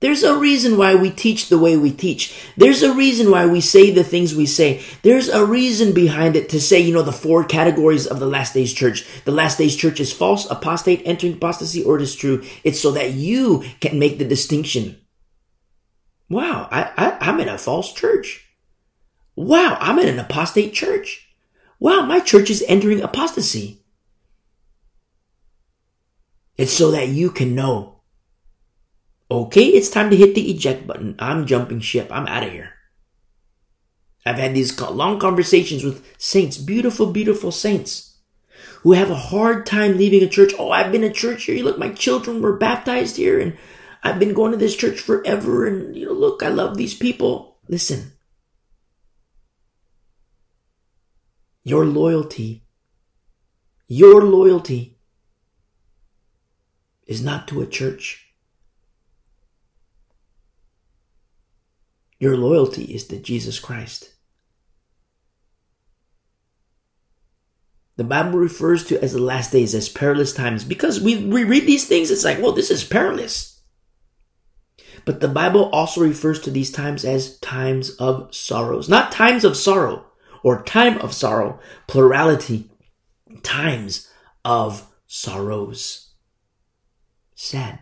There's 0.00 0.22
a 0.22 0.38
reason 0.38 0.78
why 0.78 0.94
we 0.94 1.10
teach 1.10 1.50
the 1.50 1.58
way 1.58 1.76
we 1.76 1.90
teach. 1.90 2.34
There's 2.56 2.82
a 2.82 2.94
reason 2.94 3.30
why 3.30 3.44
we 3.44 3.60
say 3.60 3.90
the 3.90 4.02
things 4.02 4.34
we 4.34 4.46
say. 4.46 4.82
There's 5.02 5.28
a 5.28 5.44
reason 5.44 5.92
behind 5.92 6.36
it 6.36 6.48
to 6.48 6.60
say, 6.60 6.80
you 6.80 6.94
know, 6.94 7.02
the 7.02 7.12
four 7.12 7.44
categories 7.44 8.06
of 8.06 8.18
the 8.18 8.26
last 8.26 8.54
days 8.54 8.72
church. 8.72 9.06
The 9.26 9.30
last 9.30 9.58
days 9.58 9.76
church 9.76 10.00
is 10.00 10.10
false, 10.10 10.50
apostate, 10.50 11.02
entering 11.04 11.34
apostasy, 11.34 11.84
or 11.84 11.96
it 11.96 12.02
is 12.02 12.16
true. 12.16 12.44
It's 12.64 12.80
so 12.80 12.92
that 12.92 13.12
you 13.12 13.62
can 13.82 13.98
make 13.98 14.16
the 14.16 14.24
distinction. 14.24 14.98
Wow, 16.30 16.66
I, 16.70 16.90
I, 16.96 17.18
I'm 17.20 17.40
in 17.40 17.48
a 17.50 17.58
false 17.58 17.92
church. 17.92 18.48
Wow, 19.34 19.76
I'm 19.80 19.98
in 19.98 20.08
an 20.08 20.18
apostate 20.18 20.72
church. 20.72 21.25
Wow, 21.78 22.02
my 22.02 22.20
church 22.20 22.50
is 22.50 22.64
entering 22.66 23.02
apostasy. 23.02 23.82
It's 26.56 26.72
so 26.72 26.90
that 26.90 27.08
you 27.08 27.30
can 27.30 27.54
know 27.54 27.96
Okay, 29.30 29.64
it's 29.64 29.90
time 29.90 30.10
to 30.10 30.16
hit 30.16 30.34
the 30.34 30.50
eject 30.50 30.86
button. 30.86 31.16
I'm 31.18 31.46
jumping 31.46 31.80
ship. 31.80 32.08
I'm 32.12 32.28
out 32.28 32.44
of 32.44 32.52
here. 32.52 32.70
I've 34.24 34.38
had 34.38 34.54
these 34.54 34.78
long 34.80 35.18
conversations 35.18 35.84
with 35.84 36.04
saints, 36.18 36.58
beautiful, 36.58 37.06
beautiful 37.06 37.50
saints 37.50 38.18
who 38.82 38.92
have 38.92 39.10
a 39.10 39.16
hard 39.16 39.66
time 39.66 39.98
leaving 39.98 40.22
a 40.22 40.28
church. 40.28 40.52
Oh, 40.58 40.70
I've 40.70 40.92
been 40.92 41.04
a 41.04 41.12
church 41.12 41.44
here. 41.44 41.64
Look, 41.64 41.78
my 41.78 41.90
children 41.90 42.40
were 42.40 42.56
baptized 42.56 43.16
here 43.16 43.40
and 43.40 43.56
I've 44.02 44.18
been 44.18 44.34
going 44.34 44.52
to 44.52 44.58
this 44.58 44.76
church 44.76 45.00
forever. 45.00 45.66
And, 45.66 45.96
you 45.96 46.06
know, 46.06 46.12
look, 46.12 46.42
I 46.42 46.48
love 46.48 46.76
these 46.76 46.94
people. 46.94 47.58
Listen, 47.68 48.12
your 51.66 51.84
loyalty, 51.84 52.62
your 53.88 54.22
loyalty 54.22 55.00
is 57.08 57.20
not 57.20 57.48
to 57.48 57.60
a 57.60 57.66
church. 57.66 58.32
Your 62.20 62.36
loyalty 62.36 62.84
is 62.94 63.08
to 63.08 63.18
Jesus 63.18 63.58
Christ. 63.58 64.12
The 67.96 68.04
Bible 68.04 68.38
refers 68.38 68.84
to 68.84 69.02
as 69.02 69.14
the 69.14 69.20
last 69.20 69.50
days 69.50 69.74
as 69.74 69.88
perilous 69.88 70.32
times 70.32 70.62
because 70.62 71.00
we, 71.00 71.16
we 71.26 71.42
read 71.42 71.66
these 71.66 71.88
things, 71.88 72.12
it's 72.12 72.24
like, 72.24 72.40
well, 72.40 72.52
this 72.52 72.70
is 72.70 72.84
perilous. 72.84 73.60
But 75.04 75.18
the 75.18 75.26
Bible 75.26 75.68
also 75.70 76.00
refers 76.00 76.38
to 76.42 76.52
these 76.52 76.70
times 76.70 77.04
as 77.04 77.40
times 77.40 77.90
of 77.96 78.32
sorrows, 78.32 78.88
not 78.88 79.10
times 79.10 79.42
of 79.42 79.56
sorrow 79.56 80.05
or 80.46 80.62
time 80.62 80.96
of 80.98 81.12
sorrow, 81.12 81.58
plurality, 81.88 82.70
times 83.42 84.08
of 84.44 84.86
sorrows. 85.08 86.12
Sad. 87.34 87.80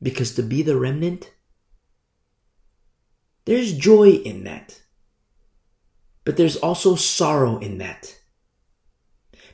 Because 0.00 0.36
to 0.36 0.44
be 0.44 0.62
the 0.62 0.78
remnant 0.78 1.32
there's 3.46 3.76
joy 3.76 4.10
in 4.10 4.44
that. 4.44 4.80
But 6.24 6.36
there's 6.36 6.56
also 6.56 6.94
sorrow 6.94 7.58
in 7.58 7.78
that. 7.78 8.16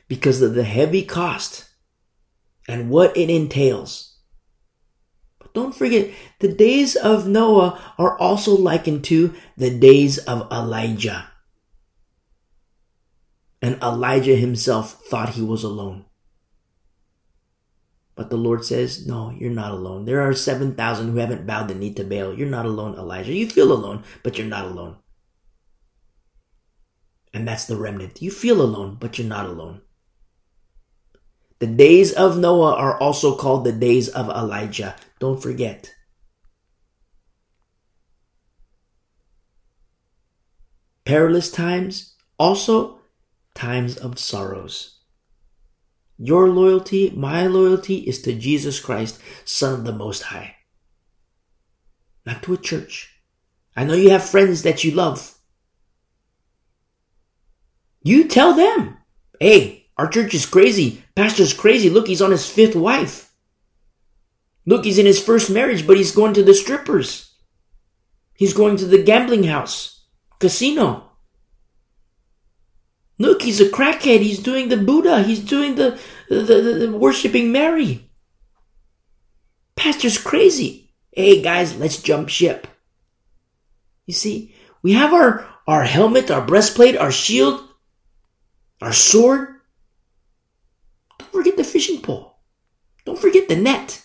Because 0.07 0.39
of 0.43 0.53
the 0.53 0.65
heavy 0.65 1.01
cost 1.01 1.67
and 2.67 2.91
what 2.91 3.17
it 3.17 3.31
entails. 3.31 4.14
Don't 5.55 5.73
forget, 5.73 6.11
the 6.39 6.51
days 6.51 6.97
of 6.97 7.27
Noah 7.27 7.79
are 7.97 8.19
also 8.19 8.51
likened 8.51 9.05
to 9.05 9.33
the 9.55 9.71
days 9.71 10.17
of 10.19 10.51
Elijah. 10.51 11.31
And 13.61 13.81
Elijah 13.81 14.35
himself 14.35 15.01
thought 15.07 15.29
he 15.29 15.41
was 15.41 15.63
alone. 15.63 16.03
But 18.15 18.29
the 18.29 18.37
Lord 18.37 18.65
says, 18.65 19.07
no, 19.07 19.31
you're 19.31 19.49
not 19.49 19.71
alone. 19.71 20.03
There 20.03 20.21
are 20.21 20.33
7,000 20.33 20.75
who 21.07 21.17
haven't 21.17 21.47
bowed 21.47 21.69
the 21.69 21.75
knee 21.75 21.93
to 21.93 22.03
Baal. 22.03 22.33
You're 22.33 22.47
not 22.47 22.65
alone, 22.65 22.95
Elijah. 22.95 23.33
You 23.33 23.47
feel 23.47 23.71
alone, 23.71 24.03
but 24.23 24.37
you're 24.37 24.47
not 24.47 24.65
alone. 24.65 24.97
And 27.33 27.47
that's 27.47 27.65
the 27.65 27.77
remnant. 27.77 28.21
You 28.21 28.29
feel 28.29 28.61
alone, 28.61 28.97
but 28.99 29.17
you're 29.17 29.27
not 29.27 29.45
alone. 29.45 29.81
The 31.59 31.67
days 31.67 32.11
of 32.11 32.37
Noah 32.37 32.75
are 32.75 32.99
also 32.99 33.35
called 33.35 33.63
the 33.63 33.71
days 33.71 34.09
of 34.09 34.27
Elijah. 34.29 34.95
Don't 35.19 35.41
forget. 35.41 35.93
Perilous 41.05 41.51
times, 41.51 42.15
also 42.37 42.99
times 43.53 43.95
of 43.97 44.19
sorrows. 44.19 44.99
Your 46.17 46.49
loyalty, 46.49 47.11
my 47.15 47.45
loyalty 47.45 47.97
is 47.97 48.21
to 48.23 48.33
Jesus 48.33 48.79
Christ, 48.79 49.19
Son 49.43 49.73
of 49.73 49.85
the 49.85 49.91
Most 49.91 50.23
High. 50.23 50.55
Not 52.25 52.41
to 52.43 52.53
a 52.53 52.57
church. 52.57 53.21
I 53.75 53.83
know 53.83 53.93
you 53.93 54.09
have 54.09 54.27
friends 54.27 54.63
that 54.63 54.83
you 54.83 54.91
love. 54.91 55.37
You 58.01 58.27
tell 58.27 58.53
them, 58.53 58.97
hey, 59.39 59.87
our 59.97 60.07
church 60.07 60.33
is 60.33 60.45
crazy. 60.45 61.03
Pastor's 61.15 61.53
crazy. 61.53 61.89
Look, 61.89 62.07
he's 62.07 62.21
on 62.21 62.31
his 62.31 62.49
fifth 62.49 62.75
wife. 62.75 63.24
Look, 64.65 64.85
he's 64.85 64.97
in 64.97 65.05
his 65.05 65.21
first 65.21 65.49
marriage, 65.49 65.85
but 65.85 65.97
he's 65.97 66.11
going 66.11 66.33
to 66.33 66.43
the 66.43 66.53
strippers. 66.53 67.33
He's 68.33 68.53
going 68.53 68.77
to 68.77 68.85
the 68.85 69.03
gambling 69.03 69.43
house, 69.43 70.05
casino. 70.39 71.11
Look, 73.17 73.43
he's 73.43 73.61
a 73.61 73.69
crackhead. 73.69 74.19
He's 74.19 74.39
doing 74.39 74.67
the 74.69 74.77
Buddha. 74.77 75.23
He's 75.23 75.39
doing 75.39 75.75
the, 75.75 75.99
the, 76.29 76.41
the, 76.41 76.61
the 76.61 76.91
worshiping 76.91 77.51
Mary. 77.51 78.09
Pastor's 79.75 80.17
crazy. 80.17 80.93
Hey 81.11 81.41
guys, 81.41 81.77
let's 81.77 82.01
jump 82.01 82.27
ship. 82.27 82.67
You 84.05 84.13
see, 84.13 84.53
we 84.81 84.93
have 84.93 85.13
our, 85.13 85.47
our 85.65 85.83
helmet, 85.83 86.29
our 86.29 86.45
breastplate, 86.45 86.97
our 86.97 87.11
shield, 87.11 87.63
our 88.81 88.91
sword. 88.91 89.61
Don't 91.17 91.31
forget 91.31 91.55
the 91.55 91.63
fishing 91.63 92.01
pole. 92.01 92.39
Don't 93.05 93.19
forget 93.19 93.47
the 93.47 93.55
net. 93.55 94.04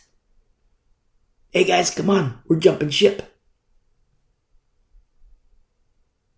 Hey 1.53 1.65
guys, 1.65 1.91
come 1.91 2.09
on. 2.09 2.39
We're 2.47 2.61
jumping 2.61 2.91
ship. 2.91 3.37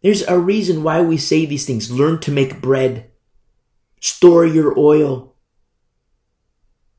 There's 0.02 0.22
a 0.22 0.38
reason 0.38 0.82
why 0.82 1.02
we 1.02 1.18
say 1.18 1.44
these 1.44 1.66
things. 1.66 1.92
Learn 1.92 2.18
to 2.20 2.30
make 2.30 2.62
bread. 2.62 3.10
Store 4.00 4.46
your 4.46 4.76
oil. 4.78 5.36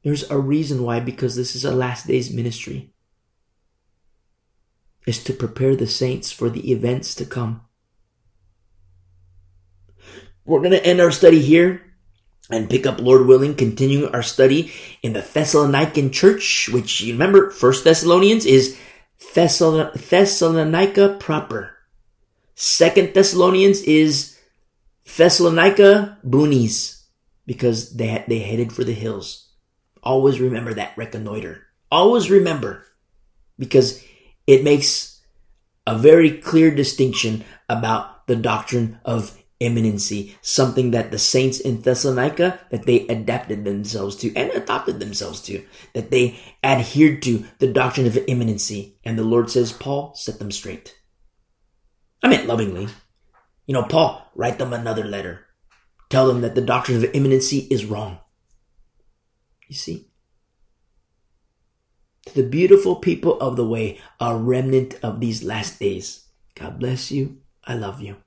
There's 0.03 0.29
a 0.29 0.37
reason 0.37 0.83
why, 0.83 0.99
because 0.99 1.35
this 1.35 1.55
is 1.55 1.65
a 1.65 1.73
last 1.73 2.05
days 2.05 2.31
ministry. 2.31 2.93
Is 5.07 5.23
to 5.23 5.33
prepare 5.33 5.75
the 5.75 5.87
saints 5.87 6.31
for 6.31 6.51
the 6.51 6.71
events 6.71 7.15
to 7.15 7.25
come. 7.25 7.61
We're 10.45 10.59
going 10.59 10.71
to 10.71 10.85
end 10.85 11.01
our 11.01 11.11
study 11.11 11.41
here 11.41 11.92
and 12.49 12.69
pick 12.69 12.85
up, 12.85 12.99
Lord 12.99 13.25
willing, 13.25 13.55
continuing 13.55 14.13
our 14.13 14.23
study 14.23 14.71
in 15.01 15.13
the 15.13 15.21
Thessalonican 15.21 16.11
church, 16.11 16.69
which 16.71 17.01
you 17.01 17.13
remember, 17.13 17.49
First 17.49 17.83
Thessalonians 17.83 18.45
is 18.45 18.77
Thessalonica 19.33 21.17
proper. 21.19 21.77
Second 22.55 23.13
Thessalonians 23.13 23.81
is 23.81 24.37
Thessalonica 25.05 26.17
boonies 26.25 27.03
because 27.45 27.95
they, 27.95 28.23
they 28.27 28.39
headed 28.39 28.71
for 28.73 28.83
the 28.83 28.93
hills. 28.93 29.49
Always 30.01 30.39
remember 30.39 30.73
that 30.73 30.97
reconnoiter. 30.97 31.63
Always 31.91 32.29
remember 32.29 32.85
because 33.57 34.03
it 34.47 34.63
makes 34.63 35.21
a 35.87 35.97
very 35.97 36.37
clear 36.37 36.71
distinction 36.71 37.43
about 37.69 38.27
the 38.27 38.35
doctrine 38.35 38.99
of 39.05 39.37
imminency, 39.63 40.37
something 40.41 40.91
that 40.91 41.09
the 41.09 41.17
saints 41.17 41.59
in 41.59 41.81
Thessalonica 41.81 42.59
that 42.69 42.85
they 42.85 43.07
adapted 43.07 43.63
themselves 43.63 44.17
to 44.17 44.35
and 44.35 44.51
adopted 44.51 44.99
themselves 44.99 45.41
to, 45.43 45.63
that 45.93 46.11
they 46.11 46.37
adhered 46.63 47.21
to 47.23 47.45
the 47.59 47.71
doctrine 47.71 48.05
of 48.05 48.17
imminency. 48.27 48.97
And 49.05 49.17
the 49.17 49.23
Lord 49.23 49.49
says, 49.49 49.71
Paul, 49.71 50.13
set 50.15 50.37
them 50.37 50.51
straight. 50.51 50.95
I 52.21 52.27
meant 52.27 52.45
lovingly. 52.45 52.89
You 53.65 53.73
know, 53.73 53.83
Paul, 53.83 54.29
write 54.35 54.59
them 54.59 54.73
another 54.73 55.05
letter. 55.05 55.45
Tell 56.09 56.27
them 56.27 56.41
that 56.41 56.55
the 56.55 56.61
doctrine 56.61 56.97
of 56.97 57.15
imminency 57.15 57.59
is 57.71 57.85
wrong. 57.85 58.19
You 59.67 59.75
see? 59.75 60.09
To 62.27 62.35
the 62.35 62.47
beautiful 62.47 62.97
people 62.97 63.39
of 63.39 63.55
the 63.55 63.65
way, 63.65 63.99
a 64.19 64.35
remnant 64.35 64.99
of 65.01 65.19
these 65.19 65.43
last 65.43 65.79
days. 65.79 66.25
God 66.55 66.79
bless 66.79 67.11
you. 67.11 67.39
I 67.65 67.75
love 67.75 68.01
you. 68.01 68.17